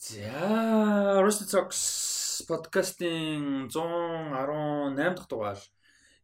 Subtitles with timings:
[0.00, 5.60] За, Rusty Talks подкастын 118 дахь дугаар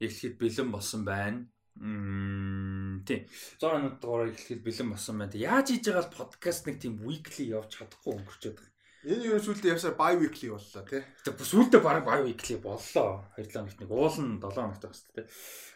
[0.00, 1.44] эхлэхэд бэлэн болсон байна.
[1.76, 3.28] Мм тийм.
[3.60, 5.36] 118 дахь дугаар эхлэхэд бэлэн болсон байна.
[5.36, 8.72] Яаж хийж байгаа л подкаст нэг тийм weekly явж чадахгүй өнгөрчөөд байгаа.
[9.12, 11.04] Энэ юу сүлдээ явсаар bi weekly боллоо тий.
[11.28, 13.28] Тэгээ сүулдэ баг bi weekly боллоо.
[13.36, 15.24] 2 хоногт нэг уул нь 7 хоногт байх хэрэгтэй.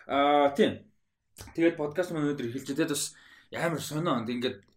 [0.09, 0.73] Аа тийм.
[1.53, 2.81] Тэгээд подкаст маань өнөөдөр эхэлж байгаа.
[2.81, 3.05] Тэгээд бас
[3.53, 4.25] амар сонио.
[4.25, 4.70] Ингээд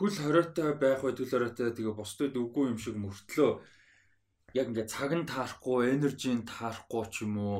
[0.00, 3.60] хөл хориотой байх бай төл хориотой тэгээ бусдад үгүй юм шиг мөртлөө
[4.56, 7.58] яг ингээд цаг нь таарахгүй, энержийн таарахгүй ч юм уу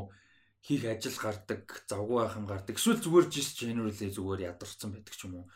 [0.65, 2.75] хийх ажил гардаг, завгүй байх юм гардаг.
[2.77, 5.47] Эсвэл зүгээр жис generally зүгээр ядарсан байдаг ч юм уу.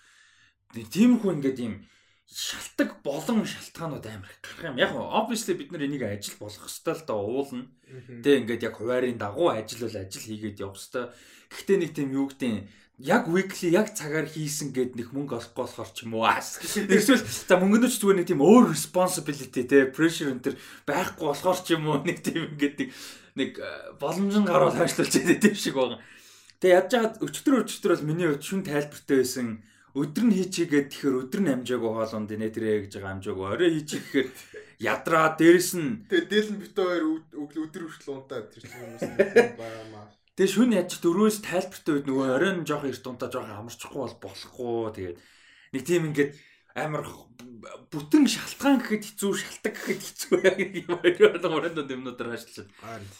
[0.76, 1.74] Тиймэрхүү ингээд юм
[2.24, 4.80] шалтак болон шалтгаанууд амар их гарах юм.
[4.80, 7.68] Яг нь obviously бид нар энийг ажил болгох ёстой л да уулна.
[8.24, 11.12] Тэ ингээд яг хуваарийн дагуу ажил бол ажил хийгээд явах ёстой.
[11.52, 15.90] Гэхдээ нэг тийм юу гэдэг яг weekly яг цагаар хийсэн гэд нэг мөнгө олохгүй болохоор
[15.90, 16.30] ч юм уу.
[16.30, 20.54] Эсвэл за мөнгөнд ч зүгээр нэг тийм өөр responsibility те pressure энэ төр
[20.86, 22.94] байхгүй болохоор ч юм уу нэг тийм ингээд
[23.34, 25.98] нэг э, боломжн гаруул хайшлуулж байгаа тийм шиг байгаа.
[26.62, 29.48] Тэгээ ядж хаад өчтөр өчтөр бол миний хувьд шүн тайлбартай байсан.
[29.94, 33.46] Өдөр нь хийчихгээд тэгэхээр өдөр нь амжаагүй хоолунд нэ тэрэ гэж байгаа амжаагүй.
[33.46, 34.28] Орой хийчих гэхээр
[34.78, 37.04] ядраа дээрэс нь Тэгээ дээл нь бит хоёр
[37.34, 40.06] өдөр хүртэл унтаад тэр хүмүүс нэг байгаамаа.
[40.34, 44.90] Тэгээ шүн яаж дөрвөөс тайлбартай үед нөгөө оройн жоох эрт унтаа жоох амарчихгүй бол болохгүй.
[44.98, 45.18] Тэгээд
[45.70, 46.34] нэг тийм ингээд
[46.74, 47.06] амар
[47.94, 50.34] бүтэн шалтгаан гэхэд хэцүү шалтак гэхэд хэцүү
[50.82, 51.38] юм аа.
[51.38, 53.10] Оройн юмнуудаар ажиллаж Харин.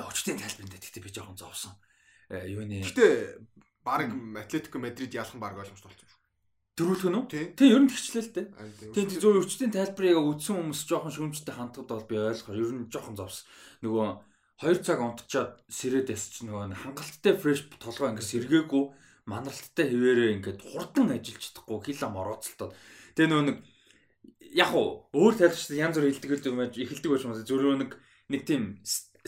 [0.00, 1.76] өчтийн тайлбарт гэхдээ би жоохон зовсон.
[2.32, 3.44] Э, юуны Гэтэ
[3.84, 4.08] баг
[4.40, 6.18] Атлетико Мадрид ялхан баг ойлгомжтой болсон шүү.
[6.80, 7.24] дөрүүлгэн үү?
[7.28, 7.44] Тий.
[7.52, 8.46] тий ер нь тэгчлээ л дээ.
[8.48, 8.92] Тийм.
[8.96, 12.88] тий тий зөв өчтийн тайлбарыг үзсэн хүмүүс жоохон шүүмжтэй хандхад бол би ойлгох ер нь
[12.88, 13.44] жоохон зовсон
[13.82, 14.06] нөгөө
[14.58, 18.84] 2 цаг унтчаад сэрээд ясч нөгөө хангалттай фреш толгой ингээд сэргээгүй
[19.30, 22.72] манаралттай хിവэрээ ингээд хурдан ажиллаж чадахгүй хил ам орооцолтоод
[23.14, 23.58] тэгээ нөгөө нэг
[24.58, 27.90] яг уу өөр тайлбарчтай янз бүр хэлдэг юм байж эхэлдэг байж маа зөвлөө нэг
[28.32, 28.62] нэг тийм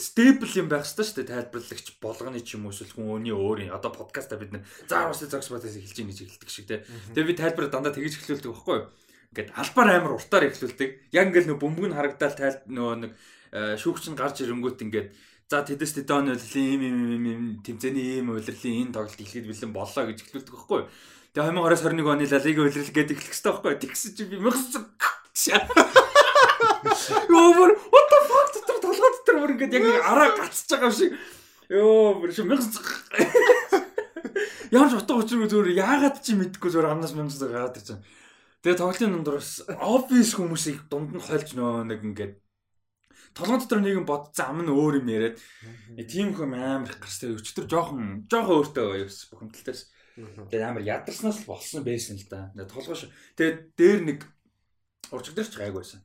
[0.00, 3.74] стейбл юм байх хэрэгтэй шүү дээ тайлбарлагч болгоны ч юм уу эсвэл хүн өөний өөрийн.
[3.74, 6.86] Одоо подкаста бид нэр заа уусаа зогс бодос эхэлж ийн гэж эхэлдэг шиг те.
[7.12, 8.88] Тэгээ би тайлбар дандаа тэгэж эхлүүлдэг байхгүй юу?
[9.34, 10.90] Ингээд албаар амар уртаар эхлүүлдэг.
[11.12, 13.12] Яг ингээд нөгөө бөмбөг нь харагдаал тайл нөгөө нэг
[13.52, 15.08] шүүгч нь гарч ирэнгүүт ингээд
[15.50, 19.72] за тэдэс тэдэн үйлрлийн ийм ийм ийм ийм тэмцээний ийм үйлрлийн энэ тоглолт эхлэхэд бэлэн
[19.74, 20.82] боллоо гэж эхлүүлдэг байхгүй
[21.34, 24.78] тэгээ 2021 оны лалигийн үйлрэл гэдэг эхлэх хэрэгтэй байхгүй тэгсэн чи би мэгс
[27.30, 31.14] Йоо бүр what the fuck дотор толгой дотор бүр ингээд яг араа гацж байгаа шиг.
[31.68, 32.68] Йоо бүр шиг мэгс.
[34.70, 38.04] Ямар ч утга учиргүй зүгээр яагаад чи мэдэхгүй зүгээр амнаас мэмс гараад ирж байгаа.
[38.60, 42.34] Тэгээ тоглолтын дундор бас obvious хүмүүсийг дунд нь хольж нөө нэг ингээд
[43.34, 45.36] толгой дотор нэг юм бодцсон ам нь өөр юм яриад
[46.10, 49.88] тийм хүм амар их гарстай өчтөр жоохон жоохон өөртөө байвс бухимдалтайс.
[50.18, 52.50] Тэгээ амар ядарснаас л болсон байсан л да.
[52.52, 53.08] Тэгээ толгой ш.
[53.38, 54.20] Тэгээ дээр нэг
[55.14, 56.02] урчигдэрч гайг байсан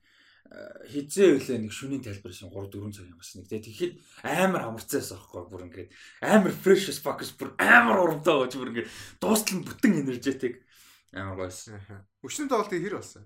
[0.86, 3.94] хизээ үлээ нэг шүний тайлбар шин 3 4 цаг юм бас нэг тий тэгэхэд
[4.24, 5.90] амар амарцаас аахгүй бүр ингээд
[6.22, 10.62] амар fresh fuck бүр амар урамтай гэж бүр ингээд дуустал нь бүтэн энержетик
[11.18, 11.74] амар гойс
[12.22, 13.26] Өчнө тоглолтыг хэр болсон?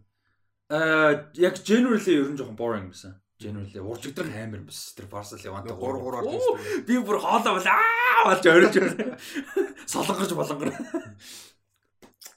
[0.71, 5.71] аа яг generally ер нь жоохон boring байсан generally уржигдрах амар бас тэр Barca Levante
[5.71, 6.85] 3 3 орж ирсэн.
[6.87, 8.75] би бүр хоолоо бол аа болж орж
[9.87, 10.69] солонгож болонгор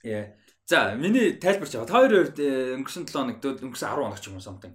[0.07, 0.31] яа
[0.73, 1.91] За миний тайлбарч байгаа.
[1.91, 4.73] Та хоёрын хувьд э, өнгөрсөн 7 хоногт өнгөрсөн 10 хоног ч юм уу something.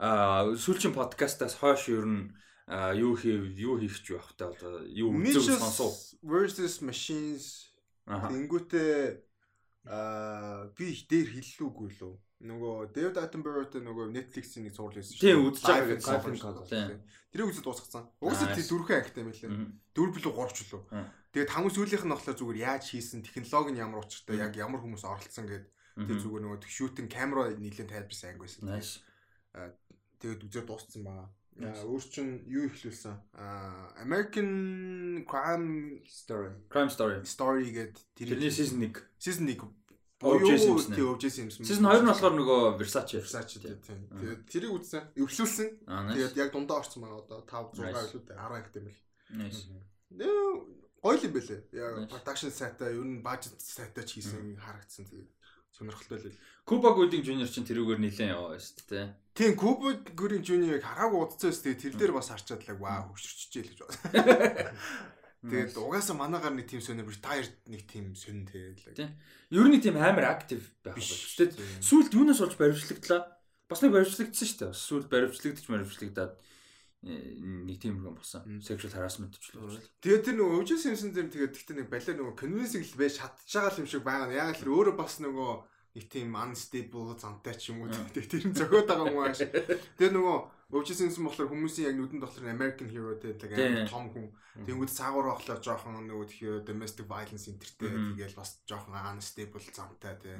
[0.00, 2.32] Аа сүүлчийн подкастаас хойш ер нь
[2.96, 5.92] юу хийв, юу хийх ч байх та одоо юу үзэв сонсов.
[6.22, 7.74] versus machines.
[8.06, 8.96] Тэнгүүтээ
[9.90, 12.14] аа би их дээр хэллүүгүй лөө.
[12.36, 17.00] Нөгөө David Attenborough-тэй нөгөө Netflix-ийн нэг зурлал хийсэн Тийм, үзэж байгаа гэж сонсон.
[17.32, 18.04] Тэрийг үзэж дуусгацсан.
[18.20, 19.50] Угсаа Аа, тэр дөрвөн ангитай юм лээ.
[19.96, 20.82] Дөрв билүү 3 ч лөө.
[20.92, 21.08] Аа.
[21.32, 25.04] Тэгээд хамгийн сүүлийнх нь болохоор зүгээр яаж хийсэн, технологи нь ямар учиртай, яг ямар хүмүүс
[25.08, 28.68] оролцсон гэдэг тэр зүгээр нөгөө шүүтинг камера нийлэн тайлбарсан анги байсан.
[30.20, 31.32] Тэгээд үзээд дууссан байгаа.
[31.56, 33.16] Аа өөр чин юу ихлүүлсэн?
[34.04, 36.52] American Crime story.
[36.68, 37.24] Crime Story.
[37.24, 39.00] Story гэдэг Тэрний season 1.
[39.16, 39.64] season 1
[40.24, 40.48] O.J.
[40.58, 40.94] Simpson.
[40.96, 41.62] тий OJ Simpson.
[41.68, 43.20] Season 2 нь болохоор нөгөө Versace.
[43.20, 43.76] Versace Тийм.
[43.84, 44.00] тийм.
[44.16, 45.02] Тэгээд тэрийг үзсэн.
[45.84, 46.16] Nice.
[46.16, 48.08] Тэгээд яг дундаа орсон байгаа одоо 5 6 Nice.
[48.16, 49.02] илүү 10 ангит юм бэл.
[49.36, 49.60] Nice.
[50.16, 50.40] Нөө
[51.04, 51.60] гоё юм бэлээ.
[51.76, 55.28] Яг production сайтай, ер нь budget сайтай ч хийсэн харагдсан тэгээд
[55.76, 56.38] сонирхолтой л.
[56.64, 59.06] Cuba Gooding Jr чинь тэрүүгээр нилээн яваа шүү дээ.
[59.36, 63.62] Тийм Cuba Gooding Jr-ыг хараагүй удацсан өс тэгээд тэр дээр бас харчаад л ваа хөвчөрчжээ
[63.62, 64.72] л гэж байна.
[65.46, 68.98] Тэгээд угаасаа манаагаар нэг team сонир retired нэг team сонир тэгээд.
[68.98, 69.10] Тийм.
[69.54, 71.82] Ер нь тийм амар актив байх шүү дээ.
[71.82, 73.22] Сүүлд юунаас олж баримтлагдлаа?
[73.70, 74.74] Бас нэг баримтлагдсан шүү дээ.
[74.74, 76.34] Сүүлд баримтлагдчих баримтлагдаад
[77.06, 77.14] э,
[77.66, 78.58] нэг тийм юм болсон.
[78.58, 79.86] Sexual harassment ч л болж.
[80.02, 83.78] Тэгээд тэр нөгөө OJ Simpson дээр тэгээд гэхдээ нэг балер нөгөө convincing л байж чадчихагаа
[83.78, 84.34] юм шиг байгаа.
[84.34, 85.52] Яг л өөрөө бас нөгөө
[85.96, 89.46] нэг тийм unstable зантай ч юм уу тэг тэр нь зөхиод байгаа юм ааш.
[89.98, 94.26] Тэр нөгөө өвчсөн болохоор хүмүүсийн яг нүдэнд болохоор American hero гэдэг амар том хүн.
[94.66, 100.34] Тэнгүүд цаагуур болохоор жоохон нөгөө тхиё domestic violence энтертэй тэгэл бас жоохон unstable зантай тий.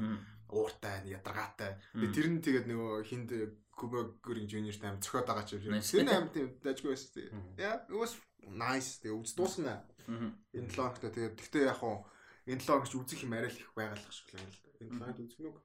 [0.51, 1.79] Ууртай, ядаргаатай.
[1.95, 3.31] Тэр нь тэгээд нөгөө хинд
[3.77, 6.01] Куба Гүрин Junior тайм зөхиод байгаа ч юм шиг.
[6.01, 7.29] Тэр амар тийм дажгүй байсан тий.
[7.61, 8.17] Яа, it was
[8.49, 9.05] nice.
[9.05, 9.85] Тэгээ үз дуусна.
[10.09, 12.07] Энэ 7 хоногт тэгээд тэгтээ яг хуу
[12.49, 14.71] энэ 7 хоногч үзэх юм арай л их байгалах шиг л юм л да.
[14.81, 15.57] Энэ 7 хоногт үзэх нүг.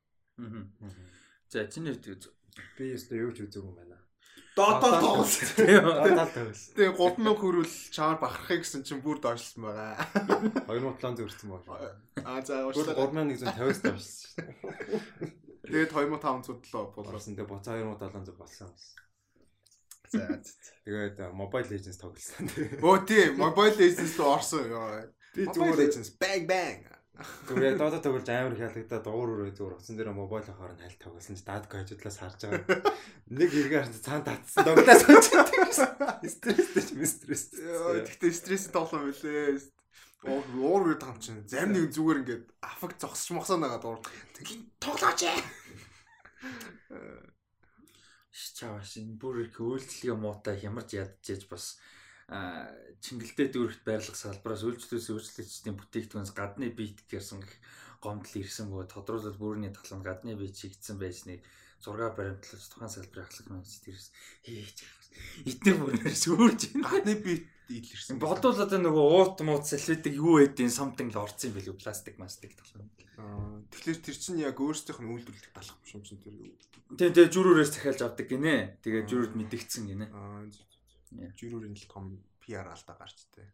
[1.47, 2.33] За чиний хувьд.
[2.75, 4.00] Би өөртөө юу ч үзег юм байна.
[4.55, 5.33] Додол тоглос.
[5.55, 6.61] Додол тоглос.
[6.75, 9.95] Тэгээ 3000 хүрвэл чаар бахархыг гэсэн чинь бүр доошлсон байгаа.
[10.67, 11.95] 2700 өрсөн байна.
[12.27, 14.43] Аа за уушлаа 3150-аас доошлсон.
[15.63, 17.35] Тэгээд 2500 лөө болсон.
[17.39, 18.75] Тэгээ буцаа 2700 болсон.
[20.11, 20.27] За.
[20.83, 22.51] Тэгээд Mobile Legends тоглосон.
[22.83, 24.67] Өө тий, Mobile Legends руу орсон.
[25.31, 26.83] Би зүгээр Legends bang bang.
[27.47, 31.35] Зүгээр додо тоглож амар хялагдаад дуур өрөө зүгээр утсан дээр мобайл ахаар нь хальт тоглосон
[31.37, 32.93] чи дадко хажуудлаас харж байгаа.
[33.31, 35.45] Нэг хэрэгээр цаанд татсан тоглоос очсон.
[36.21, 38.05] Стресстэй ч стресстэй.
[38.05, 39.59] Тэгтээ стресс тоглоом билээ.
[40.21, 43.99] Уур уур гэдэг юм чинь зарим нэг зүгээр ингээд афаг зогсч мохсоо нагаад уур.
[44.77, 45.41] Тоглооч ээ.
[48.61, 51.81] Чааш энэ бүр их үйлчлэгээ муутай хямарч ядчихэж бас
[52.31, 57.43] чингэлдээ дүүрэгт байрлах салбараас үйлчлүүлсэн үйлчлэгчдийн бүтээгдэхүүнс гадны бит гэсэн
[57.99, 61.43] гомдол ирсэн бөгөөд тодруулал бүрний таланд гадны бит чигдсэн байсныг
[61.83, 64.13] зураг баримтлаж тухайн салбарын ахлах менежер ирсэн.
[64.45, 64.79] Хийж
[65.49, 68.21] эдгээр бүрээр сүрж гадны бит илэрсэн.
[68.21, 72.53] Бодвол одоо нөгөө уут мууд салфетик юу эдийн something л орцсон юм билүү пластик мастик
[72.55, 72.85] талаа.
[73.73, 76.37] Тэгэхээр тэр чинь яг өөрсдийнх нь үйлдвэрлэх талах юм шиг чинь тэр.
[76.95, 78.81] Тийм тийм жүрүүрээс захиалж авдаг гинэ.
[78.81, 80.05] Тэгээд жүрүүд мэдгдсэн гинэ.
[80.09, 80.70] Аа
[81.11, 82.05] Жирүүрийн л том
[82.39, 83.47] PR алдаа гарч тээ.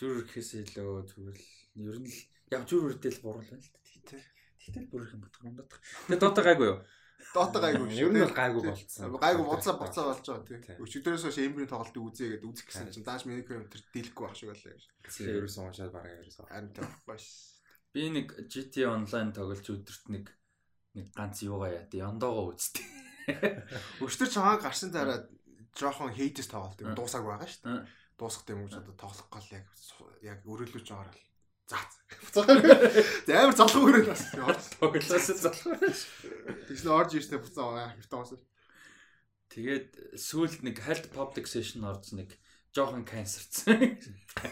[0.00, 1.48] Жирүүр гэхээс илүү зүгээр л
[1.84, 2.20] ер нь л
[2.54, 4.22] яг жирүүрдээ л буруу л байна л тээ.
[4.68, 5.68] Тэгтэл бүрэх юм бодох юм даа.
[5.68, 6.78] Тэгээ доото гайгүй юу?
[7.34, 7.86] Доото гайгүй.
[7.96, 9.16] Ер нь бол гайгүй болцсон.
[9.16, 10.80] Гайгүй боцоо боцоо болж байгаа тийм.
[10.80, 14.48] Өчигдөрөөс хойш эмбрийн тоглолтыг үзээгээд үзэх гэсэн чинь дааш миний юм тэр дийлэхгүй байх шиг
[14.52, 14.84] байлаа гэж.
[15.08, 16.46] Тэгээ ерөөсөн уншаад бараг ерөөсөн.
[16.48, 17.28] Харин тавахгүй ш.
[17.92, 20.24] Би нэг GTA онлайн тоглож өдөрт нэг
[20.96, 21.84] нэг ганц юугаа яа.
[21.88, 22.86] Яндоогоо үзтээ.
[24.04, 25.28] Өчтөр чамаа гарсан дараа
[25.76, 27.86] жоохон хейтэс тоглолт юм дуусааг байгаа шүү дээ.
[28.18, 29.66] Дуусах юм уу одоо тоглох гал яг
[30.22, 31.28] яг өрөөлөж байгаа л
[31.68, 31.76] За.
[32.32, 34.24] За амар залхуу хөрөл бас.
[34.80, 35.76] Тоглоосоо залхуу.
[36.64, 38.40] Тэгснэ орж ирснээр буцаа байгаа хөвтөөс.
[39.52, 42.32] Тэгээд сүүлд нэг health public session орж нэг
[42.72, 44.00] жоохон канцерцсан.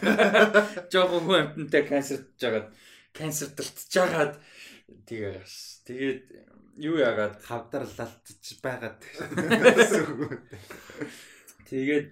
[0.93, 2.69] Жоохон хүн амьтантай канцертж жагаад
[3.17, 4.33] канцерталтж жагаад
[5.09, 5.53] тэгээ гаш.
[5.89, 6.21] Тэгээд
[6.77, 9.01] юу яагаад хавдарлалтж байгаад
[11.69, 12.07] тэгээд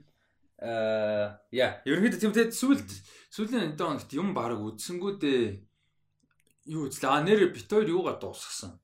[0.66, 2.90] аа яа ерөнхийдөө тийм тэгээд сүлд
[3.36, 5.44] сүүлийн энэ хоногт юм баг үдсэнгүүдээ
[6.72, 7.12] юу үзлээ?
[7.12, 8.80] А нэр бит хоёр юугаар дуусгасан?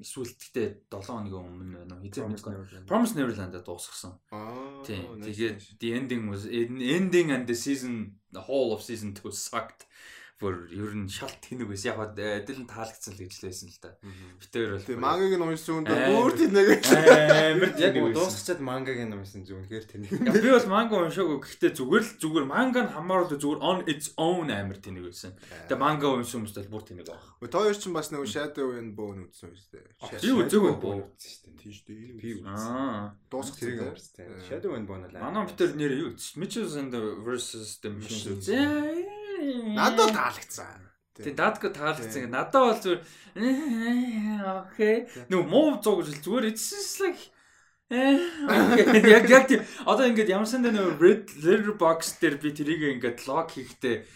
[0.00, 2.04] Эсвэл тэгтээ 7 хоногийн өмнө байна уу?
[2.04, 2.84] Хизээ мэдгүй.
[2.88, 4.16] Promise Neverland-а дуусгасан.
[4.84, 5.20] Тийм.
[5.20, 9.84] Тэгээд the ending was ending and the season the whole of season 2 sucked
[10.40, 11.92] бүр ер нь шалт тэнэг байсан.
[11.92, 13.92] Яг дэлэн таалагдсан л гэж лээсэн л да.
[14.40, 14.86] Битээр бол.
[14.88, 16.68] Тэгээ мангагийн уншсан үндэ бүр тэнэг.
[17.60, 20.08] Амар яг дуусчихад мангагийн уншсан зүг үнэхээр тэнэг.
[20.32, 21.44] Би бол манга уншаагүй.
[21.44, 25.36] Гэхдээ зүгээр л зүгээр манга нь хамааруулж зүгээр on its own амар тэнэг байсан.
[25.68, 27.36] Тэгээ манга уншсан хүмүүс бол бүр тэнэг байгаа.
[27.44, 29.60] Өө тоо ч бас нэг Shadow and Bone үзсэн үү.
[30.24, 31.56] Би үзээгүй боо үзсэн шүү дээ.
[31.60, 32.16] Тийм шүү дээ.
[32.16, 32.72] Би үзсэн.
[32.72, 33.12] Аа.
[33.28, 34.40] Дуусах тэрийг үзсэн.
[34.48, 35.20] Shadow and Bone л.
[35.20, 36.12] Манай битэр нэр юу?
[36.40, 36.92] Mitchell and
[37.24, 38.48] versus the Machines.
[39.76, 40.80] Надад таалагдсан.
[41.16, 42.30] Тэгээ дадка таалагдсан.
[42.30, 43.00] Надад бол зүгээр
[44.68, 44.96] окей.
[45.28, 47.22] Нүг муу зуг гэж зүгээр like
[47.90, 53.50] яг яг тийм одоо ингээд ямар сандаа нөө red letterbox дээр би тэрийг ингээд лог
[53.50, 54.06] хийхдээ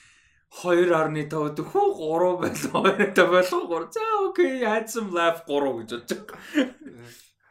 [0.62, 6.22] 2.5 дөхөө 3 байлаа 2.5 байлаа 3 за окей had some laugh 3 гэж бодож
[6.22, 6.38] байгаа.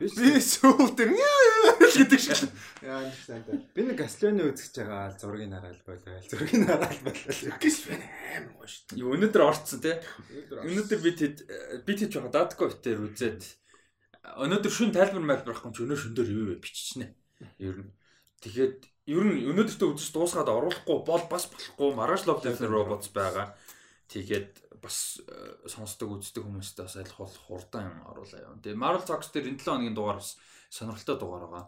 [0.02, 0.10] Би
[0.42, 2.50] сүүл дээр гэдэг шиг.
[2.82, 3.46] Яа understand.
[3.78, 6.18] Би нэг Гаслоны үзэж байгаа зургийг хараад байлаа.
[6.26, 7.58] Зургийг байлаа.
[7.62, 8.98] Гис байна аим гоё шүү.
[8.98, 9.96] Юу өнөөдөр орцсон тий.
[10.50, 11.36] Өнөөдөр би тэд
[11.86, 13.42] би тэд жоохон датко битээр үзээд
[14.24, 17.08] өнөөдөр шүн тайлбар мэлбэрхгүй ч өнөө шүн дээр юу вэ биччихнэ.
[17.62, 17.94] Ер нь.
[18.42, 18.80] Тэгээд
[19.14, 23.54] ер нь өнөөдөртөө үзэж дуусгаад оруулахгүй бол бас болохгүй Marrash Love Death Robots байгаа.
[24.10, 25.24] Тэгээд бас
[25.66, 28.60] сонсдог үздэг хүмүүстээ бас аль болох хурдан оруулаа юм.
[28.60, 30.36] Тэгээ Marvel Talks дээр энэ 7 хоногийн дугаар бас
[30.68, 31.66] сонирхолтой дугаар байгаа.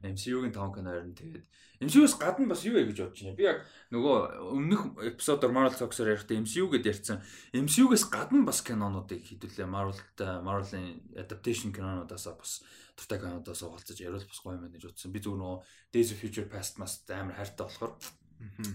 [0.00, 1.44] MCU-гийн 5 киноор нь тэгээд
[1.84, 3.36] MCU-с гадна бас юу вэ гэж бодож байна.
[3.36, 3.58] Би яг
[3.92, 4.16] нөгөө
[4.56, 7.20] өмнөх эпизодоор Marvel Talks-оор ярихдаа MCU гэдээ ярьсан.
[7.52, 9.68] MCU-гээс гадна бас кинонуудыг хэдүүлээ.
[9.68, 12.64] Marvel-тай Marvel-ийн adaptation кинонуудаас бас
[12.96, 15.12] дуртай кинонуудаас уулзаж яриул бас гоё юм байна гэж бодсон.
[15.12, 15.58] Би зөв нөгөө
[15.92, 17.92] Days of Future Past мас амар хайртай болохоор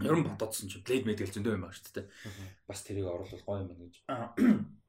[0.03, 2.07] Ер нь бодоодсон чи Blade Metal зөндөө юм байна шүү дээ.
[2.67, 3.95] Бас тэрийг оруулах гоё юм гэж.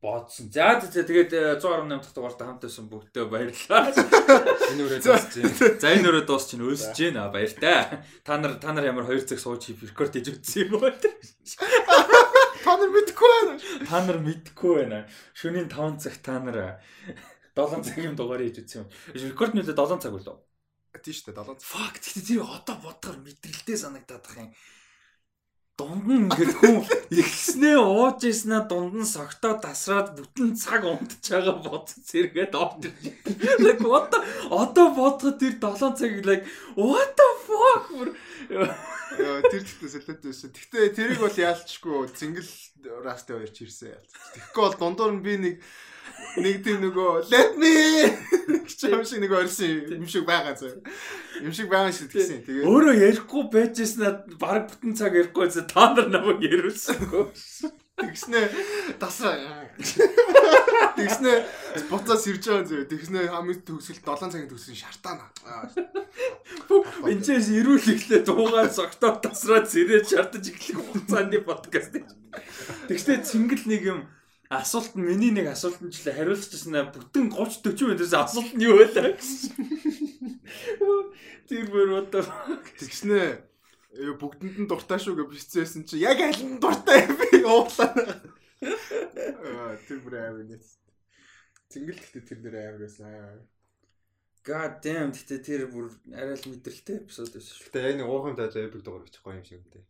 [0.00, 0.50] бодсон.
[0.50, 3.92] За за тэгээд 118 дахь дугаарт хамт байсан бүгдөө баярлалаа.
[4.72, 5.76] Энэ үрээ дуусч байна.
[5.82, 7.28] За энэ өрөө дуусч чинь өлсөж байна.
[7.28, 8.00] Баяртай.
[8.24, 10.96] Та нар та нар ямар 2 цаг сууж рекорд хийж үзсэн юм бэ?
[12.64, 13.54] Та нар мэдэхгүй байна.
[13.84, 14.98] Та нар мэдхгүй байна.
[15.36, 16.80] Шөнийн 5 цаг та нар
[17.52, 18.88] 7 цагийн дугаар хийж үзсэн юм.
[19.12, 20.40] Рекорд нөлөө 7 цаг болов.
[21.00, 21.66] Тийм шүү дээ 7 цаг.
[21.66, 24.50] Fuck тэгтээ тэр одоо бодохоор мэдрэлтэй санагдаад байх юм.
[25.80, 31.56] Дунд нь ингээд хүн ихснээ ууж ийснэ дунд нь согтоо тасраад бүтэн цаг унтж байгаа
[31.64, 33.04] бодц зэрэгэд орж ирж.
[33.64, 34.20] Like what the
[34.52, 36.44] одоо бодоход тэр 7 цаг like
[36.76, 37.88] what the fuck
[39.18, 40.52] Яа тэр тэгтээ солиотой байсан.
[40.52, 42.52] Тэгтээ тэрийг бол яалчгүй зингэл
[43.04, 44.10] растай хоёр чирсэн яалч.
[44.34, 45.54] Тэгэхгүй бол дундуур нь би нэг
[46.38, 47.72] нэг тийм нөгөө let me
[48.88, 50.80] юм шиг нэг орсон юм шиг байгаа зөө.
[51.44, 52.44] Юм шиг байгаа шиг тэгсэн.
[52.46, 57.30] Тэгээ өөрөө ярихгүй байжснаа баг бүтэн цаг ярихгүй зэ та нар намайг яриулсангүй.
[58.00, 58.40] Тэгснэ
[58.98, 59.68] тасраа.
[60.96, 61.32] Тэгснэ
[61.88, 62.88] буцаа сэрж байгаа зөө.
[62.90, 65.26] Тэгснэ хамгийн төгсгөл 7 цагийн төгсгөл шартаана.
[67.06, 72.00] Энчээс ирүүл ихлээ дуугаар согтоо тасраад зэрэг шаардаж эхлэх хугацааны подкаст.
[72.88, 74.00] Тэгснэ цэнгэл нэг юм
[74.50, 78.66] асуулт нь миний нэг асуулт нь ч л хариулчихсан бүтэн 30 40 минутаас асуулт нь
[78.66, 79.54] юу байлаа гэсэн.
[81.48, 82.26] Тэр бүр одоо
[82.78, 83.49] Тэгснэ
[83.90, 87.90] бүгдэнд нь дуртай шүү гэж бичсэн чи яг аль нь дуртай юм бэ уурлаа.
[88.62, 90.62] Аа тэр бүр аав нэг.
[91.74, 93.42] Цэнгэл гэхдээ тэр нэр аав байсан.
[94.46, 97.66] God damn гэтээ тэр бүр арай л мэдрэлтэй эпизод байсан шүү.
[97.66, 99.82] Гэтэ яг нэг уухам тааж эпик дугаар бичих гоё юм шиг үнтэй.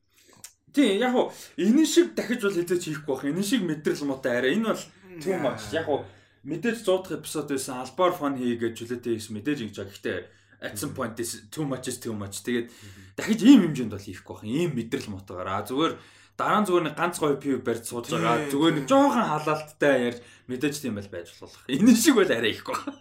[0.72, 1.28] Тийм яг уу
[1.60, 3.28] энэ шиг дахиж бол хэзээ ч хийхгүй бах.
[3.28, 4.56] Энэ шиг мэдрэл муутай арай.
[4.56, 4.84] Энэ бол
[5.20, 5.70] too much.
[5.76, 6.08] Яг уу
[6.48, 9.92] мэдээж 100 дахь эпизод байсан албаар фан хийгээд жилетээ хийсэн мэдээж ингэж байгаа.
[9.92, 10.14] Гэтэ
[10.60, 12.44] at some point this too much is too much.
[12.44, 12.68] Тэгээд
[13.16, 14.44] дахиж ийм хэмжээнд бол хийхгүй бах.
[14.44, 15.48] Ийм мэдрэл муутайгаар.
[15.48, 15.92] А зүгээр
[16.36, 18.48] дараа нь зүгээр нэг ганц гоё пив барьж сууж байгаа.
[18.52, 21.64] Зүгээр нэг жоохон халаалттай ярьж мэдээж тийм байл байж болох.
[21.68, 22.96] Энэ шиг бол арай ихгүй бах.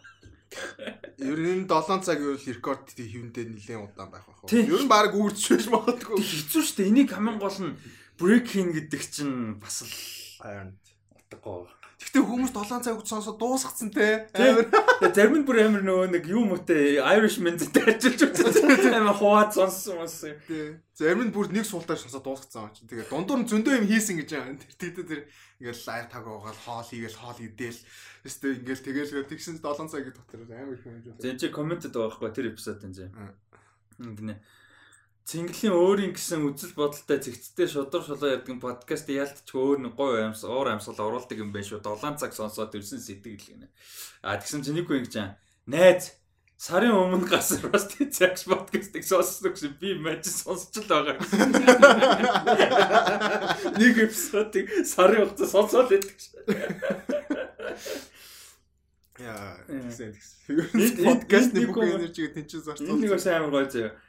[1.19, 4.49] Ер нь 7 цаг юу рекорд хийвэндээ нэлээд удаан байх байх.
[4.49, 6.17] Ер нь баг үрдчихвэж магадгүй.
[6.19, 6.89] Хэцүү шүү дээ.
[6.89, 7.77] Энийг хамгийн гол нь
[8.17, 9.93] breaking гэдэг чинь бас л
[10.41, 10.73] Харин.
[11.15, 11.69] утгагүй.
[11.99, 14.31] Гэхдээ хүмүүс 7 цаг үд сонсоод дуусгацсан те.
[14.31, 18.95] Тэгээ зарим нь бүр амар нөгөө нэг юм үтэй Irishman зэтэй ажиллаж үзсэн.
[18.95, 20.23] Амар хуваад сонссон юмс.
[20.47, 20.79] Тий.
[20.95, 22.87] Зарим нь бүр нэг суултаар сонсоод дуусгацсан юм чинь.
[22.87, 24.55] Тэгээ дундуур нь зөндөө юм хийсэн гэж байгаа.
[24.79, 25.21] Тэр тэр тэр
[25.59, 27.83] ингээл лайв таг уугаал хоол хийгээл хоол идэл.
[28.23, 31.03] Тэстэй ингээл тэгээл тэгсэн 7 цагийн дотор амар их юм.
[31.19, 33.11] Зэн чи комментэд байгаа байхгүй тэр эпизодын зэ.
[33.11, 33.35] Аа.
[33.99, 34.39] Гинэ.
[35.29, 40.41] Цэнгэлийн өөрийн гэсэн үзэл бодолтой зэгцтэй шудар шулуу ярьдаг подкаст яалтч өөр нэг гоё амьс
[40.41, 41.85] уур амьсгал оруулдаг юм байна шүү.
[41.85, 43.69] 7 цаг сонсоод ирсэн сэтгэл гинэ.
[44.25, 45.37] А тэгсэн чинь нэг хүн ингэж аа.
[45.69, 46.17] Найз
[46.57, 51.21] сарын өмнө гасар бас цагш подкастыг сонссон гэсэн би мэж сонсч л байгаа.
[53.77, 56.41] Нэг эпизодыг сарын хугацаа сонсоод байдаг шээ.
[59.21, 60.57] Яа, тэгсэн тэгсэн.
[60.73, 62.97] Энд- Подкастны бүх энержиг тэнцэн зарцуулсан.
[62.97, 64.08] Нэг бас амар гоё зөө.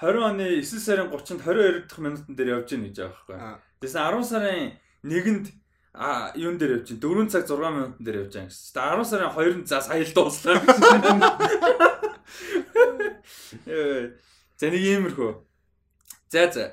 [0.00, 3.60] 20 оны 9 сарын 30-нд 22 дахь минутын дээр явж гин гэж байгаа байхгүй.
[3.84, 4.72] Тэгсэн 10 сарын
[5.04, 5.46] 1-нд
[5.92, 8.72] а юун дээр явж гин 4 цаг 6 минутын дээр явж байгаа гэсэн.
[8.80, 10.56] Тэгээ 10 сарын 2-нд за сая л дууслаа.
[13.68, 14.16] Ээ.
[14.56, 15.32] За нэг иймэрхүү.
[16.32, 16.64] За за.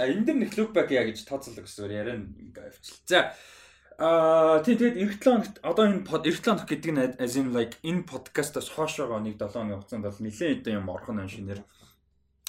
[0.00, 3.04] А энэ дэр нэг лүкбак яа гэж тооцоолдог гэсэн яриа ингээ авчил.
[3.04, 3.36] За
[4.00, 7.36] Аа тий тэгээд эх 7 хоногт одоо энэ под эх 7 хоног гэдэг нь as
[7.36, 11.20] in like энэ подкастаас хойш байгаа нэг 7 хоногийн хугацаанд бол нэлээд хэдэн юм орхон
[11.20, 11.60] аншинээр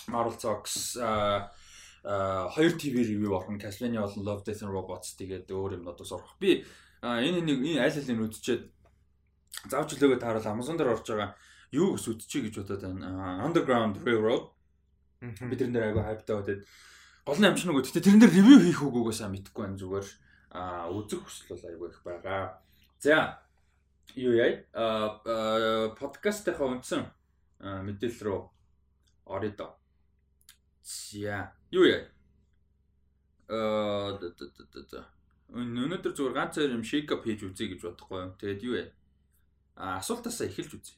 [0.08, 1.52] Marvel Talks аа
[2.58, 6.34] 2 TV review орхон Castlevania болон Love Death and Robots тэгээд өөр юмнуудаас орох.
[6.42, 6.66] Би
[7.06, 8.64] энэ нэг энэ аль алийг үзчихэд
[9.70, 11.38] завж лөгөө тааруул Amazon дээр орж байгаа
[11.72, 13.46] юу гэс үзчихье гэж бодоод байна.
[13.46, 14.50] Underground Railroad
[15.22, 16.58] бид тэрэн дээр айгүй хайптай байдаг.
[17.26, 20.08] Гол нь амчин нөгөө гэхдээ тэрэн дээр ревю хийх үгүйгээ сайн мэдэхгүй байна зүгээр.
[20.58, 22.44] А үзэх хүсэл бол айгүй их байгаа.
[22.98, 23.38] За
[24.18, 24.58] юу яа?
[24.74, 27.06] А подкастынхаа үндсэн
[27.62, 28.40] а, мэдээлэл рүү
[29.30, 29.81] орё доо.
[30.84, 32.06] За юу яа?
[33.48, 35.06] Да.
[35.52, 38.32] Өнөөдөр зүгээр ганц хоёр юм shake up хийж үзье гэж бодохгүй юм.
[38.40, 38.90] Тэгээд юу яа?
[39.76, 40.96] А асуултаасаа эхэлж үзье.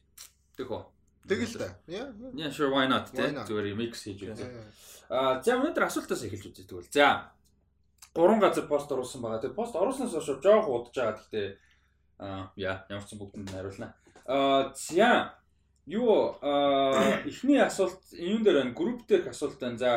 [0.62, 0.82] Үү?
[1.26, 1.74] Тэгэл та.
[1.90, 2.12] Яа.
[2.36, 4.46] Yeah, sure why not зүгээр микс хийж үзье.
[5.10, 6.88] Аа за өнөөдөр асуултаас эхэлж үзье тэгвэл.
[6.94, 7.34] За.
[8.14, 9.42] Гурван газар пост оруулсан байгаа.
[9.42, 11.18] Тэгээ пост оруулснаас хойш жоох удаж байгаа.
[11.18, 11.46] Гэхдээ
[12.22, 13.88] аа яа ямар ч сан бүгдэнд нь хариулна.
[14.30, 15.34] Аа за
[15.86, 18.74] юу аа эхний асуулт юун дээр байна?
[18.74, 19.78] Групп дээрх асуулт байна.
[19.78, 19.90] За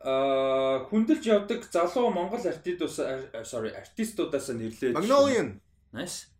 [0.00, 5.60] аа хүндэлж явдаг залуу Монгол артистуудаас sorry артистуудаас нэрлээд Magnolian.
[5.92, 6.30] Nice.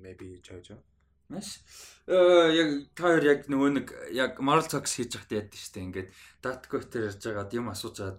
[0.00, 0.80] maybe Jojo.
[1.28, 1.60] Маш
[2.08, 2.16] э
[2.56, 3.86] яг та хоёр яг нөгөө нэг
[4.16, 6.08] яг Marvel Talks хийж байхад яд штэ ингээд
[6.42, 8.18] Datco дээр ярьж байгаад юм асууж байгаа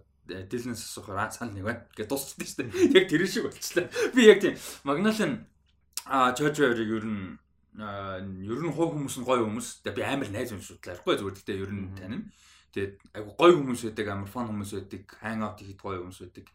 [0.50, 1.84] Дилэнс асуухаар аа санал нэг байна.
[1.96, 2.96] Гэ дуусчихсан шүү дээ.
[3.02, 3.88] Яг тэр шиг болчихлоо.
[4.16, 4.56] Би яг тийм
[4.88, 5.34] Магналын
[6.06, 7.38] а Чожорыг ер нь
[7.78, 9.84] ер нь хуу хүмүүс нь гоё хүмүүс.
[9.84, 10.80] Тэгээ би амар найз юм шүү.
[10.82, 12.26] Ярихгүй зүгээр гэхдээ ер нь танина.
[12.72, 16.48] Тэгээд айгу гоё хүмүүс байдаг, амар фан хүмүүс байдаг, hang out хийх гоё хүмүүс байдаг.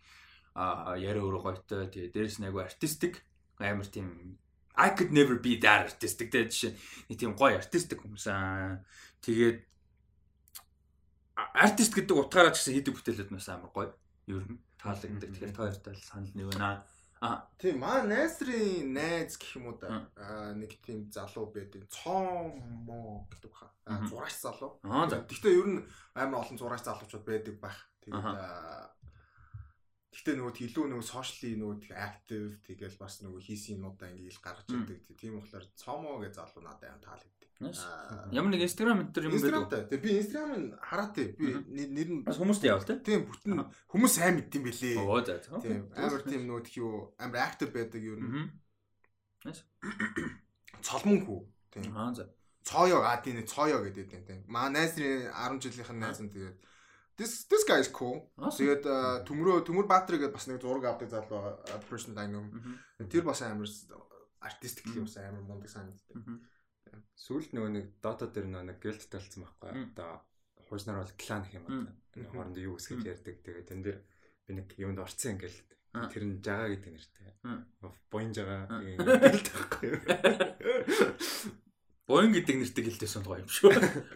[0.57, 1.89] А яриа өөрөө гоётой.
[1.93, 3.21] Тэгээд дээрэс нь айгу артистик
[3.61, 4.37] амар тийм
[4.77, 6.73] I could never be that artistic гэдэг жишээ.
[7.09, 8.85] Нэг тийм гоё артистик хүмүүс аа.
[9.25, 9.65] Тэгээд
[11.37, 13.93] артист гэдэг утгаараа ч гэсэн хийдэг бүтээлүүд нас амар гоё.
[14.27, 15.31] Ер нь таалагддаг.
[15.31, 16.83] Тэгэхээр та хоёртай санал нэг байна.
[17.21, 20.05] А тийм маа найзрын найз гэх юм уу да
[20.53, 21.89] нэг тийм залуу байдаг.
[21.89, 23.73] Цоомо гэдэг баха.
[24.09, 24.81] Зураач залуу.
[24.85, 25.81] Гэхдээ ер нь
[26.13, 27.79] амар олон зураач залуучууд байдаг байх.
[28.05, 28.93] Тэгээд
[30.17, 35.05] Гэтэ нөгөө илүү нөгөө сошиали нөгөө актив тэгэл бас нөгөө хийсэн юмудаа ингээл гарч ирдэг.
[35.13, 37.46] Тийм болохоор цомо гэж залуу надад юм таалагддаг.
[38.37, 39.41] Ямар нэг Instagram төр юм бэ?
[39.89, 41.27] Тэгээ би Instagram-ыг хараатай.
[41.41, 41.57] Би
[41.89, 43.01] нэр нь бас хүмүүст явал тэ.
[43.01, 45.01] Тийм бүтэн хүмүүс сайн мэддэм бэлээ.
[45.01, 45.41] Оо за.
[45.65, 48.21] Тийм амар тийм тхий юу амар актив байдаг юу.
[50.85, 51.41] Цолмон хүү.
[51.73, 51.97] Тийм.
[51.97, 52.29] Аа за.
[52.61, 54.45] Цоёо аа тийм цоёо гэдэг тийм.
[54.53, 56.61] Маа найзны 10 жилийнхэн найз нь тэгээд
[57.17, 58.29] This this guy is cool.
[58.37, 58.85] Тэгээд
[59.25, 61.57] төмрөө төмөр Баатар гэдэг бас нэг зураг авдаг залуу
[61.89, 62.53] personal dynamo.
[63.09, 63.65] Тэр бас амар
[64.45, 66.21] артистик юм бас амар мундаг санагддаг.
[67.17, 69.71] Сүүлд нөгөө нэг Dota дээр нөгөө нэг guild талцсан байхгүй.
[69.97, 70.23] Одоо
[70.69, 71.93] хуйснаар бол клан гэх юм байна.
[72.33, 73.41] Хоорондоо юу үсгэж ярьдаг.
[73.43, 73.99] Тэгээд тэн дээр
[74.47, 75.59] би нэг юунд орцсон ингээл
[76.13, 77.29] тэр нь жага гэдэг нэртэй.
[78.11, 79.91] Боин жага guild байхгүй.
[82.07, 83.73] Боин гэдэг нэртэй guild-ээс гоё юм шүү.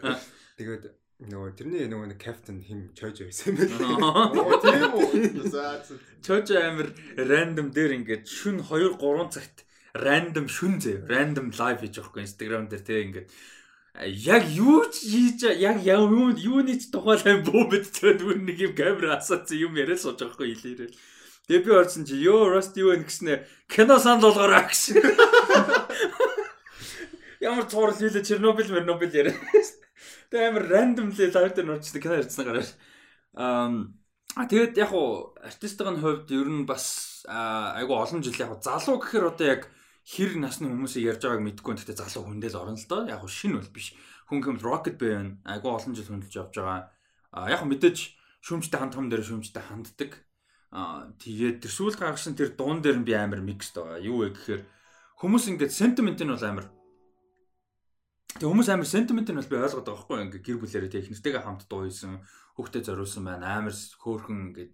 [0.60, 0.84] Тэгээд
[1.20, 4.60] нөгөө тэрний нөгөө нэг капитан хим чойж байсан юм байна.
[4.64, 5.08] Тийм үү.
[6.24, 11.98] Чойж амир рандом дээр ингээд шүн 2 3 цагт рандом шүн зөө рандом лайв хийж
[11.98, 13.28] байгаа хгүй Instagram дээр тэг ингээд
[14.06, 19.18] яг юу ч хийж яг юу юуны ч тухайлан бөө мэдчихээд үр нэг юм камера
[19.18, 20.94] асуусан юм яриад сууж байгаа хгүй илэрэл.
[21.50, 25.02] Тэгээ би орсон чи ёо Rust юу вэ гэснээр кино санал болгоорой гэсэн.
[27.42, 29.34] Ямар цуврал хийлээ Чернобыль Чернобыль яриа.
[30.30, 32.70] Тэгээ амар randomly live дээр нурчдаг кино ярьсан гараад.
[33.34, 39.34] Аа тэгээд яг уу артистын хувьд ер нь бас айгу олон жил яг залуу гэхээр
[39.34, 39.66] одоо яг
[40.04, 43.06] хэр насны хүмүүсийг ярьж байгааг мэдэхгүй гэхдээ залуу хүндэл орно л доо.
[43.06, 43.94] Яг шинэ бол биш.
[44.28, 45.38] Хүн хэм Rocket Bay байна.
[45.44, 46.90] Айгу олон жил хөндлөж явж байгаа.
[47.30, 47.98] А яг мэдээж
[48.40, 50.12] шүүмжтэй хандхам дээр шүүмжтэй ханддаг.
[50.70, 54.00] А тэгээд тэр сүүл гаргасан тэр дуун дээр нь би амар микс байгаа.
[54.00, 54.62] Юу вэ гэхээр
[55.20, 56.66] хүмүүс ингээд sentiment нь бол амар
[58.38, 61.42] Тэг хүмүүс амар sentiment нь бол би ойлгоод байгаа байхгүй ингээ гэр бүлэрээ тэг ихнэртэйгээ
[61.42, 62.22] хамт дуу хийсэн
[62.54, 64.72] хүүхдэд зориулсан байна амар хөөхөн ингээд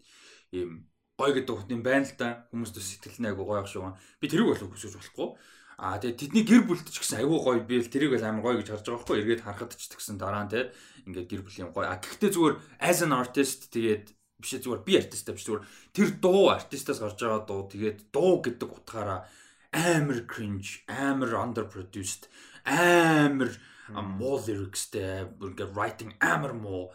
[0.52, 0.84] ийм
[1.16, 3.96] гой гэдэг утны байна л да хүмүүст сэтгэл нь айгу гоё ах шүү.
[4.20, 5.28] Би тэрийг бол хүсэж болохгүй.
[5.76, 8.56] Аа тэгээ тэдний гэр бүлд ч гэсэн айгу гоё би л тэрийг бол амар гоё
[8.60, 10.72] гэж харж байгаа байхгүй эргээд харахад ч гэсэн дараа нь те
[11.08, 11.88] ингээд гэр бүлийн гоё.
[11.88, 15.64] А гэхдээ зүгээр as an artist тэгээд биш зүгээр би артисттай биш зүгээр
[15.96, 19.24] тэр дуу артистаас гарч байгаа дуу тэгээд дуу гэдэг утгаараа
[19.72, 22.28] амар cringe амар underproduced
[22.64, 23.52] амар
[23.88, 26.92] муу lyricстэй ингээ writing амар муу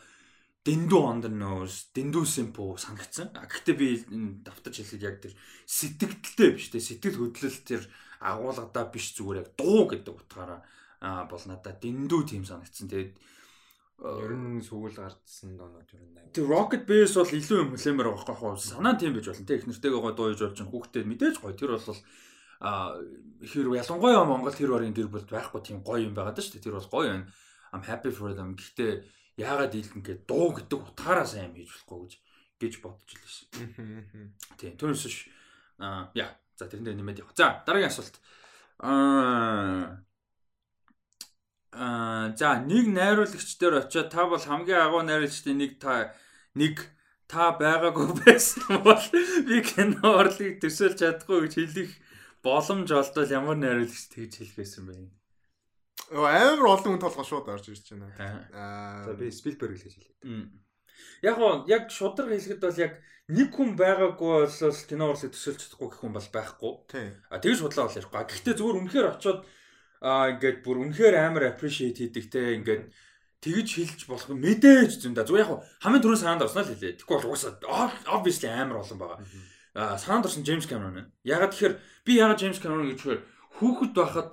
[0.61, 3.33] дэндүү the nose дэндүү simple санагдсан.
[3.33, 3.87] Гэхдээ би
[4.45, 5.33] давтаж хэлэхэд яг тэр
[5.65, 7.81] сэтгэлдэлтэй биш те сэтгэл хөдлөл тэр
[8.21, 10.61] агуулгадаа биш зүгээр яг дуу гэдэг утгаараа
[11.01, 12.93] бол надад дэндүү тийм санагдсан.
[12.93, 13.17] Тэгээд
[14.01, 16.33] ер нь сүүл гардсан доонууд ер нь.
[16.33, 18.61] Тэр Rocket Bass бол илүү юм хүлээмээр байгаа байхгүй юу?
[18.61, 19.45] Санаа тийм байж болно.
[19.49, 21.57] Тэ их нэртэйгээ гой дуу хийж болж хүүхдэд мэдээж гоё.
[21.57, 21.97] Тэр бол
[22.61, 22.93] а
[23.41, 26.65] хэр ялангуяа Монгол хэр барийн гэр бүлд байхгүй тийм гоё юм байгаад шүү дээ.
[26.69, 27.25] Тэр бол гоё байна.
[27.73, 28.53] I'm happy for them.
[28.53, 32.13] Гэхдээ яагаад ийл ингээд дуу гэдэг утгаараа сайн хийж болохгүй гэж
[32.61, 33.47] гэж бодож илсэн.
[34.59, 34.73] Тийм.
[34.77, 35.29] Түүнээс ш
[35.81, 37.37] а яа за тэрэндээ нэмээд явах.
[37.37, 38.15] За дараагийн асуулт.
[38.79, 40.01] Аа
[41.71, 46.11] Аа за нэг найруулагч дээр очиод та бол хамгийн агуу найруулагчдын нэг та
[46.51, 46.83] нэг
[47.31, 49.05] та байгаагүй байсан бол
[49.47, 51.91] би кино орлыг төсөөлж чадахгүй гэж хэлэх
[52.43, 55.20] боломж олдвол ямар найруулагч тэгж хэлэхсэн бэ?
[56.11, 58.11] Оо амар олон хүн толгой шууд орж ирж байна.
[58.51, 59.03] Аа.
[59.07, 60.51] За би Спилберг л гэж хэлээ.
[61.23, 62.99] Яг гоо яг шудраг хэлэхэд бол яг
[63.31, 66.73] нэг хүн байгаагүй бол кино урлыг төсөөлж чадахгүй гэх хүн бол байхгүй.
[67.31, 68.27] А тэгж судлаа бол ярихгүй.
[68.27, 69.39] Гэхдээ зүгээр үнэхээр очиод
[70.03, 72.83] аа ингээд бүр үнэхээр амар appreciate хийдэг те ингээд
[73.39, 75.23] тэгж хэлж болох мэдээж зэн да.
[75.23, 76.99] Зүгээр яг хамгийн түрүүн саанд орсноо л хэлээ.
[76.99, 77.55] Тэгэхгүй бол угаасаа
[78.11, 79.19] obviously амар олон байгаа.
[79.79, 81.11] Аа саанд орсон Кэмерон байна.
[81.23, 83.21] Ягаад тэгэхээр би ягаад Джеймс Кэмерон гэхээр
[83.61, 84.31] хүүхэд байхад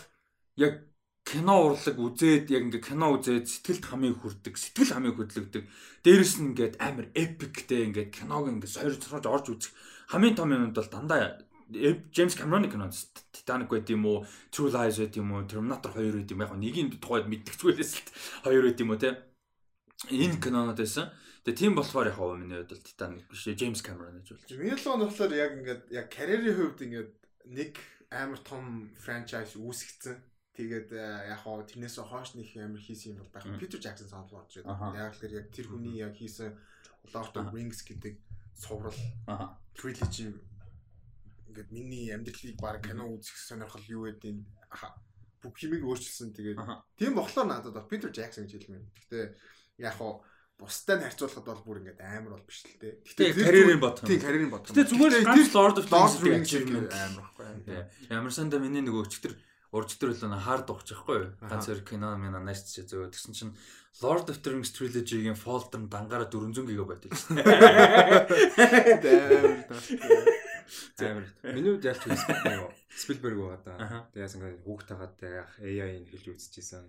[0.59, 0.88] яг
[1.29, 5.65] кино урлаг үзээд яг ингээ кино үзээд сэтгэлд хамгийн хүрдэг, сэтгэл хамгийн хөдлөгдөг.
[6.01, 9.73] Дээрэс нь ингээд амар эпиктэй ингээд киног ингээ сойр цорж орж үзэх
[10.09, 12.89] хамгийн том юмуд бол дандаа Джеймс Кэмероны кино
[13.29, 16.97] Titanic байт юм уу, True Lies байт юм уу, Terminator 2 байт юм яг нэгийн
[16.97, 17.93] тухайд мэддэгцгүйээс
[18.49, 19.21] л 2 байт юм уу те.
[20.09, 21.13] Энэ кинонод байсан.
[21.45, 24.49] Тэгээ тийм болохоор яг хоо миний хувьд бол Titanic биш James Cameron гэж болж.
[24.49, 27.13] Л болохоор яг ингээд яг карьерийн хувьд ингээд
[27.53, 27.73] нэг
[28.09, 30.17] амар том франчайз үүсгэсэн.
[30.59, 33.47] Тэгээд яг хоо тэрнээс хойш нэг амар хийсэн юм бол байх.
[33.63, 34.91] Peter Jackson санал болж байна.
[34.99, 36.51] Яг л яг тэр хүний яг хийсэн
[37.15, 38.19] Lord of Rings гэдэг
[38.59, 38.99] суврал
[39.79, 40.35] trilogy
[41.47, 44.35] ингээд миний амьдралыг баг кино үзэх сонирхол юу гэдэг
[45.47, 46.35] бүх юмыг өөрчилсөн.
[46.35, 46.59] Тэгээд
[46.99, 48.83] тийм болохоор надад бол Peter Jackson гэж хэлмээр.
[48.99, 49.25] Гэхдээ
[49.87, 50.27] яг хоо
[50.59, 53.07] бустай нь харьцуулахад бол бүр ингээд амар бол биш л дээ.
[53.07, 54.03] Гэтэ карьерийн бодох.
[54.03, 54.75] Тийм карьерийн бодох.
[54.75, 57.87] Гэтэ зүгээр ганц Lord of the Rings амар байхгүй.
[58.11, 59.39] Ямар санда миний нөгөө өчтөр
[60.41, 61.33] хаар дуучих байхгүй юу?
[61.45, 63.53] Ганц хоёр кино минь анааш чи зөө тэгсэн чинь
[64.01, 67.37] Lord of the Rings trilogy-гийн folder нь дангаараа 400 GB байсан.
[70.99, 71.27] Амар.
[71.43, 72.71] Миний үед ялч Спилберг юу?
[72.95, 74.09] Спилберг байгаа да.
[74.15, 76.85] Тэгээс ингээд хүүхдтэйгээ яг AI-ыг хэлж үзчихсэн.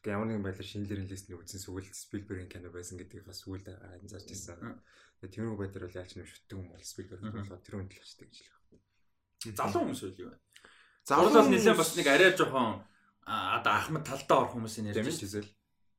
[0.00, 4.32] Тэгээд ямар нэгэн байдлаар шинэлэрийн листний үзсэн сүгэл Спилбергийн кино байсан гэдгийг бас сүгэл анзаарч
[4.32, 4.80] ирсэн.
[5.20, 8.36] Тэгээд тэр үг байдлаар ялч нэг шүтдэг юм бол Спилберг болохоор тэр л очдаг гэж
[8.40, 8.84] л байна.
[9.60, 10.36] Залуу хүмүүс үл юу вэ?
[11.04, 12.84] Зурлал нэлээд бас нэг арай жоохон
[13.24, 15.46] одоо Ахмад талдаа орох хүмүүсийн ярьж дэмжижсэн.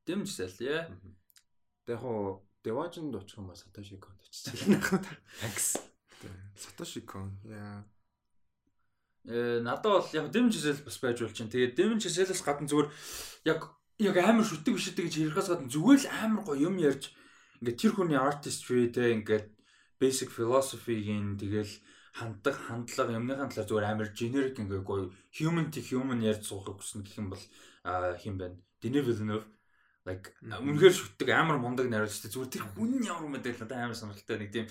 [0.06, 0.90] Дэмжижсэн яа.
[1.86, 4.78] Тэг яг хуу Деважинд очих юм ба Сатоши Конд очижсэн.
[5.42, 5.82] Тhanks.
[6.56, 7.34] Сатоши Кон.
[7.46, 7.84] Яа.
[9.26, 11.50] Э надад бол яг дэмжижсэл бас байж бол чинь.
[11.50, 12.90] Тэгээд дэмжижсэлээс гадна зүгээр
[13.46, 17.14] яг яг амар шүтдэг бишдэг гэж ярихаас гадна зүгээр л амар гоё юм ярьж
[17.62, 19.46] ингээд тэр хүний artistry тэ ингээд
[20.02, 21.70] basic philosophy-гийн тэгэл
[22.12, 27.08] ханддаг хандлага юмныхаа талаар зүгээр амар generic ингээ гоё human to human ярьж суухыг хүснэ
[27.08, 27.44] гэх юм бол
[28.20, 28.58] хин байна.
[28.82, 29.46] Denis Villeneuve
[30.06, 34.50] like үнэхээр шүтдэг амар мундаг найруулагч зүгээр тэр хүн ямар мэдээ надад амар сонирхолтой нэг
[34.50, 34.66] тийм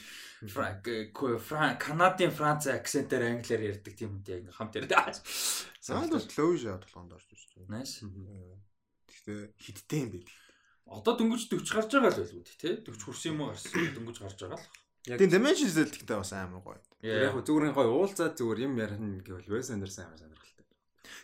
[1.79, 5.23] Канадын Франц акцентээр англиар ярьдаг тийм үү яг хамт ярьдаг.
[5.79, 7.79] Санаад бол closure тоглоонд орж ирж байна.
[7.79, 8.03] Nice.
[9.07, 10.27] Гэхдээ хидтэй юм бэ.
[10.91, 14.39] Одоо дөнгөж 40 гарч байгаа л байлгүй тий 40 хүрсэн юм уу гарсан дөнгөж гарч
[14.43, 14.67] байгаа л.
[15.07, 16.83] Тийм Dimension Zelda-тэй бас амар гоё.
[17.01, 20.67] Яг зүгээр гоё уулзаад зүгээр юм ярих гэвэл Wes Anderson амар сонирхолтой.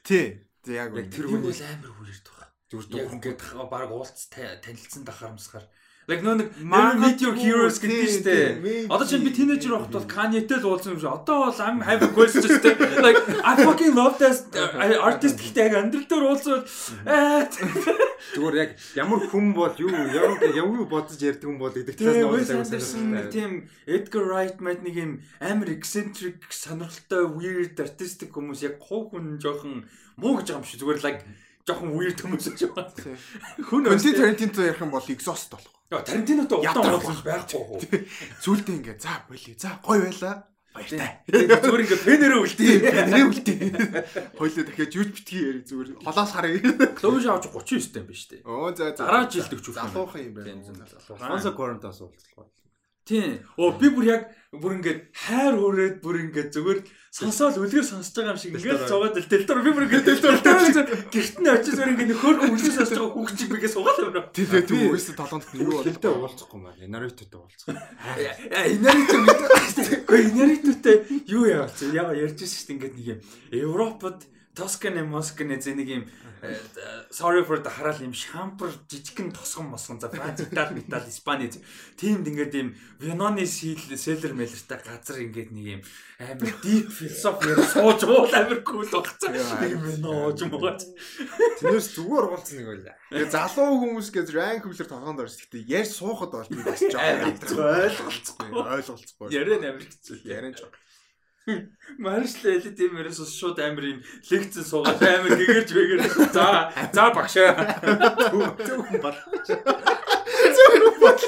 [0.08, 0.26] Тий.
[0.72, 2.48] Яг тэр хүн амар хүрээд байгаа.
[2.72, 5.66] Зүгээр дүүх ингээд баг уулз танилцсан дахарамсахаар
[6.06, 8.86] Like нөө нэг Meet Your Heroes гэдэг шүү дээ.
[8.86, 11.10] Одоо чинь би тинейжер байхад бол Kanye-тэй л уулзсан юм шиг.
[11.10, 13.02] Одоо бол I'm have a question шүү дээ.
[13.02, 14.46] Like I fucking love this
[15.02, 16.62] artist гэхдээ яг амьдрал дээр уулзвал
[18.38, 22.78] зүгээр яг ямар хүн бол юу ямар ямар бодож ярьдаг хүн бол гэдэг талаас нь
[22.86, 23.26] сонирхолтой.
[23.34, 29.42] Тийм Edgar Wright мэт нэг юм амар eccentric сонирхолтой weird artistic хүмүүс яг хов хүн
[29.42, 29.90] жоохон
[30.22, 30.78] муу гэж байгаа юм шиг.
[30.86, 31.26] Зүгээр like
[31.66, 32.90] жоохон weird хүмүүс байна.
[33.66, 35.72] Хүн Quentin Tarantino ярих юм бол exhaust болох.
[35.90, 37.80] Яа Тарантинотой удаан уулзах байхгүй хөө.
[38.42, 39.54] Зүйлдээ ингээ за болий.
[39.58, 40.46] За гоё байла.
[40.76, 41.22] Баяртай.
[41.26, 42.74] Зүгээр ингээ фенэрээ үлдээ.
[42.86, 43.60] Фенэрээ үлдээ.
[44.38, 45.88] Хойлоо дахиад юуч битгий яри зүгээр.
[46.04, 46.58] Холоос харъя.
[47.00, 48.42] Клоуж авч 39 юм биш үү?
[48.44, 49.02] Оо за за.
[49.02, 49.78] Дараа жилдэг ч үгүй.
[49.80, 50.86] Залуухан юм байна.
[51.16, 52.46] Франса Корнтоос уулзлаа.
[53.06, 53.38] Тийм.
[53.54, 56.80] Оо би бүр яг бүр ингээд хайр өрөөд бүр ингээд зүгээр
[57.14, 61.36] сонсоол үлгэр сонсож байгаа юм шиг ингээд зугаад л дэлдор би бүр ингээд дэлдор гэрт
[61.38, 64.26] нь очиж зүгээр ингээд нөхөр үлгэр сонсож байгаа хүүхд чиг бигээ суугаад юм.
[64.34, 67.78] Тийм тийм үгүйс толгонд юу бол хэлтэй уулзахгүй маань Наруто-тэй уулзах.
[67.78, 69.48] Аа Наруто мэдээ.
[70.10, 70.96] Гэхдээ Наруто-тэй
[71.30, 73.18] юу яавч яа ярьж байсан шүү дээ ингээд нэг юм
[73.54, 74.18] Европод
[74.56, 76.02] Тосканы Москаны зэ нэг юм
[76.40, 76.56] э,
[77.12, 81.52] sorry for the хараал юм шампар жижигхэн тосгон мосгон за Франц Итали Итали Испани
[82.00, 85.80] тиймд ингээд юм Веноны селлер мэлэртэй газар ингээд нэг юм
[86.16, 90.72] амар deep philosophy сууж уул амар cool багцсан нэг Вено ч юм уу
[91.60, 92.96] Тэрнээс зүгээр уулцсан нэг байлаа.
[93.12, 97.00] Тэгээ залуу хүмүүс гэж rank хөвлөр толгоонд орж гэхдээ ярьж суухад бол би бас жоо
[97.00, 99.28] ойлголцохгүй ойлголцохгүй.
[99.32, 100.16] Ярэ амар хэцүү.
[100.28, 100.70] Ярэн жоо.
[101.46, 106.02] Маршлээ элит юмэрээс шууд амар юм лекц суугаад амар гэгэрж бэгээр
[106.34, 107.54] за за багшаа.
[108.66, 109.18] Зөв бат
[110.58, 111.20] зөв бат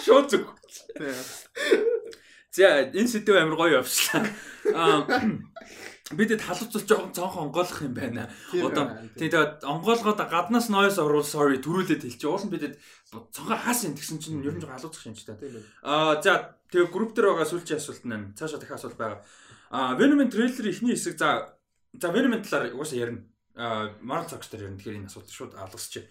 [0.00, 0.42] шууд зөв
[2.56, 4.24] За энэ сэдв амар гоё явшлаа
[4.72, 5.04] аа
[6.16, 8.32] бидэд халууцуулж жоохон цонхон онгойлох юм байна.
[8.48, 9.12] Одоо тийм.
[9.20, 12.24] тэгээд онгойлгоод гаднаас noise оруул sorry төрүүлээд хэлчих.
[12.24, 12.80] Уул нь бидэд
[13.12, 15.36] цонхоо хаасан тэгсэн чинь ер нь жоохон халууцах шинжтэй.
[15.84, 19.20] Аа за тэгээд групп дээр байгаа сүүлчийн асуулт нь цаашаа дахин асуулт байгаа.
[19.70, 21.58] А Venom-ын трейлер ихний хэсэг за
[21.92, 23.22] за Venom-ын талаар угаасаа ярина.
[23.54, 24.78] А Marvel Comics дээр ярина.
[24.78, 26.04] Тэгэхээр энэ асуулт шууд алгасчих.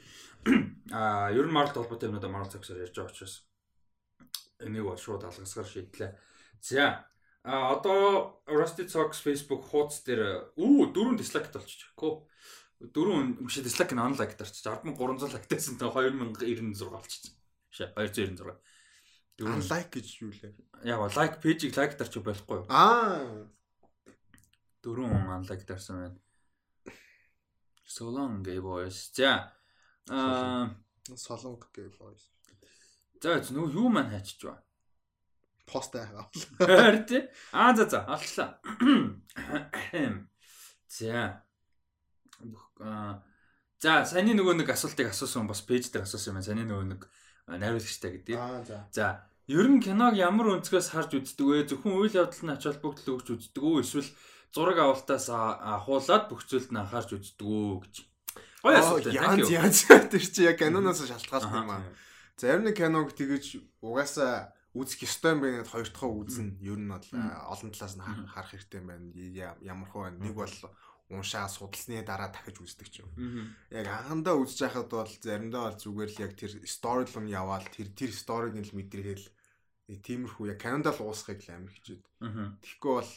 [0.93, 3.47] А ер нь Marvel толботой юмнуудаа Marvel Comics-аар ярьж байгаа учраас
[4.61, 6.11] энийг бол шууд алгасгаар шийдлээ.
[6.61, 7.07] За
[7.43, 11.89] а одоо Rusty Socks Facebook хуудас дээр үү дөрөв дислайк толчих.
[11.95, 12.27] Көө.
[12.93, 14.61] Дөрөв биш дислайк нь unlike дарчих.
[14.67, 17.33] 10,300 лайктайсан тэ 2096 болчихсон.
[17.71, 18.59] Биш 296.
[19.37, 20.53] Unlike гэж юу лээ?
[20.89, 22.67] Яг ба лайк пэйжийг лайк дарчих болохгүй юу?
[22.73, 23.45] Аа.
[24.81, 26.19] Дөрөв unlike дарсан байна.
[27.85, 29.13] So long gay boys.
[29.13, 29.53] За.
[30.09, 30.73] Аа
[31.15, 32.33] Солонг gay boys.
[33.21, 34.57] За нөгөө юу маань хайчиж ба.
[35.69, 36.27] Пост аа.
[36.57, 37.23] Харин тий.
[37.53, 38.57] Аа за за алчлаа.
[40.89, 41.45] За.
[42.81, 43.21] Аа
[43.77, 46.49] За саний нөгөө нэг асуултыг асуусан бас пэйж дээр асуусан юм байна.
[46.49, 47.01] Саний нөгөө нэг
[47.47, 48.35] найруулагчтай гэдэг.
[48.67, 48.77] За.
[48.91, 49.07] За
[49.47, 51.67] ер нь киног ямар өнцгөөс харж үздэг вэ?
[51.71, 53.79] Зөвхөн үйл явдал нь ач холбогдол өгч үздэг үү?
[53.79, 54.11] Эсвэл
[54.51, 57.95] зураг авалтаас ахуулаад бүх зүйлд нь анхаарч үздэг үү гэж.
[58.59, 59.07] Гоё асуулт.
[59.07, 59.79] Янз янз
[60.11, 61.87] тэр чи яг киноноос шалтгаалтай юм аа.
[62.35, 66.59] Зарим нэг киног тэгэж угаасаа үзэх ёстой юм байна гэд хоёр дахь үзнэ.
[66.59, 67.07] Ер нь бол
[67.47, 69.55] олон талаас нь харах хэрэгтэй юм байна.
[69.63, 70.51] Ямар хөө нэг бол
[71.09, 73.09] уншаа судалсны дараа дахиж үздэг ч юм.
[73.71, 78.11] Яг анхандаа үзэж байхад бол заримдаа бол зүгээр л яг тэр руу яваал тэр тэр
[78.11, 79.25] сториг нь л мэдрэхэл
[79.87, 82.03] тиймэрхүү яг канонда л уусахыг л амар хичээд.
[82.59, 83.13] Тэгэхгүй бол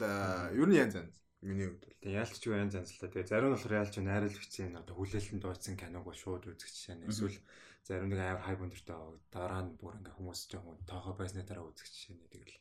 [0.55, 1.99] ер нь янз янз миний хувьд бол.
[1.99, 3.11] Тэгээ яалч юу янз янз л та.
[3.11, 7.09] Тэгээ зарим нь болохоор яалч найруулагчийн одоо хүлээлтэн дууцсан киног бол шууд үзэх жишээ нь
[7.11, 7.39] эсвэл
[7.83, 8.99] зарим нэг амар хайп өндөртэй
[9.35, 12.55] дараа нь бүр ингээ хүмүүс жоохон тоохоо байсны дараа үзэх жишээ нь тэгэл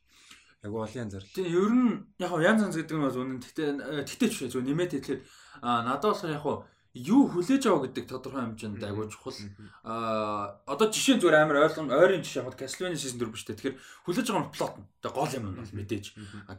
[0.64, 1.26] Яг янз бүр.
[1.32, 3.40] Тийм ер нь яг янз янз гэдэг нь бас үнэн.
[3.40, 3.64] Гэтэ
[4.04, 5.22] гэтэ ч шүү нэмээд хэлэхэд
[5.64, 6.46] а надад болохоор яг
[6.94, 9.38] юу хүлээж аваа гэдэг тодорхой хэмжээнд агуу чухал.
[9.88, 13.56] Аа одоо жишээ зүгээр амар ойлгон ойрын жишээ яг Castlevania season 4 биш үү.
[13.56, 14.88] Тэгэхээр хүлээж байгаа нь plot нь.
[15.00, 16.06] Тэгээ гол юм нь бол мэдээж.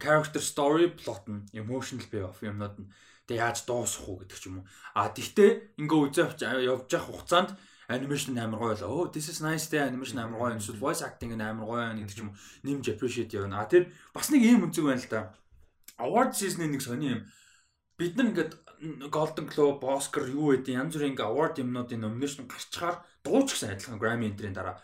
[0.01, 2.89] Character story plot нь, emotional payoff юмнууд нь.
[3.27, 4.67] Тэгээ яаж дуусах уу гэдэг ч юм уу.
[4.95, 6.27] А тэгтээ ингээ үзээ
[6.73, 7.51] явж явах хугацаанд
[7.91, 11.35] animation амар гоё л оо this is nice те animation амар гоё эсвэл voice acting
[11.35, 12.31] амар гоё гэдэг ч юм
[12.63, 13.61] нэмж appreciate явна.
[13.61, 15.21] А тэр бас нэг ийм үнцэг байна л да.
[15.99, 17.21] Award season-ийн нэг сони юм.
[17.99, 18.53] Бид нар ингээд
[19.13, 24.01] Golden Globe, Oscar юу гэдэг янз бүрийн ингээ award юмнуудын nomination гарчгаар дууч гэсэн адилхан
[24.01, 24.81] Grammy энтрийн дараа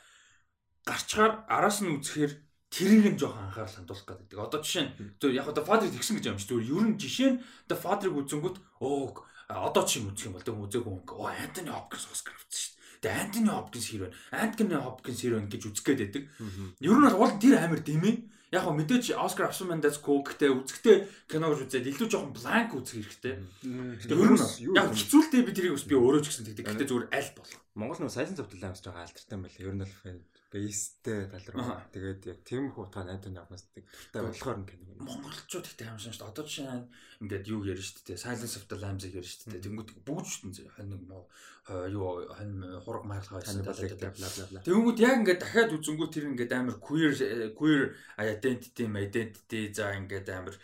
[0.85, 2.33] гарчгаар араас нь үзэхээр
[2.69, 4.37] тэрийг нь жоохон анхаарал хандуулах гэдэг.
[4.37, 6.61] Одоо жишээ нь зөв яг одоо Father тэгсэн гэж юм шүү.
[6.61, 10.45] Зөв ер нь жишээ нь одоо Father-ыг үзэнгүүт оо одоо ч юм үзэх юм бол
[10.45, 11.03] тэг үзээгүй юм.
[11.17, 12.76] Оо Anthony Hopkins Oscar авчихсан шүү.
[13.07, 14.17] Тэгээ Антони Хопкинс хэр байна?
[14.35, 16.25] Антони Хопкинс хэр байна гэж үзэх гээд байдаг.
[16.83, 18.27] Ер нь бол уул тэр амар дэмий.
[18.51, 22.79] Яг го мэдээж Оскар авсан that's cool гэхдээ үзэхдээ кино гэж үзээд илүү жоохон blank
[22.79, 23.35] үзэх хэрэгтэй.
[24.07, 26.67] Гэтэ ер нь яг хэцүүлтэй би тэрийг бас би өөрөө ч гэсэн тэгдэг.
[26.71, 27.59] Гэтэ зүгээр аль болох.
[27.75, 29.59] Монгол нөө сайхан зовтол амс жоохон алдартай юм байна.
[29.59, 29.95] Ер нь бол
[30.57, 31.77] бейстэй тал руу.
[31.93, 34.97] Тэгээд яг тийм хуутаа найданы авнаас дуртай болохоор нь кино.
[35.05, 36.25] Монголчууд ихтэй юм дээ.
[36.25, 36.89] Одоо жишээ нь
[37.21, 38.25] ингээд юу ярьж шүү дээ.
[38.25, 39.65] Silence of the Lambs-ыг ярьж шүү дээ.
[39.69, 40.73] Тэнгүүд бүгд дээ.
[40.73, 41.05] Хань нэг
[41.93, 44.65] юу хань хураг маяглаа байсан дээ.
[44.65, 47.13] Тэнгүүд яг ингээд дахиад үзэнгүүт тэр ингээд амар queer
[47.53, 50.57] queer identity, identity за ингээд амар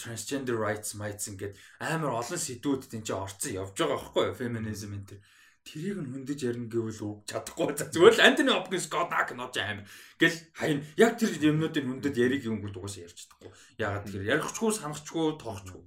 [0.00, 4.40] transgender rights rights ингээд амар олон сэдвүүд тийм ч орцсон явж байгаа байхгүй юу?
[4.40, 5.20] Feminism энэ
[5.66, 9.54] тэрийг нь хөндөж ярина гэвэл үг чадахгүй за зүгээр л Антони Хопкинс God Ack нож
[9.58, 9.82] аим
[10.22, 13.50] гэл хайн яг тэр юмнуудын хөндөд яриг юм гол угаасаа ярьж чадахгүй.
[13.82, 15.82] Ягаад тэгэхээр ярихчгүй санахчгүй тоохчгүй.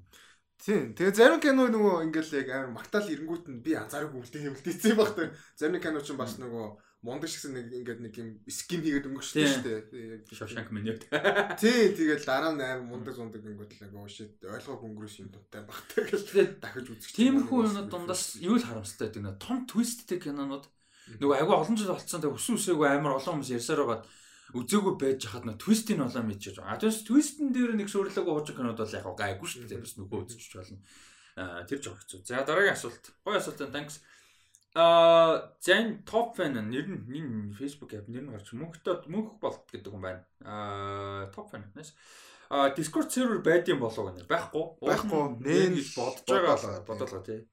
[0.59, 0.91] Тийм.
[0.91, 5.11] Тэгээ зарим кино нөгөө ингээл яг амар магтаал ирэнгүүт нь би анзаараагүй үлдээ үлдээсэн баг
[5.15, 5.31] та.
[5.55, 6.67] Зарим кино ч бас нөгөө
[6.99, 10.35] мундаг шигсэн нэг ингээд нэг юм скин хийгээд өнгөрчтэй шүү дээ.
[10.35, 10.99] Шошанк меню.
[11.55, 15.63] Тий, тэгээд дараа нь аим мундаг зундаг ингээд л агай ушид ойлгох өнгөрөөс юм дуттай
[15.63, 17.15] багтай гэж дахиж үзчих.
[17.15, 20.67] Тиймэрхүү юмнууд дундаас юу л харамсалтай гэдэг нэ том твисттэй кинонууд
[21.23, 24.03] нөгөө агай олон жил болцсон тэг өсөн өсөөгөө амар олон хүмүүс ярьсаар байгаа
[24.59, 26.73] үзээгүй байж хахад нөө твистийн болоо мэдчихэж байгаа.
[26.73, 29.85] А тэгээс твистэн дээр нэг сүрлэг ууж кинод бол яг гайгүй шүү дээ.
[29.85, 30.81] Бас нөгөө үзчих болно.
[31.37, 32.25] А тэр жоо хэцүү.
[32.25, 33.13] За дараагийн асуулт.
[33.21, 34.01] Гой асуулт энэ thanks.
[34.77, 39.89] Аа зэн топ фэн нэр нь Facebook app нэр нь гарч мөнхтэй мөнх болт гэдэг
[39.89, 40.21] юм байна.
[40.45, 41.97] Аа топ фэн нэс.
[42.53, 44.29] А Discord server байдсан болов гэнэ.
[44.29, 44.65] Байхгүй.
[44.81, 45.41] Байхгүй.
[45.41, 47.49] Нэн бодож байгаа бодоолгаа тий.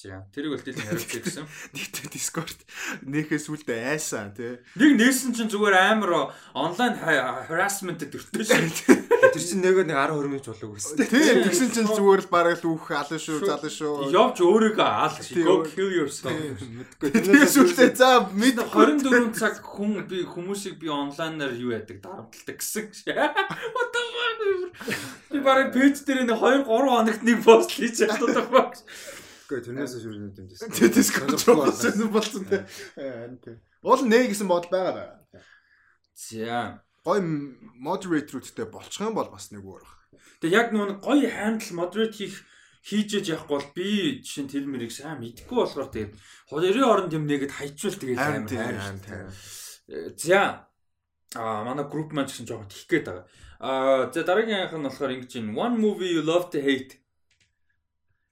[0.00, 1.44] За тэрийг бол дийлэн хариулчих гэсэн.
[1.76, 2.56] Нийт Discord
[3.04, 4.56] нөхөөс үлдээ айсан тий.
[4.80, 8.96] Нэг нээсэн чинь зүгээр амар онлайн harassment төртөө шүү.
[9.30, 10.96] Тэр чинь нөгөө нэг 10 20 минут болов гэсэн.
[11.06, 13.94] Тий, тэгсэн чинь зүгээр л бараг л үхэх алан шүү, залан шүү.
[14.10, 15.16] Явж өөрийгөө аал
[15.46, 16.34] go kill yourself.
[16.98, 22.90] Тэгээс үлдээ за мэд 24 цаг хүн би хүмүүсийг би онлайнаар юу яадаг дарамталдаг гэсэн.
[23.74, 24.40] What the fuck?
[25.30, 28.74] Би бараг пэйж дээр нэг 2 3 хоногт нэг пост хийж чаддаг баг.
[29.46, 30.62] Гэхдээ тэрнээс шүүрнэ юм дэс.
[30.70, 32.66] Тэ Discord болсон болсон тэ.
[33.82, 35.10] Уул нэ гэсэн бодол байгаа даа.
[36.14, 36.82] За.
[37.04, 37.20] Гой
[37.80, 40.00] moderator-уудтай болчих юм бол бас нэг өөр баг.
[40.44, 42.44] Тэгээ яг нүүн гоё хандл moderate хийх
[42.84, 43.88] хийж яж явахгүй бол би
[44.24, 46.12] жишээ нь тэр мэрийг сайн мэдгүй болохоор тэгээд
[46.48, 49.32] хоёрын оронд юм нэгэд хайчвал тэгээд амар хайр.
[50.16, 50.68] За.
[51.36, 53.26] А манай групп маань гэсэн жоохон тих гээд байгаа.
[53.60, 55.56] А за дараагийнх нь болохоор ингэж байна.
[55.56, 57.00] One movie you love to hate.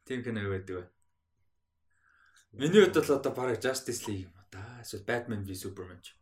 [0.09, 0.89] Тийм кино байдаг бай.
[2.53, 4.81] Миний хувьд бол одоо бараг Justice League юм да.
[4.81, 6.17] Эсвэл Batman v Superman ч.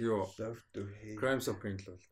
[0.00, 0.24] Йоо.
[0.38, 1.16] Love to hate.
[1.22, 2.02] Crimes of Grindelwald.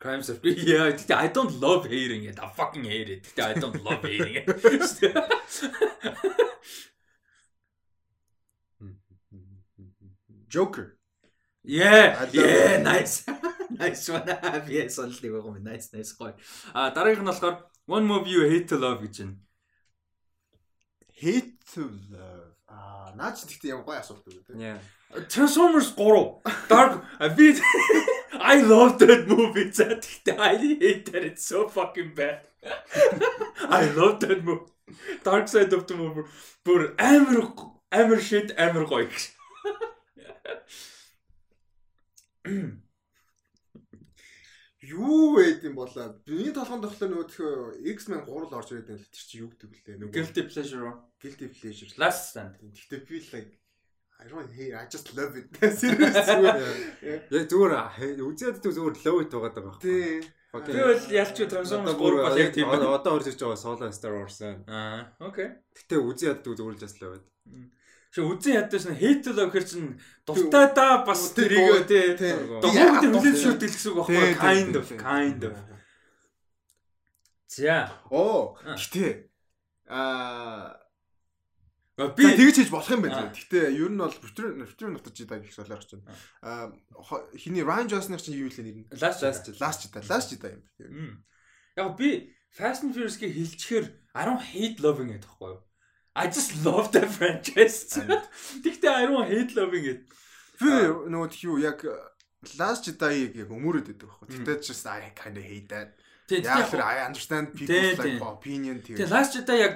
[0.00, 2.38] Crimes of Yeah, I don't love hating it.
[2.40, 3.32] I fucking hate it.
[3.50, 4.46] I don't love hating it.
[10.48, 10.98] Joker.
[11.62, 12.26] Yeah.
[12.32, 13.24] Yeah, nice.
[13.70, 14.24] Nice one.
[14.66, 15.62] Би сонлыг байгаа юм.
[15.62, 16.32] Nice, nice гоё.
[16.72, 17.54] А дараагийнх нь болохоор
[17.86, 19.36] One Movie You Hate to Love гэж байна.
[21.22, 22.37] Hate to love.
[23.18, 24.52] Аа, наач тэгтээ юм гоё асуулт үү те.
[24.54, 24.78] Yeah.
[25.28, 26.38] Transformers 3.
[26.70, 27.02] Dark
[27.36, 27.58] би
[28.54, 29.68] I love that movie.
[29.74, 32.46] Тэгтээ I hate that it's so fucking bad.
[33.66, 34.70] I love that movie.
[35.26, 36.24] Dark Side of the Moon
[36.64, 37.50] бүр амар
[37.90, 39.22] амар shit амар гоё гэж.
[44.88, 46.16] Юу байд юм болоо.
[46.24, 49.68] Миний толгойн тоглолт нөгөө X-Men 3 л орж ирээд байна л тэр чи юу гэдэг
[49.68, 49.96] вүлээ.
[50.00, 50.92] Нөгөө Guilty pleasure.
[51.20, 51.90] Guilty pleasure.
[52.00, 52.56] Last stand.
[52.62, 53.52] Гэхдээ би like
[54.18, 55.46] I don't hate I just love it.
[55.80, 56.56] Serious зүгээр.
[57.36, 57.74] Яг зүгээр
[58.24, 59.76] үзээд зүгээр low it байгаа даа.
[59.78, 60.24] Тий.
[60.48, 62.88] Би бол ялч Transformers 3 бол яг тийм байна.
[62.96, 64.40] Одоо орж ирж байгаа Solo Star Wars.
[64.42, 65.52] Аа, окей.
[65.76, 67.26] Гэтэ үзээд яддаг зүгээр just low it.
[68.08, 68.96] Ши үзэн ядаж нь
[69.36, 72.16] love гэхэр чинь дуртай да бас тэрийг тий.
[72.64, 75.56] Догоогд хүлээж шүрт гэсэн үг байхгүй kind of kind of.
[77.48, 77.92] За.
[78.08, 79.28] Оо, гэтээ
[79.92, 80.80] аа
[82.16, 83.28] би тэгж хийж болох юм байна.
[83.28, 86.08] Гэтээ ер нь бол бүтэр бүтэр нутаж жидаг гэх солиорч байна.
[86.40, 86.72] Аа
[87.36, 88.88] хиний Ryan Johnson-ыг чинь юу вэ нэр нь?
[88.96, 90.00] Last Last Last Jedi.
[90.08, 91.24] Last Jedi юм.
[91.76, 93.36] Яг би Fast and Furious-ийг
[94.14, 95.60] I don't hate loving гэдэг байхгүй юу?
[96.18, 97.94] I just love the franchise.
[98.64, 100.00] Тэгтээ I don't hate loving it.
[100.58, 100.70] Би
[101.14, 101.86] нөгөө юу яг
[102.58, 104.26] Last Jedi-ийг яг өмөрөөд байдаг байхгүй.
[104.34, 105.94] Тэгтээ just I kind of hate that.
[106.28, 108.98] Л I understand people's like opinion тийм.
[108.98, 109.74] Тэгээ Last Jedi яг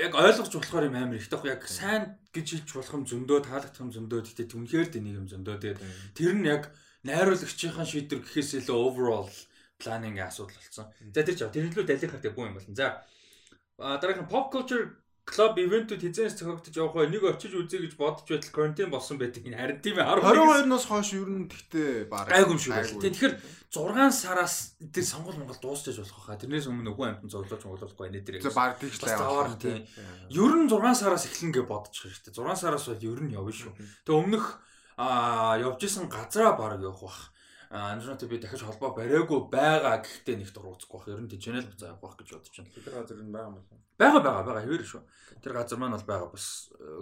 [0.00, 3.92] яг ойлгож болохоор юм амар ихтэй яг сайн гэж хэлж болох юм зөндөө таалагдах юм
[3.94, 5.80] зөндөө гэхдээ түнхээр тэнийг юм зөндөө тэгээд
[6.18, 6.74] тэр нь яг
[7.06, 9.30] найруулагчийн шийдвэр гэхээс илүү overall
[9.78, 10.90] planning асуудал болсон.
[11.14, 12.74] За тэр ч тэр илүү далих хэрэгтэй бүү юм болно.
[12.74, 13.04] За
[13.78, 18.52] дараагийн pop culture клуб ивентүүд хизээс зохиогдож явах бай нэг очиж үзье гэж бодож байтал
[18.52, 19.40] карантин болсон байдаг.
[19.40, 23.00] Энэ харин тийм ээ 22-оос хойш ер нь тэгтээ баг айгум шүү.
[23.00, 23.34] Тэгэхээр
[23.72, 26.36] 6 сараас тэр сонгол Монгол дуусчиж болох хаа.
[26.36, 28.44] Тэрнээс өмнө нөгөө амтан зоглож моглуулахгүй нэ тэр.
[28.52, 29.88] Баг тийч л тийм.
[30.28, 32.36] Ер нь 6 сараас эхлэн гэж бодож дээ.
[32.36, 33.72] 6 сараас бол ер нь явна шүү.
[34.04, 34.60] Тэгээ өмнөх
[35.00, 37.33] аа явж исэн газараа баг явах бах.
[37.70, 41.08] Андронтой би дахиж холбоо бариагүй байгаа гэхдээ нэг дурууцгүй бах.
[41.08, 42.70] Ер нь тийчэнэл буцаа явах бах гэж бодож байна.
[42.74, 43.82] Тэр газар нь байгаа юм байна.
[43.94, 45.02] Байгаа байгаа байгаа хэвэр шүү.
[45.42, 46.46] Тэр газар маань бол байгаа бас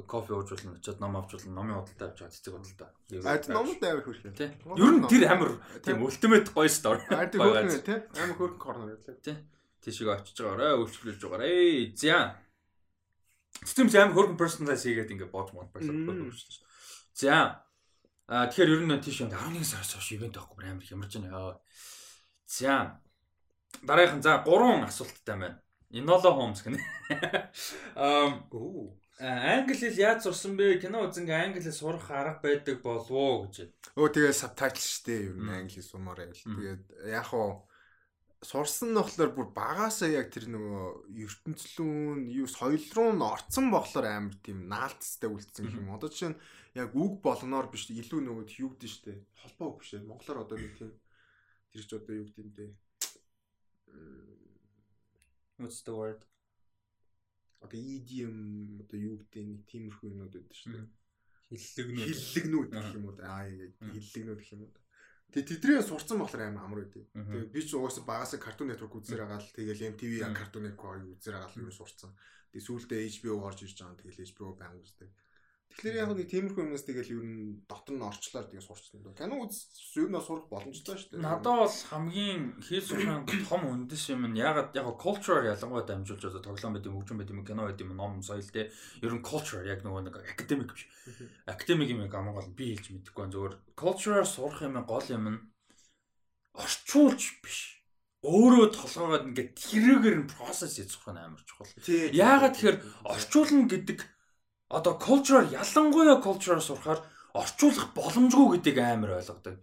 [0.06, 2.90] кофе уужуулна, очиод ном авчулна, номын худалдаа авч байгаа цэцэг худалдаа.
[3.24, 4.34] А номд амар юм.
[4.36, 4.50] Тий.
[4.76, 7.04] Ер нь тэр амар тийм ультимейт гоё стори.
[7.08, 7.98] А тэр хөрх тий.
[8.12, 9.16] Амар хөрх корнер байлаа.
[9.24, 9.36] Тий.
[9.82, 11.96] Тийшээ очиж байгаарай, үйлчлүүлж байгаарай.
[11.96, 12.36] За.
[13.64, 16.62] Системс амар хөрх personalize хийгээд ингээд боож мод person шүү.
[17.16, 17.61] За.
[18.32, 21.60] А тэгэхээр ер нь тийш 11 сараас хойш ивент авахгүй амар хямарж байна.
[22.48, 22.96] За.
[23.84, 25.60] Дараагийн за 3 асуулттай байна.
[25.92, 26.80] Enola Holmes гэнэ.
[28.00, 30.80] Ам оо англи хэл яаж сурсан бэ?
[30.80, 33.68] Кино үзэнгээ англи хэл сурах арга байдаг болов уу гэж.
[34.00, 36.32] Өө тэгээ сабтайтл штэ ер нь англи хэл сумаар байл.
[36.32, 37.68] Тэгээд яг уу
[38.42, 44.06] сурсан нь болохоор бүр багаасаа яг тэр нөгөө ертөнцлүүн юу соёл руу н орцсон болохоор
[44.10, 45.94] амар тийм наалтцтай үлдсэн юм.
[45.94, 46.42] Одоо жишээ нь
[46.74, 49.14] яг үг болгоноор биш илүү нөгөө юу гэдэг штэ.
[49.46, 49.94] Холбоо биш.
[49.94, 50.90] Монголоор одоо нэг тийм
[51.70, 52.66] тэр ч одоо юу гэдэг юм бэ?
[55.62, 56.26] What's the word?
[57.62, 60.90] Одоо EDM одоо юу гэдэг нэг тиймэрхүү юмнууд байдаг дээ.
[61.46, 62.10] Хиллэгнүүд.
[62.10, 63.14] Хиллэгнүүд гэх юм уу?
[63.22, 64.81] Аа хиллэгнүүд гэх юм уу?
[65.32, 69.24] Тэгээ тэдрээ сурцсан болохоор амар амар байдیں۔ Тэгээ би ч угаасаа багасаа Cartoon Network үзээр
[69.24, 72.12] байгаа л тэгэл MTV Cartoon Network үзээр байгаа л юу сурцсан.
[72.52, 73.96] Тэгээ сүүлдээ HBO орж ирж байгаа.
[73.96, 75.08] Тэгэл HBO баян үздэг.
[75.72, 79.16] Тэгэхээр яг нэг тиймэрхүү юмнаас тэгэл ер нь дотор нь орчлоор тэгээ сурчсан доо.
[79.16, 81.24] Кино үз ер нь сурах боломжтой шүү дээ.
[81.24, 86.44] Надад бол хамгийн хийл сурахын том үндэс юм нь ягаад яг culture ялангуяа дамжуулж одоо
[86.44, 88.68] тоглоом байт юм, хөгжим байт юм, кино байт юм, ном, соёл те
[89.00, 90.86] ер нь culture яг нөгөө нэг academic биш.
[91.48, 95.40] Academic юм гаман гол би хэлж мэдэхгүй зүгээр culture сурах юм гол юм нь
[96.52, 97.82] орчуулж биш
[98.22, 101.66] өөрөө толгоогод ингээд тэрүүгээр нь процесс хийж сурах нь амар чухал.
[101.90, 103.98] Яагаад тэгэхээр орчуулна гэдэг
[104.72, 107.00] одоо culture ялангуяа culture сурахаар
[107.36, 109.56] орчуулах боломжгүй гэдгийг амар ойлгодог.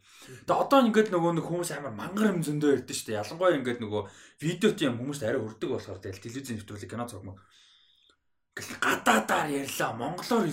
[0.45, 3.21] Тэгээ одоо ингээд нөгөө нэг хүмүүс амар мангар юм зөндөө ярьдэн шүү дээ.
[3.21, 4.01] Ялангуяа ингээд нөгөө
[4.41, 7.37] видео тийм хүмүүст арай хүрдэг болохоор тэгэл телевизэн нэвтрүүлэг кино цогмог.
[8.57, 9.91] Гадаадаар ярьлаа.
[9.93, 10.49] Монголоор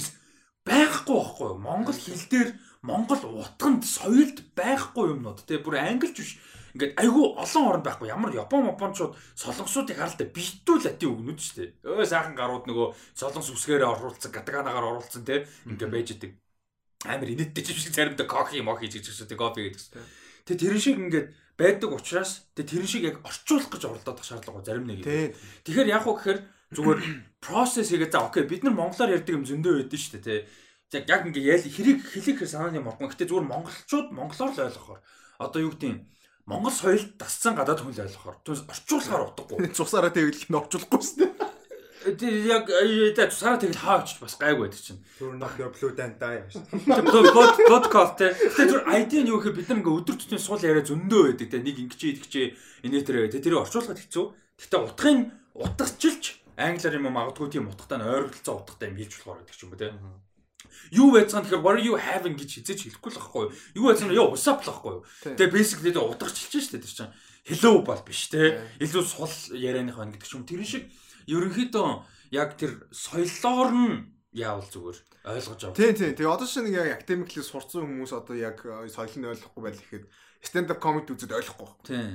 [0.66, 1.58] байхгүй байхгүй юу?
[1.62, 2.50] Монгол хэл дээр
[2.82, 6.32] Монгол утганд соёлд байхгүй юмнууд тий бүр англич биш
[6.76, 11.70] ингээд айгүй олон орнд байхгүй ямар япон япончууд солонгосуудыг харалтаа битүү латин үгнүүд шүү дээ.
[11.88, 16.32] Өө сайхан гарууд нөгөө солонгос үсгээрээ оруулсан, катаганагаар оруулсан те ингээд байж идэг.
[17.08, 20.04] Амар инээдтэй ч биш заримдаа кофе мохи гэж гэж үү кофе гэдэг.
[20.44, 24.84] Тэгээ тэрэн шиг ингээд байдаг учраас тэгээ тэрэн шиг яг орчуулах гэж оролдох шаардлага зарим
[24.84, 25.00] нэг.
[25.64, 26.40] Тэгэхээр яг уу гэхээр
[26.76, 27.00] зүгээр
[27.44, 30.44] process хийгээ за окей бид нар монголоор ярьдаг юм зөндөө байдэн шүү дээ
[30.92, 33.10] те яг яг ингээ ял хэрэг хэлэх санааны моргон.
[33.10, 35.00] Гэтэ зүгээр монголчууд монголоор л ойлгохоор
[35.42, 35.98] одоо юу гэдэг юм
[36.46, 39.66] Монгол соёлд тасцсан гадаад хүн л ойлгохоор орчуулахаар утгагүй.
[39.76, 41.46] Цусаараа тэгэл н орчуулахгүй шүү дээ.
[42.14, 45.02] Тэр яг яа цусаараа тэгэл хаа очиж бас гайгүй байдаг чинь.
[45.18, 46.54] Түр нөх блүдэн даа яаш.
[46.86, 48.30] Под подкаст те.
[48.54, 51.48] Тэр зүгээр ID нь юу гэхээр бид нар ингээ өдөр тутмын суул яриа зөндөө байдаг
[51.50, 51.58] те.
[51.58, 52.46] Нэг ингэчээ идэгчээ
[52.86, 53.42] инээ тэр те.
[53.42, 54.24] Тэрийг орчуулахад хэцүү.
[54.62, 55.18] Гэтэ утгын
[55.50, 56.24] утгачилж
[56.54, 59.80] англиар юм магадгүй тийм утгатай нь ойролцоо утгатай юм хэлж болохоор байдаг ч юм уу
[59.82, 59.90] те.
[60.92, 63.52] Юу байцгаан тэгэхээр what are you having гэж хизээч хэлэхгүй л байхгүй юу?
[63.76, 65.02] Юу байцгаан ёо up л байхгүй юу?
[65.36, 67.12] Тэгээ basically тэгээ утгачлж штэ тэр чинь
[67.46, 68.62] hello бол биш те.
[68.82, 70.46] Илүү сул ярианых байна гэдэг ч юм.
[70.46, 70.84] Тэр шиг
[71.30, 71.88] ерөнхийдөө
[72.34, 73.94] яг тэр соёлоор нь
[74.34, 75.76] яавал зүгээр ойлгож авах.
[75.78, 76.14] Тийм тийм.
[76.14, 80.04] Тэгээ одоо шинэ яг академикли сурцсан хүмүүс одоо яг соёлыг нь ойлгохгүй байл гэхэд
[80.42, 81.68] stand up comedy үзээд ойлгохгүй.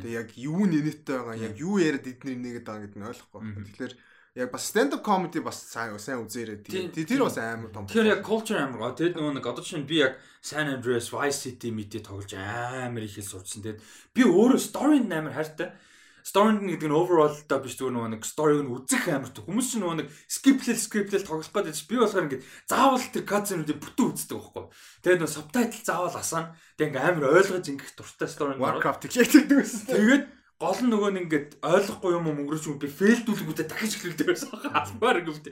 [0.03, 3.41] Тэгээ яг юу нэнэттэй байгаа, яг юу яриад эдний нэгэд байгаа гэдэг нь ойлгохгүй.
[3.71, 3.93] Тэгэхээр
[4.35, 6.63] яг бас stand up comedy бас сайн сайн үзээрэй.
[6.95, 7.87] Тэр бас амар том.
[7.87, 8.95] Тэгэхээр яг culture амар.
[8.95, 13.19] Тэгээд нөгөө нэг одоо чинь би яг San Andreas Vice City мэдээ тоглож амар их
[13.19, 13.59] хэл сурчсан.
[13.59, 13.83] Тэгээд
[14.15, 15.75] би өөрөө story-нд амар хайртай.
[16.23, 19.49] Story гэдэг нь overall та биш зүгээр нөгөө нэг story-г нь үзэх амар төг.
[19.49, 24.09] Хүмүүс чинь нөгөө нэг script-лэл script-лэл тоглох гэдэг би болохоор ингээд заавал тэр cutscene-үүдийг бүтэн
[24.13, 24.65] үздэг байхгүй.
[25.01, 26.53] Тэгээд нөгөө subtitle заавал асаана.
[26.77, 28.53] Тэгээд ингээд амар ойлгож ингэх дуртай story.
[28.61, 29.81] Warcraft хийдэг гэсэн.
[29.89, 30.23] Тэгээд
[30.61, 34.85] гол нь нөгөө нь ингээд ойлгохгүй юм өнгөрөөч юм би фейлдүүлгүүдэд дахиж эхлүүлдэг байсан хаа
[34.85, 35.49] албаар гэвч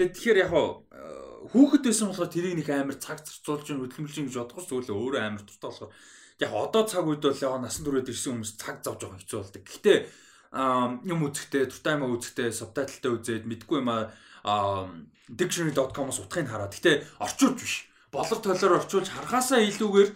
[0.00, 0.52] тэгээ тэгэхээр яг
[1.52, 5.68] хүүхэд байсан болохоор тэрийг нэг амар цаг зарцуулж хөдөлмөрлж гэж бодох зүйлээ өөрөө амар дуртай
[5.68, 5.92] болохоор
[6.40, 9.62] яг одоо цаг үед бол яг насан туршид ирсэн хүмүүс цаг зовж байгаа хэцүү болдог.
[9.64, 9.98] Гэхдээ
[11.04, 14.88] юм үзэхдээ дуртай юм үзэхдээ субтитлтай үзээд мэдгүй юм аа
[15.28, 16.72] dictionary.com-оос утгыг хараад.
[16.76, 17.76] Гэхдээ орчуулж биш.
[18.12, 20.10] Болор толоор орчуулж харахаасаа илүүгээр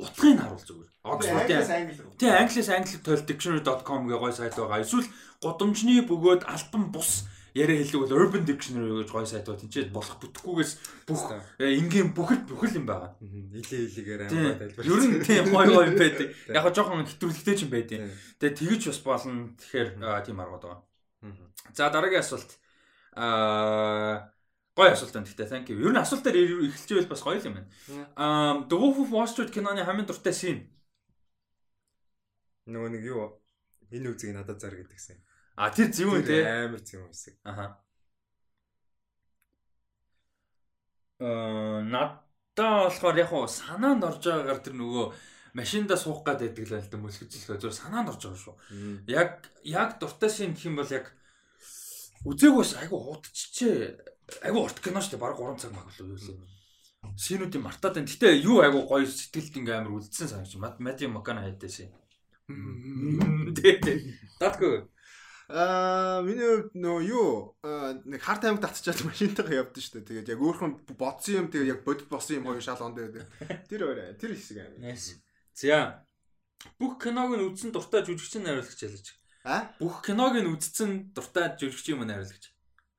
[0.00, 0.90] утгыг харуул зүгээр.
[1.06, 4.82] Oxford-ийн тий англиас англи тойл dictionary.com гэх гой сайт байгаа.
[4.82, 5.06] Эсвэл
[5.40, 9.62] гудамжны бөгөөд альбан бус яриа хэлдэг бол urban dictionary гэж гой сайт байна.
[9.62, 10.72] Тинчээд болох бүтггүйгээс
[11.06, 11.22] бүх
[11.62, 13.14] энгийн бүхэл бүхэл юм байгаа.
[13.22, 14.84] Илээ илээгээр амар тайлбар.
[14.84, 16.26] Ер нь тийм гой гой байдаг.
[16.50, 18.02] Яг го жоохон хэтрүүлэгтэй ч юм байдیں۔
[18.42, 19.54] Тэгээ тэгэж бас болно.
[19.62, 19.88] Тэгэхээр
[20.26, 20.82] тийм аргууд байгаа.
[21.72, 22.50] За дараагийн асуулт.
[23.16, 24.34] Аа
[24.76, 25.80] Гой асуулт байна гэхдээ thank you.
[25.80, 27.68] Ер нь асуултаар эхэлчихвэл бас гоё юм байна.
[28.12, 30.68] Аа The Wolf of Wall Street киноны хамгийн дуртай шин.
[32.66, 33.38] Нөгөө нэг юу
[33.94, 35.18] энэ үзгийг надад зар гэдэгсэн.
[35.56, 37.38] А тэр зөв үү те амар зөв үсэг.
[37.46, 37.80] Аха.
[41.22, 45.06] Э надаа болохоор яг хуу санаанд орж байгаагаар тэр нөгөө
[45.56, 48.56] машинда суух гад байдаг л да мөлхөжлөхөө зөв санаанд орж байгаа шүү.
[49.08, 51.14] Яг яг дуртай шин гэх юм бол яг
[52.26, 55.22] үзээгөөс айгу хутчихжээ айгу урт кино шүү дээ.
[55.22, 56.36] Бараг 3 цаг маг болов юу лээ.
[57.16, 58.10] Шинүүдийн мартаад байна.
[58.10, 60.58] Гэтэ юу айгу гоё сэтгэлд ингээм амар үлдсэн санагч.
[60.58, 61.88] Мади Макана хайдээсэн.
[62.46, 63.94] Тэ тэ.
[64.38, 64.86] Татгүй.
[65.50, 70.26] Аа миний хувьд нөө юу нэг хар таймд татчихад машинтайгаа явдсан шүү дээ.
[70.26, 73.26] Тэгээд яг өөрхөн бодсон юм тэгээд яг бодит болсон юм хоёр шал онд байдаг.
[73.70, 74.98] Тэр өөрөө тэр хэсэг амар.
[75.54, 76.06] За.
[76.78, 79.06] Бүх киног нь үзсэн дуртай жүжигчин найруулагч ялж.
[79.46, 79.70] А?
[79.78, 82.50] Бүх киног нь үзсэн дуртай жүжигчин юм найруулагч.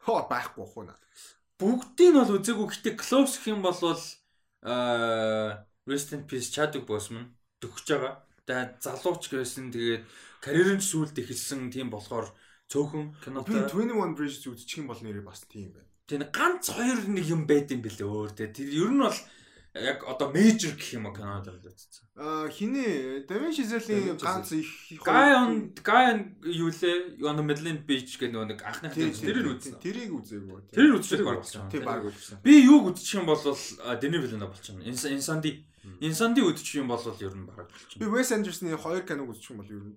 [0.03, 0.99] Хоо байхгүй хуу наа.
[1.59, 3.79] Бүгдийг нь бол үзээгүй гэхдээ close гэх юм бол
[4.63, 8.26] аа Rest in Peace Chadwick Boseman төгсөж байгаа.
[8.47, 10.03] Залууч гэсэн тэгээд
[10.39, 12.31] карьерын сүүлд эхэлсэн тийм болохоор
[12.71, 13.67] цөөхөн кинотой.
[13.67, 15.91] Би 21 Bridges үзчих юм бол нэрээ бас тийм байна.
[16.07, 19.19] Тэгээд ганц хоёр нэг юм байд юм бэлээ өөр тэгээд тэр ер нь бол
[19.75, 22.07] яг одоо мейжер гэх юм уу л үзсэн.
[22.15, 24.71] Аа хиний Давинчи Зэлийн ганц их
[25.03, 27.19] Гайон Гайон юу лээ?
[27.19, 29.79] Young Medlin Beach гэх нэг анхны тэрийг үзсэн.
[29.83, 30.71] Тэрийг үзээгүй.
[30.71, 31.69] Тэрийг үзчихэж баг болсон.
[31.69, 32.39] Тийм баг үзсэн.
[32.41, 34.87] Би юуг үзчих юм бол Denis Villeneuve болчихно.
[34.87, 35.67] Insandi
[36.01, 37.99] Insandi үзчих юм бол ер нь баг болчихно.
[37.99, 39.95] Би Wes Anderson-ы хоёр киног үзчих юм бол ер нь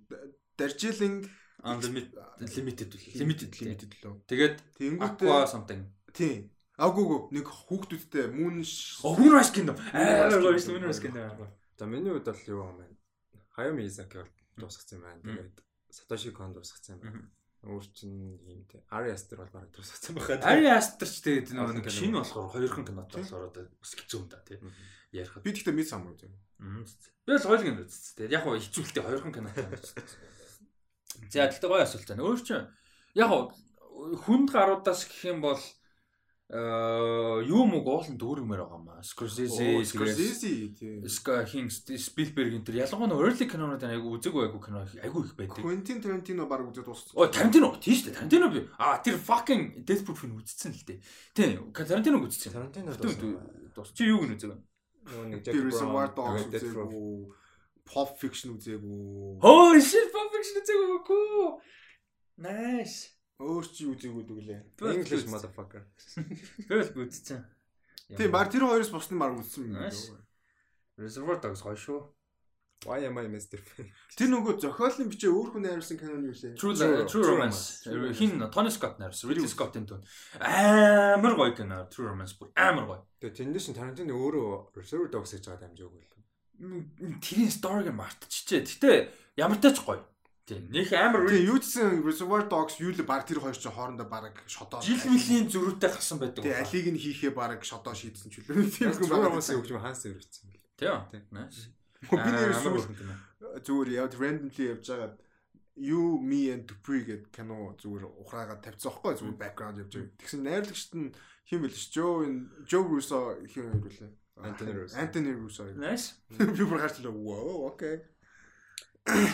[0.57, 1.27] Darjeeling
[1.63, 2.13] Unlimited
[2.57, 4.13] Limited Limited Limited лөө.
[4.25, 4.55] Тэгээд
[5.01, 5.85] Aqua something.
[6.13, 6.49] Тийм.
[6.81, 9.73] Агуугүй нэг хүүхдүүдтэй мөн Moon Rush кино.
[9.93, 11.29] Аа гоё Moon Rush кино.
[11.77, 12.85] За миний хувьд бол юу юм бэ?
[13.57, 15.21] Hayao Miyazaki бол дуусгацсан байна.
[15.21, 15.57] Тэгээд
[15.93, 17.29] Satoshi Kon дуусгацсан байна.
[17.61, 18.81] Өөр чин юм те.
[18.89, 20.41] Ari Aster бол бараг дуусгацсан байхад.
[20.41, 24.57] Ari Aster ч тэгээд нэг шинэ болохоор хоёрхан кинот бол ороод юм да тий.
[25.13, 25.45] Ярихад.
[25.45, 26.17] Би тэгтээ мэд сам үү.
[26.17, 28.17] Би бол гоё юм үзсэн.
[28.17, 30.01] Тэгээд яг хоо хэцүүлтэй хоёрхан кинот үзсэн.
[31.29, 32.25] За тэгтээ гоё асуулт байна.
[32.25, 32.65] Өөр чинь
[33.13, 33.29] яг
[34.25, 35.61] хүнд гаруудаас гэх юм бол
[36.51, 38.99] юу мөг уулын дүүрмээр байгаа маа.
[39.07, 40.99] Scorsese, Scorsese тийм.
[41.47, 45.63] хин Spielberg-ийн тэр ялангуяа early кинонууд айгу үзээгүй айгу кино айгу их байдаг.
[45.63, 47.15] Quentin Tarantino баг үзээд дууссан.
[47.15, 48.17] Ой, Tarantino тийм шүү дээ.
[48.19, 50.99] Tarantino би а тэр fucking Death Proof film үзсэн л дээ.
[51.31, 52.51] Тийм, Tarantino үзсэн.
[52.51, 53.95] Tarantino дууссан.
[53.95, 54.59] Чи юуг нь үзээгүй?
[55.07, 57.31] Нөгөө нэг Jack Brown үзээгүй.
[57.87, 59.39] Pop Fiction үзээгүй.
[59.39, 61.55] Holy shit, Pop Fiction үзээгүй.
[62.43, 63.20] Nice.
[63.41, 64.61] Өөр чи үзээгүй дүглээ.
[64.93, 65.81] English motherfucker.
[66.69, 67.41] Тэгэл үзсэн.
[68.13, 70.21] Тийм баг тэр хоёроос бусны баг үзсэн юм.
[71.01, 72.01] Reservoir Dogs гоё шүү.
[72.85, 73.61] Why am I Mr.
[73.61, 73.91] Fame?
[74.17, 76.57] Тэр нөгөө зохиолын бичээ өөр хүн найруулсан кинон юу лээ?
[76.57, 76.73] True
[77.05, 77.85] True Romance.
[78.17, 79.29] Хин Tony Scott найруулсан.
[79.29, 80.01] Ridley Scott-ын дүн.
[80.41, 83.01] Амар гоё кино True Romance бүр амар гоё.
[83.21, 86.09] Тэгээ тэндээс нь Тарантино өөрөө Reservoir Dogs гэж байгаа дамжаагүй л.
[87.21, 88.65] Тэрийн сториг мартчихжээ.
[88.65, 88.91] Гэтэ
[89.37, 90.01] ямар тач гоё.
[90.45, 90.67] Тийм.
[90.73, 94.41] Нөх амар Тийм юу гэсэн Reservoir Dogs юу л баг тэр хоёр ч хоорондоо баг
[94.49, 94.81] шодоо.
[94.81, 96.41] Жил мөлийн зөрүүтэй гасан байдаг.
[96.41, 98.69] Тийм алиг нь хийхээ баг шодоо шийдсэн ч үлээ.
[98.73, 100.49] Тийм хүн баг бас өгч хаанс ирсэн.
[100.75, 101.23] Тийм.
[101.29, 101.69] Nice.
[102.09, 102.57] Би нэр
[103.61, 105.13] зүгээр явд randomly явж байгаа
[105.77, 110.17] You Me and Dupree гэдэг кино зүгээр ухраагаад тавьсан байхгүй зүгээр background явж байгаа.
[110.19, 111.13] Тэгсэн найрлагчт нь
[111.47, 112.25] хин бэлш Joe
[112.65, 114.09] Joe Russo хин хэвлээ.
[114.41, 114.97] Anthony Russo.
[114.97, 115.63] Anthony Russo.
[115.77, 116.17] Nice.
[116.33, 117.13] Би бүр гарчлаа.
[117.13, 118.01] Wow, okay.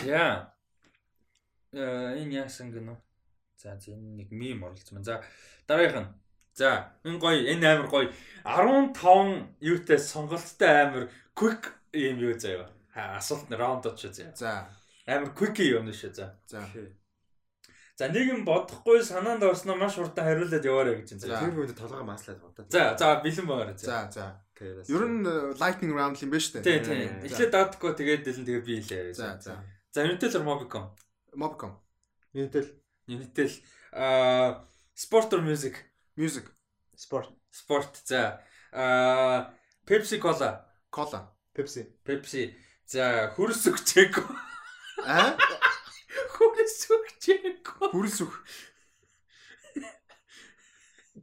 [0.04, 0.52] Yeah.
[1.72, 2.96] Э энэ яасан гэнэ.
[3.56, 5.04] За за энэ нэг мим оролцсон.
[5.04, 5.22] За
[5.66, 6.12] дараагийнх нь.
[6.54, 8.08] За энэ гоё энэ амар гоё
[8.44, 11.04] 15 юутай сонголттой амар
[11.36, 12.70] quick ийм юу заяа.
[12.94, 14.34] Асуулт раундод шүү заяа.
[14.36, 14.68] За.
[15.06, 16.34] Амар quickie юм шүү за.
[16.46, 16.64] За.
[17.98, 21.50] За нэг юм бодохгүй санаанд орсноо маш хурдан хариулаад яваарэ гэж байна.
[21.50, 22.64] Тэр үед толгой маслаад бодоо.
[22.70, 23.76] За за бэлэн байгаарай.
[23.76, 24.38] За за.
[24.58, 25.26] Ер нь
[25.58, 26.66] lightning round юм байна шүү дээ.
[26.66, 27.10] Тий, тий.
[27.26, 29.14] Эхлээд даадаггүй тэгээд дэлэн тэгээд би хэлээ.
[29.18, 29.58] За за.
[29.90, 30.94] За Unitel Mobicom.
[31.38, 31.72] Mobicom.
[32.34, 32.66] Unitel.
[33.06, 33.50] Unitel
[33.92, 35.74] аа Sport or Music?
[36.16, 36.44] Music.
[36.96, 37.30] Sport.
[37.50, 38.02] Sport.
[38.04, 38.42] За.
[38.72, 39.54] Аа
[39.86, 40.66] Pepsi Cola.
[40.90, 41.20] Cola.
[41.54, 41.86] Pepsi.
[42.04, 42.54] Pepsi.
[42.86, 44.26] За, хөрс өгчээгүй.
[45.06, 45.36] Аа?
[46.34, 47.90] Хөрс өгчээгүй.
[47.92, 48.34] Хөрс өг.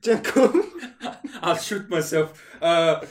[0.05, 0.47] Жако.
[1.41, 2.39] I'll shoot myself.
[2.61, 3.01] Uh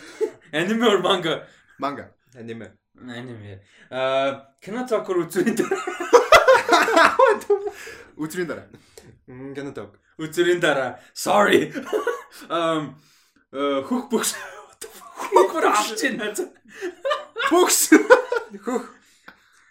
[0.53, 1.47] anime or manga?
[1.79, 2.09] Manga.
[2.35, 2.71] Anime.
[2.97, 3.61] Anime.
[3.91, 5.94] Uh кино цокор үзүүн дээр.
[8.23, 8.67] Үзрийн дараа.
[9.27, 9.99] Кино цок.
[10.19, 10.99] Үзрийн дараа.
[11.15, 11.73] Sorry.
[12.49, 12.95] Um
[13.53, 14.35] хөх бүкс.
[15.15, 16.35] Хөх авч байна.
[17.51, 17.91] Бокс.
[18.65, 18.95] Хөх.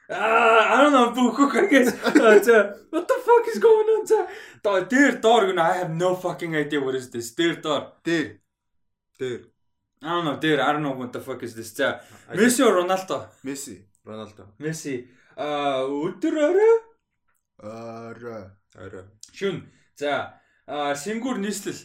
[0.09, 1.89] Аа, I don't know guess.
[2.45, 4.05] За, what the fuck is going on?
[4.05, 4.27] За,
[4.63, 7.33] дээр доор гэнэ I have no fucking idea what is this.
[7.35, 7.93] Дээр доор.
[8.03, 8.39] Дээр.
[9.19, 9.41] Дээр.
[10.01, 11.73] I don't know, дээр I don't know what the fuck is this.
[11.73, 12.01] За,
[12.35, 13.27] Messi or Ronaldo?
[13.43, 13.75] Messi.
[14.05, 14.43] Ronaldo.
[14.59, 15.07] Messi.
[15.37, 16.92] Аа, өдөр орой?
[17.63, 18.51] Орой.
[18.75, 19.05] Орой.
[19.31, 19.63] Шүн.
[19.95, 21.79] За, аа, Сингур нийслэл.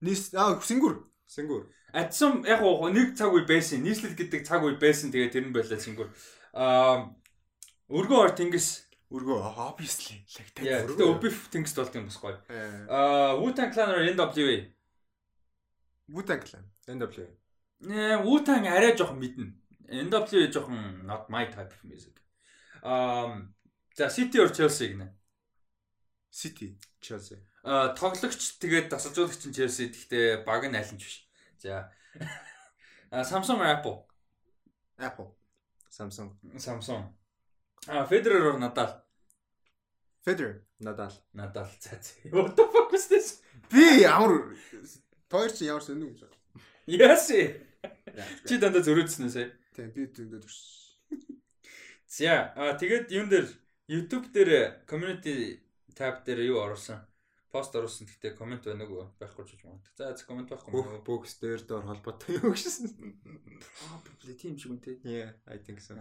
[0.00, 1.08] Нийс аа, Сингур.
[1.26, 1.72] Сингур.
[1.92, 3.80] Адсан яг гоо нэг цаг үе байсан.
[3.82, 5.08] Нийслэл гэдэг цаг үе байсан.
[5.12, 6.12] Тэгээ тэр нь байлаа Сингур.
[6.52, 7.08] Аа,
[7.88, 8.84] өргөө ор тэнгис.
[9.08, 10.20] Өргөө obviously.
[10.28, 10.88] Лагтай.
[10.88, 12.36] Гэтэ Obif тэнгис болт юм бас гоё.
[12.88, 14.68] Аа, Wu-Tang Clan or NWA?
[16.12, 16.64] Wu-Tang Clan.
[16.88, 17.28] NWA.
[17.88, 19.52] Нэ, Wu-Tang арай жоохон мэднэ.
[19.88, 22.20] NWA жоохон not my type of music.
[22.84, 23.40] Аа,
[23.96, 25.12] за City or Chelsea гинэ.
[26.30, 26.78] City.
[27.00, 27.38] Chelsea.
[27.62, 31.16] Аа, тоглогч тэгээд тасалжуулагч нь Chelsea гэхдээ баг нь аль нь ч биш.
[31.58, 31.92] За.
[33.10, 34.08] А Samsung Apple.
[34.98, 35.30] Apple.
[35.90, 36.32] Samsung.
[36.56, 37.12] Samsung.
[37.86, 39.02] А Federer or Nadal.
[40.24, 40.64] Federer.
[40.80, 41.12] Nadal.
[41.34, 41.68] Nadal.
[41.78, 42.00] За.
[42.32, 43.42] What the fuck is this?
[43.70, 44.56] Би ямар
[45.28, 46.32] Тоор чи ямар сонир юм шиг.
[46.86, 47.60] Яси.
[48.48, 49.48] Чи дандаа зөрөөдсөн үү сая?
[49.74, 51.38] Тийм би зөндөө төрсөн.
[52.06, 53.46] За а тэгээд юун дээр
[53.92, 55.60] YouTube дээр community
[55.92, 57.04] tab дээр юу оруулсан?
[57.52, 58.08] Пост оруулсан.
[58.08, 59.12] Гэхдээ комент байна уу?
[59.20, 59.92] Байхгүй ч гэж магадгүй.
[60.00, 60.72] За за комент байхгүй.
[60.72, 62.88] Бүх бокс дээр доор холбоотой юу гэсэн.
[62.96, 64.96] Probably тийм шиг үнтэй.
[65.04, 65.92] Yeah, I think so.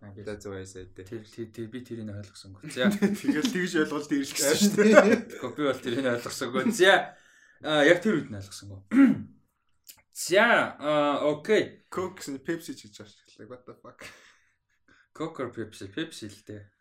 [0.00, 1.04] That's why I said that.
[1.04, 1.20] Тэр
[1.52, 2.72] тэр би тэрийг ойлгосонгүй.
[2.72, 2.88] За
[3.20, 5.52] тэгэл тэгж ойлголт ирж гисэн шүү дээ.
[5.52, 6.72] Би бол тэрийг ойлгосонгүй.
[6.72, 7.12] За
[7.84, 8.80] яг тэр үед нь ойлгосонгүй.
[10.24, 10.48] За
[11.20, 11.84] окей.
[11.92, 13.52] Coke гэсэн Pepsi ч гэж ашиглаа.
[13.52, 14.00] What the fuck.
[15.12, 15.92] Coke or Pepsi?
[15.92, 16.73] Pepsi л дээ.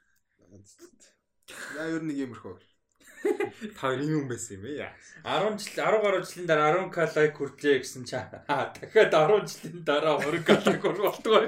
[1.78, 2.56] Яа ер нэг юмрхөө.
[3.80, 4.92] Та юм байсан юм ээ.
[5.24, 8.44] 10 жил 10 гаруй жилийн дараа 10 калайк хүртлээ гэсэн чаа.
[8.48, 11.48] Дахиад 10 жилийн дараа 20 калайк болтгоо.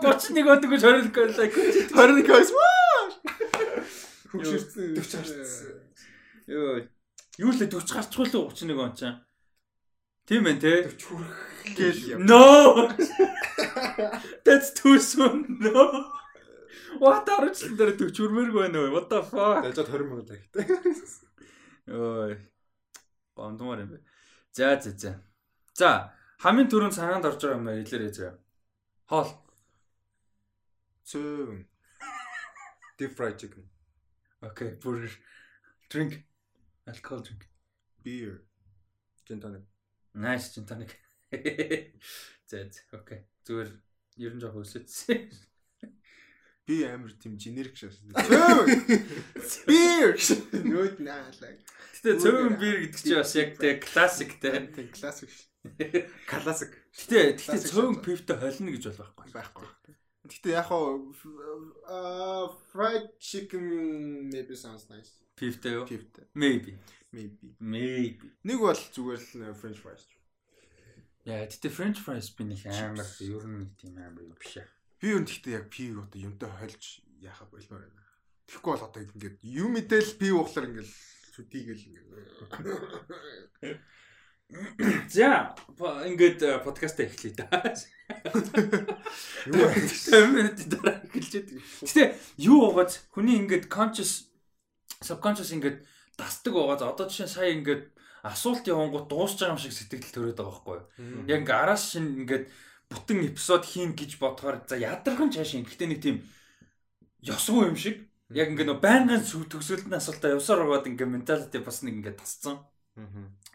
[0.00, 1.52] 2031 онд гэж 20 калайк.
[1.54, 2.50] 20 калайк.
[4.32, 4.96] Хөгшөрсөн.
[4.96, 5.76] 40 гарсан.
[6.48, 6.88] Йоо.
[7.38, 9.14] Юу л 40 гарчихгүй л 31 он чаа.
[10.24, 10.88] Тийм ээ те.
[10.88, 11.50] 40 хүрэх.
[12.18, 12.88] No.
[14.44, 15.58] That's too soon.
[15.60, 16.19] No.
[16.98, 18.92] What you дээр 40 хүрмээргүй байна уу?
[18.96, 19.62] What the fuck?
[19.62, 20.40] Дажаад 20 мянга лагтай.
[21.86, 22.34] Ой.
[23.36, 23.98] Гомдмаар юм бэ.
[24.52, 25.12] За за за.
[25.74, 26.12] За,
[26.42, 28.32] хамгийн түрүүнд санаанд орж байгаа юм хэлээрэй зөө.
[29.06, 29.30] Хоол.
[31.06, 31.66] Цөөн.
[32.98, 33.64] Deep fried chicken.
[34.42, 35.12] Okay, burger.
[35.88, 36.24] Drink.
[36.86, 37.48] Alcohol drink.
[38.02, 38.42] Beer.
[39.26, 39.62] Gin tonic.
[40.14, 40.98] Nice gin tonic.
[42.50, 42.82] За за.
[42.92, 43.24] Okay.
[43.46, 43.70] Зүгээр
[44.20, 45.30] ер нь жоох өсөцсөн.
[46.70, 47.98] Би амар тийм generic шээс.
[49.66, 50.14] Beer.
[50.54, 51.58] Нөөд наалаа.
[51.98, 54.70] Гэтэ цөөн бир гэдэг чинь бас яг тэг классик те.
[54.70, 55.34] Тэг классик.
[56.30, 56.78] Классик.
[56.94, 59.34] Гэтэ гэтэ цөөн пивтэй холно гэж бол байхгүй.
[59.34, 59.66] Байхгүй.
[60.30, 65.10] Гэтэ яг аа fried chicken maybe sounds nice.
[65.34, 65.90] Пивтэй юу?
[65.90, 66.30] Пивтэй.
[66.38, 66.78] Maybe.
[67.10, 67.50] Maybe.
[67.58, 68.30] Maybe.
[68.46, 70.06] Нэг бол зүгээр л french fries.
[71.26, 74.70] Яа, гэтэ french fries би нэг амар ер нь тийм амар юу биш аа.
[75.00, 78.04] Би юу гэхдээ яг пив одоо юмтай хольж яхаа болмоор байна.
[78.46, 80.90] Тэгэхгүй бол одоо ингээд юм мэдээл пив уухлаар ингээд
[81.32, 83.80] сүдийгэл ингээд
[85.08, 87.46] За ингээд подкаст эхлэе да.
[89.46, 91.46] юу минут дараа байдаг.
[91.86, 94.26] Гэтэ юу угааз хүний ингээд conscious
[94.98, 95.86] subconscious ингээд
[96.18, 97.94] дасдаг угааз одоо жишээ сая ингээд
[98.26, 101.30] асуулт явангууд дуусч байгаа юм шиг сэтгэл төрөөд байгаа байхгүй юу.
[101.30, 102.44] Яг ингээд араас шин ингээд
[102.90, 105.64] бүтэн эпизод хийн гэж бодохоор за ядархан цааш юм.
[105.64, 106.26] Гэтэ нэг тийм
[107.22, 108.10] ёсгүй юм шиг.
[108.30, 112.58] Яг ингээд нөө байнгын төгсгөлтний асуултаа явсаар байгаад ингээд менталити бас нэг ингээд тасцсан.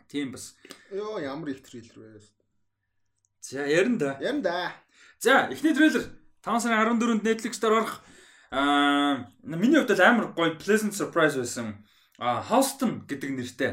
[0.07, 0.55] Тийм бас.
[0.91, 2.19] Йоо ямар их трейлер вэ?
[3.41, 4.17] За ярина да.
[4.19, 4.75] Ярина да.
[5.19, 6.11] За эхний трейлер
[6.43, 8.01] 5 сарын 14-нд Netflix дээр орох
[8.51, 11.86] аа миний хувьд амар гоё pleasant surprise байсан.
[12.17, 13.71] А Houston гэдэг нэртэй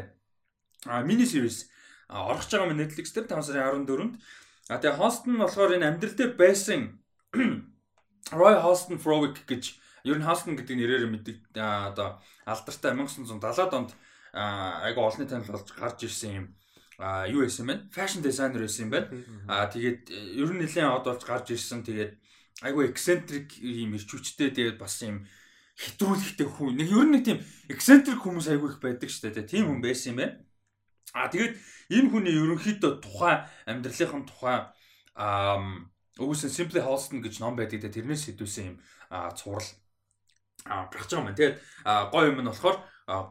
[0.86, 1.68] а мини series
[2.08, 4.14] орох гэж байгаа Netflix дээр 5 сарын 14-нд.
[4.70, 7.02] А тэгээ Houston болохоор энэ амьдрал дээр байсан
[8.38, 9.74] Roy Houston Frowick гэж
[10.06, 13.90] ер нь Houston гэдэг нэрээр мэддэг одоо алдартай 1970-ад онд
[14.32, 16.46] айгу олонний танил болж гарч ирсэн юм
[17.02, 17.74] юу байсан бэ?
[17.90, 19.08] Fashion designer байсан юм байна.
[19.48, 21.82] А тэгээд ер нь нэлээд од болж гарч ирсэн.
[21.82, 22.12] Тэгээд
[22.62, 25.26] айгу eccentric юм ирч хүчтэй тэгээд бас юм
[25.74, 26.78] хэтрүүлэхтэй хүн.
[26.78, 29.50] Нэг ер нь нэг тийм eccentric хүмүүс айгу их байдаг шүү дээ.
[29.50, 30.34] Тийм хүн байсан юм байна.
[31.10, 31.54] А тэгээд
[31.92, 34.70] энэ хүний ерөнхийдөө тухайн амьдралынхын тухай
[35.18, 35.58] аа
[36.20, 37.88] Өвсөн Simply Holston гэж ном байдаг.
[37.88, 38.76] Тэрнээс хэдүүлсэн юм
[39.36, 39.64] цуврал
[40.64, 41.32] гарч байгаа юм.
[41.32, 41.56] Тэгээд
[42.12, 42.78] гоё юм нь болохоор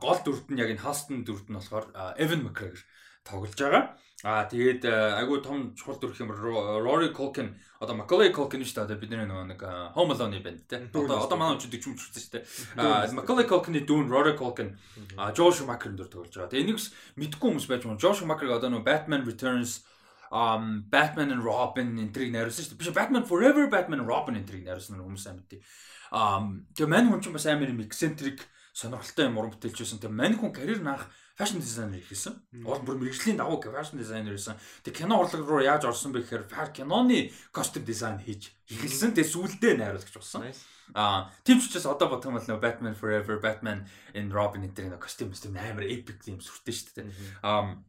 [0.01, 1.85] гол дүрд нь яг энэ Holston дүрд нь болохоор
[2.17, 2.81] Evan McGregor
[3.23, 3.83] тоглож байгаа.
[4.21, 9.25] Аа тэгээд айгүй том чухал дүрх юм Rory Culkin одоо Macaulay Culkin шүү дээ бидний
[9.25, 9.61] нөгөө нэг
[9.97, 10.77] Home Alone-ы банд те.
[10.93, 12.43] Одоо одоо манай юм ч үзсэн шүү дээ.
[12.77, 14.77] Аа Macaulay Culkin-ы дүүн Rory Culkin
[15.17, 16.53] аа Joel Schumacher дүр тоглож байгаа.
[16.53, 17.97] Тэгээд энэс мэдгүй хүмүүс байж байгаа.
[17.97, 19.81] Joel Schumacher одоо нөгөө Batman Returns
[20.29, 22.81] um Batman and Robin энтрийг найруулсан шүү дээ.
[22.85, 25.65] Биш Batman Forever Batman and Robin энтрийг найруулсан хүмүүс сайн мэдээ.
[26.13, 29.97] Um тэгээ мань хүн ч бас амар юм eccentric сонирхолтой юм уран бүтээлч байсан.
[29.97, 31.09] Тэгээ мань хүн карьер наах
[31.41, 32.37] фэшн дизайнер хийсэн.
[32.61, 34.61] Уул бүр мэрэгжлийн дагуу фэшн дизайнер хийсэн.
[34.85, 39.17] Тэг кино урлаг руу яаж орсон бэ гэхээр киноны костюм дизайн хийж эхэлсэн.
[39.17, 40.45] Тэг сүүлдээ найруулагч болсон.
[40.93, 44.91] Аа, тийм ч учраас одоо бодох юм бол нөө Batman Forever, Batman in Robin гэдэг
[44.91, 47.07] нэг костюм костюм амар epic юм сүртэй шүү дээ.
[47.41, 47.79] Аа,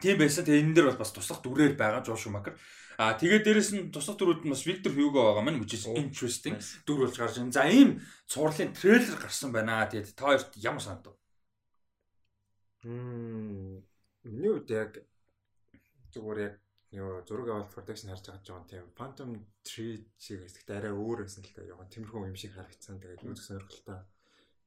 [0.00, 0.46] тийм байсан.
[0.46, 2.54] Тэгээ энэ дэр бол бас туслах дүрээр байгаа Josh Schumacher.
[2.94, 6.54] Аа, тэгээ дээрэс нь туслах дүрүүд нь бас Victor Hugo байгаа маань which is interesting
[6.86, 7.54] дүр болж гарч байна.
[7.54, 7.98] За, ийм
[8.30, 9.82] цуурлын трейлер гарсан байна.
[9.90, 11.17] Тэгээд та хоёрт ямар санагдав?
[12.84, 13.82] Мм.
[14.24, 14.92] Миний хувьд яг
[16.14, 16.54] зүгээр яг
[16.92, 19.30] ёо зураг аваад production харж байгаа жоон тийм Phantom
[19.64, 23.00] 3 шиг хэсэгт арай өөр байсан л та ёо тиймэрхүү юм шиг харагдсан.
[23.02, 24.00] Тэгээд үзэх сонирхолтой.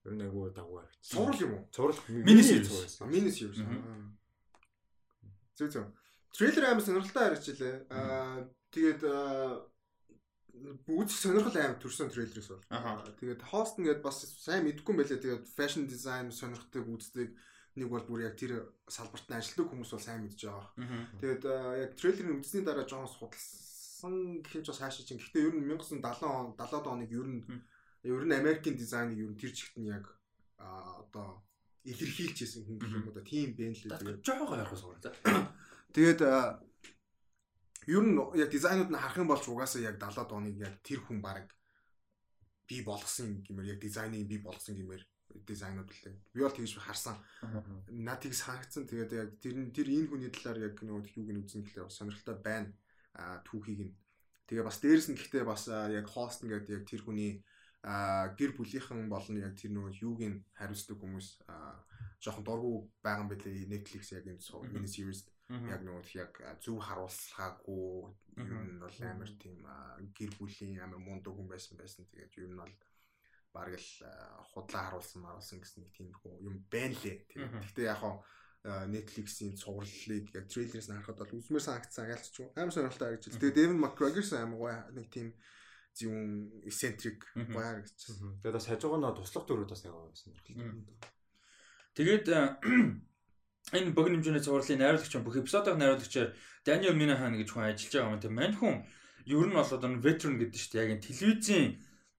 [0.05, 1.17] Ер нь айгүй дагуу харагдсан.
[1.17, 1.63] Цуврал юм уу?
[1.73, 3.01] Цуврал Mini series.
[3.09, 3.59] Mini series.
[5.57, 5.87] Зүг зүг.
[6.35, 7.75] Трейлер амар сонирхолтой харагдчихлээ.
[7.89, 9.01] Аа тэгээд
[10.85, 12.63] үзэх сонирхол амар төрсөн трейлерээс бол.
[13.17, 15.23] Тэгээд хост ингээд бас сайн мэдгүй юм байлээ.
[15.25, 17.33] Тэгээд fashion design сонирхдаг үздэг
[17.75, 20.67] нэг бол бүр яг тэр салбарт нь ажилладаг хүмүүс бол сайн мэдж байгаа.
[21.23, 21.43] Тэгээд
[21.87, 25.21] яг трейлерыг үзсний дараа жоон судалсан гэх юм ч бас хаашаа чинь.
[25.21, 27.41] Гэхдээ ер нь 1970 70-ад оныг ер нь
[28.03, 30.05] ер нь Америкийн дизайныг ер нь тэр чигт нь яг
[30.59, 31.43] одоо
[31.87, 34.99] илэрхийлж ирсэн хүн гэх юм да тийм бэ л тэгээд жоогоо ярих суурай.
[35.95, 36.21] Тэгээд
[37.87, 41.23] ер нь яг дизайнууд нь харах юм бол угаасаа яг 70-ад оныг яг тэр хүн
[41.23, 41.47] баг
[42.67, 45.03] бий болгосон гэмээр яг дизайныг бий болгосон гэмээр
[45.47, 46.15] дизайнууд лээ.
[46.33, 47.17] Би бол тэгж харсан.
[47.89, 48.87] Наад тийг санагдсан.
[48.87, 52.69] Тэгээд яг тэр тэр энэ хүний талаар яг нөгөө юуг нь үзэн гэхлээр сонирхолтой байна.
[53.15, 53.93] А түүхийг нь.
[54.47, 57.43] Тэгээ бас дээрэс нь гэхдээ бас яг хост ингээд яг тэр хүний
[57.81, 61.27] гэр бүлийнхэн болон яг тэр нөгөө юуг нь хариуцдаг хүмүүс
[62.21, 64.37] жоохон дургу байгаа юм билээ Netflix яг энэ
[64.69, 69.65] mini series яг нөгөө яг зөв харуулсахаагүй ер нь бол амар тийм
[70.13, 72.73] гэр бүлийн амар мундаг хүн байсан байсан тэгээд ер нь бол
[73.53, 73.89] бараг л
[74.55, 76.07] худлаа харуулсан маруулсан гэсэн нэг тийм
[76.41, 77.27] юм байна лээ.
[77.35, 78.23] Гэхдээ яг хаа
[78.63, 82.53] Netflix-ийн цувралыг яг трейлерээс нь харахад бол үзмээр санагдсан ялцч юу.
[82.53, 83.41] Амар сонирхолтой харагдаж байна.
[83.41, 85.27] Тэгээ Devin McGregor амар гоё нэг тийм
[86.05, 88.37] юм eccentric гоё харагдчихсан.
[88.39, 90.55] Тэгээ бас хажуугаа туслах дүрүүд бас аягаа сонирхолтой.
[91.97, 96.29] Тэгээд энэ богино хэмжээний цувралын найруулагч бүх эпизодыг найруулагчаар
[96.61, 98.21] Daniel Minahan гэж хүн ажиллаж байгаа юм.
[98.21, 98.75] Тэгээ мань хүн
[99.25, 101.67] ер нь бол одоо veteran гэдэг чинь яг энэ телевизийн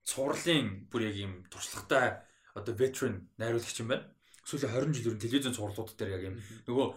[0.05, 2.23] цувралын бүр яг юм туршлагатай
[2.53, 4.07] одоо veteran найруулагч юм байна.
[4.43, 6.35] Сүүлийн 20 жилээр телевизэн цувралууд дээр яг юм
[6.67, 6.87] нөгөө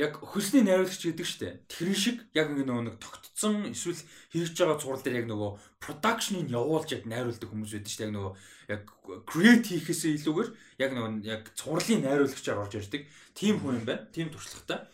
[0.00, 1.48] яг хөлсний найруулагч гэдэг штэ.
[1.70, 4.00] Тэр шиг яг ингэ нөгөө нэг тогтцсон эсвэл
[4.32, 8.04] хийж байгаа цуврал дээр яг нөгөө production-ыг явуулж яг найруулдаг хүмүүс байдаг штэ.
[8.08, 8.32] Яг нөгөө
[8.74, 8.82] яг
[9.28, 10.50] create хийхээсээ илүүгээр
[10.82, 13.06] яг нөгөө яг цувралын найруулагчаар орж ирдэг.
[13.38, 14.08] Тим хүн юм байна.
[14.10, 14.88] Тим туршлагатай.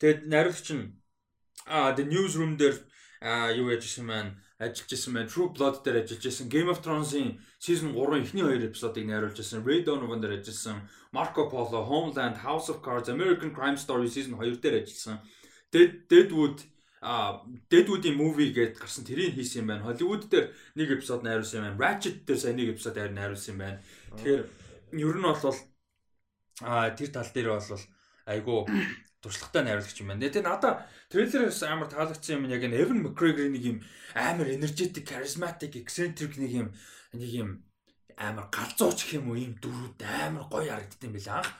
[0.00, 0.96] Тэгээд найруулагч нь
[1.68, 2.80] а the newsroom дээр
[3.52, 5.30] юу яжсэн маань ажиллаж исэн байна.
[5.30, 6.50] True Blood дээр ажиллаж исэн.
[6.50, 9.62] Game of Thrones-ийн season 3 эхний хоёр эпизодыг найруулж исэн.
[9.62, 10.88] Ray Donovan дээр ажилласан.
[11.14, 15.22] Marco Polo, Homeland, House of Cards, American Crime Story season 2 дээр ажилласан.
[15.72, 16.58] Dead Deadwood
[17.00, 19.86] а Deadwood-ийн movie гээд гарсан тэрийг хийсэн юм байна.
[19.86, 21.78] Hollywood дээр нэг эпизод найруулсан юм байна.
[21.78, 23.78] Ratchet дээр сайн нэг эпизод найруулсан юм байна.
[24.18, 24.42] Тэгэхээр
[24.98, 25.54] ер нь бол
[26.66, 27.82] а тэр тал дээр бол
[28.26, 28.66] айгу
[29.22, 30.30] туршлагатай найруулагч юм байна.
[30.30, 33.78] Тэгээ надаа трейлерээс амар таалагдсан юм яг энэ Evan McGregor нэг юм
[34.14, 36.68] амар energetic, charismatic, eccentric нэг юм
[37.18, 37.50] нэг юм
[38.14, 41.50] амар галзууч гэх юм уу ийм дөрүүд амар гоё харагдсан юм байна анх.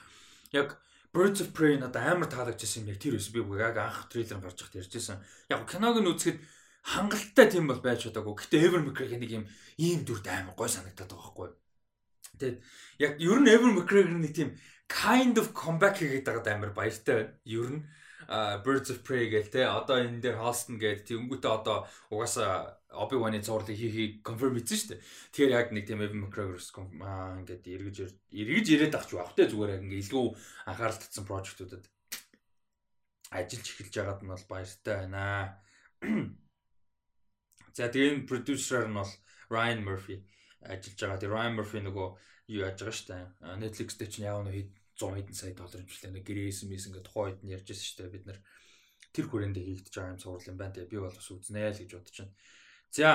[0.55, 0.69] Яг
[1.11, 4.63] Birds of Prey надад амар таалагдсан юм яг тэр өс би яг анх трейлер гарч
[4.63, 5.19] ихт ярьжсэн.
[5.51, 6.39] Яг киног нь үзэхэд
[6.83, 8.39] хангалттай тийм бол байж чадаагүй.
[8.39, 9.45] Гэтэ Evan McGregor нэг юм
[9.75, 11.49] ийм дүрд амар гоё санагдаад байгаа байхгүй.
[12.39, 12.57] Тэгээд
[13.03, 14.49] яг ер нь Evan McGregor нэг тийм
[14.89, 17.33] kind of comeback хийгээд байгаа амар баяртай байна.
[17.45, 17.81] Ер нь
[18.65, 23.77] Birds of Prey гэл те одоо энэ дээр Halston гээд тэнгүүтээ одоо угаасаа Obi-Wan-ы зурлыг
[23.77, 25.01] хийхийг confirm хийсэн шүү дээ.
[25.33, 27.97] Тэгэхээр яг нэг тийм Evan McGregor-с ингээд эргэж
[28.33, 30.25] эргэж ирээд авч байх те зүгээр яг ингээд илүү
[30.69, 31.85] анхаарал татсан прожектуудад
[33.33, 35.25] ажиллаж эхэлж байгаад нь бол баяртай байна.
[37.77, 39.13] За тэгээ энэ продюсер нь бол
[39.53, 40.17] Ryan Murphy
[40.65, 41.21] ажиллаж байгаа.
[41.21, 42.07] Тэгээ Ryan Murphy нөгөө
[42.53, 43.25] юу яаж байгаа шүү дээ.
[43.61, 44.69] Netflix дээр чинь яав нэг
[44.99, 47.97] 100 хэдэн сая доллар хэмжлээ нэг гэрээс мэс ингээд тухайн үед нь ярьж байсан шүү
[48.03, 48.39] дээ бид нар
[49.15, 51.91] тэр хүрээндээ хийгдэж байгаа юм сурвал юм байна те би бол бас үзнэ л гэж
[51.95, 52.35] бодож байна.
[52.91, 53.09] За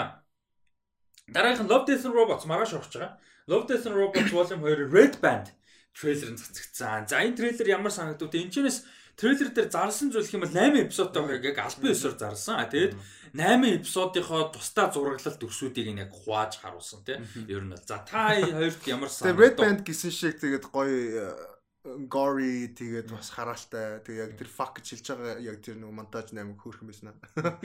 [1.28, 3.12] дараагийнх нь Love Death and Robots маргааш орж байгаа.
[3.46, 5.52] Love Death and Robots Volume 2 Red Band
[5.94, 7.06] трейлер нь цацгдсан.
[7.06, 8.82] За энэ трейлер ямар санагдав те энэчнээс
[9.14, 12.58] трейлер дээр зарласан зүйл хэм бол 8 эпизодтой яг албан ёсоор зарласан.
[12.58, 12.98] А тэгээд
[13.38, 17.22] 8 эпизодынхоо тусдаа зураглалт өсвүүдийг нь яг хувааж харуулсан тийм.
[17.46, 19.38] Ер нь бол за та хоёрт ямар санагдав?
[19.38, 21.53] Тэгээд Red Band гэсэн шиг тэгээд гоё
[21.84, 24.00] gory тэгээд бас хараалтай.
[24.00, 27.60] Тэгээ яг тэр fuck гэж хэлж байгаа яг тэр нэг монтаж наймаг хөөрхөн байсан аа.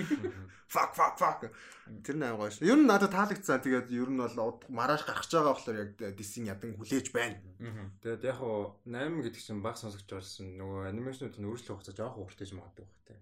[0.68, 1.48] Fuck fuck fuck.
[2.04, 2.68] Тэр нэг гоё шүү.
[2.68, 3.64] Ер нь надад таалагдсан.
[3.64, 7.40] Тэгээд ер нь бол маргааш гарч байгаа болохоор яг дисийн ядан хүлээж байна.
[8.04, 12.20] Тэгээд яг хуу 8 гэдэг чинь баг сонсогч болсон нөгөө анимашнууд нь өөрчлөлт хугацаа жоох
[12.20, 13.18] уртаж магадгүй багтай.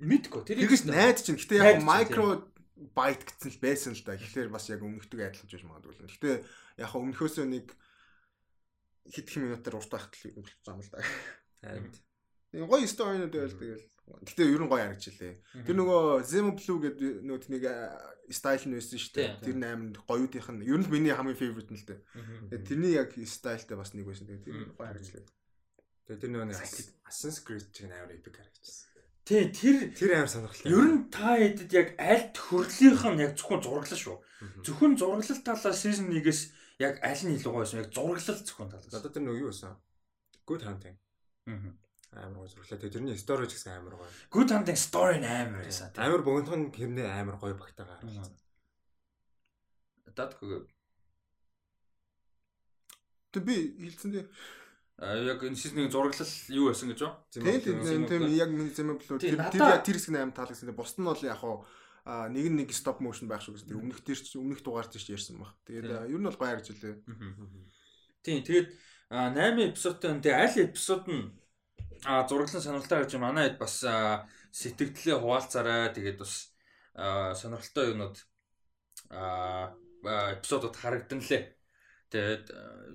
[0.00, 0.42] Мэдгүй.
[0.48, 1.36] Тэр ихс найд чинь.
[1.36, 2.48] Гэтэ яг micro
[2.96, 4.16] byte гэсэн л байсан л да.
[4.16, 6.08] Тэгэхээр бас яг өмнөхдөг адилхан байж магадгүй.
[6.08, 6.30] Гэтэ
[6.80, 7.66] яг өмнөхөөсөө нэг
[9.12, 11.00] хэдхэн минутаар урт байхад л өнгөрч байгаа юм л да.
[11.64, 12.68] Харин.
[12.68, 13.86] Гоё сторинууд байл тэгэл.
[14.24, 15.36] Гэтэ ер нь гоё харагчлаа.
[15.68, 17.64] Тэр нөгөө Zemo Blue гэдэг нөгөө нэг
[18.32, 19.28] стайл нь байсан шүү дээ.
[19.44, 22.00] Тэр амин гоёудынх нь ер нь миний хамгийн favorite нь л дээ.
[22.64, 24.24] Тэрний яг стайлтай бас нэг байсан.
[24.24, 25.28] Тэгээ тэр гоё харагчлаа.
[26.08, 26.56] Тэгээ тэр нөгөө
[27.04, 28.88] Assassin's Creed чинь амар epic харагдчихсан.
[29.28, 30.72] Тий, тэр тэр амар сонирхолтой.
[30.72, 34.16] Ер нь та хэдэд яг аль төрлийнх нь яг зөвхөн зураглал шүү.
[34.64, 38.94] Зөвхөн зураглал талаас season 1-ээс яг аль нь илүү гоё байсан яг зураглал зөвхөн талаас.
[38.94, 39.74] Одоо тэр нөгөө юу байсан?
[40.46, 40.96] Good hunting.
[41.50, 41.74] Аа.
[42.22, 42.78] Амар гоё зураглаа.
[42.78, 44.10] Тэгээ тэрний story ч гэсэн амар гоё.
[44.30, 45.90] Good hunting story амар байсан.
[45.98, 48.38] Амар богинохон хэрнээ амар гоё багтаагаар харагдсан.
[50.14, 50.66] Дадгүй.
[53.34, 54.26] Тэг би хэлсэн дээ.
[54.98, 57.22] А яг энэ сизний зураглал юу байсан гэж ба?
[57.30, 60.74] Тийм тийм тийм яг зэм блүү тэр тэр тэр хэсэг нь аим таалагдсан.
[60.74, 61.62] Бус нь бол яг хаа
[62.08, 63.76] а нэг нэг стоп моушн байх шүү гэсэн.
[63.76, 65.52] Өмнөх дээр ч өмнөх дугаар дээр ч ярьсан баг.
[65.68, 67.04] Тэгээд ер нь бол гоё харж илээ.
[68.24, 68.68] Тийм тэгээд
[69.12, 71.36] 8 эпизодтой энэ аль эпизод нь
[72.00, 75.92] зураглан сонирхолтой гэж манай хэд бас сэтгэлдээ хуваалцаарай.
[75.92, 76.48] Тэгээд бас
[76.96, 78.16] сонирхолтой юмнууд
[79.12, 81.44] эпизодод харагдан лээ.
[82.08, 82.44] Тэгээд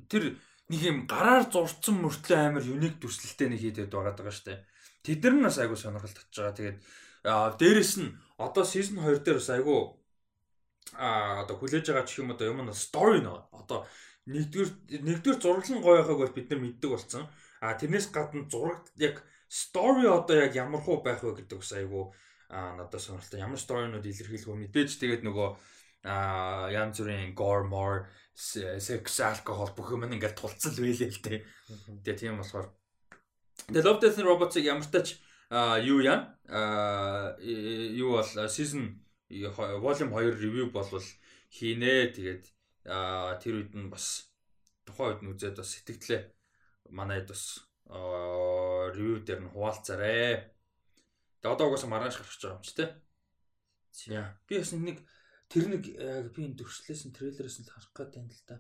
[0.10, 0.42] тэр
[0.74, 4.66] нэг юм гараар зурцсан мөртлөө амар юник дүрслэлтэй нэг хийдэд байгаа даа штэ.
[5.06, 6.58] Тэдэр нь бас айгу сонирхол татж байгаа.
[6.58, 6.80] Тэгээд
[7.62, 8.10] дээрэс нь
[8.48, 9.82] одоо season 2 дээр бас айгүй
[11.00, 13.88] а одоо хүлээж байгаа ч юм одоо юм нь story нөө одоо
[14.30, 17.24] нэгдүгээр нэгдүгээр зураглан гоё байгааг бол бид нар мэддэг болсон.
[17.60, 22.06] А тэрнээс гадна зураг яг story одоо яг ямар хуу байх вэ гэдэг бас айгүй
[22.50, 23.40] а надад сонирхолтой.
[23.40, 24.62] Ямар story-нууд илэрхийлэх вэ?
[24.64, 25.50] Мэдээж тэгээд нөгөө
[26.08, 31.40] а янз бүрийн gore more sex alcohol бүх юм ингээд тулцсан л байлээ л дээ.
[32.04, 32.72] Тэгээ тийм болохоор
[33.72, 35.20] The Love Death and Robots-ыг ямар тач
[35.54, 36.34] а юу яа?
[36.50, 38.98] А юу бол season
[39.30, 41.06] volume 2 review болвол
[41.54, 42.10] хийнэ.
[42.18, 42.44] Тэгээд
[43.38, 44.34] тэр үед нь бас
[44.82, 46.22] тухайн үед нь үзээд бас сэтгэлээ
[46.90, 50.50] манайд бас ревю дээр нь хуваалцаарэ.
[51.38, 52.90] Тэгээ одоо угаасаа маргааш гарч байгаа юм чи тээ.
[53.94, 54.98] За би бас нэг
[55.54, 55.84] тэр нэг
[56.34, 58.58] би энэ төгслөөс нь трейлерээс нь харах гээд байна л да.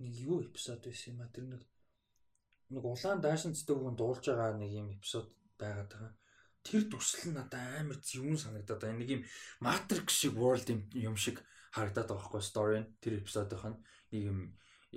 [0.00, 1.28] Нэг юу эпизод байсан юм а?
[1.28, 1.62] Тэр нэг
[2.72, 5.28] нэг улаан даашинцтэй хүн дуулж байгаа нэг юм эпизод
[5.60, 6.12] байгаад байгаа.
[6.64, 8.98] Тэр дүрслэл нь надад амар зөвүүн санагдаад байна.
[9.00, 9.22] Нэг юм
[9.60, 11.44] Matrix шиг world юм шиг
[11.76, 13.78] харагдаад байгаа байхгүй story нь тэр эпизодынх нь
[14.12, 14.38] нэг юм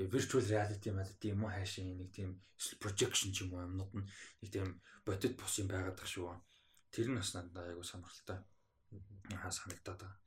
[0.05, 2.29] virtual reality мэддэг юм уу хайшин нэг тийм
[2.77, 4.07] projection ч юм уу юмнууд нь
[4.41, 4.67] нэг тийм
[5.01, 6.37] бодит бус юм байгаад тах шүү.
[6.93, 8.39] Тэр нь бас надад айгу сонирхолтой.
[9.33, 10.21] Аа санагдаад байгаа.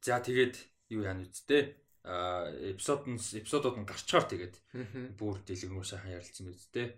[0.00, 0.54] За тэгээд
[0.94, 1.74] юу яа нүцтэй
[2.06, 4.54] а эпизод нь эпизодууд нь гарчаар тэгээд
[5.18, 6.94] бүр дэлгэрэнгүй сайхан ярилцсан үсттэй.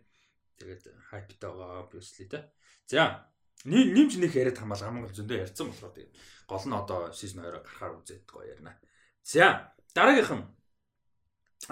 [0.60, 2.52] Тэгээд хайптай байгаа obviously те.
[2.86, 3.26] За
[3.64, 6.12] нэмж нэг яриад хамаал хамгийн зөндөө ярьсан болохоор тэгээд
[6.44, 8.76] гол нь одоо season 2 гарахаар үзээд гоё ярина.
[9.24, 10.44] За дараагийнх нь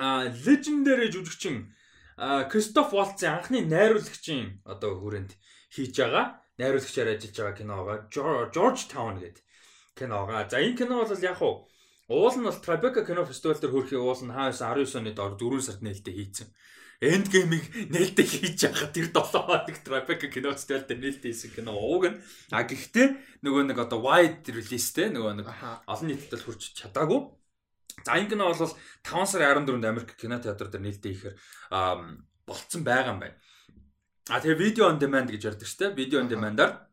[0.01, 1.77] а legendary жүжигчин
[2.51, 5.37] Кристоф Волцын анхны найруулагчийн одоо хүрээнд
[5.77, 7.95] хийж байгаа найруулагчаар ажиллаж байгаа киноога
[8.55, 9.45] George Town гэдэг
[9.95, 10.49] киноога.
[10.51, 11.69] За энэ кино бол яг уу
[12.09, 15.61] Уул нь бол Tribeca кино фестивал дээр хөрхийн уул нь хаас 19 оны доор 4
[15.61, 16.49] сард нээлттэй хийцэн.
[16.99, 21.79] Энд геймийг нээлттэй хийж байгаа тэр 7 хоног Tribeca кино фестивал дээр нээлттэй хийсэн кино
[21.79, 22.19] ууг нь.
[22.51, 25.47] А гэхдээ нөгөө нэг одоо wide releaseтэй нөгөө нэг
[25.87, 27.23] олон нийтэд хүрч чадаагүй.
[28.03, 31.37] За энэ кино бол 5 сарын 14-нд Америк кино театр дээр нээлттэй хийхээр
[31.71, 33.39] болцсон байгаа юм байна.
[34.35, 35.99] А тэгээ видео on demand гэж ярьдаг шүү дээ.
[36.03, 36.91] Видео on demand-аар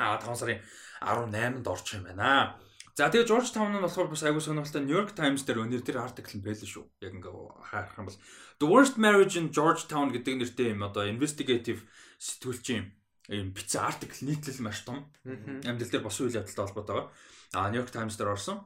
[0.00, 0.64] а 5 сарын
[1.04, 2.56] 18-нд орчих юм байна.
[2.96, 6.00] За тэгээ George Town нь болохоор бас аягүй сонирхолтой New York Times дээр өнөр тэр
[6.00, 6.84] артикл нь байлаа шүү.
[7.04, 7.28] Яг ингээ
[7.68, 8.20] харах юм бол
[8.56, 11.84] The Worst Marriage in Georgetown гэдэг нэртэй юм одоо investigative
[12.16, 12.88] сэтгүүлчийн
[13.36, 15.12] юм бицэн артикл нийтлэл маш том.
[15.28, 17.12] Амьдрал дээр бос үйл явдалтай холбоотойгоор
[17.52, 18.64] а New York Times дээр орсон.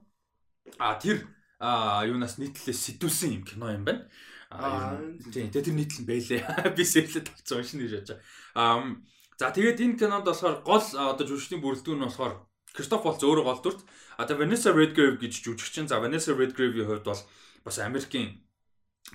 [0.78, 1.26] А тэр
[1.58, 4.06] юунаас нийтлэлээс сэтүүлсэн юм кино юм байна.
[4.54, 4.94] А
[5.34, 6.46] тийм тэр нийтлэл нь байлээ.
[6.78, 8.22] Би сэрлэд авсан уншина гэж бодож.
[8.54, 8.94] А
[9.42, 12.34] за тэгээд энэ кинонд болохоор гол одоо жүжигчдийн бүрэлдэхүүн нь болохоор
[12.74, 13.80] Кристоф Волц өөрөө гол дүрт.
[14.16, 15.88] А та Vanessa Redgrave гэж жүжигчин.
[15.88, 17.20] За Vanessa Redgrave-ийн хувьд бол
[17.64, 18.40] бас Америкийн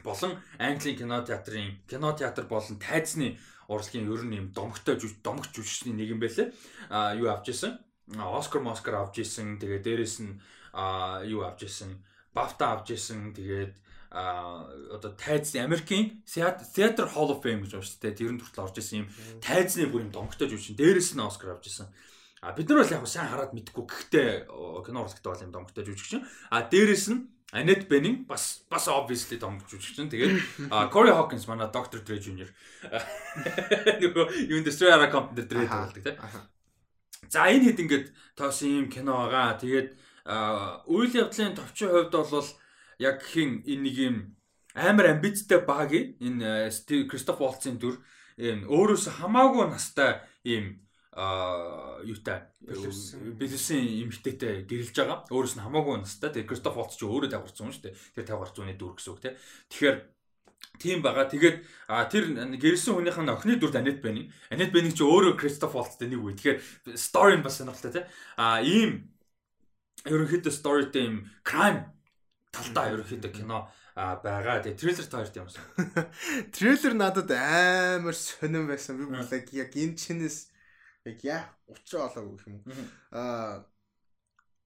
[0.03, 3.37] болон Английн кино театрын кино театр болон тайзны
[3.67, 6.51] урлагийн ер нь юм домогтой домогч жүжигчний нэг юм байлээ.
[6.89, 7.79] А юу авч исэн?
[8.13, 9.57] Оскар Москар авч исэн.
[9.57, 10.37] Тэгээ дээрэс нь
[11.31, 12.03] юу авч исэн?
[12.33, 13.33] Бафта авч исэн.
[13.33, 13.73] Тэгээд
[14.11, 18.19] а одоо тайзны Америкийн Theater Hall of Fame гэж байна шүү дээ.
[18.19, 19.07] Тэрэн хүртэл орж исэн юм
[19.41, 20.77] тайзны бүр юм домогтой жүжигчин.
[20.77, 21.89] Дээрэс нь Оскар авч исэн.
[22.45, 24.29] А бид нар бол яг сайн хараад мэдгүй гэхдээ
[24.85, 26.21] кино урлагтай бол юм домогтой жүжигчин.
[26.53, 27.25] А дээрэс нь
[27.57, 30.13] Annette Bening бас бас obviously домогч жүжигчин.
[30.13, 30.61] Тэгээд
[30.93, 32.05] Corey Hawkins манай Dr.
[32.05, 32.45] Dre Jr.
[34.05, 36.21] Нөгөө юу Industrial Era Company дээр тоглодог тийм.
[37.33, 39.57] За энэ хэд ингээд тоосон юм кино байгаа.
[39.57, 39.89] Тэгээд
[40.85, 42.49] үйл явдлын товчийн хувьд бол
[43.01, 44.15] яг хин энэ нэг юм
[44.77, 46.69] амар амбицтай багийн энэ
[47.09, 48.05] Кристоф Волцын дүр
[48.37, 50.84] энэ өөрөөсөө хамаагүй настай ийм
[51.15, 55.23] а юутай бэлсэн эмхтэйтэй гэрэлж байгаа.
[55.31, 56.35] Өөрөөс нь хамаагүй настай.
[56.35, 57.95] Тэгээ Кристоф Волц ч өөрөө дагварсан юм шүү дээ.
[58.19, 59.31] Тэр 50 гарц зууны дүр гэсэн үг те.
[59.71, 59.97] Тэгэхээр
[60.75, 61.31] тийм байгаа.
[61.31, 61.57] Тэгээд
[62.11, 62.23] тэр
[62.59, 64.27] гэрэлсэн хүнийх нь охины дүрд Анет Бэни.
[64.51, 66.35] Анет Бэни ч өөрөө Кристоф Волцтэй нэг үе.
[66.35, 68.11] Тэгэхээр story нь бас сонирхолтой те.
[68.35, 69.07] А ийм
[70.03, 71.95] ерөнхийдөө storyтэй юм crime
[72.51, 74.59] талдаа ерөнхийдөө кино а байгаа.
[74.59, 75.63] Тэгээ трейлер таард юмсан.
[76.55, 78.99] Трейлер надад амар сонирн байсан.
[78.99, 79.07] Би
[79.55, 80.51] яг энэ чинээс
[81.05, 82.85] яг яа учраа олоогүй гэх юм уу.
[83.13, 83.65] Аа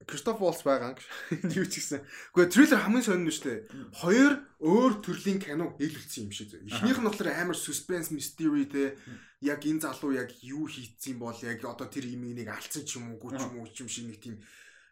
[0.06, 0.96] Кристоф Волс байгаа
[1.60, 2.00] юу ч гэсэн.
[2.32, 3.60] Гэхдээ трейлер хамгийн сонирн нь шүү дээ.
[4.00, 4.32] Хоёр
[4.64, 6.56] өөр төрлийн кино нийлүүлсэн юм шиг.
[6.56, 8.96] Эхнийх нь болохоор амар suspense mystery те
[9.44, 13.12] яг энэ залуу яг юу хийцсэн бол яг одоо тэр имийг нэг алдсан ч юм
[13.12, 14.40] уу, гүч юм уу ч юм шиг нэг тийм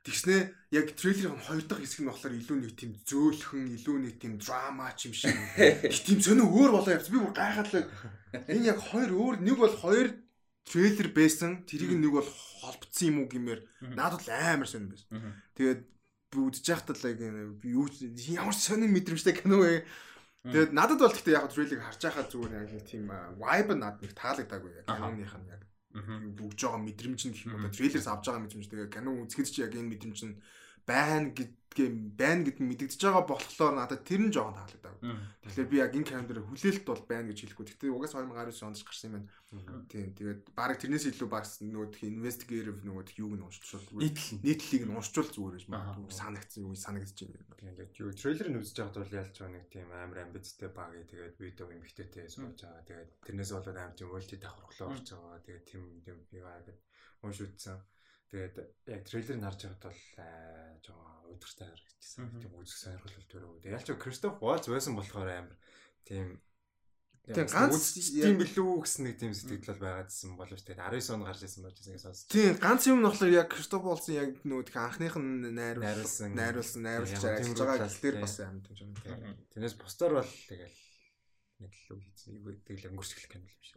[0.04, 4.40] Тэгснэ яг трейлерын хоёр дахь хэсэг нь болохоор илүү нэг тийм зөөлхөн, илүү нэг тийм
[4.40, 5.36] драма ч юм шиг.
[5.92, 7.12] Их тийм сонио өөр болоо явц.
[7.12, 7.84] Би бүр гайхаад л
[8.48, 10.16] энэ яг хоёр өөр нэг бол хоёр
[10.68, 11.64] трейлер байсан.
[11.64, 13.60] Тэрийг нэг бол холбогдсон юм уу гэмээр.
[13.96, 15.08] Надад бол амар сонир байсан.
[15.56, 15.80] Тэгээд
[16.36, 19.88] үдчих яхад л юу ямар сонир мэдрэмжтэй кино вэ?
[20.44, 24.70] Тэгээд надад бол гэхдээ яг трейлерыг харж байхад зүгээр яг тийм vibe надад нэг таалагдаагүй.
[24.80, 25.62] Яг киноных нь яг
[26.36, 28.66] бүгж байгаа мэдрэмж нь гэх юм уу трейлерс авж байгаа мэдрэмж.
[28.68, 30.36] Тэгээ кино үзэхэд чи яг энэ мэдрэмж нь
[30.88, 34.96] байна гэдгээ байна гэд мэдэгдэж байгаа болохоор надад тэр нь жоохон таалагдав.
[35.44, 37.66] Тэгэхээр би яг энэ календар хүлээлт бол байна гэж хэлэхгүй.
[37.68, 39.28] Гэхдээ угаас 2019 онд гарсан юм байна.
[39.92, 40.08] Тийм.
[40.16, 45.56] Тэгээд баг тэрнээс илүү багс нөгөө investigative нөгөө юуг нь уншчихвал нийтлэлийг нь уншчвал зүгээр
[45.60, 47.56] гэж магадгүй санагдсан юу санагдаж байна.
[47.60, 50.92] Тэгээд юу трейлер нь үзэж байхад бол ялч нэг тийм амар амбицтай баг.
[50.96, 52.88] Тэгээд видео эмхтэйтэй сууж байгаа.
[52.88, 55.44] Тэгээд тэрнээс болоод амар тийм мөлти давхарлаа орж байгаа.
[55.46, 56.76] Тэгээд тийм тийм би байгаа
[57.22, 57.78] унш үзсэн.
[58.28, 58.56] Тэгээд
[58.92, 60.02] яг трейлерыг харж байхад бол
[60.84, 61.00] жоо
[61.32, 62.24] өдөртэй харагдчихсан.
[62.40, 63.60] Тийм үзэх сонирхол төрөө.
[63.64, 65.56] Тэгээд ялч Кристоф Волц байсан болохоор амар
[66.04, 66.36] тийм
[67.28, 71.44] Тийм ганц тийм билүү гэсэн нэг тийм сэтгэл бол байгаадсэн боловч тэгээд 19 он гарч
[71.44, 72.24] ирсэн болж байгаа сонс.
[72.32, 77.12] Тийм ганц юм нь болохоор яг Кристофолсон яг нөгөө тэг анхных нь найруулсан найруулсан найруулж
[77.20, 79.36] ажиллаж байгаа гэл дээр бас амар тийм юм тийм.
[79.52, 80.78] Тэрнээс бусдаар бол тэгэл
[81.60, 82.32] нэг л үг хийсэн.
[82.32, 83.76] Юу тэгэл өнгөрсгөх юм биш.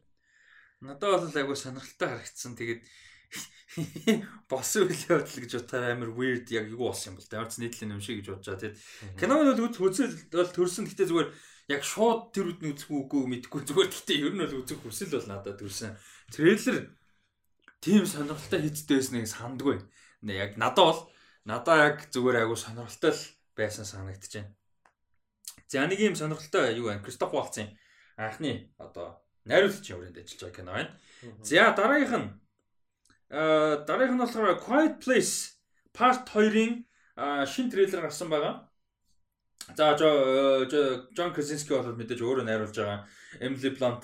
[0.80, 2.56] Надад бол айгу сонирхолтой харагдсан.
[2.56, 2.82] Тэгээд
[4.52, 8.04] босс үйл явдал гэж бодохоор амар weird яг юу болсон юм бол ч нийтлэн юм
[8.04, 8.62] шиг гэж бодож байгаа.
[8.68, 8.78] Тэгээд
[9.16, 10.88] киног бол үзэл бол төрсөн.
[10.92, 11.30] Гэтэ зүгээр
[11.72, 15.28] яг шууд тэр үдний үзэх үгүй мэдэхгүй зүгээр гэхдээ ер нь бол үзэх хүсэл бол
[15.32, 15.96] надад төрсэн.
[16.36, 16.78] Трейлер
[17.80, 19.78] тийм сонирхолтой хийцтэй байсныг сандгүй.
[20.28, 21.02] Нэ яг надад бол
[21.48, 23.24] надад яг зүгээр айгу сонирхолтой л
[23.56, 24.52] байсан байна.
[25.72, 27.00] За нэг юм сонирхолтой юу вэ?
[27.00, 27.72] Кристоф Валцын
[28.20, 30.92] анхны одоо найруулагчийн хүрээнд ажиллаж байгаа кино байна.
[31.40, 32.30] За дараагийнх нь
[33.32, 35.56] дараагийнх нь болохоор Quiet Place
[35.96, 36.84] Part 2-ын
[37.48, 38.68] шин трейлер гарсан байгаа.
[39.78, 43.08] За Джон Красински бол мэдээж өөрөө найруулж байгаа.
[43.40, 44.04] Emily Blunt,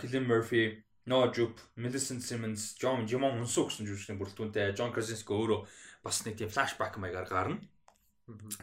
[0.00, 5.60] Cillian Murphy, Noah Jupe, Millicent Simmons, John Jimon Unsu гэсэн жүжигчдийн бүрэлдэхүүнтэй Джон Красински өөрөө
[6.02, 7.60] бас нэг тийм флашбак маягаар гарна.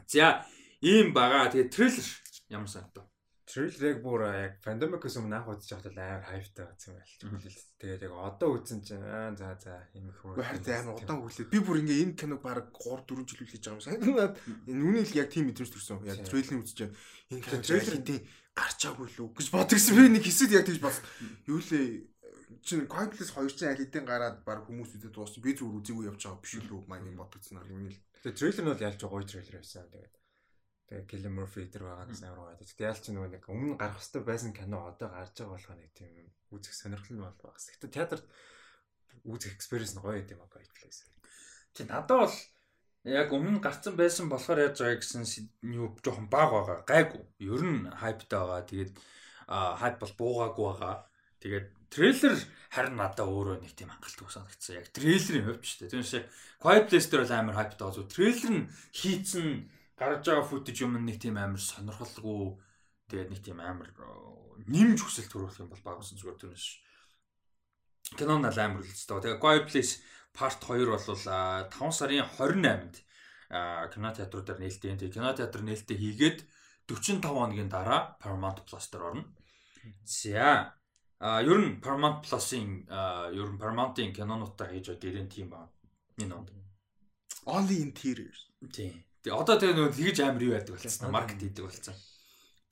[0.07, 0.43] За
[0.81, 1.53] ийм байгаа.
[1.53, 2.07] Тэгээ трейлер
[2.49, 3.10] ямар санагдав?
[3.51, 7.59] Трейлер яг бүр яг Pandemic-ээс өмнө анх үзэж байхдаа амар хайптай байсан юм байл.
[7.83, 10.39] Тэгээд яг одоо үзсэн чинь аа за за юм их хөө.
[10.39, 11.51] Харин амар удаан хүлээ.
[11.51, 14.33] Би бүр ингээ энэ киног баг 3 4 жил үлээж байгаа юм санагдаад
[14.71, 15.99] энэ үнэ л яг тийм мэдрэмж төрсөн.
[16.07, 16.95] Яг трейлерыг үзэж байна.
[17.27, 18.21] Энэ кино трейлер тийм
[18.55, 19.95] гарч аагүй лүү гэж бодгосон.
[19.99, 21.03] Би нэг хэсэг яг тийж бос.
[21.43, 22.07] Юу лээ
[22.63, 25.43] чинь Coinless 2 чинь аль хэдийн гараад баг хүмүүс үдээд дууссан.
[25.43, 27.99] Би зүгээр үзээгүй явж байгаа биш үү маяг юм бодгоцсон юм л.
[28.23, 29.91] Тэгээд трейлер нь бол ялж гоё трейлер байсан.
[29.91, 30.20] Тэгээд
[30.91, 32.59] Тэгээ Gillian Murphy тэр байгаа нь амар гоё.
[32.59, 36.11] Тэгтээ яалч нөгөө нэг өмнө гарах хэвээр байсан кино одоо гарч байгаа болохоор нэг тийм
[36.51, 37.71] үзэх сонирхол нь бол багс.
[37.71, 38.27] Гэтэ театрт
[39.23, 41.07] үзэх экспириенс нь гоё юм аа гоё place.
[41.71, 42.35] Чи надад бол
[43.07, 45.23] яг өмнө гарцсан байсан болохоор яаж байгаа гэсэн
[45.63, 46.83] юу жоохон баг байгаа.
[46.83, 47.23] Гайгүй.
[47.39, 48.67] Ер нь хайптай байгаа.
[48.67, 48.91] Тэгээд
[49.47, 50.95] хайп бол буугаагүй байгаа.
[51.39, 52.35] Тэгээд трейлер
[52.67, 54.75] харин надад өөрөө нэг тийм хангалттай санагдсан.
[54.75, 56.27] Яг трейлерийн хувьд ч тийм шүү.
[56.59, 58.11] Quiet Place дээр бол амар хайптай байгаа.
[58.11, 59.47] Трейлер нь хийцэн
[60.01, 62.57] гарч байгаа футаж юм нэг тийм амар сонирхолгүй
[63.13, 63.93] тэгээд нэг тийм амар
[64.65, 66.65] нэмж хүсэл төрүүлэх юм бол багсан зүгээр төрнөш.
[68.17, 69.21] Кинон ал амар үлдсэн.
[69.21, 70.01] Тэгээ Quiet Place
[70.33, 72.93] Part 2 бол 5 сарын 28-нд
[73.93, 74.97] кино театруудаар нээлттэй.
[74.97, 76.39] Тэгээ кино театр нээлттэй хийгээд
[76.89, 79.25] 45 хоногийн дараа Paramount Plus дээр орно.
[80.03, 80.73] За
[81.21, 82.89] а ер нь Paramount Plus-ын
[83.37, 85.69] ер нь Paramount-ын кинонуудаа хийж байгаа гэрэн тийм ба.
[86.17, 86.49] Энэ онд.
[87.45, 88.49] Only in theaters.
[88.73, 89.05] Тийм.
[89.21, 91.13] Тэгээ одоо тэгээ нөгөө тэгж амар юу яадаг болсон.
[91.13, 91.95] Маркет хийдэг болсон.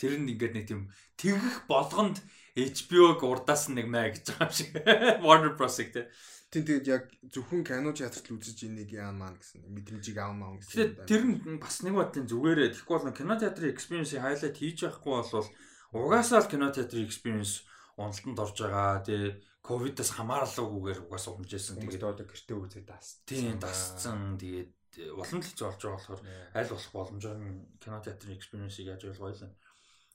[0.01, 0.81] Тэр нь ингээд нэг тийм
[1.19, 2.17] тэгэх болгонд
[2.57, 4.69] HBO-г урдаас нэг маа гэж байгаа юм шиг.
[5.25, 6.05] Warner Bros-ыг тий.
[6.49, 11.05] Тийм тэгээд яг зөвхөн кино театрт л үзэж инийг яан маань гэсэн мэдрэмжийг аавнаа гэсэн.
[11.05, 15.47] Тэр нь бас нэг бодлын зүгээрээ тэгэхгүй бол кино театрын experience-ийг хайлайт хийж явахгүй бол
[15.93, 17.69] угаасаа л кино театрын experience
[18.01, 19.05] уналтанд орж байгаа.
[19.05, 21.77] Тэгээ ковидоос хамааралгүйгээр угаасаа унжсэн.
[21.85, 23.21] Тэгээд одоо гэртээ үзээд дас.
[23.29, 24.41] Тийм дасцсан.
[24.41, 26.21] Тэгээд улам л хэцүү болж байгаа болохоор
[26.57, 27.39] аль болох боломжоор
[27.77, 29.51] кино театрын experience-ийг яаж ойлгох байлаа.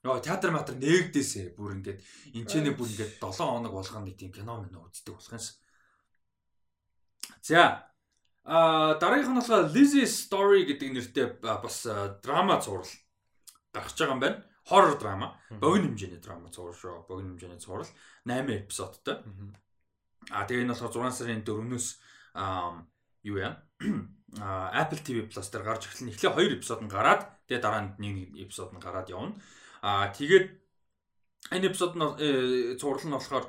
[0.05, 2.01] Нөгөө театр матер нээгдээсээ бүр ингээд
[2.37, 5.57] энэ ч нэ бүр ингээд 7 хоног болгоно нэг тийм кино мөн үздэг болох юмс.
[7.41, 7.89] За
[8.45, 11.89] а дараагийнх нь болохоор Lizzy Story гэдэг нэртэй бас
[12.21, 12.93] драма зурвал
[13.73, 14.45] гарч байгаа юм байна.
[14.69, 15.41] Хоррор драма.
[15.49, 17.09] Богино хэмжээний драма зурвал шүү.
[17.09, 17.89] Богино хэмжээний зурвал
[18.29, 19.25] 8 эпизодтой.
[20.29, 21.89] А тэгээ энэ болохоор 6 сарын 4-өөс
[23.25, 23.59] юу яа
[24.81, 28.15] Apple TV Plus дээр гарч эхлэн эхлээ 2 эпизод нь гараад тэгээ дараа нь нэг
[28.49, 29.39] эпизод нь гараад явна.
[29.83, 30.47] Аа тэгээд
[31.55, 33.47] энэ эпизод нь цуврал нь болохоор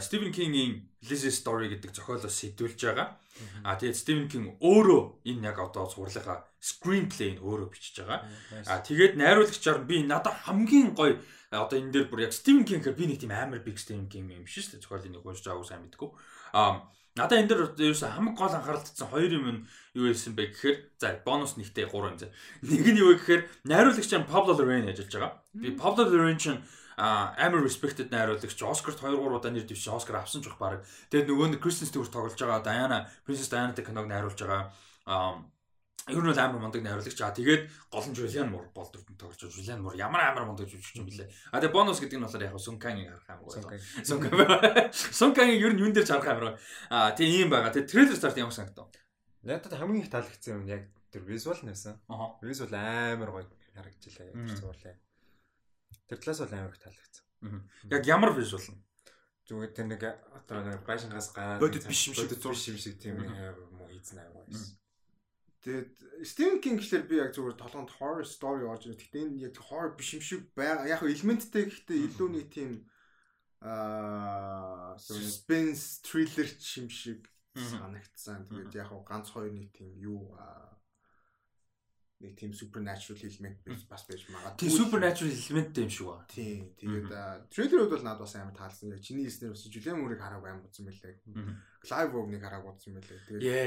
[0.00, 3.18] Стивен Кингийн Lizzie Story гэдэг зохиолоос сэдвүүлж байгаа.
[3.62, 8.24] А тэгээд Стивен Кинг өөрөө энэ яг одоо цувралынхаа screenplay-г өөрөө бичиж байгаа.
[8.66, 13.06] А тэгээд найруулагчаар би надад хамгийн гоё одоо энэ дээр бүр яг Стивен Кингээр би
[13.06, 14.82] нэг тийм амар big Стивен Кинг юм биш шүү дээ.
[14.82, 16.10] Зохиолыг нэг уншиж байгаагүй сайн мэдгүй.
[16.56, 19.64] А Надаа энэ дээр ерөөсөө хамаг гол анхаарал татсан хоёр юм
[19.96, 22.28] юу хэлсэн бэ гэхээр за бонус нэгтэй 3 юм.
[22.60, 25.32] Нэг нь юу вэ гэхээр найруулагч нь Pablo Larraín ажиллаж байгаа.
[25.56, 26.60] Би Pablo Larraín чинь
[27.00, 30.84] амар respected найруулагч Оскарт 2 3 удаа нэр дэвшиж Оскар авсан ч баг.
[31.08, 34.76] Тэгээд нөгөө нь Kristen Stewart тоглож байгаа Diana Princess Diana-тай киног найруулж байгаа.
[36.06, 37.18] Ер нь бол амар мундаг найруулагч.
[37.18, 39.58] Аа тэгээд гол нь Julian Moore болдорт тоглож байгаа.
[39.58, 41.26] Julian Moore ямар амар мундаг жүжигч юм блэ.
[41.50, 44.94] Аа тэгээд бонус гэдэг нь болохоор яг Kang-ыг харах амар Kang.
[45.18, 46.58] Sun Kang-ыг ер нь юун дээр харах амар гоё.
[46.94, 47.74] Аа тийм юм байгаа.
[47.74, 48.86] Тэгээд трейлер старт ямар санагдав?
[49.42, 51.98] Надад хамгийн их таалагдсан юм яг тэр visual нэсэн.
[52.38, 54.94] Visual амар гоё харагдчихлаа тэр зурлаа.
[56.06, 57.24] Тэр талаас бол амар их таалагдсан.
[57.90, 58.78] Яг ямар visual нь?
[59.46, 63.86] Зүгээр тэр нэг одоо гайшингаас гаа бодит биш юм шиг зурш юм шиг тийм муу
[63.90, 64.74] хийцэн амар байсан.
[65.66, 69.02] Тэгээд Stephen King гэхэлэр би яг зүгээр толгонд horror story орж ирээ.
[69.02, 70.86] Гэхдээ энэ яг horror биш юм шиг байгаа.
[70.86, 72.86] Яг элементтэй гэхдээ илүү нэг тийм
[73.66, 77.26] аа suspense thriller юм шиг
[77.58, 78.46] санагдсан.
[78.46, 80.38] Тэгээд яг ганц хоёр нэг тийм юу
[82.16, 83.60] нэг тийм supernatural element
[83.90, 84.56] бас байж магадгүй.
[84.56, 86.16] Тийм supernatural element юм шиг ба.
[86.32, 86.62] Тийм.
[86.80, 87.12] Тэгээд
[87.52, 88.94] трейлерүүд бол надад бас амар таалсан.
[88.96, 91.14] Яг чиний хэлснээр бас Julian Moore-ыг хараагүй амар үзсэн байлээ.
[91.84, 93.20] Clive Owen-ыг хараагүй үзсэн байлээ.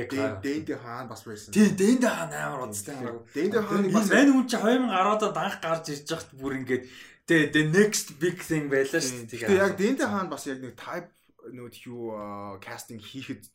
[0.09, 1.53] Тэгээд Дэнди хаан бас байсан.
[1.53, 3.23] Тийм, Дэнди хаан амар үзсэн хараагүй.
[3.37, 6.83] Дэнди хааныг бас мань хүн чи 2010-ад анх гарч ирж байхад бүр ингээд
[7.29, 9.45] тэгээ the next big thing байлаа шүү дээ.
[9.45, 11.13] Тэгээд яг Дэнди хаан бас яг нэг type
[11.53, 13.45] нүүд юу кастинг хийхэд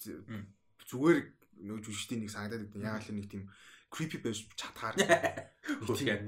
[0.87, 1.19] зүгээр
[1.67, 2.83] нөө жүжигчдийн нэг санагдаад байдаг.
[2.87, 3.51] Яг л нэг тийм
[3.95, 4.99] creepy байж чадхаар.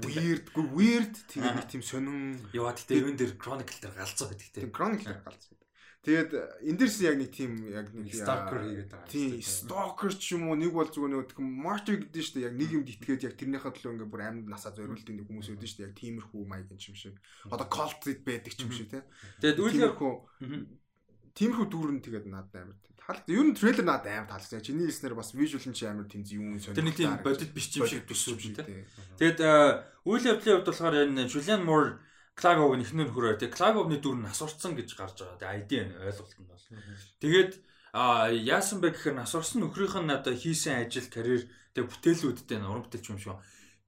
[0.07, 2.39] Weird гоо weird тэгээ нэг тийм сонин.
[2.55, 5.67] Яа тэгтээ юун дээр chronicle дээр галзуу байдаг тийм chronicle дээр галзуу байдаг
[6.07, 6.31] тэгээд
[6.63, 10.55] энэ дэрс яг нэг тийм яг нэг stalker хийгээд байгаа тийм stalker ч юм уу
[10.55, 12.47] нэг бол зүгээр нэг martyr гэдэг нь шүү дээ.
[12.47, 15.67] Яг нэг юмд итгээд яг тэрнийхээ төлөө ингээ бүр амьд насаа зориулдаг нэг хүмүүс үүдэн
[15.67, 15.87] шүү дээ.
[15.91, 17.19] Яг тиймэрхүү маяг юм шиг.
[17.51, 19.03] Одоо cult байдаг ч юм шиг тийм
[19.43, 19.99] тэгээд үйл яг
[21.35, 24.59] тиймэрхүү дүүрэн тэгээд надад амар Тал ер нь трейлер надад амар таалагдсан.
[24.59, 26.75] Чиний хэлснээр бас вижюал нь чи амар тийм юм сонирхолтой.
[26.75, 28.83] Тэр нэг тийм бодит биш юм шиг төсөв шүү дээ.
[29.15, 29.39] Тэгэд
[30.03, 32.03] үйл явдлын хувьд болохоор энэ Julian Moore
[32.35, 33.39] Клаговын ихнэр хүрээ.
[33.39, 35.39] Тэгээ Клаговны дүр нь асуурсан гэж гарч байгаа.
[35.39, 36.65] Тэгээ ID нь ойлголт нь бол.
[37.23, 37.51] Тэгээд
[37.95, 43.07] а яасан бэ гэхээр асуурсан нөхрийнх нь одоо хийсэн ажил, карьер, тэгээ бүтээлүүдтэй уран бүтээлч
[43.07, 43.39] юм шиг.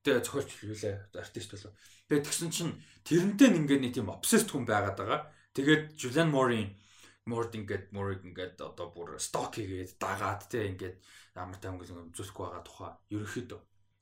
[0.07, 1.75] Тэгээ зохиолч хэлээ артист болов.
[2.07, 5.29] Тэгээ тэгсэн чинь тэрнтэй ингээд нэг тийм obsessed хүн байгаад байгаа.
[5.53, 6.71] Тэгээд Julian Moore-ийн
[7.31, 10.97] Морд ингээд Мориг ингээд одоо бүр сток хийгээд дагаад те ингээд
[11.37, 13.61] ямар тайван зүсэхгүй байгаа тухай ерөнхийдөө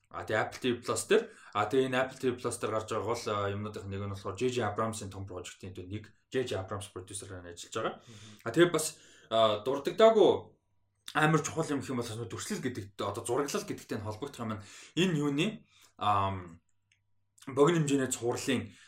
[0.09, 3.11] А тэгээ Apple TV Plus дээр а тэгээ энэ Apple TV Plus дээр гарч байгаа
[3.11, 7.95] гол юмнуудын нэг нь болохоор JJ Abrams-ын том прожектын нэг JJ Abrams продюсераар ажиллаж байгаа.
[8.47, 8.95] А тэгээ бас
[9.67, 10.31] дурддагдаагүй
[11.11, 14.63] амар чухал юм гэх юм бол төрслөл гэдэг одоо зураглал гэдэгтэй холбогдох юм.
[14.95, 15.47] Энэ юуны
[17.51, 18.07] богино хэмжээний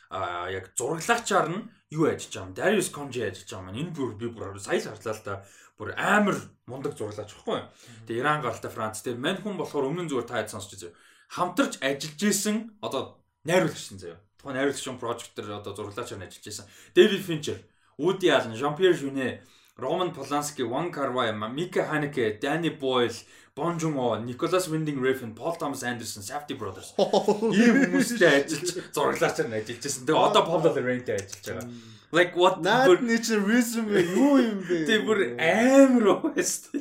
[0.10, 2.57] цувралын яг зураглаачаар нь юу ажиллаж байгаа юм.
[2.57, 3.78] Darius Conji ажиллаж байгаа юм.
[3.78, 5.34] Энэ бүр би бүр сая шаардлаа л да
[5.78, 7.62] бүр амар мундаг зураглаач байхгүй.
[8.10, 10.97] Тэгээ Иран гаралтай Франц тэгээ мань хүн болохоор өмнө нь зүгээр таад сонсч байгаа.
[11.30, 14.18] Хамтарч ажиллаж исэн одоо найруулагч нь заяа.
[14.41, 16.66] Тухайн найруулагчийн прожект дээр одоо зураглаачаар ажиллаж исэн.
[16.97, 17.57] Дэвид Финчер,
[18.01, 19.45] Woody Allen, Jean-Pierre Jeunet,
[19.78, 23.14] Roman Polanski, Wong Kar-wai, Mika Haneke, Danny Boyle,
[23.60, 26.93] Bon Joon-ho, Nicholas Winding Refn, Paul Thomas Anderson, Safety Brothers.
[27.60, 30.03] Ийм хүмүүстэй ажиллаж зураглаачаар нь ажиллаж байсан.
[30.07, 31.68] Тэгээ одоо Paul Lorraine-тэй ажиллаж байгаа.
[32.16, 34.78] Like what нэг чинь resume юу юм бэ?
[34.88, 36.72] Тэгээ бүр амар уус.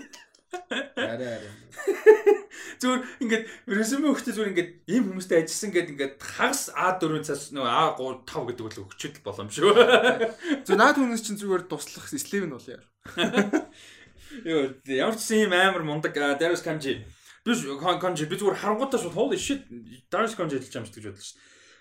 [0.94, 1.50] Арай арай.
[2.80, 7.66] Зүгээр ингээд resume өгөхдөө зүгээр ингээд ийм хүмүүстэй ажилласан гэдэг ингээд хагас А4 цаас нөө
[7.66, 9.72] А3 5 гэдэг бол өгчөд боломжгүй.
[10.62, 12.86] Зөв наад хүмүүс чинь зүгээр туслах Slave нь бол яар.
[14.44, 17.04] Йоо ямар ч юм амар мундаг Darius Kanji.
[17.44, 19.64] Би Kanji би зүгээр харангуйтаа шууд holy shit
[20.10, 21.38] Darius Kanji хэлж шиг гэж бодлоо шүү.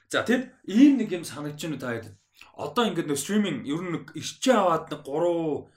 [0.10, 2.16] За тэгэд ийм нэг юм санагдаж байна та хэд.
[2.56, 5.68] Одоо ингээд нэг стриминг ер нь ирчээ аваад нэг 3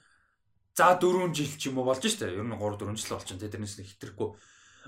[0.77, 2.31] за 4 жил ч юм уу болж штэ.
[2.31, 3.51] Ер нь 3 4 жил болж байна.
[3.51, 4.29] Тэрнээс нэг хитрхгүй.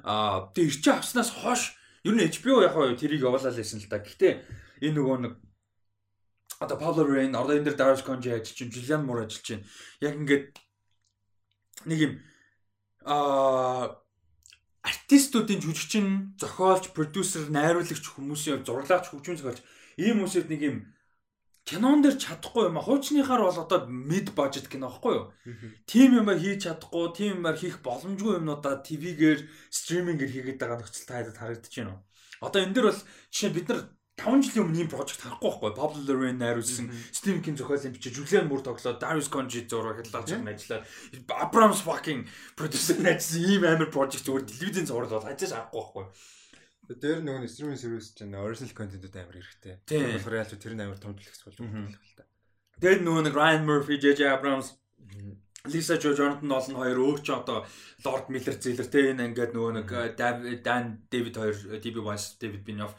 [0.08, 1.76] Аа тэгээ ирчээ авснаас хойш
[2.08, 4.00] ер нь HBO яг хаа тэрийг явуулаад байсан л да.
[4.00, 4.34] Гэхдээ
[4.88, 5.34] энэ нөгөө нэг
[6.64, 9.68] одоо Pablo Rain, одоо энэ дээр Darius Kanji ажиллаж чинь, Julian Moore ажиллаж чинь.
[10.00, 10.56] Яг ингээд
[11.86, 12.14] нэг юм
[13.04, 14.04] аа
[14.84, 19.64] артистуудын жүжигчин, зохиолч, продюсер, найруулагч хүмүүсийн зурлаач, хөгжим зохиолч
[19.96, 20.78] ийм хүмүүсэд нэг юм
[21.64, 25.26] кинон дээр чадахгүй юм а хуучныхаар бол одоо mid budget кино байхгүй юу?
[25.88, 29.40] Тим юм хийж чадахгүй, тим юмар хийх боломжгүй юмнуудаа ТV-гээр
[29.72, 32.04] стримингээр хийгээд байгаа нөхцөл тайлд харагдаж байна.
[32.44, 33.02] Одоо энэ дээр бол
[33.32, 33.80] жишээ бид нар
[34.14, 35.74] 5 жилийн өмнө ийм прожект харахгүй байхгүй.
[35.74, 40.54] Pablo Lorraine найруулсан Stephen King зохиолын бичиж Julian Moore тоглоод Darius Conji зураг хялгаж байгаа
[40.54, 40.86] ажиллаад
[41.34, 46.06] Abrams fucking producer найзсан ийм амар прожект зүгээр телевизэн зураг бол хажиж авахгүй байхгүй.
[46.94, 49.74] Дээр нөгөө streaming service чинь original content-ууд амар хэрэгтэй.
[49.90, 52.30] Тийм болохоор яаж тэр нь амар том төлөвс болж байгаа л та.
[52.84, 54.78] Тэгээд нөгөө нэг Ryan Murphy, JJ Abrams
[55.66, 57.64] Лиса Жо Джонатан Нолн хоёр өөр ч одоо
[58.04, 59.88] Лорд Миллер Зиллер те энэ ингээд нөгөө нэг
[60.60, 62.92] Дан Дэвид хоёр DB Wise Дэвид Биньоф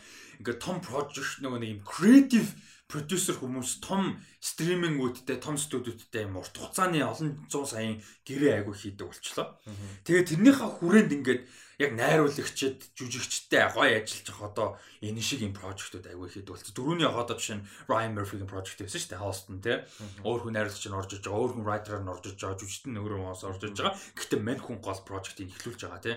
[0.44, 2.52] ингээд том project нөгөө нэг юм creative
[2.84, 7.96] продюсер хүмүүс том стримингүүдтэй том студиудтай юм урт хугацааны олон 100 саяын
[8.28, 9.56] гэрээ айгу хийдэг болчлоо.
[10.04, 11.42] Тэгээд тэрнийхээ хүрээнд ингээд
[11.80, 14.68] яг найруулагчид жүжигчтэй гоё ажиллаж байгаа одоо
[15.00, 16.76] энэ шиг юм прожектууд айгүй хийдэг болсон.
[16.76, 19.24] Дөрөвний жишээ нь Ryan Murphy-гийн прожект байсан шүү дээ.
[19.24, 19.76] Houston тий.
[20.22, 22.92] Өөр хүн найруулагч нь орж иж байгаа, өөр хүн writer нь орж иж байгаа, жүжигчтэй
[22.94, 23.98] нөгөө хүмүүс орж иж байгаа.
[24.14, 26.16] Гэхдээ мань хүн гол прожектыг эхлүүлж байгаа тий.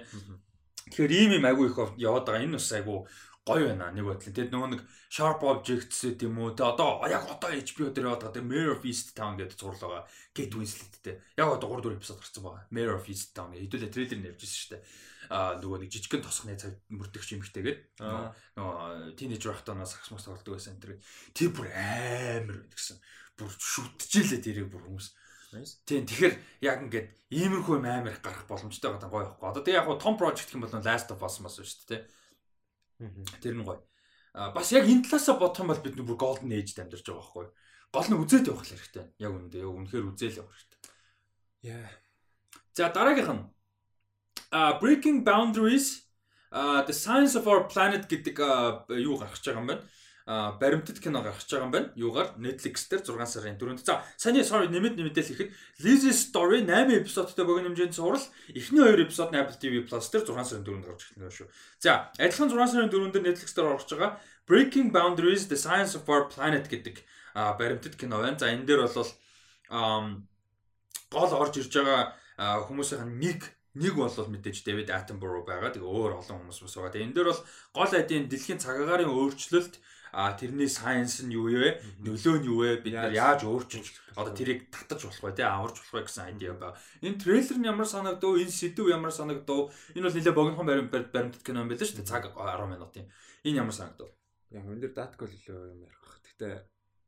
[0.94, 2.46] Тэгэхээр ийм юм айгүй их яваад байгаа.
[2.46, 3.00] Энэ бас айгүй
[3.48, 4.36] гоё байна нэг бодлоо.
[4.36, 6.52] Тэгэд нөгөө нэг Sharp Objects гэдэг юм уу.
[6.52, 10.04] Тэ одоо яг одоо HBO дээр яваад байгаа Mayor of East Town гэдэг зурлал байгаа.
[10.36, 11.16] Kate Winslet-тэй.
[11.40, 12.68] Яг одоо 3 4 эпизод гарсан байгаа.
[12.68, 14.84] Mayor of East Town хэдүүлээ трейлер нь явжсэн шүү дээ.
[15.32, 20.76] Аа нөгөө нэг жижигхэн тосхны цаг мөрдөгч юмхтэйгээд нөгөө тинейжер байхдаа сакс мас тоглодог байсан
[20.76, 21.00] энэ.
[21.32, 23.00] Тэр бүр амар гэсэн.
[23.40, 25.08] Бүр шүтчихлээ тэрийг бүр хүмүүс.
[25.88, 26.36] Тийм тэгэхээр
[26.68, 29.48] яг ингээд иймэрхүү амар их гарах боломжтой байгаа гоё байхгүй.
[29.48, 32.04] Одоо тэг яг том project гэх юм бол Last of Us мас шүү дээ.
[33.42, 33.82] Тэр нь гоё.
[34.34, 37.48] А бас яг энэ талаасаа бодох юм бол бид нүр Golden Age-д амьдарч байгаа байхгүй.
[37.94, 39.06] Гол нь үзээд явах хэрэгтэй.
[39.22, 40.82] Яг үнэндээ яг үнэхээр үзээл явах хэрэгтэй.
[41.74, 41.90] Яа.
[42.74, 43.44] За дараагийнх нь
[44.52, 46.08] а Breaking Boundaries
[46.52, 48.40] uh the science of our planet гэдэг
[48.96, 49.84] юу гаргаж байгаа юм байна
[50.28, 51.92] баримтат кино гаргаж байгаа юм байна.
[51.96, 53.80] Юугаар Netflix дээр 6 сарын 4-нд.
[53.88, 58.20] За, саяны sorry нэмэт нэмэтэл ихэд Lizzy Story 8 эпизодтой богино хэмжээнд сурал
[58.52, 61.48] эхний 2 эпизод нь Apple TV Plus дээр 6 сарын 4-нд гарч ирэх нь шүү.
[61.80, 66.28] За, адилхан 6 сарын 4-нд Netflix дээр орж байгаа Breaking Boundaries: The Science of Our
[66.28, 67.08] Planet гэдэг
[67.56, 68.36] баримтат кино байна.
[68.36, 69.08] За, энэ дээр бол
[71.08, 72.20] гол орж ирж байгаа
[72.68, 73.48] хүмүүсийн нэг
[73.80, 75.72] нэг бол мэдээж David Attenborough байгаа.
[75.72, 76.92] Тэгээ өөр олон хүмүүс бас байгаа.
[76.92, 77.44] Тэгээ энэ дээр бол
[77.78, 79.76] гол адийн дэлхийн цагаагаарын өөрчлөлт
[80.12, 81.82] а тэрний сайенс нь юу вэ?
[82.04, 82.82] Нөлөө нь юу вэ?
[82.84, 85.36] Бид нар яаж өөрчилж одоо тэрийг татаж болох вэ?
[85.38, 86.78] Тэ аварч болох вэ гэсэн айдиа байна.
[87.06, 88.34] Энэ трейлер нь ямар санагдав?
[88.38, 89.74] Энэ сэдв ямар санагдав?
[89.94, 92.12] Энэ бол нэлээ богинохон баримт баримтат кино юм байл шүү дээ.
[92.12, 93.12] Цаг 10 минутын.
[93.44, 94.10] Энэ ямар санагдав?
[94.52, 96.18] Яг энэ дэр даткол илүү юм ярих бах.
[96.24, 96.50] Гэтэ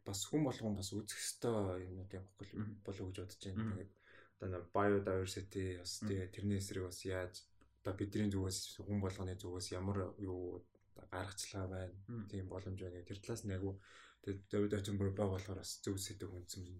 [0.05, 2.47] бас хүн болгон бас үзэх ёстой юмнууд явахгүй
[2.85, 3.63] болов гэж бодож байна.
[3.73, 3.91] Тэгээд
[4.39, 7.43] одоо biodiversity бас тэгээ тэрний эсрэг бас яаж
[7.83, 10.63] одоо бидний зүгээс хүн болгоны зүгээс ямар юу
[11.11, 11.95] гаргачлаа байна.
[12.29, 13.05] Тийм боломж байна.
[13.07, 13.79] Тэр талаас нь агуу
[14.23, 16.79] тэгээд Дэвид Атенберг баг болохоор бас зөв сэдв хүнсэн юм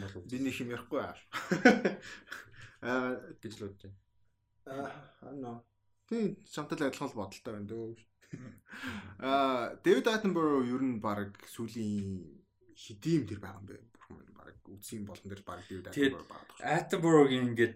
[0.00, 0.24] болов.
[0.28, 1.16] Би нэг юм ярихгүй аа.
[2.84, 4.92] Аа гэж л бодож байна.
[5.24, 5.56] Аа нөө.
[6.08, 7.96] Тийм чамтай адилхан бодолтой байна дөө.
[9.18, 12.44] Аа Дэвид Атенберг ер нь баг сүүлийн
[12.76, 13.76] хэдийн тэр байгаа юм бэ?
[13.94, 16.84] Бурхан баг үсгийн болон дээр баг Дэвид Атенберг байгаа.
[16.84, 17.74] Атенбергийн ингээд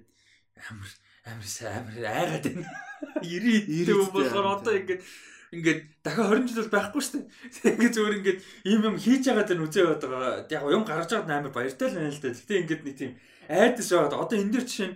[0.69, 0.93] амар
[1.25, 1.49] амар
[1.79, 2.69] амар айгаад байна.
[3.23, 5.03] 90 90 болохоор одоо ингээд
[5.55, 7.27] ингээд дахиад 20 жил бол байхгүй шүү дээ.
[7.73, 10.33] Ингээд зөвөр ингээд ийм юм хийж байгаа дэр үзээ яваад байгаа.
[10.53, 12.37] Яг юм гаргаж байгаад амар баяртай л байна л да.
[12.37, 13.13] Гэтэ ингээд нэг тийм
[13.49, 14.91] айдас яваад одоо энэ дэр жишээ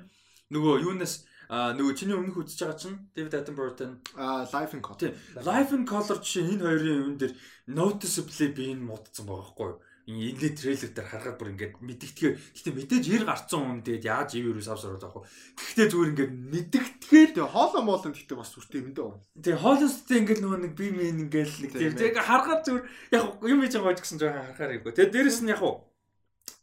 [0.52, 5.12] нөгөө юунаас а нөгөө чиний өмнөх үзэж байгаа чинь David Attenborough-ын а Life in Color.
[5.40, 7.32] Life in Color жишээ энэ хоёрын юм дээр
[7.68, 9.76] noticeably би энэ муудсан байгаа байхгүй юу?
[10.02, 14.68] Энэ трейлер дээр харахад бүр ингээд мэддэгтгээр гэхдээ мэдээж 90 гарцсан хүн тэгээд яаж ивэрүүс
[14.74, 15.30] авс ороод авах вэ?
[15.62, 19.14] Гэхдээ зүгээр ингээд мэддэгтгээр тэгээд хоолоо моолон гэхдээ бас сүртэй юм дөө.
[19.38, 22.84] Тэгээд хоолосттэй ингээд нөгөө нэг би мэн ингээд нэг тийм тэгээд харахад зүгээр
[23.14, 24.92] яг юм хийж байгаа ч гэсэн жоохон харахаар ирэхгүй.
[24.98, 25.62] Тэгээд дээрэс нь яг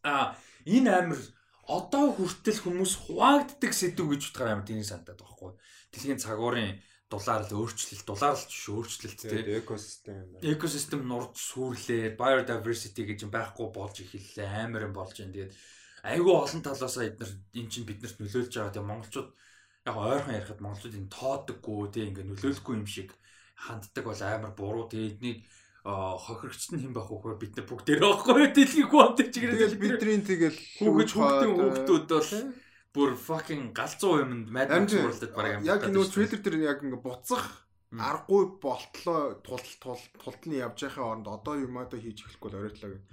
[0.03, 0.35] аа
[0.67, 1.21] энэ амир
[1.63, 5.53] одоо хүртэл хүмүүс хуваагддаг сэдв гэж утгаар амар тийм санагдаад байгаа хгүй.
[5.95, 10.37] Дэлхийн цагуурын дулаар л өөрчлөлт, дулаар л өөрчлөлт тийм экосистем.
[10.45, 15.33] Экосистем нурж сүрлээ, biodiversity гэж юм байхгүй болж эхэллээ, амар юм болж байна.
[15.33, 15.53] Тэгээд
[16.05, 18.73] айгүй олон талаасаа эднэр эн чинь биднэрт нөлөөлж байгаа.
[18.77, 19.29] Тэгээд монголчууд
[19.89, 23.09] яг ойрхон ярихад монголчууд энэ тооддаггүй тийм ингээ нөлөөлөхгүй юм шиг
[23.57, 24.85] ханддаг бол амар буруу.
[24.85, 25.39] Тэгээд эднийг
[25.83, 27.41] хохирогчт нь хэн байх вэ?
[27.41, 32.31] Бид нар бүгдээрээ байхгүй дэлхийг хуваамтай чигээр бидний тэгэл хүүгэж хүүхдийн хүүхдүүд бол
[32.93, 35.67] бүр fucking галзуу юмд Mad World-д бараг юм.
[35.69, 41.27] Яг нөгөө трейлер дээр яг ингээ буцах аргагүй болтлоо тул тул тултны явж байхын оронд
[41.27, 43.05] одоо юм одоо хийж эхлэхгүй л оройлоо гэд.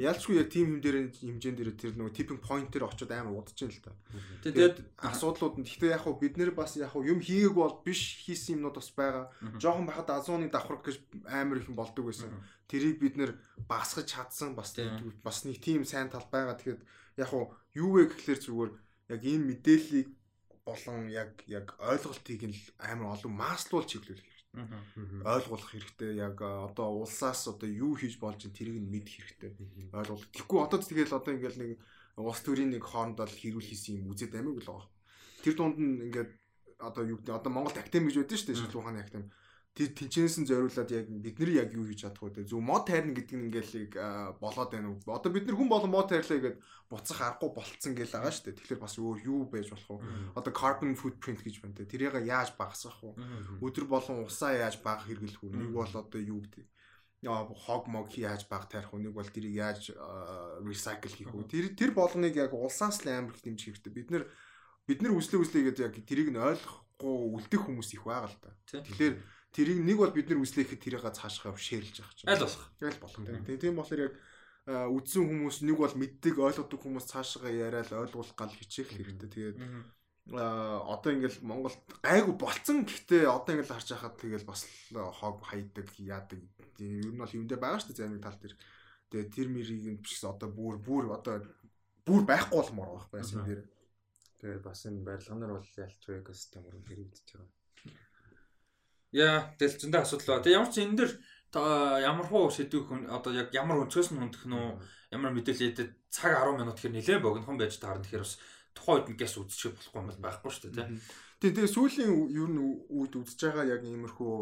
[0.00, 3.52] Ялчгүй яг тим юм дээр хэмжээнд дээр тэр нөгөө tipping point дээр очиод амар удаж
[3.60, 3.92] байна л да.
[4.40, 8.24] Тэгээд асуудлууд нь гэхдээ яг хуу бид нэр бас яг хуу юм хийгээг бол биш
[8.24, 9.28] хийсэн юмнууд бас байгаа.
[9.60, 10.96] Жохон байхад азууны давхар гэж
[11.28, 12.32] амар их юм болдог байсан.
[12.72, 13.36] Тэрийг бид нэр
[13.68, 14.72] багасгаж чадсан бас
[15.20, 16.56] бас нэг тийм сайн тал байгаа.
[16.56, 16.80] Тэгэхээр
[17.20, 18.72] яг хуу юу вэ гэхлээр зүгээр
[19.12, 20.08] яг энэ мэдээллийг
[20.64, 25.24] болон яг яг ойлголтыг нь амар олон маслуулж чиглүүлэх хэрэгтэй.
[25.26, 26.10] Ойлгуулах хэрэгтэй.
[26.16, 29.50] Яг одоо улсаас одоо юу хийж болж ин тэрийг нь мэдэх хэрэгтэй.
[29.92, 30.24] Ойлгуул.
[30.32, 31.70] Тэгэхгүй одоо тэгэл одоо ингээл нэг
[32.16, 34.88] улс төрийн нэг хоорондоо хэрүүл хийсэн юм үзээд амиг л байгаа.
[35.42, 36.30] Тэр дунд нь ингээд
[36.78, 39.24] одоо юу гэдэг одоо Монголд актем гэж байдаг шүү дээ шилжүүлэх ухааны актем
[39.72, 42.44] тэр тэнчнээс нь зориулаад яг бид нар яг юу хийж чадах вэ?
[42.44, 45.00] Зөв мод тайрна гэдэг нь ингээл болоод байна уу?
[45.08, 46.60] Одоо бид нар хүн болон мод тайрлаа гэдэг
[46.92, 48.58] буцах аргагүй болцсон гэл байгаа шүү дээ.
[48.60, 50.36] Тэгэхээр бас өөр юу байж болох вэ?
[50.36, 51.88] Одоо carbon footprint гэж байна те.
[51.88, 53.16] Тэрийг яаж багасгах вэ?
[53.64, 55.56] Өдөр болон усаа яаж бага хэрэглэх вэ?
[55.56, 56.68] Нэг бол одоо юу гэдэг
[57.24, 59.08] хог мог яаж баг тарих вэ?
[59.08, 59.88] Нэг бол тэрийг яаж
[60.60, 61.48] recycle хийх вэ?
[61.48, 63.88] Тэр тэр болгоныг яг улсаас л амар их дэмжих хэрэгтэй.
[63.88, 64.28] Бид нар
[64.84, 68.52] бид нар үслээ гэдэг яг тэрийг нь ойлгохгүй үлдэх хүмүүс их байгаа л та.
[68.68, 69.14] Тэгэхээр
[69.52, 72.30] Тэрийг нэг бол бид нар үзлэхэд тэрийг цаашгаа шеэрлж байгаа чинь.
[72.32, 72.64] Аль болох.
[72.80, 73.60] Аль болох тийм.
[73.60, 74.14] Тийм болохоор яг
[74.66, 79.28] үдсэн хүмүүс нэг бол мэддэг ойлгодог хүмүүс цаашгаа яриад ойлгуулах гал хичээх хэрэгтэй.
[79.28, 79.58] Тэгээд
[80.30, 84.62] одоо ингээл Монголд гайгүй болцсон гэхдээ одоо ингээл харж байхад тэгэл бас
[84.94, 86.38] хог хайдаг яадаг
[86.78, 88.54] ер нь бол юмдээ байгаа шүү дээ зарим тал дээр
[89.10, 91.42] тэгээ тэр мэрийг нь биш одоо бүр бүр одоо
[92.06, 93.66] бүр байхгүй болмоор байх байсан дээр
[94.38, 97.50] тэгээд бас энэ барилганаар бол ялч экосистем руу хэрэгжиж байгаа
[99.12, 101.12] яа зөндөө асуудал ба тэгээ ямар ч энэ дэр
[101.52, 104.66] ямар хуу сэдвэх хүн одоо яг ямар өнцгөөс нь хүндэх нөө
[105.12, 108.40] ямар мэдээлэл цаг 10 минут хэр нэлээд богинохон байж таарна тэгэхээр бас
[108.72, 111.00] тухайн үед нь гэс үзчих болохгүй юм бол байхгүй шүү дээ тийм.
[111.42, 112.56] Тэгээ сүүлийн юу н
[112.88, 114.32] үед үзэж байгаа яг иймэрхүү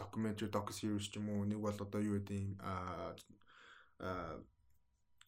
[0.00, 1.44] докюментари доку series ч юм уу?
[1.44, 3.12] Нэг бол одоо юу гэдэг юм а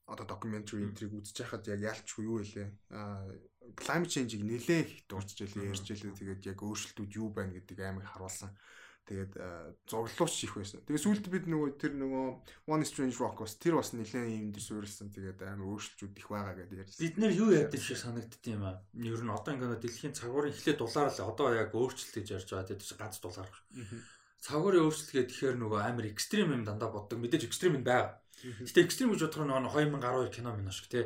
[0.06, 2.64] одоо докюментари энтриг үзэж байхад яг ялчгүй юу вэ?
[2.94, 3.26] а
[3.76, 8.06] climate change-ийг нэлээд их дурдж илээ ярьж илээ тэгээд яг өөрчлөлтүүд юу байна гэдэг аймаг
[8.08, 8.50] харуулсан.
[9.10, 9.34] Тэгээд
[9.90, 10.86] зурлууч их байсан.
[10.86, 14.62] Тэгээд сүүлд бид нөгөө тэр нөгөө One Strange Rock бас тэр бас нэлээд юм дээр
[14.62, 15.10] суурилсан.
[15.10, 16.94] Тэгээд амар өөрчлөлтүүд их байгаа гэдэг ярьж.
[16.94, 18.78] Бид нэр юу яадаг шиг санагддсан юм аа.
[18.94, 21.26] Ер нь одоо ингээд дэлхийн цагуурын эхлээд дулаарлаа.
[21.26, 22.68] Одоо яг өөрчлөлт гэж ярьж байгаа.
[22.70, 23.50] Тэгээд ганц дулаар.
[24.46, 27.18] Цагуурын өөрчлөлт гэдэг тэгэхээр нөгөө амар экстрим юм дандаа боддог.
[27.18, 28.14] Мэдээж экстрим юм байгаа.
[28.40, 31.04] Гэтэ экстрим гэж бодохоор нөгөө 2012 кино минь шиг тий.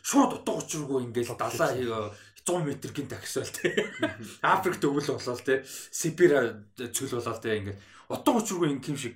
[0.00, 1.70] Шууд утга учиргүй ингээд далаа
[2.44, 3.72] 100 м гин таксвал тий.
[4.40, 5.60] Африк төвөл болол тий.
[5.92, 7.78] Сибир цөл болол тий ингээд
[8.08, 9.14] утга учиргүй ингээм шиг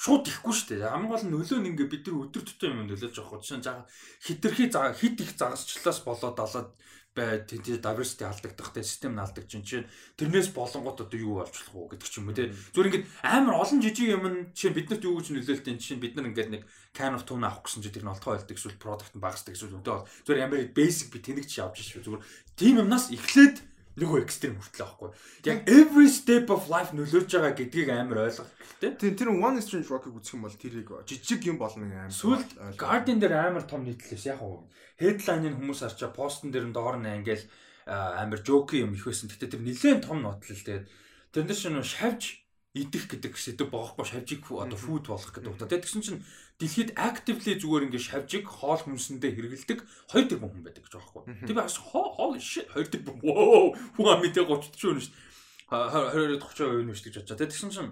[0.00, 0.90] шууд ихгүй шүү дээ.
[0.94, 3.40] Хамгийн гол нь нөлөө нь ингээ бид нар өдөр тутмын юм нөлөөлж байгаа.
[3.44, 3.84] Жишээ нь
[4.24, 6.68] хитрхи хит их загасчлаас болоод далаад
[7.14, 11.74] бай тийм diversity алдагдах те систем нь алдагч чинь тэрнээс болонгот одоо юу болж болох
[11.74, 12.54] уу гэдэг ч юм уу те.
[12.70, 14.24] Зүгээр ингээд амар олон жижиг юм
[14.54, 16.62] чинь биднэрт юу гэж нөлөөлтөө чинь бид нар ингээд нэг
[16.94, 19.78] can of tuna авах гэсэн чинь тэр нь олдгоо байлдаг эсвэл product нь багасдаг эсвэл
[19.82, 22.06] өдөө зүгээр амар basic би тэнэгч авч шүү.
[22.06, 22.22] Зүгээр
[22.54, 25.10] тийм юмнаас эхлээд нөгөө экстрим хүртэл байхгүй.
[25.50, 28.90] Яг every step of life нөлөөлж байгаа гэдгийг амар ойлгох хэрэгтэй.
[28.96, 32.14] Тийм тэр One Strange Rock-ыг үзэх юм бол тэрийг жижиг юм болно амар.
[32.14, 32.44] Сүүл
[32.78, 34.70] Guardian дээр амар том нийтлээс яг уу
[35.02, 37.44] headline-ыг хүмүүс харчаа постн дээр нь доор нь ангиэл
[37.90, 39.26] амар жоки юм их байсан.
[39.26, 40.86] Гэтэ тэр нэлээд том нотлол тэгээд
[41.34, 42.40] тэрнэр чинь шавж
[42.70, 45.66] идэх гэдэг сэдв боохгүй шавжиг одоо фуд болох гэдэг утга.
[45.66, 46.22] Тэгсэн чинь
[46.62, 49.78] дэлхийд actively зүгээр ингээд шавжиг хоол хүнсэндээ хэрэгэлдэг
[50.14, 51.50] 2 тэрбум хүн байдаг гэж байгаа байхгүй.
[51.50, 53.18] Тэр бас хоол shit 2 тэрбум.
[53.26, 53.74] Воо.
[53.74, 56.38] Хүн амитэ 30 ч үнэ шүү дээ.
[56.38, 57.38] 20 30% үнэ шүү гэж бодож.
[57.42, 57.90] Тэгсэн чинь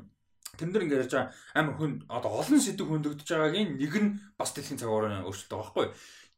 [0.54, 4.54] тэн дээр ингээд ярьж байгаа амар хүн одоо олон сэдв хөндөгдөж байгаагийн нэг нь бас
[4.54, 5.86] дэлхийн цагаараа өөрчлөлт байгаа байхгүй.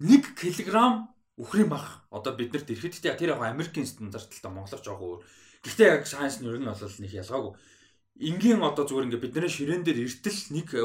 [0.01, 5.21] 1 кг үхрийн бах одоо бид нарт ирэхэд тэр яг Америкийн стандарттай монголоор жоох өөр.
[5.65, 7.53] Гэхдээ яг сайенс нь ер нь бол нэг ялгаагүй
[8.21, 10.85] энгийн одоо зүгээр ингээ бидний ширээн дээр эртэл 1 кг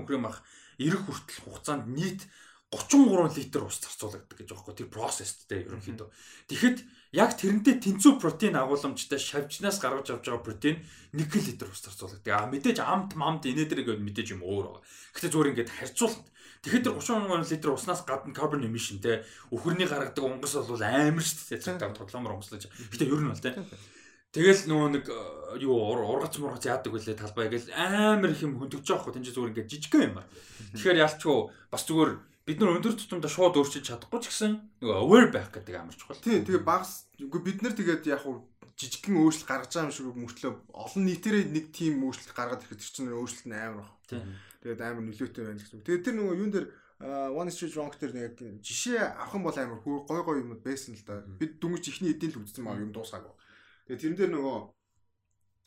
[0.00, 0.40] өхрөм ах
[0.80, 2.24] эрэх хүртэл хугацаанд нийт
[2.72, 4.72] 33 литр ус зарцуулагддаг гэж хэрэг.
[4.72, 6.08] Тэр процесстэй ерөнхийдөө.
[6.48, 6.78] Тэгэхэд
[7.12, 10.80] яг тэрнтэй тэнцүү протеин агуулмжтай шавжнаас гаргаж авч байгаа протеин
[11.12, 12.32] 1 литр ус зарцуулагддаг.
[12.32, 14.82] А мэдээж амт мамт инээдрэг мэдээж юм өөр байгаа.
[15.12, 16.32] Гэхдээ зүгээр ингээд харьцуулахад
[16.62, 21.58] Тэгэхэд тэр 33 литр уснаас гадна carbon emission те өхөрний гаргадаг унгас бол амар шүү
[21.58, 21.90] дээ.
[21.90, 22.70] Тоглоомор унгаслаж.
[22.70, 23.58] Гэтэ ер нь бол те.
[24.32, 28.88] Тэгэл нөгөө нэг э, юу ургац мургац яадаг үлээ талбай гэл амар их юм хөндөгж
[28.88, 30.32] байгаа хөө тэнцээ зүгээр ингээд жижигхэн юм байна.
[30.72, 31.36] Тэгэхээр ялчгүй
[31.68, 32.10] бас зүгээр
[32.48, 36.16] бид нар өндөр тутамдаа шууд өөрчилж чадахгүй ч гэсэн нөгөө aware байх гэдэг амар чухал.
[36.16, 40.52] Тий, тэгээ багс бид нар тэгээд яг хуу жижигхэн өөрчлөлт гаргаж байгаа юм шиг мөртлөө
[40.74, 43.92] олон нийтээрээ нэг тийм өөрчлөлт гаргаад ирэхэд тэр чинь өөрчлөлт нь амар баг.
[44.64, 45.84] Тэгээд амар нөлөөтэй байна гэсэн.
[45.84, 46.66] Тэгээд тэр нөгөө юун дээр
[47.02, 51.02] One Street Wrong дээр нэг жишээ авах юм бол амар гой гой юмуд байсан л
[51.02, 51.22] да.
[51.26, 53.34] Бид дүнгийн ихний эдийн л үзсэн маа юм дуусаагүй.
[53.92, 54.58] Тэгээ тэрэн дээр нөгөө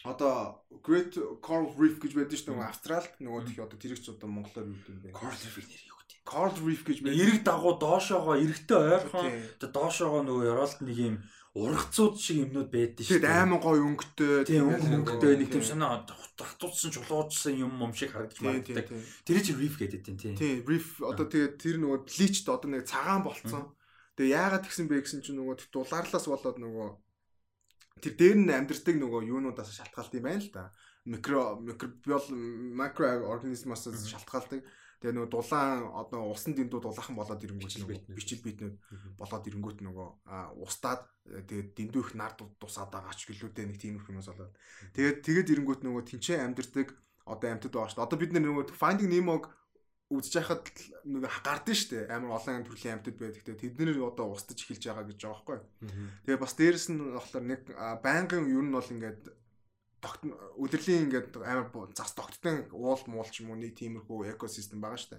[0.09, 1.13] одоо Great
[1.45, 4.97] Coral Reef гэж байдаг шүү дээ Австралид нөгөө тхи одоо тэрэгч одоо монголоор юу гэдэг
[4.97, 5.13] бэ?
[5.13, 6.17] Coral Reef нэр юу гэдэг?
[6.25, 7.21] Coral Reef гэж байдаг.
[7.21, 9.29] Эрэг дагуу доошоогоо эрэгтэй ойрхон
[9.61, 11.15] одоо доошоогоо нөгөө ёроолт нэг юм
[11.53, 13.13] ургацууд шиг юмнууд байдаг шүү.
[13.13, 18.41] Тэгээд айман гой өнгөтэй, тийм өнгөтэй нэг тийм санаа татуутсан чулуужсан юм юм шиг харагдаж
[18.41, 18.89] магаддаг.
[19.21, 20.33] Тэр чинь reef гэдэг тийм.
[20.33, 23.71] Тийм, reef одоо тэгээд тэр нөгөө bleached одоо нэг цагаан болцсон.
[24.17, 27.04] Тэгээ яагаад тэгсэн бэ гэсэн чинь нөгөө дулаарлаас болоод нөгөө
[28.01, 30.71] тэр дээр нь амьдэрдэг нөгөө юунуудаас шалтгаалт юм байна л да.
[31.05, 32.27] Микро микробиол
[32.75, 34.65] макро организмаас шалтгаалдаг.
[34.99, 38.75] Тэгээ нөгөө дулаан одоо усан дэндүү дулаахан болоод ирэнгүүт нөгөө бичил биетнүүд
[39.19, 40.07] болоод ирэнгүүт нөгөө
[40.65, 41.03] устдаад
[41.45, 44.55] тэгээ дэндүү их нар тусаад байгаа ч гэлүүдээ нэг тийм их юмс болоод.
[44.95, 46.87] Тэгээд тэгээд ирэнгүүт нөгөө тэнцээ амьдэрдэг
[47.27, 48.07] одоо амьтад байгаа шүү дээ.
[48.07, 49.43] Одоо бид нөгөө Finding Nemo-г
[50.13, 50.65] үзэж байхад
[51.05, 53.41] нэг гардыг штэ амар олон төрлийн амьтад байдаг.
[53.41, 55.59] Тэгээ тэд нэр одоо устж эхэлж байгаа гэж байгаа байхгүй.
[56.29, 57.61] Тэгээ бас дээрэс нь болохоор нэг
[58.05, 59.21] байнгын ер нь бол ингээд
[60.61, 65.17] удирлийн ингээд амар зас тогтдон уул муул ч юм уу нэг тиймэрхүү экосистем байгаа штэ.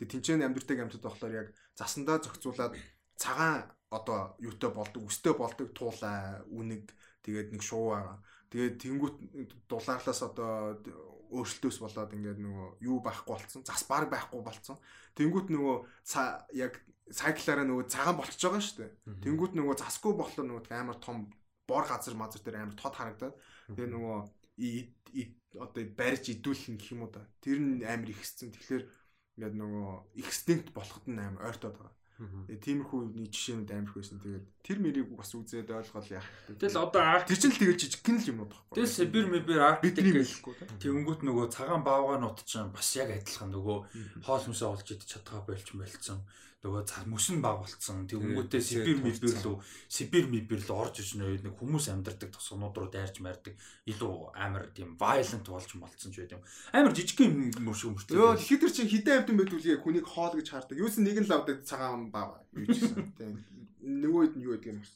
[0.00, 2.72] Тэгээ тэнцэн амьдэрдэг амьтад болохоор яг засандаа зохицуулаад
[3.20, 6.88] цагаан одоо юутай болдог, өстэй болдог туулаа, үнэг
[7.20, 8.16] тэгээд нэг шуу байгаа.
[8.48, 9.16] Тэгээд тэнгуут
[9.68, 10.80] дулаарлаас одоо
[11.32, 13.64] өөрчлөлтөөс болоод ингээд нөгөө юу байхгүй болцсон.
[13.64, 14.76] Зас баг байхгүй болцсон.
[15.16, 15.76] Тэнгүүт нөгөө
[16.60, 16.78] яг
[17.08, 18.92] сайклаараа нөгөө цагаан болчихж байгаа шүү дээ.
[19.24, 21.32] Тэнгүүт нөгөө засгүй болохоор нөгөө амар том
[21.68, 23.34] бор газар мазар дээр амар тод харагдаад
[23.72, 24.18] тэгээ нөгөө
[25.60, 27.24] одоо барьж идүүлэх гэх юм уу да.
[27.44, 28.52] Тэр нь амар ихссэн.
[28.52, 28.84] Тэгэхээр
[29.36, 29.90] ингээд нөгөө
[30.20, 31.94] extinct болоход нь амар ойртоод байгаа.
[32.22, 33.00] Тэгээ тиймэрхүү
[33.32, 34.18] жишээнүүд амирх байсан.
[34.22, 36.58] Тэгээд тэр мэрийг бас үзээд ойлгол яах вэ?
[36.60, 38.74] Тэгэл одоо арк тэр чинь л тэгэл жижигхэн л юм уу байхгүй.
[38.78, 40.54] Тэгэл Сибир мибир арктик гэлэхгүй.
[40.82, 43.78] Тэнгүүт нөгөө цагаан баавгаанууд чинь бас яг адилхан нөгөө
[44.22, 46.22] хоол хүнсээ олж идэж чадгаа байлч байлцсан
[46.62, 48.06] нөгөө мөсөн баг болцсон.
[48.06, 49.58] Тэнгүүтээ Сибир мибир лөө
[49.90, 53.58] Сибир мибир л орж иж нэг хүмүүс амьдардаг тосгонууд руу дайрч мардаг
[53.90, 56.46] илүү амар тийм violent болж болцсон ч байт юм.
[56.70, 58.14] Амар жижигхэн юм шиг өмөртэй.
[58.14, 60.78] Йоо тэгэхээр чинь хідэн амьд байдгүй хүнийг хоол гэж хардаг.
[60.78, 63.10] Юус нэг нь лавдаг цагаан баг юу гэсэн.
[63.18, 63.42] Тийм.
[63.82, 64.86] Нөгөөд нь юу гэдэг юм бэ?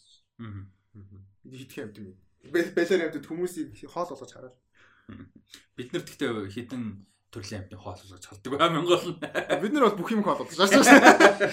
[0.47, 0.63] Аа.
[1.51, 2.15] Хидхэн амьд юм.
[2.55, 4.55] Бэлэр амьд хүмүүсийг хоол болгож хараа.
[5.75, 7.03] Бид нар гэхдээ хідэн
[7.37, 9.21] төрлийн амтны хоол болгож халдаг бай Монгол нь.
[9.61, 11.53] Бид нар бол бүх юм хоол болгож шаашаа.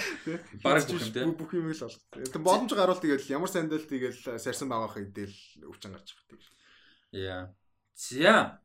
[0.64, 1.36] Бараг бүх юм тийм.
[1.36, 1.98] Бүх юм л бол.
[2.16, 5.36] Тэгээ боломж гарвал тэгэл ямар сандал тэгэл сарсан багаах идэл
[5.68, 6.42] өвчин гарч байгаа тийм.
[7.12, 7.52] Яа.
[8.00, 8.64] За.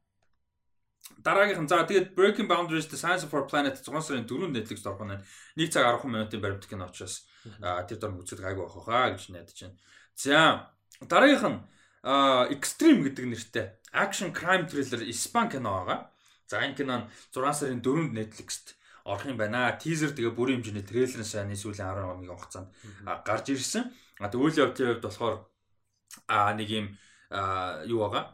[1.19, 4.87] Дараагийнх нь за тэгээд Breaking Boundaries The Science of Our Planet 6 сарын 4-нд Netflix
[4.87, 5.19] орох нь
[5.59, 7.27] 1 цаг 10 минутын баримт кино учраас
[7.59, 9.77] тэр дор үзэл гайгүй байх хаа гэж найдаж байна.
[10.15, 10.39] За.
[11.03, 11.59] Дараагийнх нь
[12.55, 16.13] Extreme гэдэг нэртэй action crime thriller Испан кино байгаа.
[16.49, 17.07] За энэ кино нь
[17.37, 18.73] 6 сарын 4-нд Netflix-т
[19.05, 19.77] орох юм байна.
[19.77, 22.69] Тизер тэгээ бүрийн хэмжээний трейлер нь сайн сүүлийн 10 хоногийн хугацаанд
[23.05, 23.85] гарч ирсэн.
[24.17, 25.37] А тэгвэл явдлын хувьд болохоор
[26.25, 26.87] а нэг юм
[27.85, 28.25] юу байгаа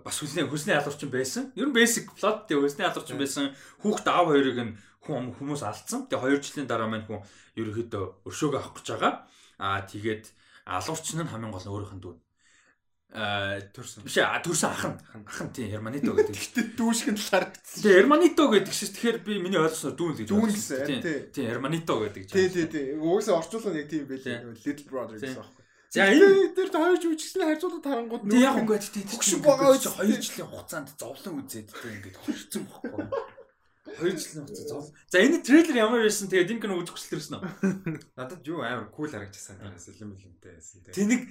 [0.00, 1.52] бас хүлнээ хүснээ алуурчин байсан.
[1.52, 3.52] Ер нь basic plot тэгээ хүснээ алуурчин байсан.
[3.84, 6.08] Хүүхд аав хоёрыг нь хүн хүмүүс алдсан.
[6.08, 7.20] Тэгээ 2 жилийн дараа маань хүн
[7.60, 9.12] ерөөхдөө өршөөгөө авах гэж байгаа.
[9.60, 10.24] Аа тэгээд
[10.64, 12.16] алуурчин нь хамгийн гол нь өөрийнх нь дүү
[13.12, 14.04] төрсөн.
[14.08, 14.96] Биш аа төрсөн ах нь.
[15.20, 16.32] Ах нь тийм Германито гэдэг.
[16.32, 17.52] Гэтэ дүүшгэн талаар.
[17.60, 20.28] Тийм Германито гэдэг чинь тэгэхээр би миний ойлгосноор дүүн гэж.
[20.32, 21.32] Дүүн гэсэн.
[21.36, 22.24] Тийм Германито гэдэг.
[22.32, 23.04] Тийм тийм тийм.
[23.04, 24.56] Угсаа орчуулга нэг тийм байлээ.
[24.64, 25.62] Little brother гэсэн аахгүй.
[25.92, 30.24] За энэ дээр хоёр жүжигчний харьцуулалт харангууд нэг яг үгүй тийм тийм байгаа гэж 2
[30.24, 33.04] жилийн хугацаанд зовлон үзээд тийм ингээд хорцсон байхгүй.
[33.82, 34.94] 2 жилийн хугацаа зов.
[35.10, 37.46] За энэ трейлер ямар байсан тэгээд энэ кино үзэх хүсэл төрсөн үү?
[38.18, 40.94] Надад юу амар кул харагдчихсан танаас элем элемтэй байсан тийм.
[40.94, 41.22] Тэнийг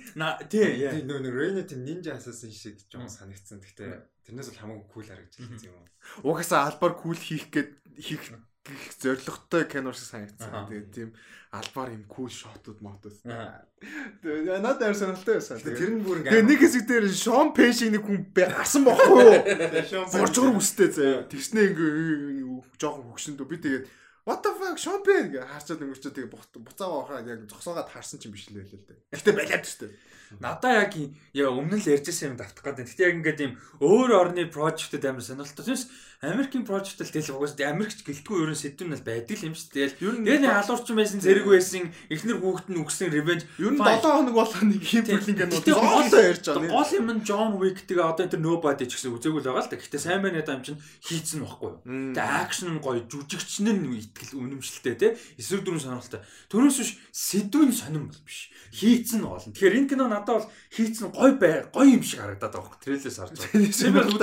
[0.51, 0.67] тий
[1.07, 3.63] нөө нэг Rene тийм ninja assassin шиг жоо санагдсан.
[3.63, 5.87] Гэхдээ тэрнээс бол хамаагүй кул харагдчихсан юм.
[6.27, 7.71] Угаасаа албаар кул хийх гээд
[8.03, 10.67] хийх гих зоригтой кино шиг санагдсан.
[10.69, 11.09] Тэгээд тийм
[11.51, 13.17] албаар юм кул шотууд мотод.
[13.21, 15.57] Тэгээд надад сонирхолтой байсан.
[15.59, 20.05] Тэр нь бүр ингээд нэг хэсэг дээр Шон Пэшиг нэг хүн гарсан бохгүй юу?
[20.13, 21.25] Боржгор үстэй заяа.
[21.25, 22.45] Тэгснэ ингээ
[22.77, 23.85] жоохон хөгшөндөө би тэгээд
[24.21, 26.29] What the fuck Шон Пэн гэж харцаад өнгөрчөө тэгээ
[26.61, 28.99] буцаа авахаа яг зогсоогоод харсан ч юм биш л байлээ л дээ.
[29.17, 29.93] Гэтэ балиад шүү дээ.
[30.39, 30.95] Надаа яг
[31.33, 32.87] яа өмнө л ярьжсэн юм давтах гэдэг.
[32.87, 33.53] Гэтэ яг ингээд юм
[33.83, 35.75] өөр орны прожектэд амар сонирхолтой.
[35.75, 35.89] Тэрс
[36.21, 39.97] Америкийн прожект л тэгэл угаас Америкч гэлтгүй ерөн сэдвэн л байдаг юм шүү дээ.
[39.97, 44.35] Тэгэл нь халуурчин байсан зэрэг байсан эхнэр хүүхэд нь өгсөн ревенж ер нь 7 хоног
[44.37, 46.69] болох нэг юм бүлинг нь гол ярьж байгаа.
[46.69, 49.71] Гол юм нь Джон Уик тэгээ одоо тэр Nobody ч гэсэн үзээгүй л байгаа л
[49.73, 49.81] да.
[49.81, 51.81] Гэтэ сайн байна даа юм чинь хийцэн байхгүй юу.
[52.13, 55.17] Тэгээ акшн гоё жүжигчин нь итгэл үнэмшилтэй те.
[55.41, 56.21] Эсрэг дүрэн сонирхолтой.
[56.53, 58.53] Төрөөс биш сэдвэн сонирм биш.
[58.69, 59.49] Хийцэн болно.
[59.57, 62.81] Тэгэхээр энэ кино надад бол хийцэн гоё бай гоё юм шиг харагдаад байгаа хөөх.
[62.85, 63.73] Трейлээс харж байгаа.
[63.73, 64.21] Тийм үү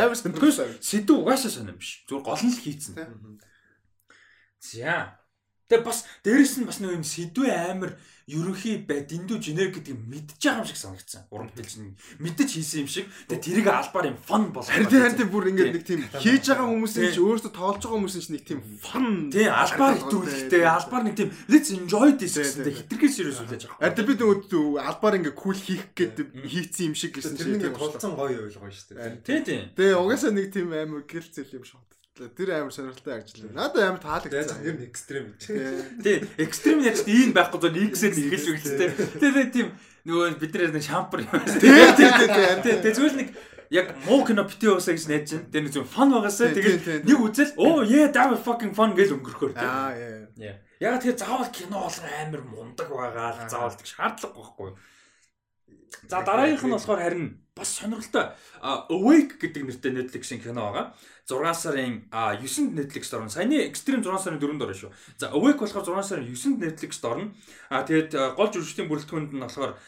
[0.00, 0.68] амар сонирхолтой.
[0.80, 2.02] Сэдв угаасаа сонирм биш.
[2.08, 2.94] Зүгээр гол нь л хийцэн.
[4.64, 5.20] За.
[5.68, 10.40] Тэгээ бас дээрэс нь бас нэг юм сэдвээ амар ерөнхий бай дэндүү генерик гэдэг мэдж
[10.40, 11.28] байгаа юм шиг санагдсан.
[11.28, 11.92] Уран бүтээлч нь
[12.24, 13.06] мэдэж хийсэн юм шиг.
[13.28, 14.72] Тэгээ тэрийг албаар юм фон болох.
[14.72, 18.28] Харин харин бүр ингээд нэг тийм хийж байгаа хүмүүсийн ч өөртөө тоолж байгаа хүмүүсийн ч
[18.32, 19.28] нэг тийм фон.
[19.28, 23.92] Тий албаар хэтрүүлэхтэй албаар нэг тийм let's enjoy this гэсэн хитрхээс serious үлээж байгаа.
[23.92, 28.16] Харин би нөгөө албаар ингээд кул хийх гэдэг хийцэн юм шиг гэсэн чинь тийм тулцсан
[28.16, 29.20] гоё ойлгоо шүү дээ.
[29.20, 29.60] Тий тий.
[29.76, 31.84] Тэгээ угаасаа нэг тийм амар гэлцэл юм шиг
[32.14, 33.50] Тэр амар сонирхолтой ажил.
[33.50, 34.62] Надад амар таалагдсан.
[34.62, 35.34] Ер нь экстрем.
[35.42, 38.90] Тий, экстрем яаж ийм байхгүй зөв X-ээр нэгэлж үгэлтэй.
[39.18, 39.74] Тэгээ тийм
[40.06, 41.42] нөгөө бидний нэг шампар юм.
[41.58, 42.06] Тий, тий,
[42.62, 42.74] тий.
[42.78, 43.28] Тэгээ зүгээр нэг
[43.74, 45.50] яг муу кино бити уусаа гэж найдаж байна.
[45.50, 49.10] Тэгээ нэг зөв фан байгаасаа тэгээ нэг үзэл оо yeah that was fucking fun гэж
[49.18, 49.58] өнгөрөхөөр.
[49.58, 49.90] Аа
[50.38, 50.54] яа.
[50.78, 54.70] Яг тэгээ заавал кино болгоо амар мундаг байгаа л заавал тэг шаардлага байхгүй.
[56.08, 60.94] За дараагийнх нь болохоор харин бас сонирхолтой Awake гэдэг нэртэй Netflix-ийн кино байгаа.
[61.24, 63.30] 6 сарын 9-нд Netflix-д орно.
[63.30, 64.90] Саяны Extreme 6 сарын 4-нд орно шүү.
[65.16, 67.32] За Awake болохоор 6 сарын 9-нд Netflix-д орно.
[67.70, 69.78] А тэгээд гол жүжигчдийн бүрэлдэхүүнд нь болохоор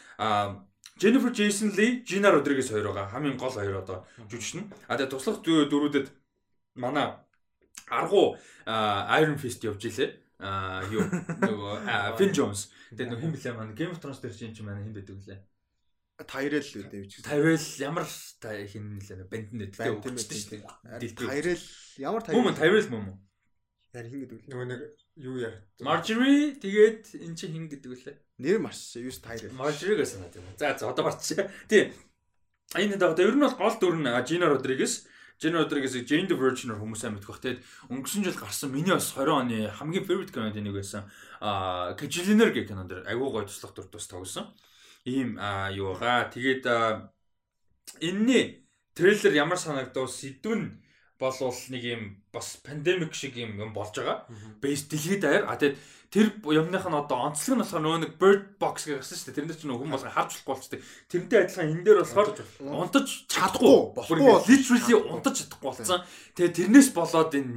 [0.97, 3.11] Jennifer Jason Leigh, Gina Rodriguez хоёр байгаа.
[3.13, 4.71] Хамгийн гол хоёр одоо жүжигч нь.
[4.89, 6.09] А тэгээд туслах дөрүүдэд
[6.73, 7.13] манай
[7.85, 10.09] аргу Iron Fist явж илээ.
[10.41, 12.73] А юу нөгөө Finn Jones.
[12.97, 15.41] Тэгээд хэн блэ маань Game of Thrones дээр чинь маань хэн байдаг лээ.
[16.17, 17.21] Тайрел үү гэж.
[17.21, 21.13] Тайрел ямар хин нэлээ банд нь гэдэг тийм үү.
[21.13, 21.61] Тайрел
[22.01, 22.41] ямар Тайрел?
[22.41, 23.17] Мөн Тайрел мөн мөн.
[23.93, 24.81] Яр хин гэдэг нөгөө нэг
[25.21, 25.53] юу яа.
[25.77, 28.17] Marjorie тэгээд эн чинь хин гэдэг үлээ.
[28.41, 29.53] Нэр марч юус Тайрел.
[29.53, 30.57] Marjorie гэсэн санаад байна.
[30.57, 31.21] За за одоо марч.
[31.69, 31.93] Тийм.
[32.73, 35.05] Энэ дэвд ер нь бол гол дүр нь Gina Rodriguez
[35.37, 37.41] Jenna Rodriguez-ийг Jane the Virgin-оор хүмүүсээ мэдэх бах.
[37.45, 37.61] Тэгээд
[37.93, 41.05] өнгөрсөн жил гарсан миний бас 20 оны хамгийн favorite кинод нэг байсан.
[41.37, 44.49] Аа Kajillionaire гэх кинон дэр айгүй гоё туслах дүр тус тогсон
[45.07, 45.39] ийм
[45.71, 46.63] юугаа тэгээд
[48.03, 50.11] энэний трейлер ямар санагдав?
[50.11, 50.67] Сэдв нь
[51.19, 52.03] болвол нэг юм
[52.33, 54.27] бас пандемик шиг юм юм болж байгаа.
[54.61, 55.45] Бэс дэлхийд даяар.
[55.47, 55.77] А тэгээд
[56.17, 59.37] тэр юмных нь одоо онцлог нь болохоор нөгөө нэг bird box гэсэн шүү дээ.
[59.37, 60.79] Тэрнээ чинь хүн болгоо харж болохгүй болчтой.
[61.13, 62.29] Тэрнтэй адилхан энэ дээр болохоор
[62.73, 66.01] унтаж чадахгүй болохгүй literally унтаж чадахгүй болсон.
[66.33, 67.53] Тэгээ тэрнээс болоод энэ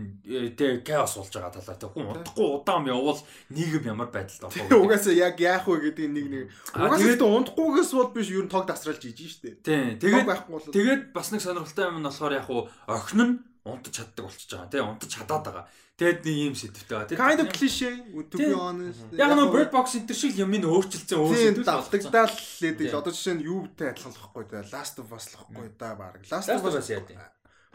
[0.60, 1.80] тэгээ chaos болж байгаа талаа.
[1.80, 4.76] Тэг хүн унтахгүй удаан явбал нийгэм ямар байдалд орох вэ?
[4.76, 6.44] Угаасаа яг яах вэ гэдэг нэг нэг
[6.76, 9.56] угаасаа унтахгүйгээс бол биш ер нь тог дасралж ижин шүү дээ.
[9.64, 9.96] Тийм.
[9.96, 10.28] Тэгээд
[10.68, 12.46] тэгээд бас нэг сонирхолтой юм нь болохоор яг
[12.84, 13.34] охин нь
[13.64, 14.70] унтаж чаддаг болчихж байгаа.
[14.72, 15.64] Тий унтаж чадаад байгаа.
[16.00, 17.18] Тэгэд нэг юм сэдвтэй байгаа тий.
[17.20, 17.90] Kind of cliche
[18.32, 19.04] to be honest.
[19.12, 23.44] Яг нөө bird box энэ шиг юм ин өөрчилсөн өөрсөлдөж давтагдал лээд одоо жишээ нь
[23.44, 26.24] юувтэй адилхан л хэвгүй да last of us л хэвгүй да баг.
[26.32, 27.20] Last of us яа тий?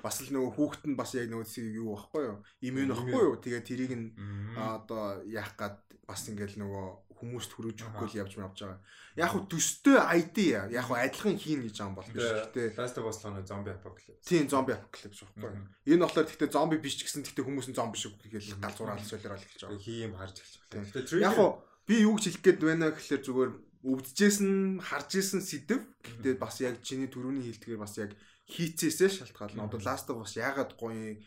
[0.02, 2.38] Бас л нөгөө хүүхэд нь бас яг нөгөө зүйл юу баггүй юу?
[2.66, 3.38] Иммун баггүй юу?
[3.38, 4.10] Тэгээ тэрийг нь
[4.58, 5.78] одоо яах гад
[6.10, 8.80] бас ингээл нөгөө хүмүүст хүрэж өгөхгүй л явж явж байгаа.
[9.16, 10.38] Яг хөө төстэй ID
[10.76, 12.28] яг хөө адилхан хийн гэж байгаа юм бол биш.
[12.28, 14.28] Гэтэ Last of Us нэг зомби апокалипс.
[14.28, 15.64] Тийм зомби апокалипс байхгүй.
[15.88, 19.40] Энэ болохоор гэхдээ зомби биш ч гэсэн гэхдээ хүмүүс нь зомби шиг хийгээл галзуураа солиорол
[19.40, 19.80] эхэлж байгаа.
[19.80, 21.24] Хийм харж эхэлж байна.
[21.24, 21.50] Яг хөө
[21.88, 23.52] би юу гэж хэлэх гээд байна гэхэлэр зүгээр
[23.86, 25.80] өвдөжсэн харж исэн сэдв.
[26.04, 28.12] Гэхдээ бас яг чиний төрөний хэлдгээр бас яг
[28.50, 29.66] хийцээсээ шалтгаална.
[29.66, 31.18] Одоо Last of Us яагаад гоё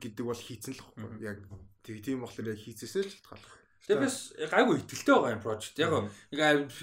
[0.00, 1.24] гэдэг бол хийцэн л байхгүй.
[1.24, 1.38] Яг
[1.84, 3.65] тийм болохоор яг хийцээсээ шалтгаална.
[3.86, 4.16] Тэгээ бас
[4.50, 5.78] гайгүй ихтэлтэй байгаа юм project.
[5.78, 5.92] Яг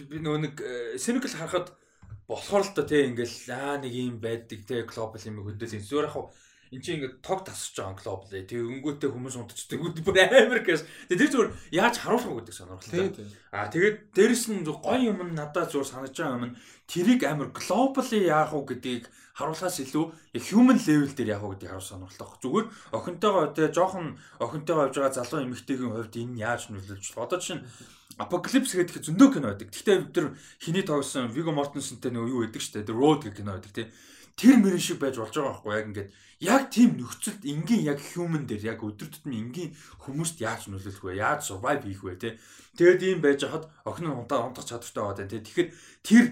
[0.07, 1.67] би нөгөө нэг э, cynical харахад
[2.27, 6.07] болохоор л та тий ингээл аа нэг юм байдаг тий глобал юм хөдөл энэ зүгээр
[6.15, 6.31] яг
[6.73, 11.21] эн чинь ингээд тог тасч байгаа глобал тэгээ өнгөтэй хүмүүс унтцдаг бүр амар гэс тэгээ
[11.21, 13.29] тэр зүгээр яаж харуулах вэ гэдэг сонирхолтой.
[13.53, 16.57] Аа тэгээд дээрэс нь гоё юм надад зүгээр санаж байгаа юм нь
[16.89, 19.05] тэрийг амар глобали яах вэ гэдгийг
[19.37, 20.05] харуулахаас илүү
[20.49, 22.41] human level дээр яг гэдэг харуул сонирхолтой.
[22.41, 22.67] Зүгээр
[22.97, 24.07] охинтойгоо тэгээ жоохон
[24.41, 27.65] охинтойгоо явж байгаа залуу эмэгтэйгийн хувьд энэ яаж нөлөөлж Одоо чинь
[28.21, 29.73] Apocalypse гэдэг зөндөө кино байдаг.
[29.73, 32.85] Гэхдээ бид нар хиний тоглосон Viggo Mortensen-тэй нөгөө юу байдаг шүү дээ.
[32.85, 33.89] The Road гэх кино байдаг тийм.
[34.33, 36.09] Тэр мөрөн шиг байж болж байгаа байхгүй яг ингээд
[36.43, 39.71] яг тийм нөхцөлд энгийн яг human дээр яг өдөр тутмын энгийн
[40.03, 41.21] хүмүүст яаж нөлөөлөх вэ?
[41.21, 42.29] Яаж survive хийх вэ те?
[42.75, 45.39] Тэгэд ийм байж хад охин нь унтаа унтах чадвартай байгаа те.
[45.39, 45.69] Тэгэхээр
[46.03, 46.25] тэр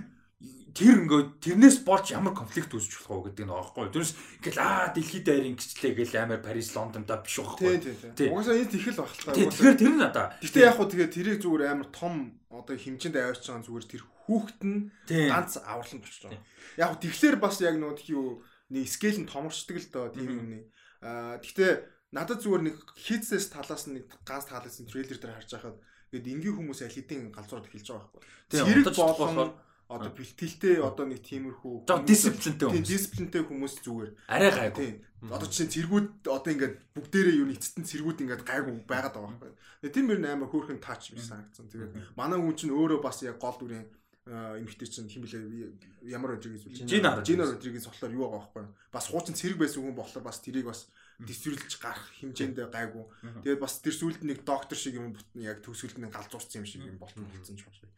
[0.71, 3.87] тэр ингээд тэрнээс болж ямар конфликт үүсэж болох вэ гэдэг нь аахгүй.
[3.91, 7.75] Тэрнээс ингээл аа дэлхийд даяар ингэчлээ гэл амар Парис Лондонда биш байхгүй.
[8.15, 8.31] Тийм.
[8.31, 9.35] Угаасаа энэ тэхэл багталгаа.
[9.35, 10.27] Тэгэхээр тэр нь надаа.
[10.39, 14.61] Гэтэ яг хуу тэгээ тэрийг зүгээр амар том одоо хэмжээнд аваарч байгаа зүгээр тэр хүүхэд
[14.63, 14.79] нь
[15.27, 16.43] ганц авралан болчихж байгаа.
[16.79, 18.39] Яг тэгэхээр бас яг нөгөө юу
[18.71, 20.59] нэг скейл нь томорчдөг л доо тийм юм нэ.
[21.03, 21.71] Аа гэтээ
[22.15, 25.77] надад зүгээр нэг хийцээс талаас нэг ганц таалсан трейлер дээр харж байхад
[26.11, 28.23] ингээд энгийн хүмүүс аль хэдийн галзуурд эхэлж байгаа байхгүй.
[28.51, 29.51] Зэрэг болохоор
[29.91, 32.87] одоо бэлтгэлтэй одоо нэг тиймэрхүү дисциплинтэй хүмүүс.
[32.87, 34.11] Дисциплинтэй хүмүүс зүгээр.
[34.31, 34.91] Арай гайгүй.
[35.27, 39.91] Одоо чинь цэргүүд одоо ингээд бүгдээрээ юу эцэстэн цэргүүд ингээд гайгүй байгаад байгаа байхгүй.
[39.91, 41.67] Тийм мөр амар хөөрхөн тач биш санагдсан.
[41.67, 43.85] Тэгээд манай хүн чинь өөрөө бас яг гол дүрийн
[44.29, 45.73] эмэгтэй чинь хим блэ
[46.05, 48.65] ямар Родригес үл Жина Жина Родригес болохоор юу байгаа байхгүй.
[48.93, 53.05] Бас хуучин цэрэг байсан хүн болохоор бас тэрийг бас дистрилж гарах хэмжээнд гайгүй.
[53.41, 57.01] Тэгээд бас тэр сүлд нэг доктор шиг юм яг төгсгөлд нэг галзуурсан юм шиг юм
[57.01, 57.89] болтон болсон ч байна.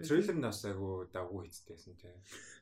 [0.00, 2.14] Трейлер нь бас айгу дагуу хийцтэйсэн тий.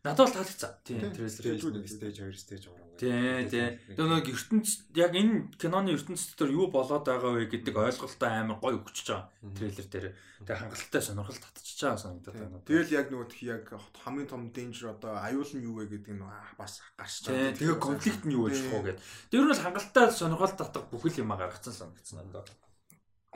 [0.03, 0.73] Надад бол таалагдсан.
[0.83, 2.89] Тий, трейлер стейж 2 стейж уран.
[2.97, 3.77] Тий, тий.
[3.93, 8.59] Тэгээ нэг ертөнц яг энэ киноны ертөнц дотор юу болоод байгаа вэ гэдэг ойлголтоо амар
[8.65, 9.29] гоё өгч байгаа.
[9.45, 10.07] Трейлер дээр.
[10.41, 12.65] Тэгээ хангалттай сонирхол татчихж байгаа санагдаад байна.
[12.65, 13.65] Тэгэл яг нөгөө тхи яг
[14.01, 16.25] хамгийн том danger одоо аюул нь юу вэ гэдэг нь
[16.57, 17.61] бас гарч байгаа.
[17.61, 19.05] Тэгээ конфликт нь юу вэ гэдэг.
[19.29, 22.49] Тэр нь бол хангалттай сонирхол татах бүхэл юм гаргацсан санагдсан надад.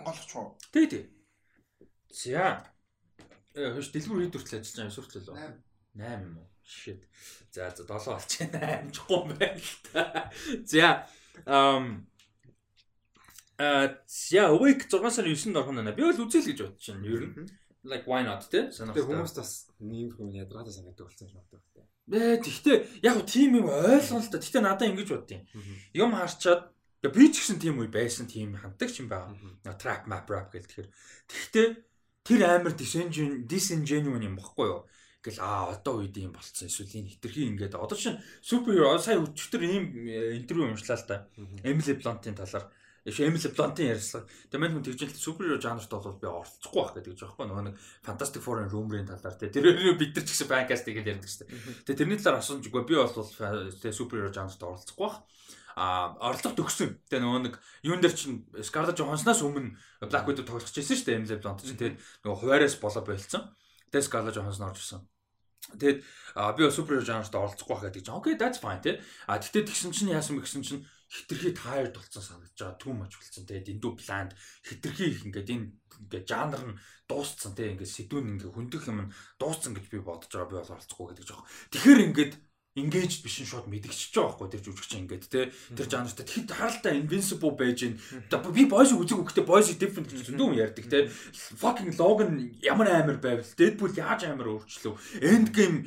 [0.01, 0.57] Голч уу?
[0.73, 1.05] Тий, тий.
[2.09, 2.65] За
[3.55, 5.37] хөөш дэлгүүр хэд хүртэл ажиллаж байгаа юм сүртэл лөө
[5.95, 7.07] 8 юм уу shit.
[7.51, 8.61] За за 7 болж байна.
[8.83, 10.03] Амжихгүй юм байна л та.
[10.65, 11.07] За
[11.47, 11.87] um
[13.59, 13.95] а
[14.31, 17.49] я awake 6 сарын 9-нд орох нь би бол үзэл гэж бодож байна ер нь.
[17.85, 21.63] Like why not те сонирхолтой хүмүүс бас нэм хүмүүс ядраатаа санагддаг болсон юм байна
[22.05, 24.41] Ээ тэгтээ яг тийм юм ойлгоно л та.
[24.41, 25.41] Тэгтээ надаа ингэж боддیں۔
[25.97, 26.13] Юм.
[26.13, 29.77] Харчаад би ч гэсэн тийм үе байсан тийм ханддаг юм байгаа.
[29.81, 30.89] Trap map rap гэл тэгэхээр.
[31.29, 31.69] Тэгтээ
[32.25, 34.83] тэр амар disingenuine юм баггүй юу?
[35.21, 39.63] Ингээл аа одоо үед юм болцсон эсвэл энэ хитрхи ингээд одоо чинь супер сая өчтөр
[39.65, 41.17] ийм э, интервью уншлаа л да.
[41.65, 42.69] Emily Blunt-ийн талаар
[43.05, 44.29] Emily Blunt-ийн ярьслага.
[44.49, 47.65] Тэгээ мань хүн тэгж л супер жанрт бол би оролцохгүй байх гэдэг ч байхгүй нөгөө
[47.69, 49.49] нэг Fantastic Four-ын rumor-ын талаар тий.
[49.49, 49.65] Тэр
[49.97, 51.89] бид нар ч гэсэн bancast гэж ярьдаг шүү дээ.
[51.89, 57.03] Тэгээ тэрний талаар асуумжгүй би бол супер жанрт оролцохгүй байх а оролцох төгсөн.
[57.11, 59.75] Тэгээ нөгөө нэг юун дээр чинь Scarlett Johansson-аас өмнө
[60.07, 61.19] Black Widow тоглож байсан шүү дээ.
[61.19, 63.51] Emily Blunt чинь тэгээд нөгөө хуваараас болоо болцсон.
[63.91, 65.03] Тэгээд Scarlett Johansson орж ирсэн.
[65.75, 65.99] Тэгээд
[66.55, 69.01] би супер жанрт оролцохгүй байх гэдэг чинь окей that's fine тий.
[69.27, 73.17] А тэгтээ тэгсэн чинь яасан бэ гэсэн чинь хитрхи tired болсон санагдаж байгаа too much
[73.17, 74.31] болсон тэгээд эндүү bland
[74.63, 75.67] хитрхи их ингээд энэ
[76.05, 76.79] ингээд жанр нь
[77.09, 79.09] дуусцсан тэгээд ингээд сэдвүүн ингээд хөндөх юм
[79.41, 81.49] дуусцсан гэж би бодож байгаа би бол оролцохгүй гэдэг жоох.
[81.73, 82.33] Тэгэхээр ингээд
[82.75, 85.55] engaged биш нь шууд мэдгэгч байгаа байхгүй тэр жүжигч ингээд те.
[85.79, 87.95] Тэр жанртай тэгэхэд харалтаа invincible байж гин.
[88.51, 91.07] Би boys үзег үгтэй boys different гэж зөндөө юм ярьдаг те.
[91.55, 95.87] Fucking Logan ямар амар байвал Deadpool яаж амар өөрчлөв Endgame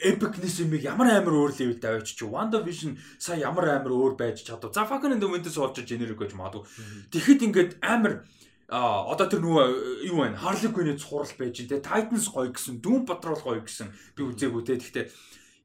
[0.00, 2.24] epicness-ийг ямар амар өөр level тавьчих чи?
[2.24, 4.72] WandaVision сая ямар амар өөр байж чадав.
[4.72, 6.64] За fucking in the winter soldier generic гэж магадгүй.
[7.12, 8.24] Тэгэхэд ингээд амар
[8.70, 10.38] а одоо тэр нөгөө юу вэ?
[10.38, 14.78] Harley Quinn-ийн цуврал байж тэ Titans гоё гэсэн, Doom Patrol гоё гэсэн би үзээгүй тэ.
[14.78, 15.06] Тэгэхдээ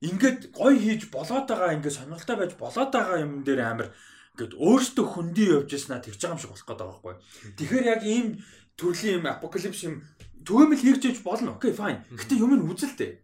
[0.01, 3.89] ингээд гоё хийж болоод байгаа ингээд сонирхолтой байж болоод байгаа юм дээр амар
[4.35, 7.15] ингээд өөртөө хөндөй явж яснаа тэгж байгаа юм шиг болох гэдэг байгаа байхгүй.
[7.55, 8.27] Тэгэхээр яг ийм
[8.75, 9.95] төрлийн юм апокалипс юм
[10.43, 11.55] түгээмэл хийж яж болно.
[11.55, 12.03] Окей, fine.
[12.11, 13.23] Гэтэ юм нь үзэлтэй.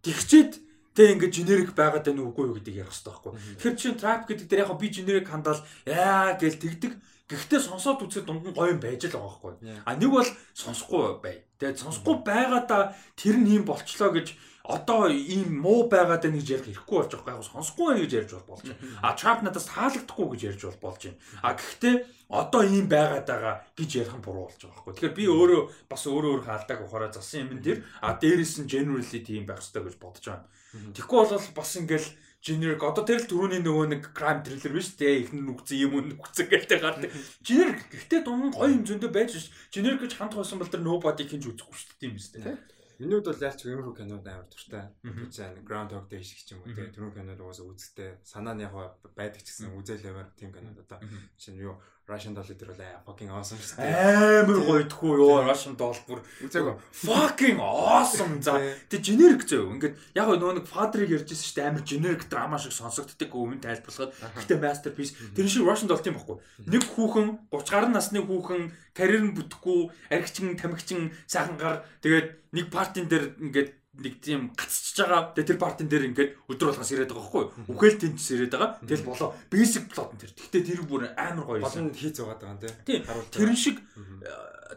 [0.00, 0.52] Тэгчээд
[0.96, 3.32] тэг ингээд generic байгаад байна уугүй юу гэдгийг ярих хэрэгтэй байхгүй.
[3.60, 6.92] Тэгэхээр чинь trap гэдэг дээр яг би generic хандаал яа гэл тэгдэг.
[7.28, 9.52] Гэхдээ сонсоод үзэхэд дунд нь гоё юм байж л байгаа байхгүй.
[9.84, 11.44] А нэг бол сонсохгүй бай.
[11.60, 14.32] Тэгээд сонсохгүй байгаадаа тэр нь юм болчлоо гэж
[14.66, 17.38] одоо ийм муу байгаад байна гэж ярих хэрэггүй болж байгаа.
[17.38, 18.82] Яг сонсохгүй байна гэж ярьж болж байна.
[19.02, 21.18] А Trump надаас таалагдахгүй гэж ярьж болж байна.
[21.46, 21.94] А гэхдээ
[22.28, 24.94] одоо ийм байгаад байгаа гэж ярих нь буруу болж байгаа байхгүй.
[24.98, 29.20] Тэгэхээр би өөрөө бас өөрөө өөр хаалдааг ухаараа засан юм дээр а дээрэс нь generally
[29.22, 30.46] тийм байх хэрэгтэй гэж бодож байна.
[30.74, 32.08] Тэгэхгүй бол бас ингээл
[32.42, 36.46] generic одоо тэр л түрүүний нөгөө нэг crime thriller биш дээ ихнэр нүгцэн юм нүгцэн
[36.50, 37.10] гэлтэй гардаг.
[37.42, 39.50] Generic гэхдээ дунд гоё юм зөндөө байж ш.
[39.70, 42.75] Generic гэж хандх байсан бол тэр nobody хийж үзэхгүй шүү дээ юм байна.
[42.98, 44.88] Миний хувьд бол ялч иймэрхүү кинод амар дуртай.
[45.28, 48.10] За Groundhog Day шиг ч юм уу тийм түрүү кинод угаасаа үзэлтэй.
[48.24, 48.72] Санаа нь яг
[49.12, 51.04] байдаг ч гэсэн үзээлэмээр тийм кинод одоо.
[51.36, 51.76] Чинь юу
[52.06, 54.44] Russian Doll дээр бол fucking awesome шүү дээ.
[54.46, 58.54] Амар гоё тхүү ёо Russian Doll бүр үзээгөө fucking awesome за.
[58.86, 59.74] Тэг generic зөө.
[59.74, 61.66] Ингээд яг нөгөө нэг father-ыг ярьжсэн шүү дээ.
[61.66, 64.14] Амар generic драма шиг сонсогддог өмнө тайлбарлахад.
[64.38, 65.18] Гэтэ masterpiece.
[65.34, 66.38] Тэр шиг Russian Doll тийм байхгүй.
[66.70, 68.62] Нэг хүүхэн 30 гаруй насны хүүхэн
[68.94, 73.70] карьер нь бүтэхгүй, аригчин, тамхичин, сайхан гар тэгээд нэг партийн дээр ингээд
[74.00, 75.32] нэг тийм гацчихж байгаа.
[75.32, 77.52] Тэгээ тэр партийн дээр ингээд өдөр болгоос ирээд байгаа байхгүй юу?
[77.72, 78.70] Үхэл тэнцс ирээд байгаа.
[78.84, 80.32] Тэгэл болоо basic plot нь тэр.
[80.36, 81.64] Гэхдээ тэр бүр амар гоё.
[81.64, 83.02] Болон хийц байгаа даа тийм.
[83.32, 83.80] Тэр шиг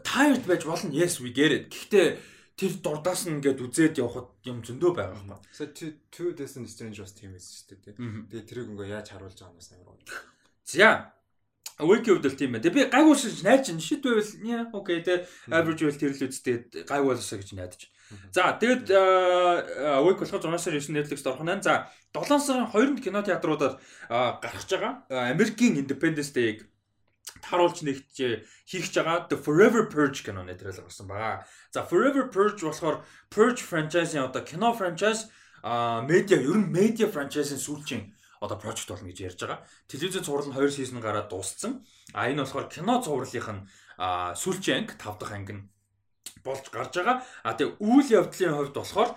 [0.02, 0.90] tired байж болно.
[0.90, 1.68] Yes we get it.
[1.68, 2.08] Гэхдээ
[2.60, 5.44] тэр дурдаас нь ингээд үзээд явхад юм зөндөө байгаа юм байна.
[5.52, 7.96] So two Destiny Strange was тийм эс шүү дээ.
[8.28, 10.04] Тэгээ тэрийг ингээ яаж харуулж байгаа юм бас амар гоё.
[10.68, 11.12] За
[11.80, 12.64] Wiki хувьд л тийм байна.
[12.64, 16.28] Тэгээ би гайгүй шиж найж чинь шит байвал яа окей те average байвал тэр л
[16.28, 17.82] үсттэй гайгүй болосоо гэж найдаж.
[18.32, 18.90] За тэгээд
[20.04, 21.62] Wiki болохоор 6 сар 9 Netflix орох нь.
[21.62, 23.78] За 7 сарын 2-нд кино театруудаар
[24.08, 25.04] гарч байгаа.
[25.10, 26.66] Америкийн Independence Day-г
[27.42, 31.46] таруулж нэгж хийх гэж байгаа The Forever Purge кино нэтрэл гарсан байгаа.
[31.70, 35.30] За Forever Purge болохоор Purge franchise-ийн одоо кино franchise
[35.62, 38.02] а медиа ер нь медиа franchise-ийн сүүлчийн
[38.40, 39.60] одоо project болно гэж ярьж байгаа.
[39.86, 41.84] Телевизэн цуврал нь 2 сизон гараад дууссан.
[42.16, 43.66] А энэ болохоор кино цувралынх нь
[44.00, 45.62] сүүлчийн анги 5 дахь анги нь
[46.44, 47.22] болж гарч байгаа.
[47.44, 49.10] А тэгээ үйл явдлын хувьд болохоор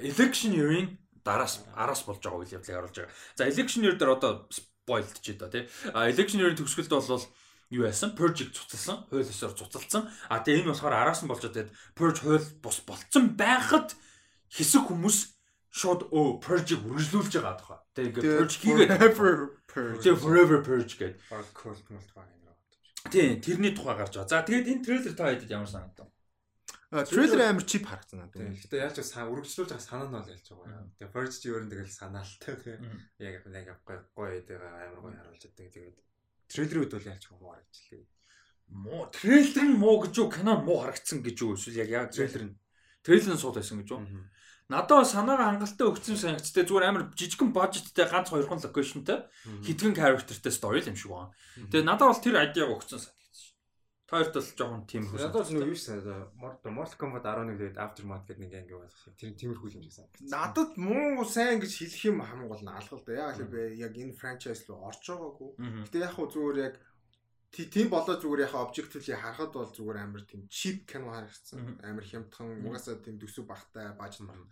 [0.00, 3.14] election year-ийн дараас араас болж байгаа үйл явдлыг харуулж байгаа.
[3.36, 5.64] За election year дээр одоо spoiled ч одоо тий.
[5.96, 7.26] А election year-ийн төгсгөлд бол
[7.70, 8.14] юу яасан?
[8.14, 10.08] Purge цуцалсан, хууль ёсоор цуцалсан.
[10.28, 11.72] А тэгээ энэ болохоор араас нь болж байгаа.
[11.96, 13.96] Purge хууль бус болцсон байхад
[14.52, 15.34] хэсэг хүмүүс
[15.74, 17.78] шууд өө purge-ийг үргэлжлүүлж байгаа тохоо.
[17.98, 18.90] Тэгээ ингээд purge хийгээд
[20.22, 21.18] forever purge гэдэг.
[21.32, 22.43] Баг cult мult баг юм байна.
[23.10, 24.28] Тийм, тэрний тухай гарч байгаа.
[24.28, 26.08] За тэгээд энэ трейлер та хэдэд ямар санагдав?
[26.94, 28.38] Трейлер амар чип харагдсан надад.
[28.38, 28.54] Тийм.
[28.54, 30.86] Гэтэ яаж ч үргэлжлүүлж байгаа санаа нь бол ялж байгаа.
[30.94, 32.78] Тэгээ first чи нь тэгэл санаалтай.
[33.18, 35.68] Яг яг гоё гоё тэгээ амар гоё харуулж байдаг.
[35.74, 35.96] Тэгээд
[36.54, 38.02] трейлерүүд бол ялж муу харагдлаа.
[38.70, 42.42] Муу трейлер нь муу гэж юу кино муу харагдсан гэж юу эсвэл яг яг трейлер
[42.46, 42.56] нь
[43.02, 44.00] трейлер нь сууд байсан гэж юу?
[44.72, 49.28] Надад санаагаа хангалттай өгсөн санагцтай зүгээр амар жижигхэн бажеттэй ганц хоёрхан локейшнтэй
[49.60, 51.36] хитгэн characterтэй story юм шиг байна.
[51.68, 53.12] Тэгээ надад бол тэр айдиаг өгсөн шүү.
[54.08, 55.20] Тойрт бол жоохон тийм хөө.
[55.20, 59.12] Надад нэг юу санаа Mortal Kombat 11 тэгээд Aftermath гэдэг нэг анги байсан.
[59.20, 60.28] Тэр тиймэрхүү юм шиг санагдсан.
[60.32, 63.12] Надад муу сайн гэж хэлэх юм хамгийн гол нь алгал да.
[63.32, 65.50] Яг л яг энэ franchise руу орж байгаагүй.
[65.88, 66.74] Гэтэ яг хөө зүгээр яг
[67.54, 71.78] тийм болоо зүгээр яхаа objectively харахад бол зүгээр амар тийм cheap кино харагдсан.
[71.86, 74.46] Амар хямдхан угаасаа тийм төсөв багтай бажет байна.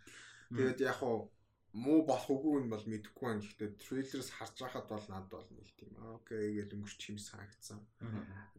[0.55, 1.31] Тэгээд яг хуу
[1.73, 3.43] муу болох үгүй нь бол мэдэхгүй байна.
[3.43, 7.81] Гэхдээ трейлерс харж байхад бол надад бол нэг тийм окей гэж өнгөрч юм санагдсан.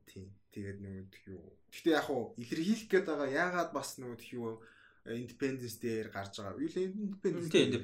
[0.09, 0.27] Тийм.
[0.51, 1.45] Тэгээд нэг юу.
[1.71, 4.59] Гэхдээ яг хуу илэрхийлэх гээд байгаа яагаад бас нэг юу
[5.03, 6.55] Independence дээр гарч байгаа.
[6.63, 7.75] Юу л Independence тийм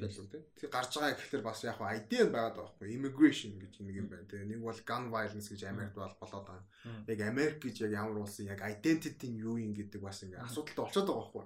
[0.56, 2.88] тийм гарч байгаа гэхэлэр бас яг хуу ID нь байгаа байхгүй.
[2.96, 4.24] Immigration гэж нэг юм байна.
[4.24, 6.64] Тэгээ нэг бол gun violence гэж Америкт бол болоод байгаа.
[7.12, 10.80] Яг Америк гэж яг ямар улсын яг identity нь юу юм гэдэг бас ингээ асуудалтай
[10.80, 11.44] болчиход байгаа байхгүй.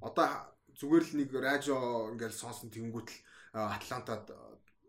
[0.00, 0.26] Одоо
[0.80, 1.76] зүгээр л нэг радио
[2.16, 3.18] ингээл сонсон тэнгуут л
[3.52, 4.24] Атлантад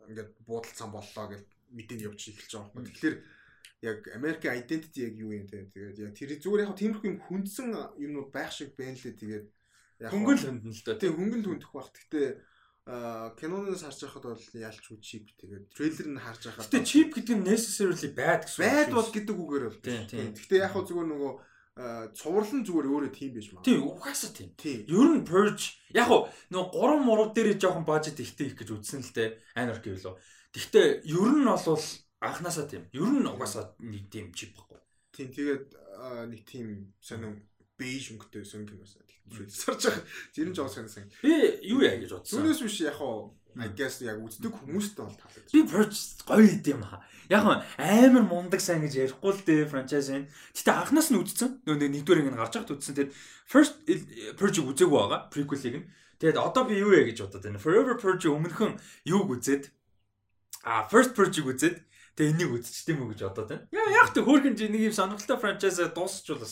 [0.08, 1.44] ингээд буудалцсан боллоо гэж
[1.76, 2.88] мэдээний явж эхэлж байгаа байхгүй.
[2.88, 3.16] Тэгэхээр
[3.82, 5.68] яг Америкийн identity яг юу юм те.
[5.76, 7.68] Тэгээд яг тэр зүгээр яг тиймэрхүү юм хүндсэн
[8.00, 9.20] юмнууд байх шиг байна лээ.
[9.20, 9.46] Тэгээд
[10.10, 10.96] хөнгөн л хүндэн л доо.
[10.98, 11.92] Тийм хөнгөн хүндэх баг.
[11.94, 12.28] Гэхдээ
[13.38, 17.38] киноноос харж байхад бол ялч үу чип тэгээд трейлер нь харж байхад Гэтэ чип гэдэг
[17.38, 18.66] нь necessarily bad гэсэн.
[18.66, 19.82] Bad бол гэдэг үгээр бол.
[19.86, 20.34] Тийм.
[20.34, 21.34] Гэтэ яг хөө зүгээр нөгөө
[22.18, 23.64] цувралн зүгээр өөрөө тийм байж маа.
[23.64, 24.82] Тийм, угаасаа тийм.
[24.90, 29.06] Ер нь purge яг хуу нөгөө 3 муруу дээр жоохон бажет ихтэй их гэж үзсэн
[29.06, 29.30] л дээ.
[29.56, 30.18] Anarchy билүү.
[30.52, 31.86] Гэхдээ ер нь бол
[32.20, 32.90] анханасаа тийм.
[32.92, 34.82] Ер нь угаасаа нэг тийм чип баггүй.
[35.16, 35.66] Тийм, тэгээд
[36.28, 37.40] нэг тийм сонин
[37.82, 39.02] бейж өнгөтэй сон киноос
[39.50, 40.04] сарж байгаа.
[40.38, 41.10] Нь жоо сонирсан.
[41.24, 41.34] Би
[41.66, 42.46] юу яа гэж бодсон.
[42.46, 45.52] Түүнээс биш яг хуу I guess яг үздэг хүмүүст бол таалагдсан.
[45.52, 47.04] Би Purge гоё идэм хаа.
[47.28, 50.32] Яг амар мундаг сайн гэж ярихгүй л дээ франчайз байна.
[50.56, 51.60] Гэтэ анхнаас нь үзсэн.
[51.68, 52.96] Нөгөө нэгдүгээр ингэ гарч байхад үзсэн.
[52.96, 53.12] Тэгэд
[53.44, 53.76] first
[54.40, 55.28] Purge үзээгүй байгаа.
[55.28, 55.88] Prequel-ийг нь.
[56.24, 57.60] Тэгэд одоо би юу яа гэж бодоод байна.
[57.60, 59.68] Forever Purge өмнөхөн юуг үзээд
[60.64, 61.76] а first Purge-ийг үзээд
[62.16, 63.68] тэгээ энийг үзчихтэй мүү гэж бодоод байна.
[63.76, 66.46] Яа яг тэ хөөрхөн жи нэг юм сонирхолтой франчайз дуусчихвал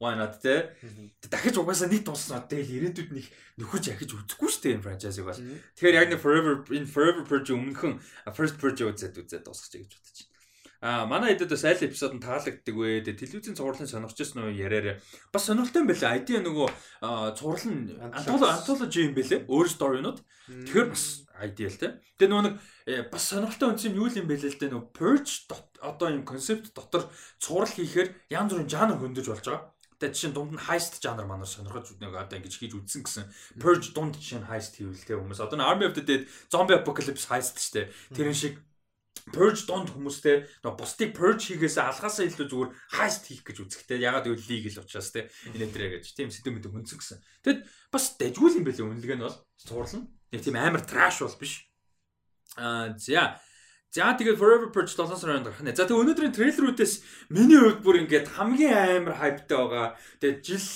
[0.00, 0.76] why not те
[1.30, 3.26] дахиж угаасаа нэг дуусна тэгэл ирээдүйд нэг
[3.60, 5.40] нөхөж ахиж үзэхгүй шүү дээ энэ франчайзыг бол
[5.76, 8.00] тэгэхээр яг нэг forever in forever purge өмнөхөн
[8.36, 10.34] first purge үзээд үзээд дуусгах гэж бодож байна
[10.86, 13.00] А манай хэдэд бас аль эпизод нь таалагддаг вэ?
[13.00, 15.00] Тэгээ телевизийн цувралын сонирхож байсан уу яриараа.
[15.32, 16.20] Бас сонирхолтой юм байлаа.
[16.20, 16.68] ID нөгөө
[17.32, 19.48] цуврал нь антологи юм байлээ.
[19.48, 20.20] Өөр сторинууд.
[20.46, 21.88] Тэгэхээр бас ideal те.
[22.20, 22.54] Тэгээ нөгөө нэг
[22.92, 25.48] э, бас сонирхолтой үнс юм юу юм бэлээ л дээ нөгөө purge
[25.80, 27.08] одоо юм концепт дотор
[27.40, 29.64] цуврал хийхээр янз бүрийн жанр хөндөж болж байгаа.
[29.96, 33.24] Тэгээ жишээ нь дунд нь heist жанр манаар сонирхож нэг одоо ингэж хийж үзсэн гэсэн.
[33.56, 35.40] Purge дунд жишээ нь heist хийвэл тэ хүмүүс.
[35.40, 37.88] Одоо Army of the Dead Zombie Apocalypse heist штэ.
[38.12, 38.60] Тэрэн шиг
[39.32, 42.70] Purge дунд хүмүүстэй нөгөө бусдыг Purge хийгээсээ алхаасаа илүү зүгээр
[43.00, 43.98] heist хийх гэж үзэхтэй.
[44.04, 47.18] Ягаад гэвэл legal учраас тэ энэ дээрээ гэж тийм сэтэм мэд хүнсэн гэсэн.
[47.42, 47.60] Тэгэд
[47.90, 50.06] бас дэжгүй юм байлээ үнэлгээ нь бол цуурлан.
[50.30, 51.66] Нэг тийм амар trash бол биш.
[52.54, 53.40] Аа за
[53.94, 55.72] За тэгээд Forever Purge 7 сарын гарах нэ.
[55.72, 56.94] За тэгээд өнөөдрийн трейлерүүдээс
[57.32, 59.88] миний хувьд бүр ингээд хамгийн амар хайптай байгаа.
[60.20, 60.66] Тэгээд жил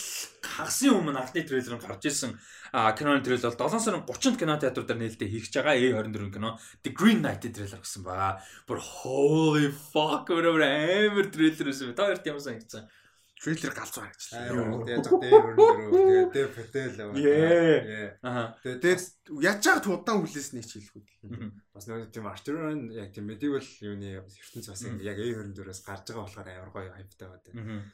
[0.40, 2.32] хагасын өмнө анхны трейлер нь гарч ирсэн
[2.70, 6.50] киноны трейлер бол 7 сарын 30-нд кино театруудаар нээлттэй хийгч байгаа A24 кино
[6.86, 8.40] The Green Knight трейлер гэсэн байгаа.
[8.64, 11.92] Бүр holy fuck өөр амар трейлер байсан.
[11.98, 12.88] Та хоёрт ямар санагдсан?
[13.40, 14.52] Трейлер галзуу харагчлаа.
[14.84, 17.16] Тэгээд яг дээр өрнөрөө тэгээд фэтэл аа.
[18.20, 18.44] Аа.
[18.60, 19.00] Тэгээд
[19.40, 21.48] яаж яг удаан хүлээснийг ч хэлэхгүй.
[21.72, 26.48] Бас нэг тийм Arthur-ын яг тийм medieval юуны ертөнц бас яг A24-өөс гарч байгаа болохоор
[26.52, 27.88] амар гоё хайптай байна.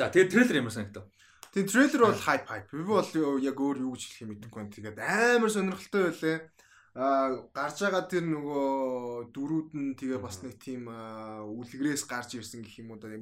[0.00, 1.04] За тэгээд трейлер ямар санагдав?
[1.52, 2.72] Тэгээд трейлер бол хайп хайп.
[2.72, 4.72] Би бол яг өөр юу гэж хэлэх юм мэдэхгүй байна.
[4.72, 6.40] Тэгээд амар сонирхолтой байлаа
[6.96, 12.80] а гарч байгаа тэр нөгөө дөрүүд нь тэгээ бас нэг тийм үлгэрээс гарч ирсэн гэх
[12.80, 13.12] юм уу да.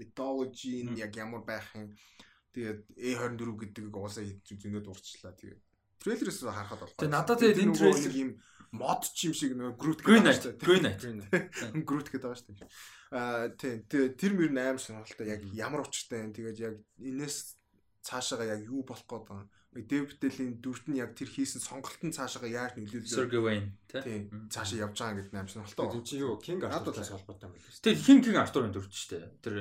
[0.00, 1.92] Методологи нь яг ямар байх юм.
[2.56, 5.60] Тэгээд A24 гэдэг уусаа зөндөө дурчлаа тэгээд
[6.00, 8.30] трейлерээс харахад бол тэгээд надад тэгээд энэ трейлер юм
[8.72, 10.56] мод ч юм шиг нөгөө Groot Knight.
[10.64, 11.04] Green Knight.
[11.88, 12.72] Groot гэдэг байгаа шүү дээ.
[13.12, 13.84] А тийм
[14.16, 15.28] тэр мөр нь амар сонирхолтой.
[15.28, 16.32] Яг ямар учиртай юм.
[16.32, 17.56] Тэгээд яг энэс
[18.00, 22.80] цаашаага яг юу болох гээд байгаа Дэвтэлийн дүрт нь яг тэр хийсэн сонголтын цаашаа яаж
[22.80, 23.04] нөлөөлөө.
[23.04, 25.92] Sergey Wayne тийм цаашаа явж байгаа гэдэг амар сонирхолтой.
[25.92, 27.76] Тэр чинь юу King Arthur-тай холбоотой юм байна.
[27.84, 29.28] Тэр хин King Arthur-ын дүрт шүү дээ.
[29.44, 29.54] Тэр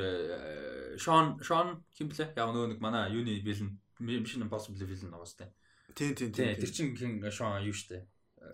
[0.95, 2.34] Sean Sean хин блэ?
[2.39, 5.51] Яг нөгөө нэг манай юуны villain Mission Impossible villain байгаа сте.
[5.91, 6.55] Тийм тийм тийм.
[6.55, 8.03] Тэр чинь King Sean юу шүү дээ.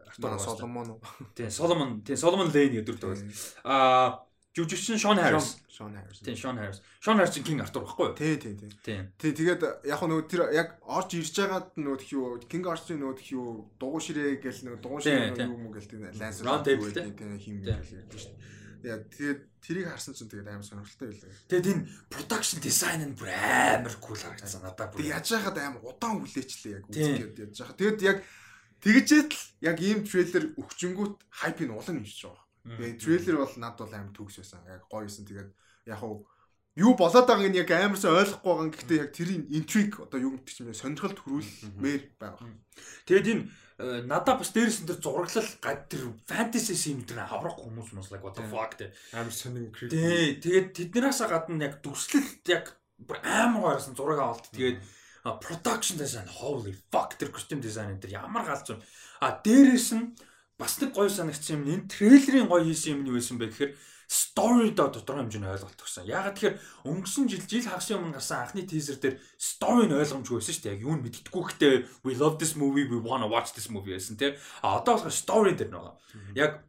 [0.09, 0.97] Arthur Solomon.
[1.37, 3.29] Тийм Solomon тийм Solomon Lane гэдэг дүрт байгаа.
[3.63, 5.57] Аа жүжигчин Sean Harris.
[5.67, 6.19] Sean Harris.
[6.21, 6.81] Тийм Sean Harris.
[7.01, 8.15] Sean Harris King Arthur байхгүй юу?
[8.15, 8.69] Тий, тий, тий.
[8.85, 9.07] Тийм.
[9.17, 13.47] Тий, тэгээд яг нөгөө тэр яг орж ирж байгаад нөгөө тхиүү King Arthur-ын нөгөө тхиүү
[13.81, 16.05] дугуй ширээ гэл нөгөө дугуй ширээ юу юм гэл тийм
[16.45, 18.61] Round Table тийм хим гэл ярьж шүү дээ.
[18.93, 21.33] Яг тэгээд тэрийг харсан чинь тэгээд амар сонирхолтой байлаа.
[21.49, 24.93] Тэгээд энэ production design нь бүр амар cool харагдсан надад.
[24.93, 27.79] Тэгээд яаж яхад амар удаан хүлээчлээ яг үзгээд яаж яхад.
[27.79, 28.17] Тэгээд яг
[28.83, 33.91] тэгжээд л яг ийм трейлер өгчөнгүүт хайпын улан нэмж байгаа Тэгээ трейлер бол над бол
[33.91, 34.63] амар төгс байсан.
[34.71, 35.27] Яг гоё юусэн.
[35.27, 35.49] Тэгээд
[35.91, 36.23] яг хав
[36.79, 38.71] юу болоод байгааг нь яг амарсан ойлгохгүй байгаа.
[38.73, 42.49] Гэхдээ яг тэрийн intrigue одоо юу гэдэг чинь сонирхолд хүрүүлмээр байгаа.
[43.05, 43.43] Тэгээд энэ
[43.77, 48.09] э, надаа бас дээрээс нь тэр зураглал гад тэр fantasy sim тэр хаврах хүмүүс мус
[48.09, 49.29] like what the fuck те амар
[49.75, 49.91] creepy.
[49.91, 52.73] Тий, тэгээд тэднээс гадна яг дүрслэлт яг
[53.21, 54.49] амар гоёрсон зураг авалт.
[54.49, 54.81] Тэгээд
[55.23, 58.81] production design holy fuck тэр costume design энэ ямар галзуу.
[59.21, 60.17] А дээрээс нь
[60.59, 63.73] бас нэг гоё санагдсан юм энэ трейлерын гоё хийсэн юм нь юу байсан бэ гэхээр
[64.13, 66.05] story доо тодорхой хэмжээний ойлголт өгсөн.
[66.05, 70.53] Ягаад тэгэхээр өнгөрсөн жил жил хагасын өмнө гарсан анхны teaser дээр story нь ойлгомжгүй байсан
[70.53, 70.75] шүү дээ.
[70.77, 71.75] Яг юу нь мэддэггүй гэхдээ
[72.05, 74.37] we love this movie, we wanna watch this movie гэсэн тийм.
[74.61, 75.93] А одоо болохоор story дээр нөгөө.
[76.37, 76.61] Яг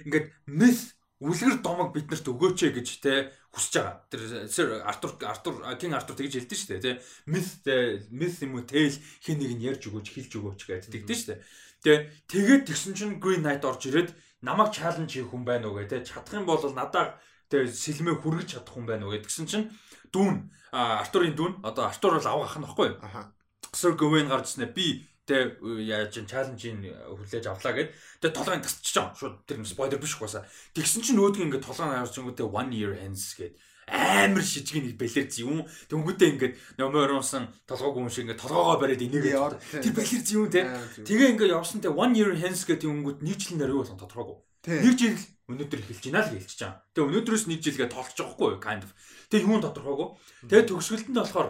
[0.00, 3.96] ингээд myth үлгэр домог биднэрт өгөөч ээ гэж те хүсэж байгаа.
[4.12, 4.20] Тэр
[4.52, 7.00] сэр Артур Артур Кинг Артур тэгж хэлдэж штэ те.
[7.24, 7.64] Myth
[8.12, 8.92] myth юм уу tale
[9.24, 11.40] хин нэг нь ярьж өгөөч, хэлж өгөөч гэдэг тэгдэж штэ.
[11.84, 12.00] Тэгээ
[12.30, 16.06] тэгээд тэгсэн чинь Green Knight орж ирээд намайг чаленж хийх хүн байна уу гэ тэ
[16.06, 17.18] чадах юм бол надаа
[17.50, 19.66] тэ сэлмээ хүргэж чадах хүн байна уу гэдгсэн чинь
[20.12, 22.90] дүүн Артурын дүүн одоо Артур бол авах ах нь баггүй.
[23.00, 23.32] Аха.
[23.72, 27.90] Sir Gawain гарч ирснэ би тэ яаж чин чаленжийг хүлээж авлаа гэд
[28.22, 29.18] тэ толгойн тасчихж байгаа.
[29.18, 30.46] Шууд тэр спойлер биш угаасаа.
[30.74, 35.38] Тэгсэн чинь өөдгөө ингээд толгойн авч ингүүтээ one year ends гэд амар шижиг нэг балерз
[35.38, 35.62] юм.
[35.86, 40.66] Тэнгүүтээ ингээд номер унсан толгойг юм шиг ингээд толгоогоо бариад энийг тэр балерз юм те.
[41.06, 44.36] Тэгээ ингээд явсан те one year hence гэх тэнгүүт нэг жил нэр юу болсон тодорхойгүй.
[44.66, 46.82] Нэг жил өнөөдөр эхэлж байна л хэлчихэж байгаа.
[46.90, 48.90] Тэгээ өнөөдрөөс нэг жилгээ тоолчих жоохгүй kind of.
[49.30, 50.08] Тэгээ юун тодорхойгүй.
[50.50, 51.48] Тэгээ төгсгөлтөнд болохоор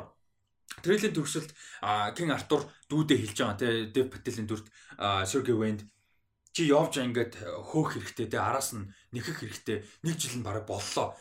[0.82, 1.50] Трейлерийн төгсөлд
[2.16, 4.66] King Arthur дүүдээ хэлж байгаа тий Dev Patel-ийн дүрт
[5.24, 5.88] Sergey Wend
[6.52, 7.40] чи явж ингээд
[7.72, 11.16] хөөх хэрэгтэй тий араас нь нэхэх хэрэгтэй нэг жил нь бараг боллоо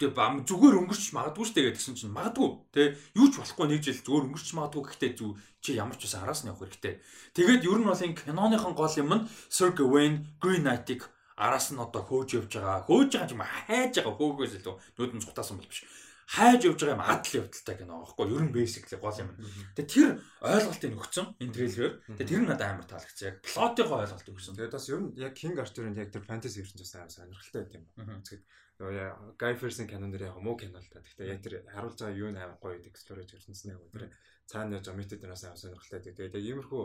[0.00, 3.84] Тэгээ бам зүгээр өнгөрч магадгүй шүү дээ гэсэн чинь магадгүй те юу ч болохгүй нэг
[3.84, 7.04] жил зүгээр өнгөрч магадгүй гэхдээ зү чи ямар ч байсан араас нь явах хэрэгтэй.
[7.36, 11.04] Тэгээд ер нь бол энэ киноныхон гол юм нь Sir Gawain Green Knight-ыг
[11.36, 12.88] араас нь одоо хөөж явж байгаа.
[12.88, 15.84] Хөөж байгаа юм хайж байгаа хөөгөөс илүү нүүдэн цухтаасан бол биш.
[16.32, 19.30] Хайж явж байгаа юм адал явдалтай кино аахгүй ер нь basically гол юм.
[19.76, 20.10] Тэгээ тэр
[20.40, 21.94] ойлголтыг өгсөн энэ трейлерээр.
[22.16, 23.28] Тэгээ тэр нь надад амар таалагдсан.
[23.28, 24.54] Яг плотынхоо ойлголт өгсөн.
[24.56, 27.84] Тэгээд бас ер нь яг King Arthur-ын яг тэр fantasy ертөнцөөс амар сонирхолтой байт юм.
[27.98, 28.42] Тэгэхээр
[28.80, 31.04] нөгөө Guy Pearce кинон дэр яг муу кино л та.
[31.04, 34.08] Гэхдээ яг тэр харуулж байгаа юу нээр гоё explore хийжсэн нэг тэр
[34.48, 36.00] цаана яаж метод дээрээс авсан сонирхолтой.
[36.00, 36.84] Тэгээд яг иймэрхүү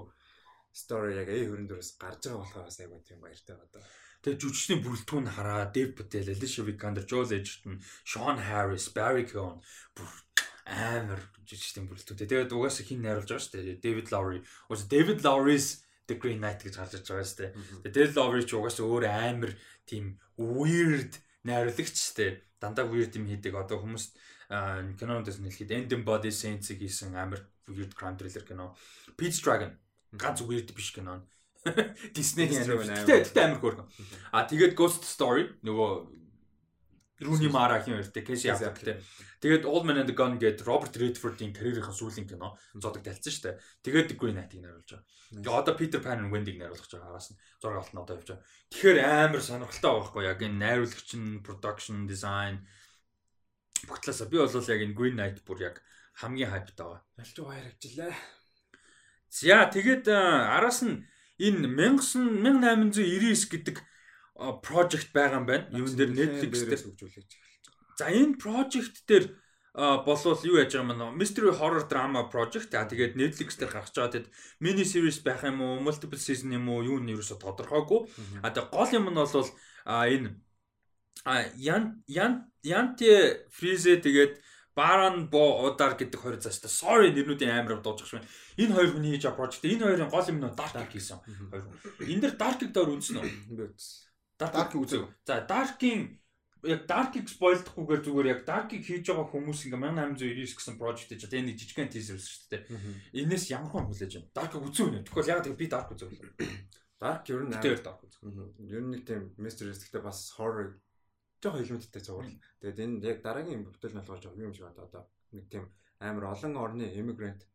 [0.76, 3.82] story яг A хөрөндөрөөс гарч байгаа болохоор бас айгүй тийм баяртай одоо.
[4.28, 9.64] Тэгээ жүжигчдийн бүрэлдэхүүн хараа Dev Patel, Alicia Vikander, Joel Edgerton, Sean Harris, Barry Keoghan
[10.66, 12.20] амар жүжигчдийн бүрэлдэхүүн.
[12.20, 13.80] Тэгээд угаасаа хин найруулж байгаа шүү дээ.
[13.86, 14.40] David Lowery.
[14.68, 15.68] Угаасаа David Lowery's
[16.10, 17.52] The Green Knight гэж гарч ирж байгаа шүү дээ.
[17.86, 19.52] Тэгээд David Lowery ч угаасаа өөр амар
[19.86, 23.54] тийм weird найруулагчтэй дандаа weird юм хийдэг.
[23.56, 24.12] Одоо хүмүүс
[24.98, 28.76] кинонуудаас нь хэлэхэд End Body Saints-ийг хийсэн амар weird crime thriller кино.
[29.18, 29.78] Pete's Dragon
[30.18, 31.26] ганц weird биш кино.
[32.16, 32.94] Disney-ийн аниме.
[33.06, 33.88] Гэтэ амар хөөрхөн.
[34.34, 36.25] А тэгээд Ghost Story нөгөө
[37.20, 39.00] Руни Мара хин хоёртэй Кэси Аффлектэй.
[39.40, 43.60] Тэгээд Old Man and the Gun гээд Роберт Redford-ийн карьерийн сүүлийн кино зодог талцсан дээ.
[43.88, 45.08] Тэгээд Green Knight-ийг найруулж байгаа.
[45.32, 48.44] Тэгээд одоо Peter Pan and Wendy-г найруулж байгаа араас нь зураг нь одоо явж байгаа.
[48.68, 52.68] Тэгэхээр амар сонирхолтой байгаа байхгүй яг энэ найруулагч нь production design
[53.88, 55.76] бүгдлаасаа би бол яг энэ Green Knight бүр яг
[56.20, 57.04] хамгийн хайптай байгаа.
[57.16, 58.14] Ялч баяр ажиллаа.
[59.32, 61.08] За тэгээд араас нь
[61.40, 63.78] энэ 1899 гэдэг
[64.36, 65.66] project байгаа юм байна.
[65.72, 67.98] Юун дээр Netflix дээр хөгжүүлж эхэлж байгаа.
[68.00, 69.26] За энэ project дээр
[69.76, 71.20] болвол юу яаж байгаа юм бэ?
[71.20, 72.76] Mystery horror drama project.
[72.76, 74.12] А тэгээд Netflix дээр гарч байгаа.
[74.12, 74.28] Тэгэд
[74.60, 78.12] mini series байх юм уу, multiple season юм уу, юу нь ерөөсө тодорхойгүй.
[78.44, 79.48] А тэгээд гол юм нь бол
[79.88, 80.30] энэ
[81.56, 84.40] ян ян янти фризе тэгээд
[84.76, 86.68] Баран бо удар гэдэг хоёр зааштай.
[86.68, 88.28] Sorry нэрнүүдийн амар дуужчих швэн.
[88.60, 89.64] Энэ хоёр хүний хийж байгаа project.
[89.64, 91.24] Энэ хоёрын гол юм нь Dark хийсэн.
[91.24, 91.64] Хоёр.
[92.04, 93.56] Энэ дэр Dark-ыг дээр үзсэн үү?
[93.56, 94.05] Би үзсэн.
[94.40, 95.08] Dark үзэв.
[95.26, 96.20] За Dark-ийн
[96.66, 99.82] яг Dark-ыг спойлдохгүйгээр зүгээр яг Dark-ыг хийж байгаа хүмүүс ингээ
[100.18, 102.64] 1899 гэсэн project гэж одоо энэ жижигхэн teaser шүү дээ.
[103.22, 104.34] Энээс ямар хон хүлээж байна.
[104.34, 105.06] Dark-ыг үзэв нэ.
[105.06, 106.10] Тэгвэл яг би Dark үзэв.
[107.04, 108.24] Dark ер нь амар Dark үзэв.
[108.66, 110.76] Ер нь нэг тийм mystery гэхдээ бас horror
[111.40, 112.36] жоохон элементтэй цуврал.
[112.60, 115.70] Тэгээд энэ яг дараагийн бүтээл налгаж байгаа юм шиг одоо нэг тийм
[116.02, 117.46] амар олон орны immigrant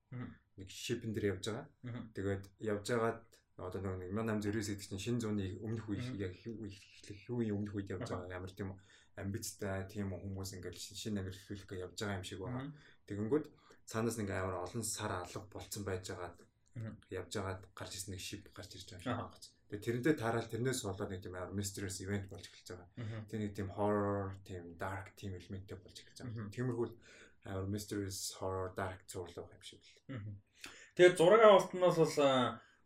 [0.56, 1.66] нэг ship-эн дээр явж байгаа.
[2.14, 3.20] Тэгээд явж байгаад
[3.68, 8.08] одоо нэг 1809 гэдэг чинь шинэ зууны өмнөх үе яг эхлэх үеийн өмнөх үед явж
[8.08, 8.72] байгаа ямар тийм
[9.20, 12.72] амбицтай тийм хүмүүс ингээл шинэ нагэр хэлхээ явж байгаа юм шиг байна.
[13.06, 13.46] Тэгэнгүүт
[13.90, 16.38] цаанаас нэг амар олон сар алга болцсон байж байгаад
[17.10, 19.58] явж байгаад гарч ирсэн нэг шип гарч ирж байгаа юм байна.
[19.70, 22.90] Тэгээ тэрнтэй таарал тэрнээс болоод нэг тийм амар mysterious event болж эхэлж байгаа.
[23.30, 26.50] Тэр нэг тийм horror, тийм dark, тийм элементтэй болж эхэлж байгаа.
[26.54, 26.88] Тиймэрхүү
[27.50, 29.94] амар mysterious horror, dark зурлаг юм шиг л.
[30.98, 31.94] Тэгээд зураг авалт нь бол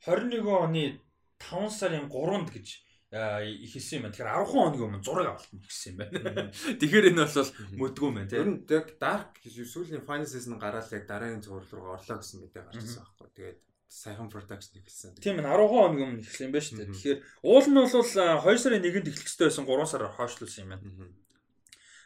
[0.05, 1.01] 21 оны
[1.41, 2.69] 5 сарын 3-нд гэж
[3.15, 4.15] ихэлсэн юм байна.
[4.15, 6.51] Тэгэхээр 10 хоногийн өмнө зураг авалт нь ихсэн юм байна.
[6.81, 8.41] Тэгэхээр энэ бол мөдгөө юм байна тийм.
[8.43, 12.63] Ер нь яг dark сүүлийн final season гараад яг дараагийн зураг руу орлоо гэсэн мэдээ
[12.67, 13.29] гарч ирсэн байхгүй.
[13.39, 15.15] Тэгээд сайхан production эхэлсэн.
[15.23, 16.91] Тийм ээ 10 хоногийн өмнө эхэлсэн юм байна шүү дээ.
[16.91, 20.85] Тэгэхээр уул нь бол 2 сарын 1-нд эхлэх хэрэгтэй байсан 3 сараар хойшлуулсан юм байна.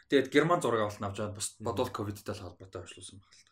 [0.08, 3.48] Тэгээд герман зураг авалт авч байгаа бас бодвол ковидтэй холбоотой хойшлуулсан байна.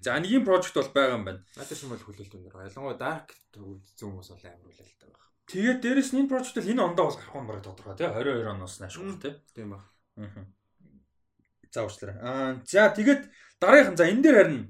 [0.00, 1.44] За нэг юм project бол байгаа юм байна.
[1.56, 2.64] Надад шиг бол хүлээлт өндөр.
[2.64, 5.28] Ялангуяа dark зүүн хүмүүс бол амар хүлээлттэй байна.
[5.48, 8.52] Тэгээд дээрэс нь энэ project бол энэ ондоо бол гарах юм бараг тодорхой тий 22
[8.52, 9.34] оноос наашгүй тий.
[9.52, 9.78] Тийм ба.
[10.16, 10.44] Аа.
[11.72, 12.16] За уучлаарай.
[12.24, 13.22] Аа за тэгээд
[13.60, 14.60] дараагийнхан за энэ дээр харин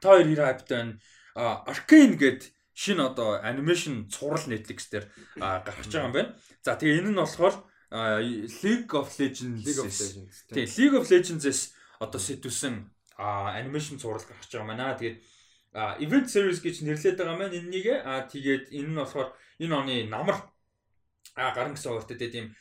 [0.00, 0.94] та хоёр хэр хайптай байна.
[1.34, 2.40] А Arcane гээд
[2.74, 5.08] шинэ одоо анимашн цуврал Netflix дээр
[5.40, 6.30] гарч байгаа юм байна.
[6.62, 7.54] За тэгээ энэ нь болохоор
[7.94, 10.34] League of Legends League of Legends.
[10.50, 14.98] Тэгээ League of Legends-с одоо сэтвсэн анимашн цуврал гарч байгаа маа.
[14.98, 15.22] Тэгээд
[16.02, 19.30] event series гэж нэрлэдэг байгаа маань энэнийг а тэгээд энэ нь болохоор
[19.62, 20.42] энэ оны намар
[21.38, 22.54] а гарна гэсэн ууртай тийм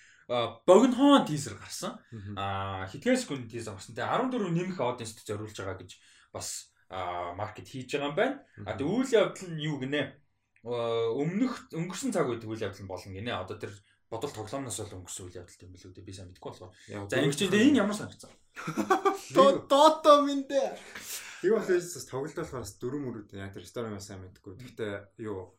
[0.66, 1.98] богинохон тийзер гарсан.
[2.38, 3.98] А хэдгээр секунд тийзер гарсан.
[3.98, 5.98] Тэгээ 14 нэмэх аудиенст зориулж байгаа гэж
[6.34, 6.74] бас
[7.38, 8.36] маркет хийж байгаа юм байна.
[8.66, 10.14] А тэг үйл явдал нь юу гинэ?
[10.64, 13.34] Өмнөх өнгөрсөн цаг үед үйл явдал нь болно гинэ.
[13.34, 13.74] Одоо тэр
[14.14, 16.06] бодол тоглоомноос бол өнгөрсөн үйл явдал юм билүү дээ.
[16.06, 16.74] Би сайн мэдэхгүй болохоор.
[17.10, 18.30] За ингэж чинь энэ ямар санагцсан?
[19.66, 20.78] Дото миндэ.
[21.42, 24.54] Юу болохоос тоглолтоолохоос дөрөв мөрөд яа тэр ресторан сайн мэдэхгүй.
[24.62, 25.58] Гэхдээ юу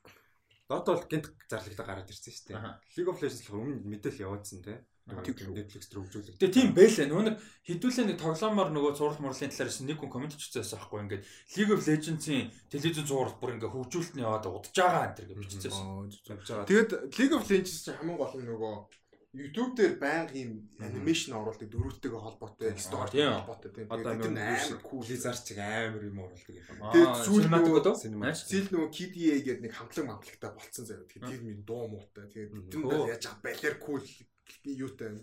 [0.65, 2.63] Dota бол гинт зарлагтаа гараад ирсэн шүү дээ.
[2.97, 4.81] League of Legends болохоор өмнө мэдээлэл явуулсан те.
[5.05, 6.41] Netflix дээр хөгжүүлэг.
[6.41, 7.05] Тэгээ тийм байлаа.
[7.13, 7.37] Нөгөө нэг
[7.69, 11.25] хэдүүлээ нэг тоглоомоор нөгөө зураг мурлын талаар нэг хүн комент хийчихсэн байхгүй ингээд
[11.61, 15.39] League of Legends-ийн телевизэн зураг бүр ингээд хөгжүүлэлт нь яваад удаж байгаа энэ төр гэж
[15.45, 15.85] биччихсэн.
[16.65, 16.91] Тэгээд
[17.21, 18.75] League of Legends чинь хамгийн гол нь нөгөө
[19.35, 23.91] YouTube дээр байнга ийм анимашн оруулдаг дөрөвтэйгээ холбоотой story холбоотой тийм.
[23.91, 26.65] Одоо нэг амар cool Blizzard чиг амар юм оруулдаг юм.
[26.95, 27.83] Тэгээд сүүл нөгөө
[28.39, 31.11] сүүл нөгөө KDA гэдэг нэг хамтлаг мамтлагтай болцсон заяа.
[31.11, 32.31] Тэгээд минь дуу муутай.
[32.31, 34.03] Тэгээд тэнд яаж байгаа балер cool
[34.65, 35.15] юутай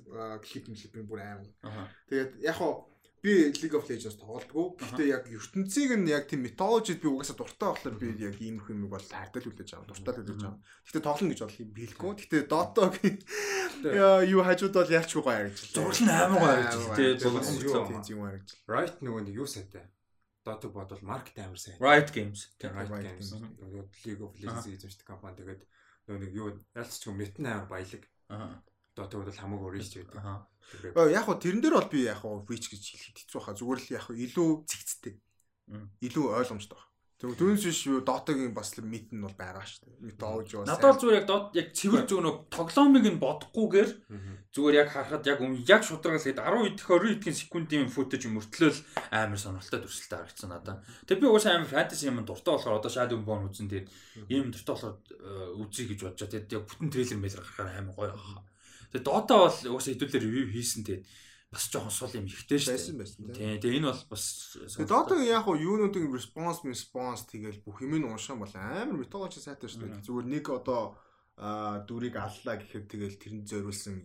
[0.45, 1.89] клип клип бүр амар.
[2.10, 2.91] Тэгээд яг хоо
[3.22, 4.73] би League of Legends тоглодгоо.
[4.81, 8.69] Гэхдээ яг ертөнцийг нь яг тийм mythology би угаасаа дуртай болохоор би яг ийм их
[8.73, 9.89] юм бол хайртай л үлээж байгаа.
[9.93, 10.57] Дуртай л үлээж байгаа.
[10.57, 12.11] Гэхдээ тоглоно гэж бол биелгүй.
[12.18, 12.84] Гэхдээ Dota
[14.26, 15.77] юу хажууд бол яалчгүй гоё харагдаж байна.
[15.77, 16.98] Зурлал нь амар гоё харагдаж байна.
[16.98, 18.52] Тэгээ зурлал юм харагдаж.
[18.65, 19.85] Right нөгөө нэг юу сайтай.
[20.41, 21.77] Dota бодвол маркет амар сайн.
[21.77, 22.49] Riot Games.
[22.57, 23.30] Тэгээ Riot Games.
[23.38, 25.38] Нөгөө League of Legends байна дээ компани.
[25.38, 25.61] Тэгээд
[26.10, 28.02] нөгөө нэг юу ялцчих юм метн амар баялаг.
[28.34, 28.57] Аа
[29.02, 30.23] Dota бол хамаагүй өөр шүү дээ.
[30.95, 33.57] Аа яг хоо тэрэн дээр бол би яг хоо Witch гэж хэлэхэд хэцүү хаа.
[33.57, 35.15] Зүгээр л яг хоо илүү цэгцтэй.
[36.06, 36.91] Илүү ойлгомжтой байна.
[37.22, 40.10] Тэгвэл түүнээс биш юу Dota-гийн бас мэд нь бол байгаа шүү дээ.
[40.10, 40.65] Mythology бас.
[40.73, 43.90] Надад зүгээр яг Dota яг цэвэр зөв нөө тоглоомыг нь бодохгүйгээр
[44.49, 45.38] зүгээр яг харахад яг
[45.69, 48.80] яг шударгал хэд 10 идэх 20 идэхин секундын футаж мөртлөөл
[49.14, 50.82] амар сонирхолтой төрсөлтэй харагдсан надад.
[51.06, 53.88] Тэг би угаасаа амар фэнтези юм дуртай болохоор одоо Shadow Bone үзэн тэгээд
[54.34, 56.34] ийм дуртай болохоор э, үзье гэж бодож байгаа.
[56.41, 58.41] Тэгээд яг бүтэн трейлер мэлэр гарахаар амар гоё байна.
[58.91, 61.03] Тэгээ Dota бол угаасаа хэдүүлэр ревю хийсэн тэгээд
[61.51, 62.80] бас жоохон сул юм ихтэй шүү дээ.
[62.80, 63.59] Байсан байсан тийм.
[63.59, 64.23] Тэгээ энэ бол бас
[64.80, 69.68] Dota-гийн яг уу юунуудын response response тэгэл бүх юм нь уншаан бол амар mythology сайтай
[69.68, 70.03] шүү дээ.
[70.07, 70.95] Зүгээр нэг одоо
[71.88, 73.95] дүрийг аллаа гэхэд тэгэл тэрэнд зориулсан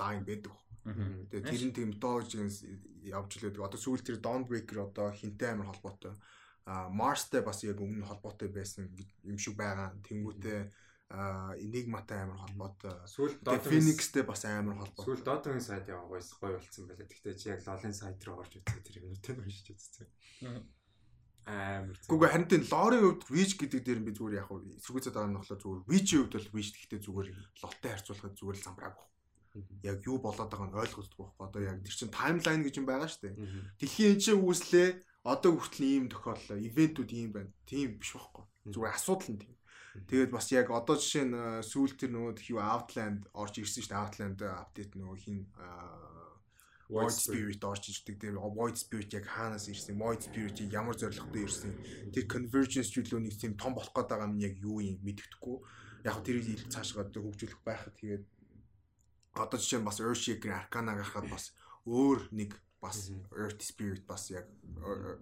[0.00, 0.56] лайн байдаг.
[0.84, 2.58] Тэгээ тэр нь тийм mythology-гээс
[3.12, 3.60] явж лээд.
[3.60, 6.16] Одоо сүүл тэр Dawnbreaker одоо хинтэй амар холбоотой.
[6.64, 8.88] А Mars-тай бас яг өмнө холбоотой байсан
[9.20, 9.92] юм шиг байгаа.
[10.06, 10.60] Тэнгүүтээ
[11.06, 12.94] Enigma-тай амар холбоотой.
[13.06, 15.06] Сүүл Phoenix-тэй бас амар холбоотой.
[15.06, 17.06] Сүүл Dota-гийн сайд яваа гойс гоё болцсон байлаа.
[17.06, 20.10] Гэхдээ чи яг LoL-ын сайд руу орж үзээ тэр юмнуудыг уншиж үзсэн.
[21.46, 21.94] Амар.
[21.94, 25.62] Гэхдээ харин тийм лорын хувьд Witch гэдэг дээр би зүгээр яг эсэргүүцээд байгаа нь болохоор
[25.62, 27.28] зүгээр Witch-ийн хувьд бол Witch гэхдээ зүгээр
[27.62, 28.96] лоттой харьцуулахад зүгээр л замбрааг
[29.82, 31.46] яг юу болоод байгааг нь ойлгохгүй байхгүй.
[31.46, 33.34] Одоо яг тэр чин таймлайн гэж юм байгаа шүү дээ.
[33.80, 34.88] Дэлхийн энэ чинь үүслээ
[35.24, 36.58] одоо хүртэл ийм тохиоллоо.
[36.60, 37.50] Ивентүүд ийм байна.
[37.64, 38.44] Тийм биш байхгүй.
[38.68, 39.54] Зүгээр асуудал нь тийм.
[40.04, 44.02] Тэгээд бас яг одоо жишээ нь сүүл тэр нөгөө юу Outland орж ирсэн шүү дээ.
[44.04, 45.40] Outland апдейт нөгөө хин
[46.86, 48.16] Void Spirit орж ирдэг.
[48.20, 49.98] Тэр Void Spirit яг хаанаас ирсэн?
[49.98, 51.72] Void Spirit ямар зорилготой ирсэн?
[52.14, 55.56] Тэр Convergence чөлөөний тийм том болох гээд байгаа юм яг юу юм мэддэхгүй.
[56.06, 58.24] Яг тэрийг цаашгаа хөгжүүлэх байхад тэгээд
[59.34, 61.50] одоо жишээ нь бас Earthshaker Arcana гарахад бас
[61.90, 64.46] өөр нэг бас Earth Spirit бас яг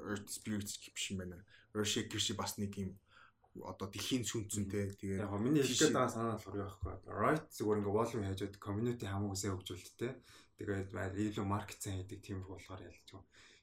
[0.04, 1.40] Earth Spirit биш юм байна.
[1.72, 2.92] Earthshaker шиг бас нэг юм
[3.62, 7.98] одоо дэлхийн сүнцэнтэй тэгээ яг миний хэлгээд байгаа санаа болохоор юу байхгүй right зүгээр ингээ
[7.98, 10.12] volume хайжууд community хамаагүй хөгжүүлэлттэй
[10.58, 10.90] тэгээд
[11.30, 13.08] илүү маркет сайн хийдэг тийм болохоор ялж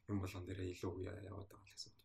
[0.07, 0.91] юм болгон дээр илүү
[1.27, 1.99] яваад байгаа гэсэн үг.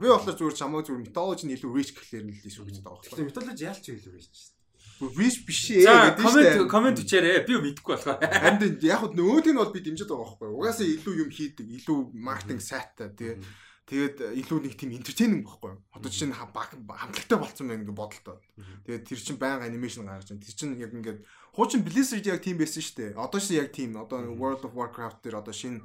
[0.00, 2.96] Би болохоор зүгээр чамаа зүгээр mythology нь илүү rich гэхлээр нь л илүү гэж байгаа
[2.96, 3.28] байхгүй.
[3.28, 4.56] Mythology яалч илүү rich
[5.02, 6.70] Риш биш ээ гэдэг шүү дээ.
[6.70, 7.42] Комент хийчээрээ.
[7.42, 8.22] Би мэдэхгүй болохоор.
[8.22, 10.48] Харин яг хөө нөгөөд нь бол би дэмжиж байгаа байхгүй.
[10.54, 13.34] Угаасаа илүү юм хийдэг, илүү маркетинг сайтай тий.
[13.82, 15.82] Тэгээд илүү нэг тийм энтертейнинг байхгүй юу?
[15.90, 18.38] Одоо жишээ нь хамтлагтай болцсон байх ингээ бодолтой.
[18.86, 20.46] Тэгээд тэр чинь байнга анимашн гаргаж байна.
[20.46, 23.18] Тэр чинь яг ингээд хуучин Blizzard яг тийм байсан шүү дээ.
[23.18, 23.98] Одоо чинь яг тийм.
[23.98, 25.82] Одоо World of Warcraft дээр одоо шинэ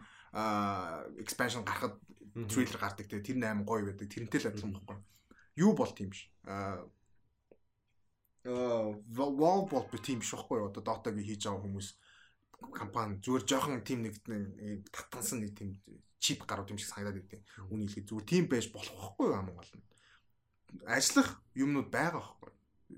[1.17, 1.97] expansion гарахад
[2.45, 3.09] трейлер гардаг.
[3.09, 4.07] Тэгээд тэр 8 гоё байдаг.
[4.13, 5.03] Тэрнтэй л адилхан байхгүй юу?
[5.57, 6.29] Юу бол тийм биш.
[6.45, 6.85] Аа
[8.45, 10.69] Valve бол тийм биш байхгүй юу?
[10.69, 11.87] Одоо Dota-г хийж байгаа хүмүүс
[12.59, 14.17] компани зүгээр жоохон тим нэг
[14.91, 15.77] татгансан нэг тим
[16.17, 19.71] чип гарууд юм шиг санагдаад байдیں۔ Үний хэлээ зүгээр тим байж болох байхгүй юм гол
[19.77, 19.85] нь.
[20.89, 22.51] Ажиллах юмнууд байгаа байхгүй.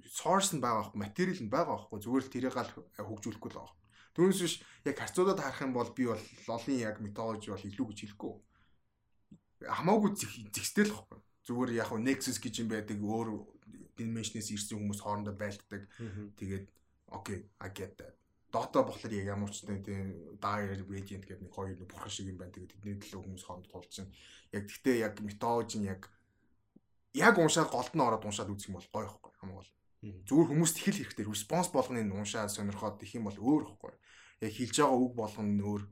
[0.07, 1.99] Source нь байгаа байхгүй, материал нь байгаа байхгүй.
[1.99, 3.75] Зүгээр л тэрийг гал хөгжүүлэхгүй л байгаа.
[4.15, 4.55] Түүнээс биш
[4.87, 8.33] яг харьцуулаад харах юм бол би бол лолын яг методологи бол илүү гэж хэлэхгүй.
[9.67, 10.09] Хамаагүй
[10.55, 11.19] зэгстэл байхгүй.
[11.47, 13.27] Зүгээр яг Nexus гэж юм байдаг өөр
[13.99, 15.87] dimension-ээс ирсэн хүмүүс хоорондоо байлддаг.
[16.39, 16.65] Тэгээд
[17.11, 18.18] окей, I get that.
[18.49, 19.79] Dota болохоор яг ямар ч тийм
[20.41, 22.53] Dire Radiant гэдэг нэг хоёр нэг бурхан шиг юм байна.
[22.53, 24.09] Тэгээд тэдний төлөө хүмүүс хооронд тулж чинь.
[24.49, 26.09] Яг гэхдээ яг методологи нь яг
[27.13, 29.69] яг уншаад голд нь ороод уншаад үзэх юм бол гоё ихгүй хамаагүй.
[30.25, 31.25] Зүгээр хүмүүст их л хэрэгтэй.
[31.29, 33.93] Response болгоныг уншаад сонирхоод их юм бол өөр ихгүй.
[34.41, 35.83] Яг хэлж байгаа үг болгон нь өөр.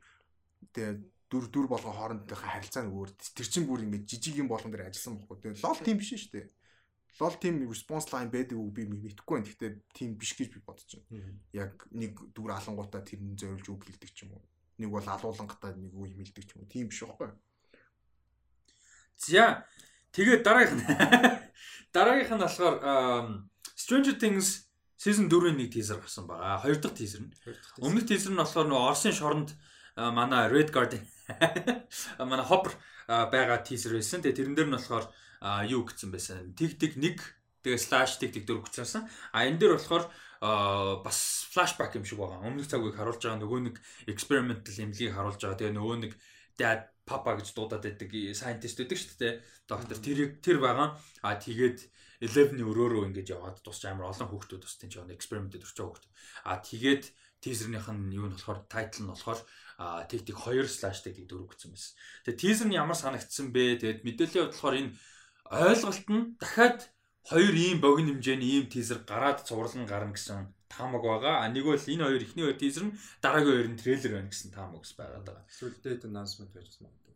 [0.73, 3.09] Тэгээд дүр дүр болгон хоорондынхаа харилцаа нь өөр.
[3.37, 5.37] Тэр чинь бүр ингэ жижиг юм болгон дээр ажилласан байхгүй.
[5.45, 6.56] Тэгээд лол тийм биш шүү дээ
[7.19, 9.47] лол team response line байдаг үг би мэдэхгүй байна.
[9.49, 11.33] Гэхдээ team биш гэж би бодож байна.
[11.53, 14.45] Яг нэг дүр алангуудаа тэрний зориулж үг хэлдэг ч юм уу.
[14.77, 16.69] Нэг бол алуулангатаа нэг үг хэлдэг ч юм уу.
[16.69, 17.33] Team биш байхгүй.
[19.17, 19.65] За
[20.13, 20.85] тэгээд дараагийнх нь
[21.95, 22.75] дараагийнх нь болохоор
[23.73, 26.61] Stranger Things season 4-ийн нэг teaser гарсан байгаа.
[26.61, 27.33] Хоёр дахь teaser нь.
[27.81, 29.57] Өмнөх teaser нь болохоор нөгөө Орсын шоронд
[29.97, 31.05] манай Red Guardian
[32.29, 32.77] манай Hopper
[33.07, 34.21] байгаа teaser байсан.
[34.21, 35.05] Тэгээ тэрэн дээр нь болохоор
[35.41, 36.53] а юу гэсэн байсан.
[36.57, 37.21] Тэг тэг нэг
[37.63, 39.05] тэгээ слаш тэг тэг дөрөв гэсэн.
[39.33, 40.05] А энэ дээр болохоор
[40.39, 42.45] бас флашбэк юм шиг байгаа.
[42.45, 45.57] Өмнөх цагийг харуулж байгаа нөгөө нэг experimental эмнэлгийг харуулж байгаа.
[45.57, 46.13] Тэгээ нөгөө нэг
[46.57, 49.33] dad papa гэж дуудаад байдаг scientist байдаг шүү дээ.
[49.65, 50.97] Доктор тэр тэр байгаа.
[51.25, 51.79] А тэгээд
[52.21, 56.05] 11-ний өрөөрөө ингэж яваад тусч амар олон хүүхдүүд бас тийм нэг экспериментэд орч байгаа хүүхд.
[56.49, 57.03] А тэгээд
[57.41, 59.39] тизернийх нь юу нь болохоор тайтл нь болохоор
[60.09, 61.93] тэг тэг 2 слаш тэг тэг 4 гэсэн байсан.
[62.25, 63.77] Тэгээд тизер нь ямар санагдсан бэ?
[63.77, 64.91] Тэгээд мэдээллийн хувьд болохоор энэ
[65.51, 66.79] ойлголт нь дахиад
[67.29, 71.43] хоёр ийм богино хэмжээний ийм тизер гараад цуврал нь гарна гэсэн таамаг байгаа.
[71.43, 74.51] А нэг бол энэ хоёр ихний хоёр тизер нь дараагийн хоёр нь трейлер байна гэсэн
[74.51, 75.45] таамаг ус байгаад байгаа.
[75.51, 77.15] Эсвэл date announcement байж магадгүй.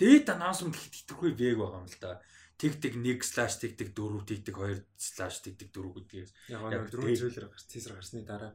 [0.00, 2.20] Date announcement гэхэд итгэхгүй бэг байгаа юм л да.
[2.58, 6.30] Тэг тэг 1 слаш тэг тэг 4 тэг тэг 2 слаш тэг тэг 4 гэдгээс
[6.50, 8.52] яг нэг дөрөв трейлер гарч тизер гарсны дараа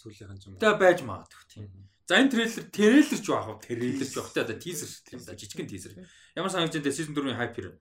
[0.00, 0.56] сүүлийнх нь юм.
[0.56, 1.68] Тэ байж магадгүй тийм.
[2.10, 5.70] За энэ трейлер трейлер ч байх уу трейлер ч байх одоо тизер тийм да жижигхэн
[5.70, 5.92] тизер.
[6.34, 7.74] Ямар санагдаж байна season 4-ийн hype юм.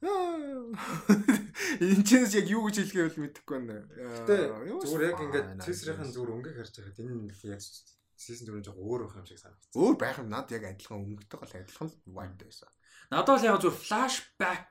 [1.82, 3.90] Энэ ч яг юу гэж хэлгээ бол мэдэхгүй байна.
[3.90, 4.36] Гэтэ
[4.86, 7.62] зүгээр яг ингээд тизерийн зүгээр өнгөг харж байхад энэ яг
[8.20, 9.74] season 4 жоо өөр байх юм шиг санагдсан.
[9.74, 12.70] Өөр байх юм над яг адилхан өнгөтэй гол адилхан vibe байсан.
[13.10, 14.70] Надад бол яг зүгээр flashback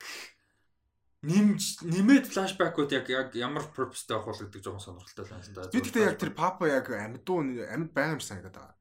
[1.22, 5.70] нэмж нэмээд флашбекууд яг яг ямар purpose-тэй авах бол гэдэг жоохон сонирхолтой байна да.
[5.74, 8.78] Би гэхдээ яг тэр папа яг амьдуу амьд байгаа юм санагдаад байгаа.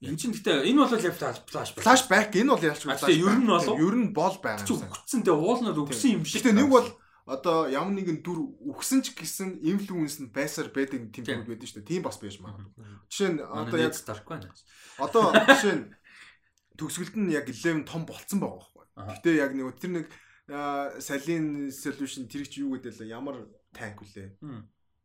[0.00, 3.04] Энд чинь гэхдээ энэ бол яг флаш флашбек энэ бол ялч флаш.
[3.10, 4.86] Ер нь бол ер нь бол байгаа юм.
[4.86, 6.46] Үгцэн тэгээ уулнууд үгсэн юм шиг.
[6.46, 6.88] Гэхдээ нэг бол
[7.26, 8.38] одоо ямар нэгэн дүр
[8.70, 12.00] үгсэн ч гэсэн инфлюенс нь байсаар байдаг тийм дүр байдаг шүү дээ.
[12.00, 12.86] Тийм бас байж магадгүй.
[13.12, 14.48] Жишээ нь одоо яг дарк байна.
[14.96, 15.84] Одоо жишээ нь
[16.80, 18.86] төгсгөлд нь яг 11 том болцсон байгаа байхгүй.
[18.94, 20.06] Гэхдээ яг нэг тэр нэг
[20.50, 23.36] салин solution тэр чи юу гэдэг л ямар
[23.70, 24.34] танк үлээ.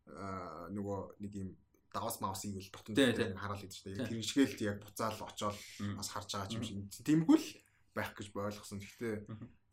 [0.10, 1.50] Аа нөгөө нэг юм
[1.94, 5.58] давас маусыг л дотн хараал гэдэг чинь тэр ишгээл яг буцаал очоод
[5.96, 7.48] бас харж байгаа юм шиг тиймгүй л
[7.94, 8.82] байх гэж ойлгосон.
[8.82, 9.16] Гэхдээ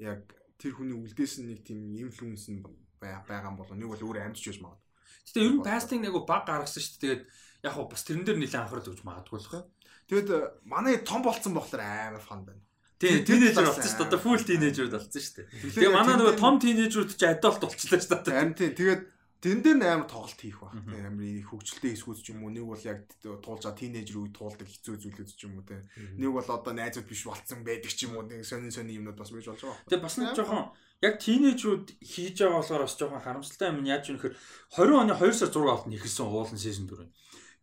[0.04, 0.28] яг
[0.60, 2.62] тэр хүний үлдээс нь нэг тийм инфлюенс нь
[3.00, 4.90] байгаа юм болоо нэг бол өөр амьдч байж магадгүй.
[5.26, 7.02] Гэтэ ер нь пастинг нэг баг гаргасан шүү дээ.
[7.02, 7.22] Тэгээд
[7.66, 9.64] яг бас тэрэн дээр нэлээд анхаарал өгч магадгүй л хаа.
[10.06, 10.28] Тэгэд
[10.66, 12.62] манай том болцсон болохоор амар фан байна.
[13.02, 14.06] Тийм, тинейжер болсон шүү дээ.
[14.06, 15.46] Одоо фул тинейжерүүд болсон шүү дээ.
[15.74, 18.36] Тэгээ манай нөгөө том тинейжерүүд ч адалт болчихлоо шүү дээ.
[18.38, 18.72] Харин тийм.
[18.78, 19.02] Тэгээд
[19.42, 20.70] Тэн дээр амар тоглолт хийх баг.
[20.86, 22.54] Амар их хөгжилтэй эсгүүц ч юм уу.
[22.54, 25.82] Нэг бол яг туулж байгаа тинейжер үе туулдаг хэцүү зүйлүүд ч юм уу те.
[26.14, 28.22] Нэг бол одоо найзууд биш болцсон байдаг ч юм уу.
[28.22, 29.82] Нэг сонин сонин юмнууд бас байж болж байгаа.
[29.90, 30.70] Тэгээ бас нэг жоохон
[31.02, 34.34] яг тинейжрүүд хийж байгаа болохоор бас жоохон харамсалтай юм яаж юм хэр
[34.78, 37.02] 20 оны 2 сар 6 алт нь ихэлсэн уулын сизон 4.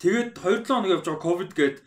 [0.04, 1.78] Тэгээд 2 7 хоног явж байгаа ковид гээд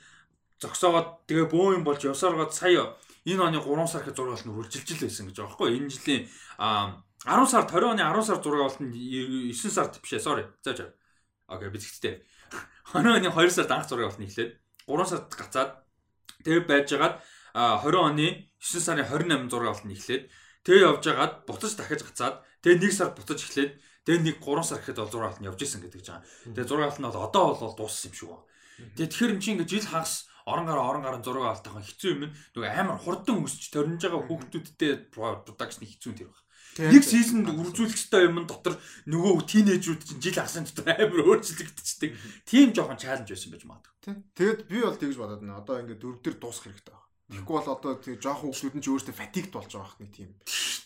[0.57, 5.01] зогсоогоод тэгээ бөө юм болж явсаргаад сая энэ оны 3 сар 6 алт нь үржилжил
[5.07, 5.69] байсан гэж байгаа байхгүй.
[5.79, 6.23] Энэ жилийн
[7.23, 10.45] 10 сард 20 оны 10 сар 6 болтон 9 сард бишээ sorry.
[10.63, 10.95] За за.
[11.47, 12.27] Окей бичгтээ.
[12.91, 14.51] 20 оны 2 сард анх зураг болтон эхлээд
[14.91, 15.71] 3 сард гацаад
[16.43, 17.15] тэгээ байжгаад
[17.55, 18.29] 20 оны
[18.59, 20.23] 9 сарын 28 зураг болтон эхлээд
[20.67, 23.73] тэгээ явжгаад буцаж дахиж гацаад тэгээ 1 сар буцаж эхлээд
[24.03, 26.27] тэгээ нэг 3 сар гэхэд бол зураг болтон явж исэн гэдэг жаа.
[26.43, 28.47] Тэгээ зураг болтон бол одоо бол дууссан юм шиг байна.
[28.99, 32.23] Тэгээ тэгэхээр чи ингээд жил хагас орон гараа орон гараа зураг алтайхан хэцүү юм.
[32.57, 36.43] Нөгөө амар хурдан өсч төрнж байгаа хүүхдүүдтэй продакшн хэцүү тэр баг.
[36.73, 42.17] Нэг сизонд үржүүлэх ёстой юм дотор нөгөө тинейжүүд чинь жил агсан дотор амар өөрчлөгдчихдэг.
[42.49, 44.17] Тийм жоохон чаленж байсан байж магадгүй.
[44.33, 45.61] Тэгээд би бол тэгж бодоод байна.
[45.61, 47.12] Одоо ингээд дөрөв дээр дуусах хэрэгтэй байна.
[47.33, 50.31] Тэгэхгүй бол одоо тийм жоохон хүмүүсүүд нь ч өөрсдөө фатигд болж байгаа хэрэг тийм.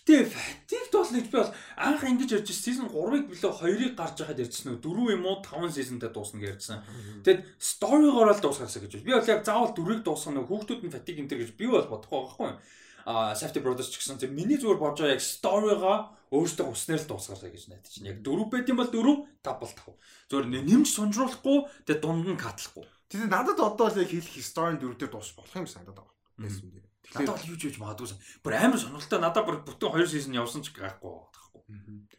[0.07, 1.53] Гэтэ фатигд болно гэж би бол
[1.83, 5.75] анх ингэж ярьж season 3-ыг билүү 2-ыг гарч байхад ярьжсэн нөө 4 юм уу 5
[5.75, 6.79] seasonтай дуусна гэж ярьжсэн.
[7.27, 9.03] Тэгэд story-гоор л дуусгаасаа гэж.
[9.03, 11.91] Би бол яг заавал 4-ыг дуусгах нөө хүүхдүүд нь фатиг энэ төр гэж би бол
[11.91, 12.59] бодохгүй байхгүй юу?
[13.07, 15.95] А Safety Brothers ч гэсэн зөв миний зүгээр бодож байгаа яг story-га
[16.35, 18.11] өөртөө уснаар л дуусгаарай гэж найдаж чинь.
[18.11, 19.95] Яг 4 байт юм бол 4, 5 бол 5.
[20.27, 22.83] Зүгээр нэмж сонжруулахгүй тэгээ дунд нь катлахгүй.
[23.07, 26.16] Тэгээ надад одоо л яг хэлэх story-н 4 дээр дуусах болох юм санагдаад байгаа.
[26.39, 26.87] Байсан дээр.
[27.15, 28.21] Надад бол юу ч хийж магадгүй сан.
[28.43, 31.47] Бүр амар сонирхолтой надад бүр бүтэн 2 сизон явсан ч гайхгүй байхгүй.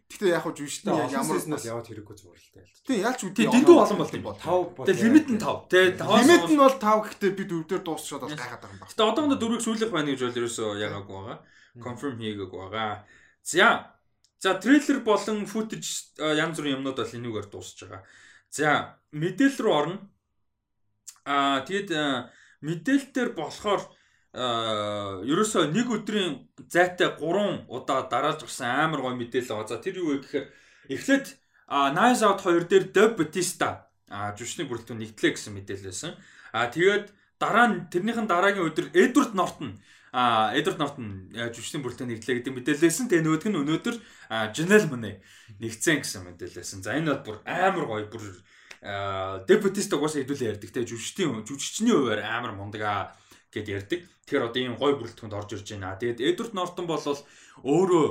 [0.07, 2.52] Гэхдээ яг хуу жүжигчтэй ямар сизнаас яваад хэрэггүй зүгээр л.
[2.88, 3.35] Тэгээ яалч үгүй.
[3.38, 4.88] Тэгээ дэндүү олон болт юм бол 5 бол.
[4.88, 5.72] Тэгээ лимит нь 5.
[5.72, 8.81] Тэгээ 5 лимит нь бол 5 гэхдээ би 4 дээр дуусчихад бас гайхаад байгаа юм
[8.84, 8.95] байна.
[8.95, 11.38] Тэгээ одоохондоо 4-ийг сүүлэх байна гэж бол ерөөсөө ягаагүй байгаа.
[11.84, 12.91] Confirm хийгээгүй байгаа.
[13.44, 13.68] За
[14.39, 18.06] За трейлер болон footage янз бүрийн юмнууд бол энүүгээр дуусж байгаа.
[18.53, 19.98] За мэдээлэл рүү орно.
[21.26, 21.89] Аа тэгэд
[22.61, 23.81] мэдээлэл дээр болохоор
[24.38, 29.72] ерөөсөө нэг өдрийн зайтай 3 удаа дараалж гарсан амар гой мэдээлэл байгаа.
[29.74, 30.46] За тэр юу вэ гэхээр
[30.94, 31.26] эхлээд
[31.68, 36.14] Nice Out 2 дээр Dub Batista жүшний бүрэлдэхүүн нэгтлээ гэсэн мэдээлэл байсан.
[36.54, 37.10] А тэгээд
[37.42, 39.82] дараа нь тэрнийхэн дараагийн өдөр Edward Norton
[40.14, 43.10] а Edward Norton жүжигчдийн бүрэлдэхүүн нэгдлээ гэдэг мэдээлэлсэн.
[43.10, 43.96] Тэгээ нөгөөх нь өнөөдөр
[44.54, 45.16] Janelle Monáe
[45.60, 46.86] нэгцэн гэсэн мэдээлэлсэн.
[46.86, 48.26] За энэ бол бүр амар гоё бүр
[49.50, 53.04] Deputist угаасаа хэдүүлээ ярьдаг те жүжигчдийн жүжигчний хуваар амар мундаг аа
[53.53, 53.99] гэд ярьдаг.
[54.28, 55.95] Тэгэхээр одоо ийм гоё бүрэлдэхүүнд орж ирж байна.
[55.99, 56.99] Тэгээд Edward Norton бол
[57.64, 58.07] өөрөө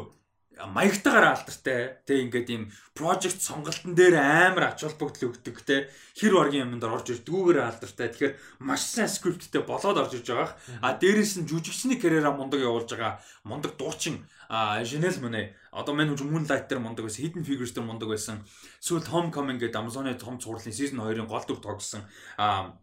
[0.56, 2.00] маягтайгаар алдартай.
[2.08, 7.12] Тэ ингээд ийм project сонголтын дээр амар ач холбогдол өгдөг те хэр баргийн юмд орж
[7.12, 8.08] ирдгүүгээр алдартай.
[8.08, 8.34] Тэгэхээр
[8.64, 10.56] маш сайн скрипттэй болоод орж ирж байгаа.
[10.80, 16.30] А дээрээс нь жүжигчний карьераа мундаг явуулж байгаа мундаг дуучин Janelle Monáe одоо мань хүн
[16.32, 18.46] Moonlight дээр мундаг байсан, Hidden Figures дээр мундаг байсан.
[18.80, 22.06] Сүүлд Homecoming гэдэг Amazon-ы том цувралын season 2-ын гол дүр тоглосон.
[22.38, 22.78] а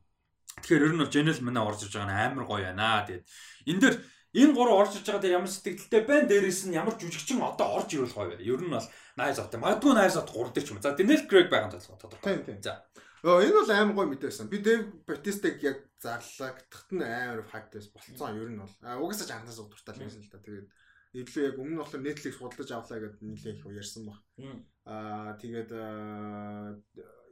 [0.62, 3.08] Тэгэхээр ер нь бол Janelle Monáe орж ирж байгаа нь амар гоё байна.
[3.08, 3.26] Тэгээд
[3.72, 3.96] энэ дэр
[4.34, 6.30] энэ гурав орж ирж байгаа дээр ямар сэтгэлдтэй байна?
[6.30, 8.44] Дээрээс нь ямар жүжигчин одоо орж ирвэл гоё байна.
[8.44, 9.54] Ер нь бол Nice Out.
[9.58, 10.82] Магадгүй Nice Out 3 дээр ч юм.
[10.82, 12.42] За Daniel Craig байгаа тодорхой.
[12.46, 12.62] Тийм.
[12.62, 12.86] За.
[13.24, 14.52] Оо энэ бол амар гоё мэдээсэн.
[14.52, 18.36] Би Dave Bautista-г яг зарлагдахт нь амар фактээс болцсон.
[18.36, 18.74] Ер нь бол
[19.08, 20.44] угаасаа анхнаас удиртай л байсан л та.
[20.44, 20.68] Тэгээд
[21.14, 24.20] илүү яг өмнө нь болохоор Netflix худалдаж авлаа гэдээ нэлээд их ярьсан баг.
[24.90, 25.70] Аа тэгээд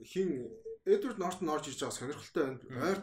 [0.05, 0.29] хин
[0.85, 2.59] Эдвард Нортон орж ирж байгаа сонирхолтой байна.
[2.89, 2.99] Ойр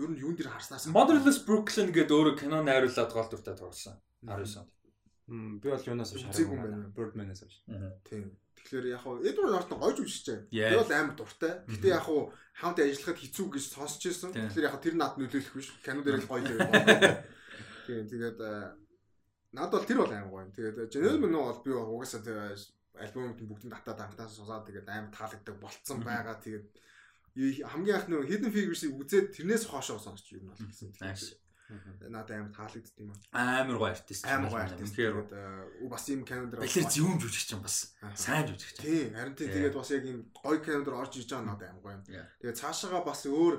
[0.00, 4.00] ер нь юун дээр харснаас Motherless Brooklyn гэдэг өөрөө кино найруулад гол дүртэй тоглосон.
[4.24, 4.70] 19 онд.
[5.28, 6.88] Мм би бол юунаас авч харсан.
[6.96, 7.60] Birdman-аас авч.
[8.08, 8.32] Тийм.
[8.56, 10.72] Тэгэхээр яг хуу Эдвард Нортон гойж үжиж байгаа.
[10.72, 11.52] Би бол амар дуртай.
[11.68, 14.32] Гэтэ яг хуу хамт ажиллахад хэцүү гэж сонсч ирсэн.
[14.32, 15.68] Тэгэхээр яг тэр над нөлөөлөх биш.
[15.84, 17.28] Кино дээр л гоё байна.
[17.86, 18.40] Тийм тэгээд
[19.52, 20.52] Наад бол тэр бол амар гоё юм.
[20.56, 22.56] Тэгээд Janelle Monáe бол би угаасаа тэр
[22.96, 26.36] альбомууд бүгдийг татаад анхнаас сусаад тэгээд амар таалагддаг болцсон байгаа.
[26.40, 26.66] Тэгээд
[27.38, 30.90] хамгийн анх нэг Hidden Figures-ийг үзээд тэрнээс хоошоо сонсч юм бол гэсэн.
[32.08, 33.62] Надад амар таалагдд юм аа.
[33.62, 34.24] Амар гоё артист.
[34.26, 34.96] Амар гоё артист.
[34.96, 35.30] Тэгээд
[35.86, 37.94] бас ийм календар Балер зөвүүн жүжигч юм бас.
[38.16, 38.80] Сайн жүжигч.
[38.80, 42.04] Тийм, харин тэгээд бас яг ийм гоё календар орж иж байгаа надад амар гоё юм.
[42.08, 43.54] Тэгээд цаашаага бас өөр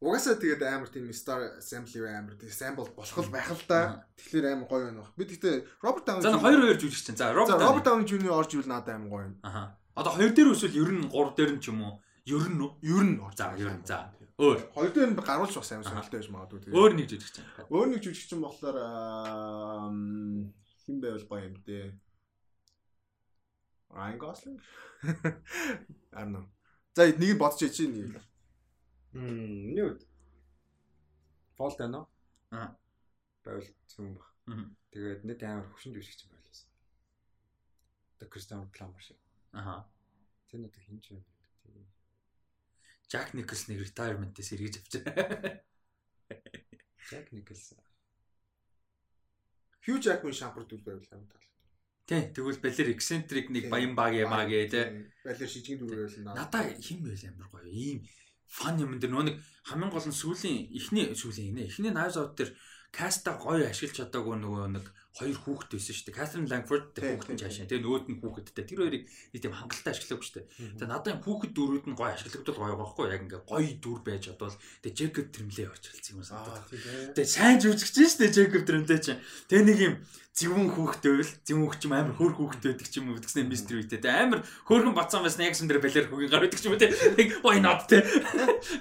[0.00, 4.08] Угаасаа тэгээд амар тийм Star Assembly амар тийм sample болох л байх л да.
[4.16, 5.12] Тэгэхээр амар гоё байна баг.
[5.12, 7.20] Би тэгтээ Robert Downey За 2 2 жүжигч чинь.
[7.20, 8.32] За Robert Downey Jr.
[8.32, 9.36] орж ивэл надад амар гоё юм.
[9.44, 9.76] Аха.
[9.92, 12.00] Одоо 2 дээр өсвөл 9 3 дээр нь ч юм уу?
[12.30, 12.70] 9 үү?
[12.82, 13.86] 9 За 9.
[13.86, 13.98] За.
[14.40, 14.58] Өөр.
[14.72, 16.72] 2 дээр нь гаруулж бас амар сонирхолтой байж магадгүй тийм.
[16.78, 17.48] Өөр нэг жүжигч чинь.
[17.68, 18.78] Өөр нэг жүжигч чинь болохоор
[20.86, 21.92] хин байвал гоё юм дээ.
[23.90, 24.60] Ryan Gosling.
[26.18, 26.46] Арна.
[26.96, 28.16] За нэг нь бодож ичээ нэг.
[29.12, 29.98] Мм, юу?
[31.60, 32.08] Фолт байна уу?
[32.56, 32.72] Аа.
[33.44, 34.24] Байвал зөв баг.
[34.94, 36.64] Тэгээд нэг амар хөшин жүжигч юм байлаа.
[38.18, 39.18] Тэ Кристиан Пламер шиг.
[39.52, 39.84] Аха.
[40.48, 41.20] Тэр нэг хинч юм.
[43.10, 45.60] Жак Николсны retirement-ээс эргэж авчаа.
[47.10, 47.74] Жак Николс.
[49.82, 51.42] Хью Жакман шампар дүр байвал амар тал.
[52.06, 55.10] Тий, тэгвэл балер eccentric нэг баян баг ямаа гээ тий.
[55.26, 57.66] Балер шижгийн дүр байвал надаа хин байл амар гоё.
[57.66, 58.06] Ийм
[58.46, 62.38] фан юм дээр нөгөө нэг хамгийн гол нь сүүлийн эхний сүүлийн нэ эхний Knives Out
[62.38, 62.50] дээр
[62.94, 66.18] каста гоё ашиглаж чадаагүй нөгөө нэг хоёр хүүхэд байсан шүү дээ.
[66.18, 67.66] Catherine Langford тэр хүүхэд нь цаашаа.
[67.66, 68.64] Тэгээ нөгөөд нь хүүхэдтэй.
[68.64, 70.46] Тэр хоёрыг нэг тийм хангалттай ашиглаагүй шүү дээ.
[70.78, 74.22] Тэгээ надад энэ хүүхэд дөрүүд нь гоё ашиглагдвал гоё байхгүй яг ингээ гоё дүр байж
[74.30, 74.56] чадвал
[74.86, 76.64] тэгээ Jacob Tremblay очилсан юм санагдаад.
[77.18, 79.20] Тэгээ сайн жүжигч шүү дээ Jacob Tremblay чинь.
[79.50, 79.94] Тэгээ нэг юм
[80.30, 83.76] зөвүүн хүүхдээ л зөвүүн хүүхч юм амар хөөр хүүхдээ байдаг ч юм уу гэдгснээ мистер
[83.82, 83.98] үйтэй.
[83.98, 86.88] Тэгээ амар хөөрхөн бацсан байсан яг сүндэр балер хөгийн гар байдаг ч юм уу те.
[87.44, 88.00] Why not те.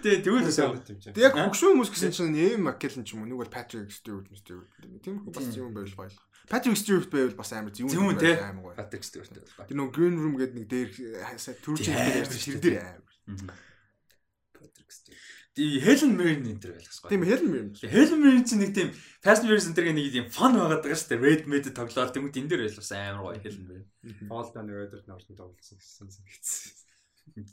[0.05, 3.51] Тэгээ тэгвэл тэгээ яг хөгшөө хүмүүс гэсэн чинь нэм Маккелн ч юм уу нэг бол
[3.51, 5.01] Patrick Stewart мистер үү.
[5.01, 5.89] Тийм бас юм байл
[6.19, 6.49] баялах.
[6.49, 8.31] Patrick Stewart байвал бас амар зөвүүн зөвүүн те.
[8.43, 8.75] Амар гоё.
[8.75, 9.67] Patrick Stewart байвал.
[9.69, 10.89] Тэр нөгөө Green Room гэдэг нэг дээр
[11.63, 13.57] төрж ирсэн тэр дээр амар.
[14.57, 15.29] Patrick Stewart.
[15.59, 17.09] Helen Mirren энэ төр байлгас гоё.
[17.11, 17.71] Тийм Helen Mirren.
[17.83, 18.89] Helen Mirren чинь нэг тийм
[19.19, 21.23] Fast and Furious энэ нэг тийм фан байгаад байгаа шүү дээ.
[21.25, 23.87] Red Mid тоглоод тэнгууд энэ дэр байлгас амар гоё Helen Mirren.
[24.29, 26.71] Болдоны өдөрт норсон тоглосон гэсэн санагдсан.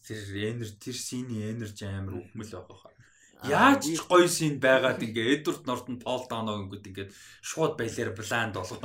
[0.06, 2.94] Тэр энер тэр синий энерж амар өхмөл байгаа хаа.
[3.44, 7.08] Яаж ч гоё син байгаад ингээ Эдвард Нортон Пол Дано гингүүд ингээ
[7.44, 8.80] шууд байлаар бланд болгоо.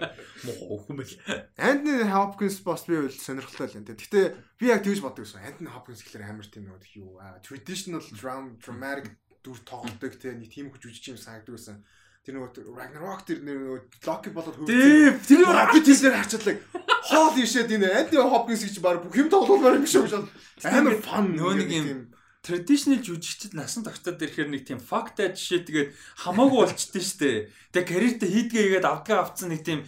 [0.48, 1.12] Муу өхмөл.
[1.60, 3.92] Антни Хопкинс бас би бол сонирхолтой л те.
[3.92, 4.20] Гэтэ
[4.56, 5.44] би яг тэгж боддог гэсэн.
[5.44, 9.12] Антни Хопкинс гэхэлэр амар тийм нэг юу traditional drum dramatic
[9.44, 11.84] дүр тоглодог те нэг тийм хүч үжиж юм санагддаг гэсэн.
[12.24, 15.24] Тэр нөгөө Ragnarok тэр нөгөө Loki болоод хөвдөв.
[15.24, 16.56] Тэр би тийшээр харчлаа.
[17.04, 20.24] Хоол ишээд энэ Антни Хопкинс гэж баг бүх юм тоглоулмаар юм шиг шүү.
[20.68, 22.00] Амар фан нөгөө нэг юм
[22.40, 25.90] traditional жүжигчд насан тогтоод ирэхээр нэг тийм факта жишээ тэгээд
[26.24, 27.30] хамаагүй болчихдээ штэ.
[27.76, 29.84] Тэгээ карьертаа хийдгээ игээд авдгаа авцсан нэг тийм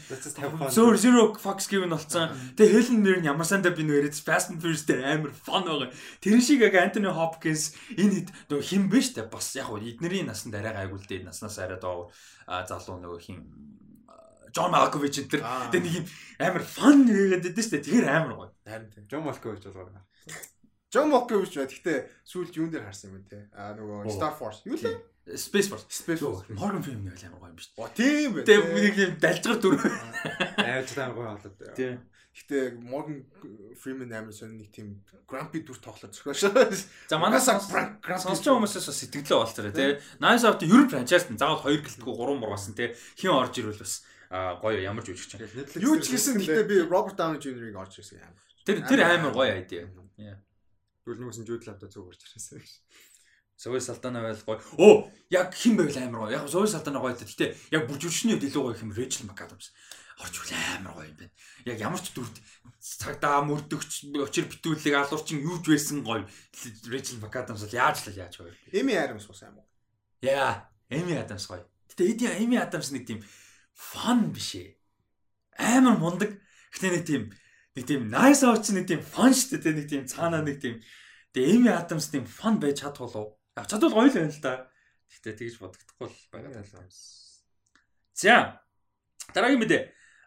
[0.68, 2.28] zero zero fox given болсон.
[2.60, 5.88] Тэгээ Helen Mirren ямар сандаа би нэрээд Fast and Furious дээр амар fun байгаа.
[6.20, 9.32] Тэр шиг яг Anthony Hopkins энэ хэд нөгөө хин бэ штэ.
[9.32, 11.24] Бас яг эднэрийн насанд арай гайгүй л дээ.
[11.24, 12.12] Наснаас арай доо
[12.44, 13.48] залуу нөгөө хин
[14.52, 15.42] Джон Малкович энэ тэр
[15.72, 16.06] тэгээ нэг юм
[16.36, 17.80] амар фан нэгээд байдсан штэ.
[17.80, 18.52] Тэр амар гоё.
[18.68, 19.08] Харин тийм.
[19.08, 20.04] Джон Малкович бол гоё.
[20.92, 21.64] John Malkovich бай.
[21.64, 21.98] Гэхдээ
[22.28, 23.40] сүүлд юун дээр харсан юм бэ те?
[23.56, 24.60] Аа нөгөө Star Force.
[24.68, 25.00] Юу лээ?
[25.40, 25.88] Space Force.
[25.88, 26.44] Space Force.
[26.52, 27.80] Morgan Freeman нэг амар гоё юм шүү дээ.
[27.80, 28.44] Оо тийм байх.
[28.44, 29.74] Тэгээ нэг юм далжгар дүр.
[30.60, 31.56] Аймаг амар гоё болоод.
[31.72, 31.96] Тийм.
[32.36, 33.24] Гэхдээ Morgan
[33.80, 36.68] Freeman амар сонь нэг тийм Grumpy дүр тоглож зохиошоо.
[37.08, 39.96] За манаас сонсч байгаа хүмүүсээс бас сэтгэлээ болцорой тий.
[40.20, 42.92] Nice Out ерөн франчайз нь заавал 2 гэлтгүү 3 мургасан тий.
[43.16, 44.04] Хин орж ирвэл бас
[44.60, 45.40] гоё ямар ч үжигч.
[45.80, 48.36] Юу ч гэсэн гэхдээ би Robert Downey Jr.-ыг орж ирсэн юм.
[48.64, 49.88] Тэр тэр амар гоё айдиа.
[51.02, 52.72] Гүлнүүс нь жууд лавта цуг орж ирсэн гэж.
[53.58, 54.58] Сувй салтана байл гоё.
[54.78, 56.34] Оо, яг хэн байвал амар гоё.
[56.38, 57.14] Яг сувй салтана гоё.
[57.14, 59.70] Гэтэ яг бүжүүчний үед илүү гоё юм Rachel McAdams.
[60.22, 61.34] Орж үл амар гоё юм байна.
[61.66, 62.36] Яг ямар ч дүрд
[62.78, 66.26] цагдаа мөрдөгч очир битүүлэг алуурчин юуж байсан гоё.
[66.90, 68.54] Rachel McAdams бол яаж л яаж гоё.
[68.74, 69.66] Amy Adams бас амар.
[70.22, 71.66] Яа, Amy Adams гоё.
[71.90, 73.22] Гэтэ эдийн Amy Adams нэг тийм
[73.74, 74.74] фан биш ээ.
[75.58, 76.38] Амар мундаг.
[76.74, 77.22] Гэтэ нэг тийм
[77.76, 80.80] нэг тийм nice out нэг тийм fun шүү дээ нэг тийм цаанаа нэг тийм
[81.32, 83.28] тэгээ Эми Адамс тийм fun байж чадвал уу?
[83.56, 84.68] Чадвал гоё л байна л да.
[85.08, 86.88] Гэтэ тэгж бодогдохгүй л байгаа юм.
[88.12, 88.60] За.
[89.32, 89.82] Дараагийн мэдээ.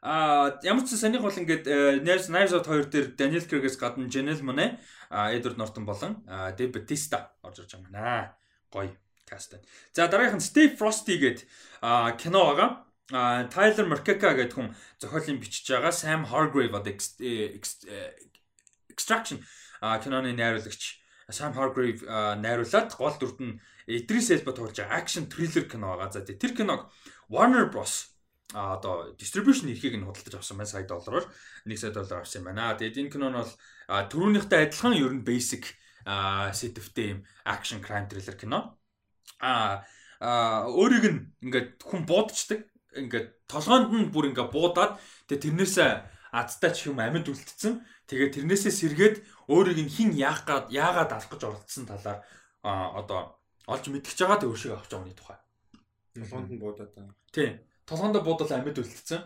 [0.06, 1.66] А ямар ч санийх бол ингээд
[2.06, 4.78] Knives Knives Out 2 дээр Daniel Craig-с гадна Janelle Monáe,
[5.10, 8.38] Edward Norton болон Dave Bautista орж ирж байгаа маа.
[8.70, 8.94] Гоё
[9.26, 9.66] каст байна.
[9.94, 11.50] За дараагийнх нь Steve Frosty гээд
[12.22, 12.86] кино байгаа.
[13.10, 16.90] Тайлер Маркека гэдэг хүн зохиолын бичиж байгаа Sam Hargrave одоо
[17.22, 18.14] э, э,
[18.90, 19.46] Extraction
[20.02, 20.98] киноны найруулагч
[21.30, 22.02] Sam Hargrave
[22.42, 26.10] найруулад гол дүрд нь Idris Elba тоглож байгаа акшн триллер кино байгаа.
[26.10, 26.90] За тэр киног
[27.30, 28.10] Warner Bros
[28.54, 31.30] а одоо distribution эрхийг нь худалдаж авсан байна сая доллараар
[31.66, 32.74] 1 сая доллар авсан байна.
[32.74, 33.54] Тэгээд энэ кино нь бол
[33.86, 38.82] түрүүнийхтэй адилхан ер нь basic сэтвтэй юм action crime thriller кино.
[39.38, 39.86] А
[40.66, 42.66] өөрийг нь ингээд хүн буудчихдаг
[42.96, 44.98] ингээд толгоонд нь бүр ингээ буудаад
[45.28, 45.92] тэгээ тэрнээсээ
[46.36, 47.84] адтай ч юм амьд үлдсэн.
[48.10, 49.16] Тэгээ тэрнээсээ сэргээд
[49.48, 52.20] өөрийг нь хин яах гад яагаад алах гэж оролцсон талаар
[52.66, 53.40] а одоо
[53.72, 55.40] олж мэдчихэж байгаа тэг өшөө авч байгааны тухай.
[56.16, 57.08] Толгоонд нь буудаад таа.
[57.32, 57.54] Тийм.
[57.88, 59.22] Толгоонд бодол амьд үлдсэн.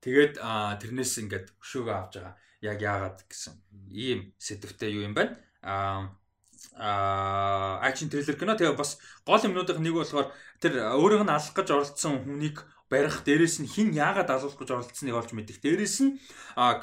[0.00, 0.34] Тэгээд
[0.80, 2.34] тэрнээс ингээд өшөөгөө авч байгаа.
[2.64, 3.54] Яг яагаад гэсэн
[3.92, 5.36] ийм сэдвтэй юу юм байна?
[5.62, 6.16] Аа
[6.74, 11.68] а акшн трейлер кино тэгээ бас гол юмнуудын нэг болохоор тэр өөрийг нь алах гэж
[11.70, 13.24] оролцсон хүнийг барих.
[13.24, 15.60] Дээрэс нь хин яагаад алуулах гэж оролцсныг олж мэдэх.
[15.60, 16.18] Дээрэс нь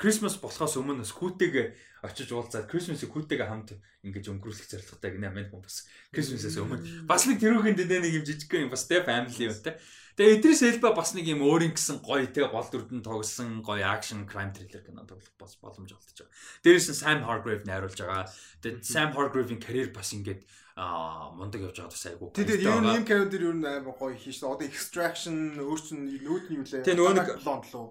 [0.02, 1.68] Christmas болохоос өмнө хүүтэйгээ
[2.02, 5.50] очиж уулзаад Christmas-ийг хүүтэйгээ хамт ингэж өнгөрүүлэх зорилготой гинэ амин.
[5.54, 7.06] Хүн бас Christmas-ээс өмнө.
[7.06, 8.74] Бас нэг тэрүүхэн дэдэ нэг юм жижиг юм.
[8.74, 9.78] Бас тэ family юу тэ.
[10.18, 14.28] Тэгээ Idris Elba бас нэг юм өөрийн гэсэн гоё тэ гол дүрдэн тоглосон гоё action
[14.28, 16.36] crime thriller кино тоглох бас боломж олдож байгаа.
[16.64, 18.28] Дээрээс нь Sam Hargrave найруулж байгаа.
[18.60, 20.44] Тэгээ Sam Hargrave-ийн карьер бас ингээд
[20.76, 22.32] аа мундаг явж байгаа бас айгу.
[22.36, 24.44] Тэгээд ер нь ийм character ер нь амар гоё хийш.
[24.44, 26.84] Одоо extraction өөрчн нүүд нь юу лээ.
[26.84, 27.88] Тэгээ нөгөө нэг блонд лөө.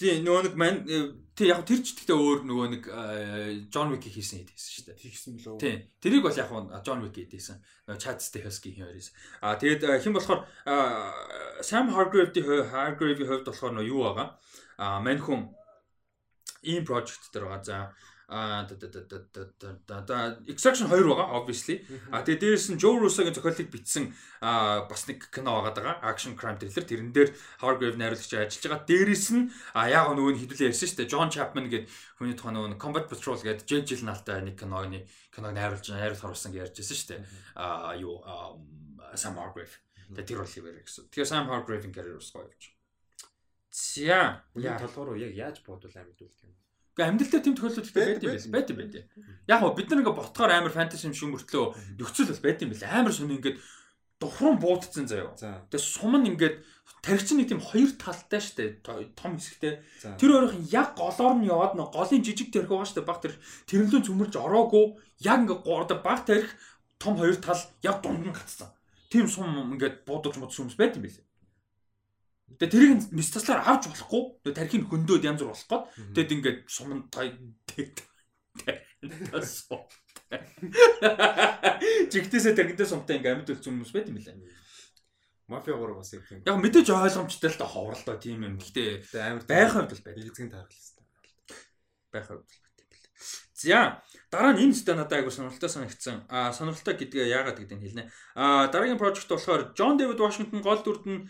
[0.00, 0.80] Тий нөгөө нэг мань
[1.36, 2.84] тий яг тэр ч гэхдээ өөр нөгөө нэг
[3.72, 4.98] John Wick хийсэн хэд хийсэн шүү дээ.
[5.00, 5.56] Тэгсэн билүү.
[5.60, 5.74] Тий.
[6.00, 6.50] Тэрийг бол яг
[6.84, 7.58] John Wick хийсэн.
[8.00, 9.10] Chad Stahelski хин хоёроос.
[9.40, 10.40] Аа тэгээд хэн болохоор
[11.64, 14.28] Sam Hargrave-ийн Hargrave-ийн хувьд болохоор нөө юу байгаа?
[14.80, 15.48] Аа мань хүн
[16.64, 17.64] ийм project дээр байгаа.
[17.64, 17.76] За
[18.30, 18.62] а
[20.46, 21.82] Extraction 2 байгаа obviously.
[22.14, 25.98] А тэгээ дээрээс нь Joe Russo-гийн зохиолыг бичсэн бас нэг кино байгаа даа.
[26.06, 26.86] Action crime thriller.
[26.86, 28.86] Тэрэн дээр Hargrave найруулагч ажиллаж байгаа.
[28.86, 31.10] Дээрээс нь яг нөгөө хэдүүлээ ярьсан шүү дээ.
[31.10, 31.90] John Chapman гэдэг
[32.22, 36.70] хүний тухайн нөгөө Combat Patrol гэдэг Jake Gyllenhaalтай нэг киноны киног найруулж найруулах харуулсан гэж
[36.70, 37.20] ярьжсэн шүү дээ.
[37.58, 38.22] А юу
[39.18, 39.74] Sam Hargrave.
[40.14, 41.10] Тэгээ тэр бол юм гэсэн.
[41.10, 42.70] Тэгээ Sam Hargrave-ийн карьер ус гоё явж.
[43.74, 44.46] За.
[44.54, 46.54] Яа толгоор яг яаж бодвол амьд үлдэх юм.
[47.00, 48.52] Гэхдээ амьдрал дээр тийм тохиолдол байдаг юм байл.
[48.52, 48.94] Байд юм байд.
[49.48, 51.64] Яг гоо бид нар ингээ ботхоор амар фэнтези юм шиг мөртлөө
[51.96, 52.84] нөхцөл бас байд юм байл.
[52.84, 53.56] Амар сони ингээд
[54.20, 55.32] духран буудцсан заяа.
[55.32, 56.60] Тэгээ сум нь ингээд
[57.00, 58.84] тархич нэг тийм хоёр талтай штэ
[59.16, 59.80] том хэсэгтэй.
[60.20, 63.32] Тэр нь яг голоор нь яваад нэг голын жижиг тархи байгаа штэ баг тэр
[63.64, 66.52] тэрнлэн цөмөрж ороогүй яг ингээ гоо баг тархи
[67.00, 68.68] том хоёр тал яг дунд нь гацсан.
[69.08, 71.24] Тийм сум ингээд буудаж мод сүмс байт юм билээ.
[72.58, 74.22] Тэгээ тэрийг мистаслаар авч болохгүй.
[74.42, 77.38] Тэгээ тархийг хөндөөд янз бүр болох гээд тэгээд ингээд суманд тай
[82.10, 84.36] Жигтээсээ тархинтай сумтай ингээд амьд үлцэн хүмүүс байт юм билээ.
[85.48, 86.42] Мафиа гурав бас их юм.
[86.46, 88.58] Яг мэдээж ойлгомжтой л та ховрлоо тийм юм.
[88.60, 90.26] Гэтэ амар байх хувьд л байдаг.
[90.30, 90.78] Эзэн таархал
[92.12, 92.86] байх хувьд л байдаг.
[93.54, 96.28] За дараа нь энэ сте надад айгу сонирхолтой санагдсан.
[96.30, 98.04] А сонирхолтой гэдгээ яагаад гэдгийг хэлнэ.
[98.38, 101.26] А дараагийн прожект болохоор Джон Дэвид Вашингтон гол дүрд нь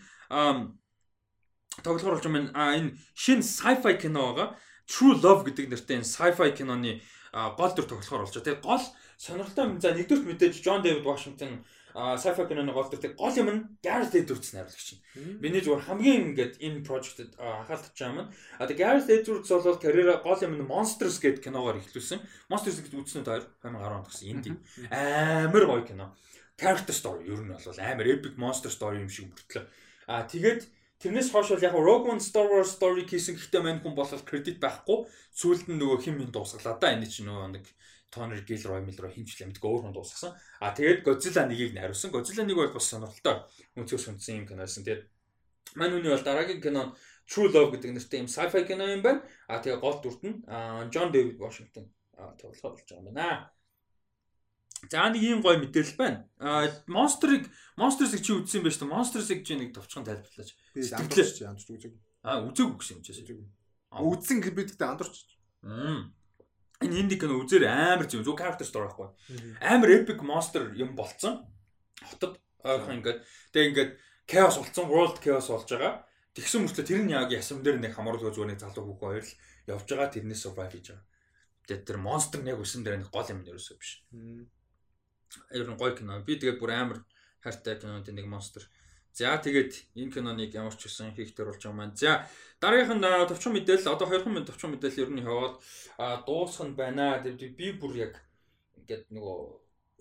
[1.83, 2.51] тоглохоор болж байна.
[2.53, 4.55] А энэ шинэ sci-fi кино байгаа.
[4.87, 7.01] True Love гэдэг нэртэй энэ sci-fi киноны
[7.31, 8.45] гол дүр тоглохоор болж байгаа.
[8.47, 8.83] Тэгээд гол
[9.17, 11.63] сонирхолтой юм за нэгдүгээр мэдээж John David Washington
[11.93, 14.99] sci-fi киноны гол дүр гол юм нь Gareth Edwards найруулагч юм.
[15.43, 18.29] Миний зүгээр хамгийн ингээд энэ project-д анхаарал татж байгаа юм.
[18.59, 22.19] А тэгээд Gareth Edwards бол карьераа гол юм нь Monsters гэдэг киногоор эхлүүлсэн.
[22.47, 24.49] Monsters гэдэг үзсэн таар 2010 онд гэсэн инди.
[24.91, 26.15] Амар гоё кино.
[26.59, 29.65] Character story ер нь бол амар epic monster story юм шиг мөртлөө.
[30.07, 30.67] А тэгээд
[31.01, 34.61] Тэрнээс хойш бол яг Rogue One Star Wars story хийсэн гэхдээ мань хүн болол кредит
[34.61, 35.09] байхгүй.
[35.33, 36.93] Сүүлд нь нөгөө хин минь дуусгалаа да.
[36.93, 37.65] Энэ чинь нөгөө нэг
[38.13, 40.37] Tony Gilroy Miller хинчлээ мэдгүй өөр хүн дуусгасан.
[40.61, 42.13] А тэгээд Godzilla 1-ийг найруулсан.
[42.13, 43.35] Godzilla 1 бол бас сонирхолтой.
[43.79, 44.85] Үнцгөөс үндсэн юм киносэн.
[44.85, 45.03] Тэгээд
[45.79, 46.93] мань үний бол дараагийн кино
[47.25, 49.23] True Love гэдэг нэртэй юм sci-fi кино юм байна.
[49.47, 50.43] А тэгээд гол дүрт нь
[50.93, 51.87] John David Washington
[52.37, 53.49] тоглохоор болж байгаа юм байна.
[54.89, 56.25] За нэг ийм гоё мэдээлэл байна.
[56.41, 57.45] А Monster-ыг
[57.77, 60.57] Monsters-ыг чи үзсэн байж та Monsters-ыг чи нэг товчхон тайлбарлаач.
[60.73, 61.93] Би амдурч амдурч үзэг.
[62.25, 63.21] А үзээгүй гэсэн юм чээс.
[63.93, 65.15] Үзсэн гэбэдэгтэй амдурч.
[66.81, 69.09] Энэ инди кино үзээр амар зөв зөв character story байхгүй.
[69.61, 71.45] Амар epic monster юм болцсон.
[72.01, 73.21] Хотод ойрхон ингээд
[73.53, 73.91] тэгээ ингээд
[74.25, 76.01] chaos болцсон, world chaos болж байгаа.
[76.33, 79.37] Тэгсэн мөртлөө тэр нь яг ясам дээр нэг хамруулга зүгээр нэг залуу хүүхэн хоёр л
[79.77, 81.05] явж байгаа тэрнээс survive хийж байгаа.
[81.69, 83.91] Тэгээ тэр monster яг өсөн дээр нэг гол юм нэрөөсөө биш.
[85.51, 86.19] Ер нь гоё кино.
[86.27, 86.99] Би тэгээд бүр амар
[87.43, 88.67] хайртай киноны нэг монстр.
[89.13, 91.95] За тэгээд энэ киноныг ямар ч үсэн хийхтэр болж байгаа маань.
[91.99, 92.27] За
[92.63, 95.55] дараагийнх нь товчхон мэдээлэл одоо 2 минут товчхон мэдээлэл ер нь яваад
[96.27, 97.19] дуусах нь байна.
[97.19, 98.13] Тэгээд би бүр яг
[98.79, 99.39] ингээд нөгөө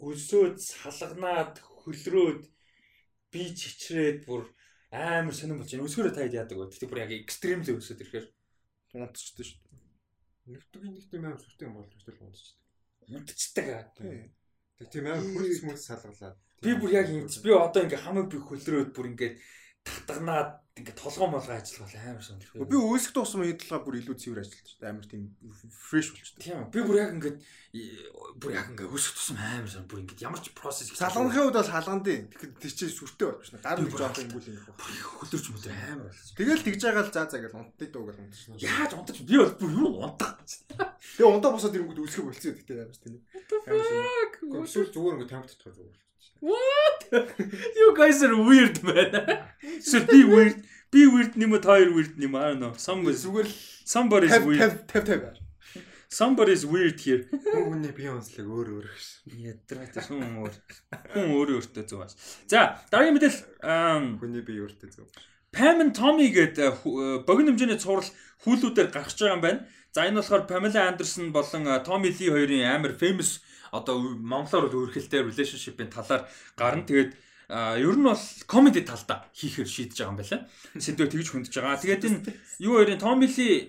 [0.07, 2.43] өлсөөд салганаад хөлрөөд
[3.35, 4.47] би чичрээд бүр
[4.95, 5.87] амар сонирн болж байна.
[5.91, 6.71] Өсгөрөө таад яадаг вэ?
[6.71, 8.27] Тэгтээ бүр яг экстрим л өсөд ирэхээр
[8.95, 10.55] унтчихдээ шүү дээ.
[10.55, 12.31] Нэгтгэн нэгтэй амар сүртэй юм болж шүү дээ
[13.11, 14.40] унтчихдээ.
[14.81, 16.37] Тэг тийм амар хөлс мөс салгалаад.
[16.65, 19.37] Би бүр яг юм би одоо ингээ хамаг би хөлрөөд бүр ингээ
[19.85, 22.65] татганаад ингээ толгоо молгоо ажиллах бол амар сонирхол.
[22.65, 24.91] Би өсөх тусам хийдлага бүр илүү цэвэр ажиллаж дээ.
[24.91, 25.23] Амар тийм
[25.69, 26.41] фреш болчихсон.
[26.41, 27.35] Тийм би бүр яг ингээ
[28.41, 31.75] бүр яг ингээ өсөх тусам амар сон бүр ингээ ямар ч процесс салгахын үед бол
[31.75, 32.21] халган дээ.
[32.33, 33.61] Тэгэхээр тэр чинь сүртэй байна.
[33.61, 34.75] Гар нэг жоох юм бүл ингээ.
[35.21, 36.37] Хөлөрч мөдөр амар болсон.
[36.39, 38.57] Тэгэл тэгж байгаа л заа заа гэж унтдаг дөө гэж унтчихсан.
[38.61, 40.33] Яаж унтаж би бол бүр юу унтах.
[40.41, 43.21] Тэгээ унтаа босоод ирэнгүүт өсгөө болцсон гэдэг амар тийм.
[44.71, 46.10] Зүгээр ингээ тамиг татах зүгээр.
[46.41, 46.99] What?
[47.77, 49.45] You guys are weird man.
[49.81, 50.57] So be weird.
[50.91, 52.79] Би weird нэм үү хоёр weird нэм аа нөө.
[52.81, 53.49] Somebody зүгээр
[53.85, 54.75] somebody is weird.
[54.89, 55.41] 50 50.
[56.11, 57.29] Somebody is weird here.
[57.55, 59.37] Хүний бие онцлог өөр өөр гэсэн.
[59.47, 60.55] Ядраатай хүн өөр.
[61.15, 62.17] Хүн өөрөө өөртөө зөв бас.
[62.51, 65.07] За, дараагийн мэдээлэл хүний бие өөртөө зөв.
[65.55, 66.83] Pam and Tommy гэдэг
[67.27, 68.11] богино хэмжээний цуврал
[68.43, 69.61] хүүлүүдээр гарч байгаа юм байна.
[69.95, 73.39] За энэ болохоор Pamela Anderson болон Tommy Lee хоёрын амар famous
[73.73, 76.87] одоо монголоор бол өөрхөлтэй relationship-ийн талаар гарна.
[76.87, 77.13] Тэгээд
[77.51, 80.47] ер нь бол комеди талдаа хийхээр шийдэж байгаа юм байна.
[80.79, 81.83] Сэдвээ тэгж хөндөж байгаа.
[81.83, 82.19] Тэгээд энэ
[82.63, 83.03] юу хоёрын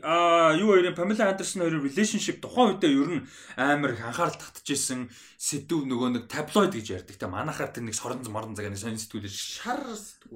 [0.06, 3.26] а юу хоёрын Pamela Anderson хоёрын relationship тухайн үедээ ер нь
[3.58, 5.10] амар анхаарал татчихсэн
[5.42, 7.18] сэдв нөгөө нэг таблоид гэж ярьдаг.
[7.18, 9.82] Тэ манахаар тэр нэг сорон морон цагааны сонин сэтгүүлэр шар.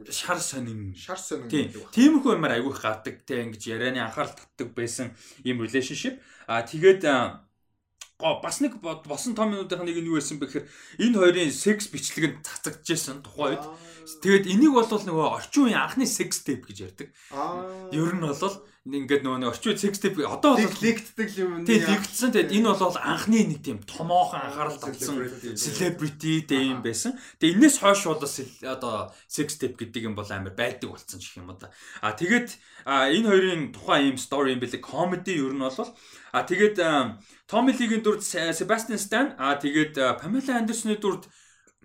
[0.10, 0.98] Шар сонин.
[0.98, 1.46] Шар сонин.
[1.94, 3.22] Тийм их амар айгүйх гардаг.
[3.30, 5.14] Тэ ингэж ярианы анхаарал татдаг байсан
[5.46, 6.18] ийм relationship.
[6.50, 7.06] А тэгээд
[8.20, 10.70] бас нэг босон том минутын нэг нь юу байсан бэ гэхээр
[11.04, 13.66] энэ хоёрын секс бичлэг нь цацагдчихсан тухайн үед.
[14.24, 17.10] Тэгээд энийг бол нөгөө орчин үеийн анхны секс тэп гэж ярьдаг.
[17.92, 18.56] Ер нь бол
[18.86, 21.66] ингээд нөгөө нэг орчин үеийн секс тэп одоо бол легддэг юм.
[21.66, 22.30] Тийм легдсэн.
[22.30, 25.26] Тэгээд энэ бол анхны нэг тийм томоохон анхаарал татсан
[25.58, 27.18] celebrity тийм байсан.
[27.42, 31.50] Тэгээд энэс хойш бол одоо секс тэп гэдэг юм бол амар байдаг болсон гэх юм
[31.58, 31.74] да.
[32.06, 32.54] А тэгээд
[32.86, 35.90] энэ хоёрын тухайн ийм story юм бэлээ comedy ер нь бол
[36.30, 36.78] а тэгээд
[37.50, 41.26] Tommy Lee-гийн дүрд Sebastian Stan аа тэгээд Pamela Anderson-ы дүрд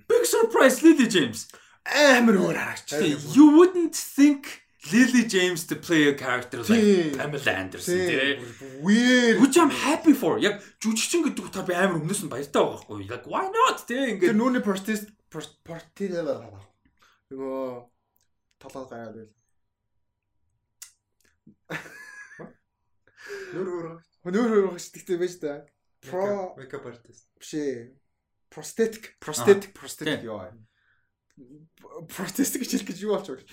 [0.05, 1.49] Big Surprise Lily James
[1.89, 2.93] амар өөр харагч.
[3.33, 8.39] You wouldn't think Lily James to play a character like Pamela Anderson тий.
[8.81, 9.41] Weird.
[9.41, 10.39] Which I'm happy for.
[10.41, 13.05] Яг жүжигчин гэдэг утгаар би амар өмнөөс нь баяртай байгаа байхгүй.
[13.13, 17.85] Like why not тий ингээд ингээд нүүний протест парти нөгөө
[18.57, 19.29] толгой гараад байл.
[23.53, 23.87] Нөр өөр.
[24.33, 25.61] Нөр өөр гэж тэгтэй байж та.
[26.01, 27.29] Pro makeup artist.
[27.37, 27.53] Биш.
[28.51, 30.51] Prosthetic, prosthetic, prosthetic яа.
[32.11, 33.45] Prosthetic гэж хэлэх гэж юу болчих вэ?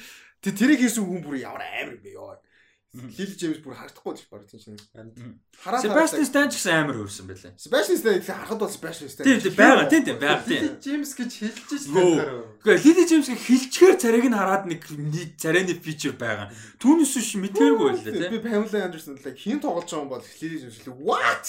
[0.48, 2.40] Тэ тэрийг хийсэн хүн бүр ямар амар юм бэ яа.
[2.96, 4.80] Лил Джеймс бүр харагдахгүй гэж баг тийм чинь.
[5.60, 7.52] Хараад Sebastian Stan ч гэсэн амар хөрсөн байлаа.
[7.60, 9.28] Sebastian Stan харахад бол Sebastian Stan.
[9.28, 10.64] Тийм тийм байгаа тийм тийм байгаа тийм.
[10.80, 12.48] Джеймс гэж хэлж ш таараа.
[12.64, 14.82] Гэхдээ Lily James-ийг хилчгээр царайг нь хараад нэг
[15.36, 16.48] царайны фичер байгаа.
[16.80, 18.32] Түүнээс биш мэдээгүй байлаа тийм.
[18.34, 21.46] Би Pamela Anderson-ыг хин тоглож байгаа юм бол Lily James л what?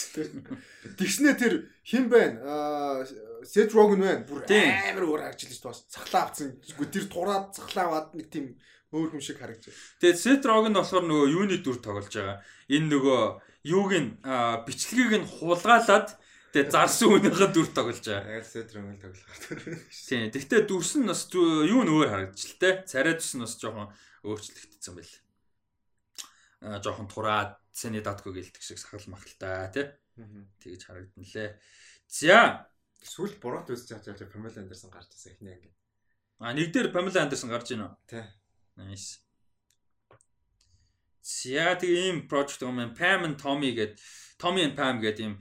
[0.98, 3.06] Тэгснэ тэр хин байна?
[3.46, 4.26] Seth Rogen байна.
[4.26, 5.86] Бүр амар өөр харж илж тоос.
[5.86, 6.58] Цахлаа авцсан.
[6.66, 8.58] Тэр тураад цахлаа аваад нэг тийм
[8.92, 9.80] өөр хүн шиг харагдаж байна.
[10.00, 12.38] Тэгээд Seth Rogen болохоор нөгөө юуны дүр тоглож байгаа.
[12.72, 13.20] Энэ нөгөө
[13.68, 14.10] юуг нь
[14.64, 16.08] бичлэгийг нь хулгаалаад
[16.56, 18.40] тэгээд зарсан хүнийхээ дүр тоглож байгаа.
[18.40, 19.28] Яг Seth Rogen тоглох.
[19.92, 20.32] Тийм.
[20.32, 22.70] Тэгтээ дүрс нь бас юу н өөр харагдаж л те.
[22.88, 23.92] Царай дүрс нь бас жоохон
[24.24, 25.14] өөрчлөгдсөн байл.
[26.64, 29.82] Аа жоохон тураад цэний датгүй гэлдэг шиг сахал махалтай те.
[30.64, 31.60] Тэгэж харагдана лээ.
[32.08, 32.66] За
[33.04, 35.70] сүүл буруут үзэж чаж Pamela Anderson гарч ирсэн эхний анги.
[36.42, 37.92] А нэг дээр Pamela Anderson гарч ийн үү?
[38.10, 38.24] Тий.
[38.78, 39.18] Nice.
[41.22, 43.98] За тэгээ ийм project юм Pam and Tommy гэдэг
[44.38, 45.34] Tommy and Pam гэдэг ийм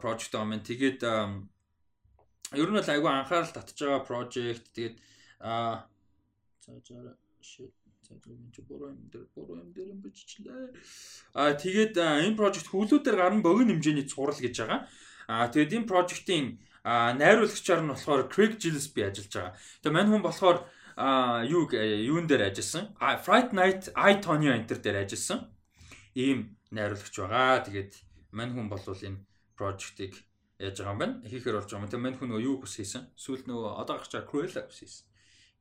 [0.00, 0.54] project юм.
[0.54, 4.64] Тэгээд ер нь бол айгүй анхаарал татж байгаа project.
[4.72, 4.96] Тэгээд
[5.42, 5.84] а
[6.62, 7.74] за за shit
[8.06, 10.74] цагийн чи буруу юм дээр буруу юм дээр юм биччихлээ.
[11.34, 14.80] А тэгээд энэ project хөлүүдээр гарна богино хэмжээний цуврал гэж байгаа.
[15.30, 16.46] А тэгээд энэ project-ийн
[17.20, 19.54] найруулагчаар нь болохоор Craig Gillespie ажиллаж байгаа.
[19.82, 20.58] Тэгээд мань хүн болохоор
[21.00, 22.92] а юу юун дээр ажилласан?
[23.00, 25.48] Fright Night I Tonya Enter дээр ажилласан.
[26.12, 27.64] Ийм найруулагч байгаа.
[27.64, 27.92] Тэгээд
[28.36, 29.24] мань хүн бол энэ
[29.56, 30.12] project-ыг
[30.60, 31.14] яаж байгаа юм байна?
[31.24, 31.88] Хийхээр болж байгаа юм.
[31.88, 33.08] Тэгээд мань хүн нөгөө юу хүс хийсэн?
[33.16, 35.04] Сүүлд нөгөө одоо гарч байгаа Cruella хүс хийсэн.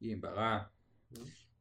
[0.04, 0.68] Ийм байгаа.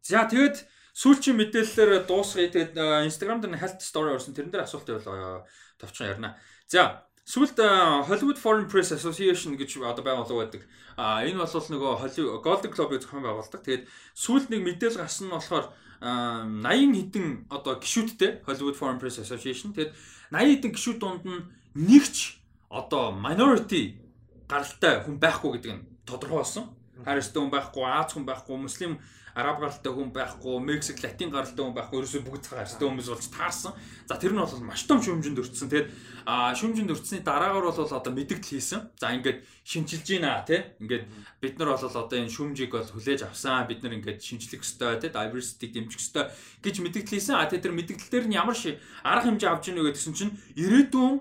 [0.03, 0.67] За тэгээд
[0.99, 2.51] сүүлчийн мэдээллээр дуусгая.
[2.51, 2.75] Тэгээд
[3.07, 4.35] Instagram дээр health story орсон.
[4.35, 5.47] Тэрэн дээр асуулт байвал
[5.79, 6.35] товчхон ярина.
[6.67, 7.61] За Сүүлд
[8.09, 10.63] Hollywood Foreign Press Association гэж одоо байгууллага байдаг.
[10.97, 13.61] А энэ бол нөгөө Golden Globe-ийг зохион байгуулдаг.
[13.61, 13.85] Тэгээд
[14.17, 15.69] сүүлд нэг мэдээлэл гарсан нь болохоор
[16.01, 16.65] 80
[16.97, 19.77] хэдэн одоо гişүүдтэй Hollywood Foreign Press Association.
[19.77, 19.93] Тэгээд
[20.33, 21.45] 80 хэдэн гişүүд донд нь
[21.77, 22.41] нэгч
[22.73, 24.01] одоо minority
[24.49, 26.73] гаралтай хүн байхгүй гэдэг нь тодорхой болсон.
[27.05, 28.97] Харьяастай хүн байхгүй, Аз хүн байхгүй, муслим
[29.39, 33.73] араб гаралтай хүн байхгүй, Мексик, латин гаралтай хүн байхгүй, ерөөсөө бүгд цагаартай хүмүүс болж таарсан.
[34.11, 35.71] За тэр нь бол маш том шүүмжинд өртсөн.
[35.71, 35.89] Тэгээд
[36.27, 38.99] а шүүмжинд өртсөний дараагаар бол одоо мэдээлэл хийсэн.
[38.99, 40.61] За ингээд шинжилж байна тий.
[40.83, 41.05] Ингээд
[41.39, 43.71] бид нар бол одоо энэ шүүмжийг бол хүлээж авсан.
[43.71, 45.15] Бид нар ингээд шинжлэх ёстой тий.
[45.15, 46.25] Diversity дэмжих ёстой
[46.59, 47.39] гэж мэдээлэл хийсэн.
[47.39, 51.15] А тэр мэдээлэл дээр нь ямар шиг арга хэмжээ авч ийнө гэдгсэн чинь ирээдүйн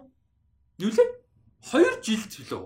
[0.81, 1.09] юу лээ?
[1.69, 2.65] 2 жилд хэлөө.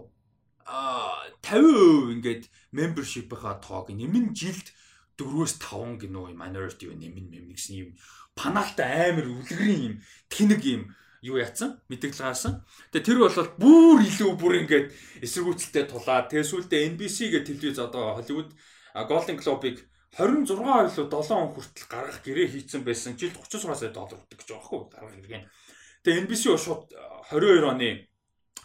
[0.72, 4.72] А 50% ингээд membership-ийнхаа тоог нэмэн жилд
[5.20, 7.90] 4-өөс 5 гинөө minority нэмэн нэмэн гэсэн юм
[8.36, 9.96] паналтай амар үлгэрийн юм
[10.32, 10.82] тэнэг юм
[11.22, 12.66] юу яатсан мэдээлэл гаргасан.
[12.90, 14.88] Тэгээ тэр бол бүр илүү бүр ингээд
[15.22, 18.50] эсэргүүцэлтэй тулаад тэгээ сүултээ NBC гэх телевиз одоо Hollywood
[19.06, 19.78] Golden Globe-ыг
[20.18, 23.16] 26 ойлоо 7 он хүртэл гаргах гэрээ хийцэн байсан.
[23.16, 25.46] Жилд 36 сая доллар өгдөг гэж байгаа хгүй гаргах хэрэг.
[26.04, 26.90] Тэгээ NBC шууд
[27.30, 27.90] 22 оны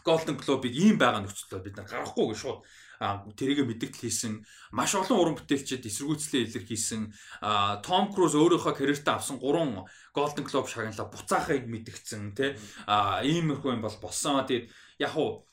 [0.02, 2.60] Golden Globe-ыг ийм байгаа нөхцөлөөр бид нар гаргахгүй гэж шууд
[2.98, 4.44] тэрийг мэдээлэл хийсэн.
[4.72, 7.02] Маш олон уран бүтээлчид эсэргүүцлээ илэрхийлсэн
[7.84, 9.84] Том Круз өөрийнхөө карьертаа авсан 3
[10.16, 12.56] Golden Globe шагналаа буцаахыг мэдгдсэн тий
[12.88, 14.40] иймэрхүү юм бол болсон.
[14.48, 15.44] Тэгээд яг уу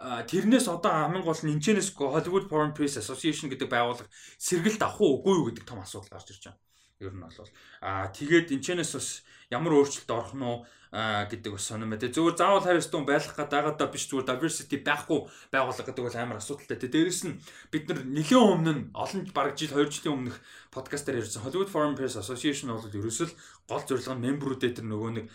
[0.00, 4.08] тэрнээс одоо хамгийн гол нь энэчнээс Hollywood Foreign Press Association гэдэг байгууллага
[4.40, 6.60] сэргэлт авах уу үгүй юу гэдэг том асуудал гарч ирж байгаа.
[7.00, 7.52] Ер нь бол.
[7.84, 9.08] Аа тэгээд энэчнээс бас
[9.52, 10.44] ямар өөрчлөлт орох нь
[10.90, 12.02] гэдэг бас сонирм бай.
[12.02, 15.20] Зүгээр заавал хариустун байх гэдэг даа биш зүгээр diversity байхгүй
[15.54, 16.78] байгууллага гэдэг бол амар асуудалтай.
[16.82, 17.38] Тэ дээрэс нь
[17.70, 20.42] бид нар нэлээд өмнө нь олон бараг жил 2 жилийн өмнөх
[20.74, 23.30] подкастаар ярьсан Hollywood Foreign Press Association бол ерөөсөл
[23.70, 25.26] гол зорилго нь мембрүүдээ тэр нөгөө нэг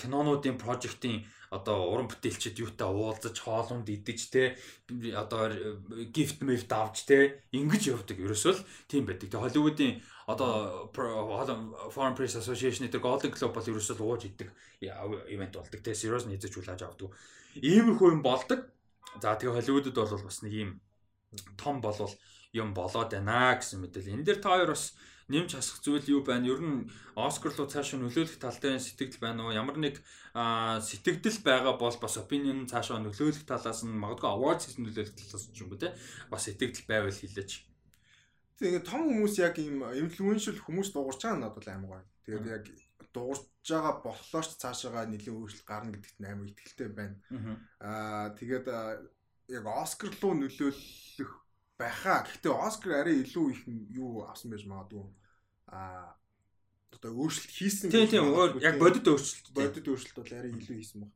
[0.00, 4.58] кинонуудын project-ийн одоо уран бүтээлчид юутай уулзаж хоолунд идэж те
[5.14, 5.52] одоо
[6.10, 8.58] gift gift авч те ингэж явдаг ерөөсөл
[8.90, 9.30] тийм байдаг.
[9.30, 10.90] Тэгээ Hollywood-ийн одоо
[11.92, 14.48] Foreign Press Association дээр Golden Globe бол ерөөсөө ууж идэг
[14.80, 17.12] ивент болдог те serious нийцэж хүлээж авдаг.
[17.60, 18.72] Иймэрхүү юм болдог.
[19.20, 20.70] За тэгээ Холливуудад бол бас нэг юм
[21.60, 22.14] том болвол
[22.52, 24.14] юм болоод байна гэсэн мэдээлэл.
[24.16, 24.96] Энэ дээр та хоёр бас
[25.28, 26.48] нэмж хасах зүйл юу байна?
[26.48, 29.56] Ер нь Оскар руу цаашаа нөлөөлөх талтай сэтгэл байна уу?
[29.56, 30.00] Ямар нэг
[30.34, 35.58] сэтгэгдэл байгаа бол бас opinion цаашаа нөлөөлөх талаас нь магадгүй awards гэсэн нөлөөлөх талаас ч
[35.64, 35.96] юм уу те.
[36.30, 37.73] Бас сэтгэл байвал хэлээч.
[38.64, 42.04] Гэхдээ ингээд том хүмүүс яг ийм инфлюеншл хүмүүс дуурч байгаа нь надад амар гоё.
[42.24, 42.64] Тэгээд яг
[43.12, 47.20] дуурч байгаа болохоор ч цаашаага нэлийн өөрчлөлт гарна гэдэгт амар ихтэй байна.
[47.84, 48.66] Аа тэгээд
[49.52, 51.32] яг Оскар руу нөлөөлөх
[51.76, 52.24] байхаа.
[52.24, 53.60] Гэхдээ Оскар арай илүү их
[53.92, 55.12] юу авсан байж магадгүй.
[55.68, 56.16] Аа
[56.88, 58.32] одоо өөрчлөлт хийсэн тийм тийм
[58.64, 61.12] яг бодит өөрчлөлт бодит өөрчлөлт бол арай илүү хийсэн баг.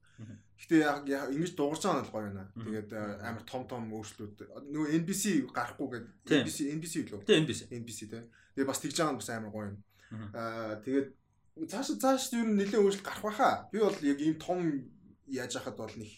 [0.59, 2.45] Гэхдээ яг ингэж дуурж байгаа нь бол гоё байна.
[2.59, 2.91] Тэгээд
[3.23, 4.39] амар том том өөрчлөлт
[4.75, 5.23] нөгөө NBC
[5.55, 7.23] гарахгүй гэдэг NBC NBC лөө.
[7.23, 7.61] Тийм NBC.
[7.71, 8.25] NBC тийм.
[8.59, 9.79] Тэгээд бас тэгж байгаа нь бас амар гоё юм.
[10.35, 11.09] Аа тэгээд
[11.71, 13.55] цааш цааш юу нэлээд өөрчлөлт гарах байхаа.
[13.71, 14.59] Би бол яг ийм том
[15.31, 16.11] яаж яхад бол нэг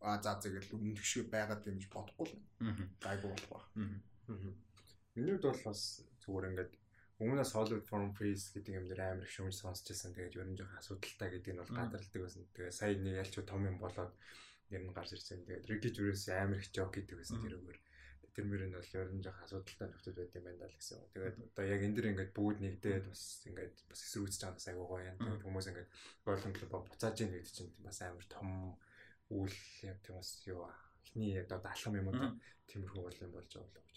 [0.00, 2.36] а за зэгэл өндөгшөө байгаад юм гэж бодохгүй л.
[3.02, 3.64] Гайгүй болох баг.
[5.16, 5.80] Миний хувьд бол бас
[6.22, 6.72] зүгээр ингээд
[7.18, 10.14] Өмнөөс Hollywood Foreign Press гэдэг юм дээр амар их шүүмж сонсч байсан.
[10.14, 12.46] Тэгээд ер нь жоохон асуудалтай гэдэг нь бол гадарладаг байсан.
[12.54, 14.14] Тэгээд сая нэг ялч том юм болоод
[14.70, 15.42] ер нь гарч ирсэн.
[15.42, 17.80] Тэгээд Ricky Gervais амар их жок гэдэг байсан тэрүүгээр.
[18.38, 20.98] Тэр мөр нь бол ер нь жоохон асуудалтай нөхцөл байд юм байна л гэсэн.
[21.10, 24.86] Тэгээд одоо яг энэ дэр ингээд бүгд нэгдээд бас ингээд бас эсрүүцэж байгаа бас айгүй
[24.86, 25.18] гоё юм.
[25.18, 25.90] Тэгээд хүмүүс ингээд
[26.22, 28.48] ойлгомжтой буцааж ийн гэдэг чинь бас амар том
[29.34, 29.58] үйл
[29.90, 30.70] юм тийм бас юу
[31.02, 32.38] эхний одоо алхам юм уу
[32.70, 33.87] тиймэрхүү бол юм болж байгаа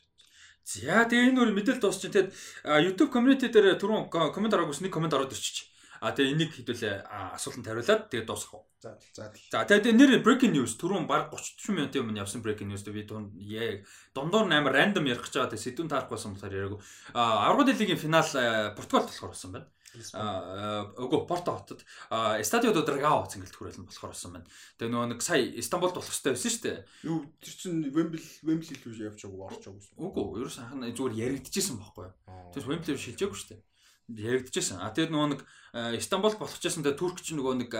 [0.64, 2.12] За тэгээ энэ бол мэдээлэл дуусчих.
[2.14, 2.30] Тэгэд
[2.64, 5.72] YouTube community дээр түрүүн комент ороогүй нэг комент ороод ирчих.
[6.02, 7.06] А тэгээ энийг хэдүүлээ
[7.38, 8.66] асуултанд хариулаад тэгээ дуусгах уу.
[8.82, 9.30] За за.
[9.54, 13.06] За тэгээ нэр breaking news түрүүн баг 30 минутын өмнө явсан breaking news дээр би
[13.06, 13.86] дунд яг
[14.18, 16.82] дундуур нь амар random ярих гэж байгаа тэгээ сэдвүүн таарах байсан болохоор яриаггүй.
[17.14, 18.26] А 10 дэлхийн финал
[18.74, 19.70] Португал болохоор болсон байна.
[19.92, 21.84] Үгүй Порто хотод
[22.46, 24.48] Стадио до Драгao цэнгэлт хүрээлэн болохоор болсон байна.
[24.80, 26.80] Тэгээ нөгөө нэг сая Истанбулд болох хэрэгтэй байсан шүү дээ.
[27.12, 30.00] Юу тэр чинь Wembley Wembley рүү явж байгаа орч байгаа.
[30.00, 32.16] Үгүй ерөөс анхан зүгээр яригдчихсэн байхгүй юу.
[32.56, 33.62] Тэгээс Wembley шилжээгүй шүү дээ
[34.20, 34.82] яригдчихсэн.
[34.82, 35.42] А тэгээд нөгөө нэг
[35.72, 37.72] Истанбул болохчээсэн тэгээд Турк ч нөгөө нэг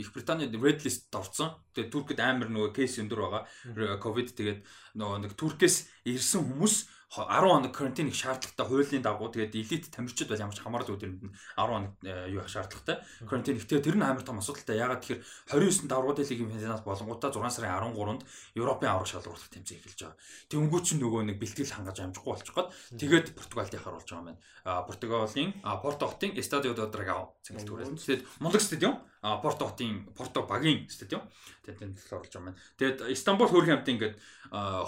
[0.00, 1.52] Их Британий Red List орсон.
[1.76, 4.00] Тэгээд Туркэд амар нөгөө кейс өндөр байгаа.
[4.00, 4.64] Ковид тэгээд
[4.96, 9.28] нөгөө нэг Туркээс ирсэн хүмүүс 10 хоног карантин их шаардлагатай хуулийн дагуу.
[9.28, 13.04] Тэгээд элит тамирчид бол ямар ч хамаарал нь 10 хоног э, юу шаардлагатай.
[13.28, 13.68] Карантин их.
[13.68, 14.80] Тэгээд тэр нь амар том асуудалтай.
[14.80, 15.22] Ягаад тэгэхээр
[15.52, 18.22] 29-нд даврууд лигийн финал болонгуудаа 6 сарын 13-нд
[18.58, 20.18] Европын аврах шалгуурлах тэмцээн эхэлж байгаа.
[20.50, 24.28] Тэнгүү чинь нөгөө нэг бэлтгэл хангаж амжихгүй болчих гээд тэгээд Португалд яхаар болж байгаа юм
[24.34, 24.82] байна.
[24.88, 27.92] Португалийн Порто хотын Estadio do Dragão түрээ.
[27.92, 31.28] Тэгээд мундаг стадиум а Порто хотын Порто багийн стадиум.
[31.64, 32.58] Тэгээд энэ төлөв орж байгаа юм.
[32.80, 34.16] Тэгээд Истанбул хөрхийн хамт ингээд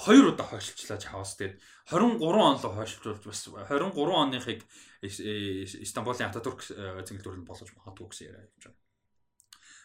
[0.00, 1.36] хоёр удаа хойшлцлаа Чавас.
[1.36, 1.60] Тэгээд
[1.92, 4.60] 23 он руу хойшлуулж бас 23 оныхыг
[5.04, 8.80] Истанбулын Ататүрк цэнгэлт төрөнд болгож магадгүй гэсэн яриа явж байна.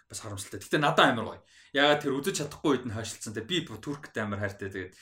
[0.08, 0.60] Бас харамсалтай.
[0.60, 1.42] Гэтэ надад амар гоё.
[1.72, 3.32] Ягаад тэр үзэж чадахгүй үед нь хойшлцсан.
[3.36, 4.68] Тэгээд би Туркт амар хайртай.
[4.68, 4.96] Тэгээд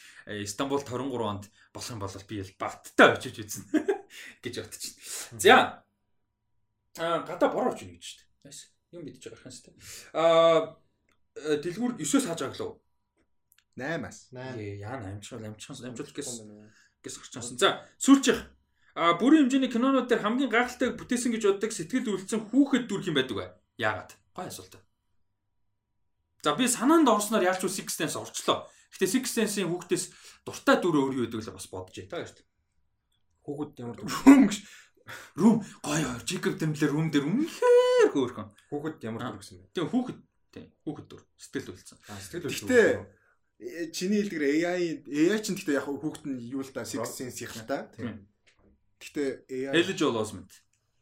[0.46, 3.66] Истанбулд 23 онд болох юм бол би л багттай очиж үзсэн
[4.46, 5.42] гэж бодчихсон.
[5.42, 5.89] За.
[6.98, 9.70] Аа гадаа бороо очно гэж шүү дээ юм мэдж байгаа хэрхэн сте.
[10.18, 10.78] Аа
[11.62, 12.82] дэлгүүр 9-өөс хааж аглав.
[13.78, 14.34] 8-аас.
[14.34, 16.50] Ээ яа 8 ч 8 ч амжуулах гэсэн
[17.06, 17.58] гэс орчсон.
[17.62, 18.50] За сүүлчих.
[18.98, 23.16] А бүрийн хэмжээний кинонууд дээр хамгийн гайхалтай бүтээсэн гэж боддог сэтгэл үйлцэн хүүхэд дүрх юм
[23.16, 23.50] байдаг бай.
[23.78, 24.12] Яагаад?
[24.34, 24.76] Гой асуулт.
[26.44, 28.68] За би санаанд орсноор яалч уу Six Sense орчлоо.
[28.92, 32.10] Гэтэ Six Sense-ийн хүүхдээс дуртай дүр өөр юу байдаг л бас бодож бай.
[32.10, 32.44] Та гэж.
[33.46, 34.10] Хүүхэд ямар дүр
[35.36, 38.48] Рум гоё Жикоб дэмлэр рум дээр үнэхээр хөөрхөн.
[38.70, 39.72] Хүүхэд ямар дүр гэсэн бэ?
[39.76, 40.20] Тийм хүүхэд
[40.54, 41.98] тийм хүүхэд дүр сэтгэл үлдсэн.
[42.10, 42.68] Аа сэтгэл үлдсэн.
[42.70, 42.82] Гэтэ
[43.60, 47.44] э, чиний хэлдгэр AI AI ч гэхдээ яг хүүхэд нь юу л да Six Sense
[47.44, 47.90] их та.
[49.00, 50.52] Гэтэ AI Elijah Osment.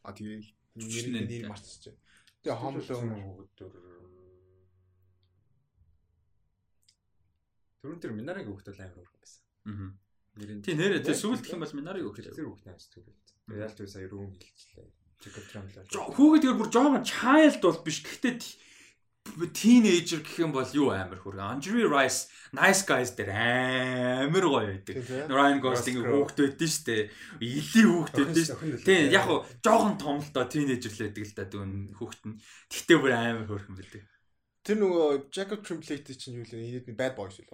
[0.03, 0.43] А тэгээ
[0.77, 1.95] нэр марцчихжээ.
[2.41, 3.97] Тэгээ Alone хүүхэд дүр
[7.88, 9.41] Төрөн тэр Минарагийн хүүхэд бол амар хөөрхөн байсан.
[9.69, 9.95] Аа.
[10.65, 12.35] Тийм нэрээ тэр сүүлд гэх юм бол Минарагийн хүүхэд.
[12.35, 13.36] Тэр хүүхэд амар сэтгэл үлдсэн.
[13.48, 14.90] Ялч үе сая рүүм хэлчихлээ.
[15.24, 15.84] Jacob Tremblay.
[15.88, 18.03] Хүүхэд тэр бүр жоохон child бол биш.
[18.06, 18.35] Гэхдээ
[19.53, 21.40] teenager гэх юм бол юу амар хөр.
[21.40, 24.95] Andrew Rice Nice Guys дээр амар гоё байдаг.
[25.27, 27.01] Ryan Gosling хүүхэд байдсан шүү дээ.
[27.43, 28.85] Илийн хүүхэд байдсан шүү.
[28.88, 32.40] Тийм яг хуу жоохон том л доо teenager л байдаг л да дүүн хүүхэд нь.
[32.72, 34.03] Тэгтээ бүр амар хөрхөн байдаг.
[34.64, 36.88] Тэр нөгөө Jacob Tremblay чинь юу лээ?
[36.95, 37.48] Bad Boys үү?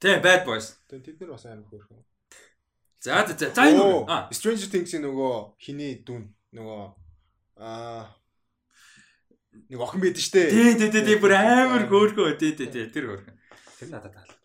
[0.00, 0.76] Тийм Bad Boys.
[0.88, 2.00] Тэд нар бас амар хөрхөн.
[3.02, 6.82] За за за за энэ аа Stranger Things-ийн нөгөө хиний дүн нөгөө
[7.58, 8.14] аа
[9.66, 10.54] нэг охин байдаг штэ.
[10.54, 12.38] Тий, тий, тий, бүр амар хөөрхөө.
[12.38, 13.34] Тий, тий, тий, тэр хөөрхөн.
[13.82, 14.38] Тэр надад таалагдав.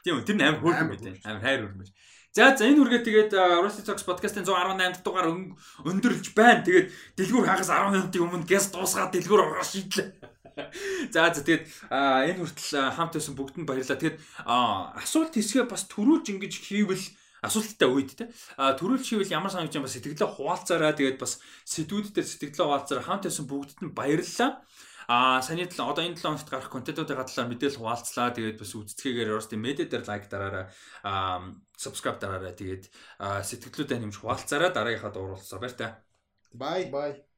[0.00, 1.04] Тийм, тэр амар хөөрхөн байт.
[1.20, 1.92] Амар хайр өрмөж.
[2.32, 5.28] За за энэ үргээ тэгээд Rusty Talks podcast-ын 118 дугаар
[5.84, 6.64] өндөрлж байна.
[6.64, 6.88] Тэгээд
[7.20, 10.32] дэлгүүр хагас 10 минутын өмнө гээс дуусгаад дэлгүүр шийдлээ.
[11.12, 14.00] За за тэгээд энэ хүртэл хамт байсан бүгдэнд баярлалаа.
[14.00, 17.04] Тэгээд асуулт хэсгээ бас төрүүлж ингэж хийвэл
[17.42, 18.24] асуулттай үед те
[18.56, 23.06] а төрүүлж хийвэл ямар санагч юм ба сэтгэлээ хуваалцаараа тэгээд бас сэдвүүд дээр сэтгэлээ хуваалцаараа
[23.06, 24.62] хамт байсан бүгдд нь баярлалаа
[25.10, 28.30] Аа саяны одоо энэ 7 хоногт гарах контентуудын талаар мэдээлэл хуваалцлаа.
[28.32, 30.66] Тэгээд бас үздэхээгээр Rusty Media дээр лайк дараарай.
[31.02, 32.54] Аа subscribe дараарай.
[32.54, 32.84] Тэгээд
[33.18, 34.70] сэтгэлдүүдээ нэмж хуваалцаарай.
[34.70, 35.88] Дараагийнхаа дууралцаа баяр та.
[36.54, 37.31] Bye bye.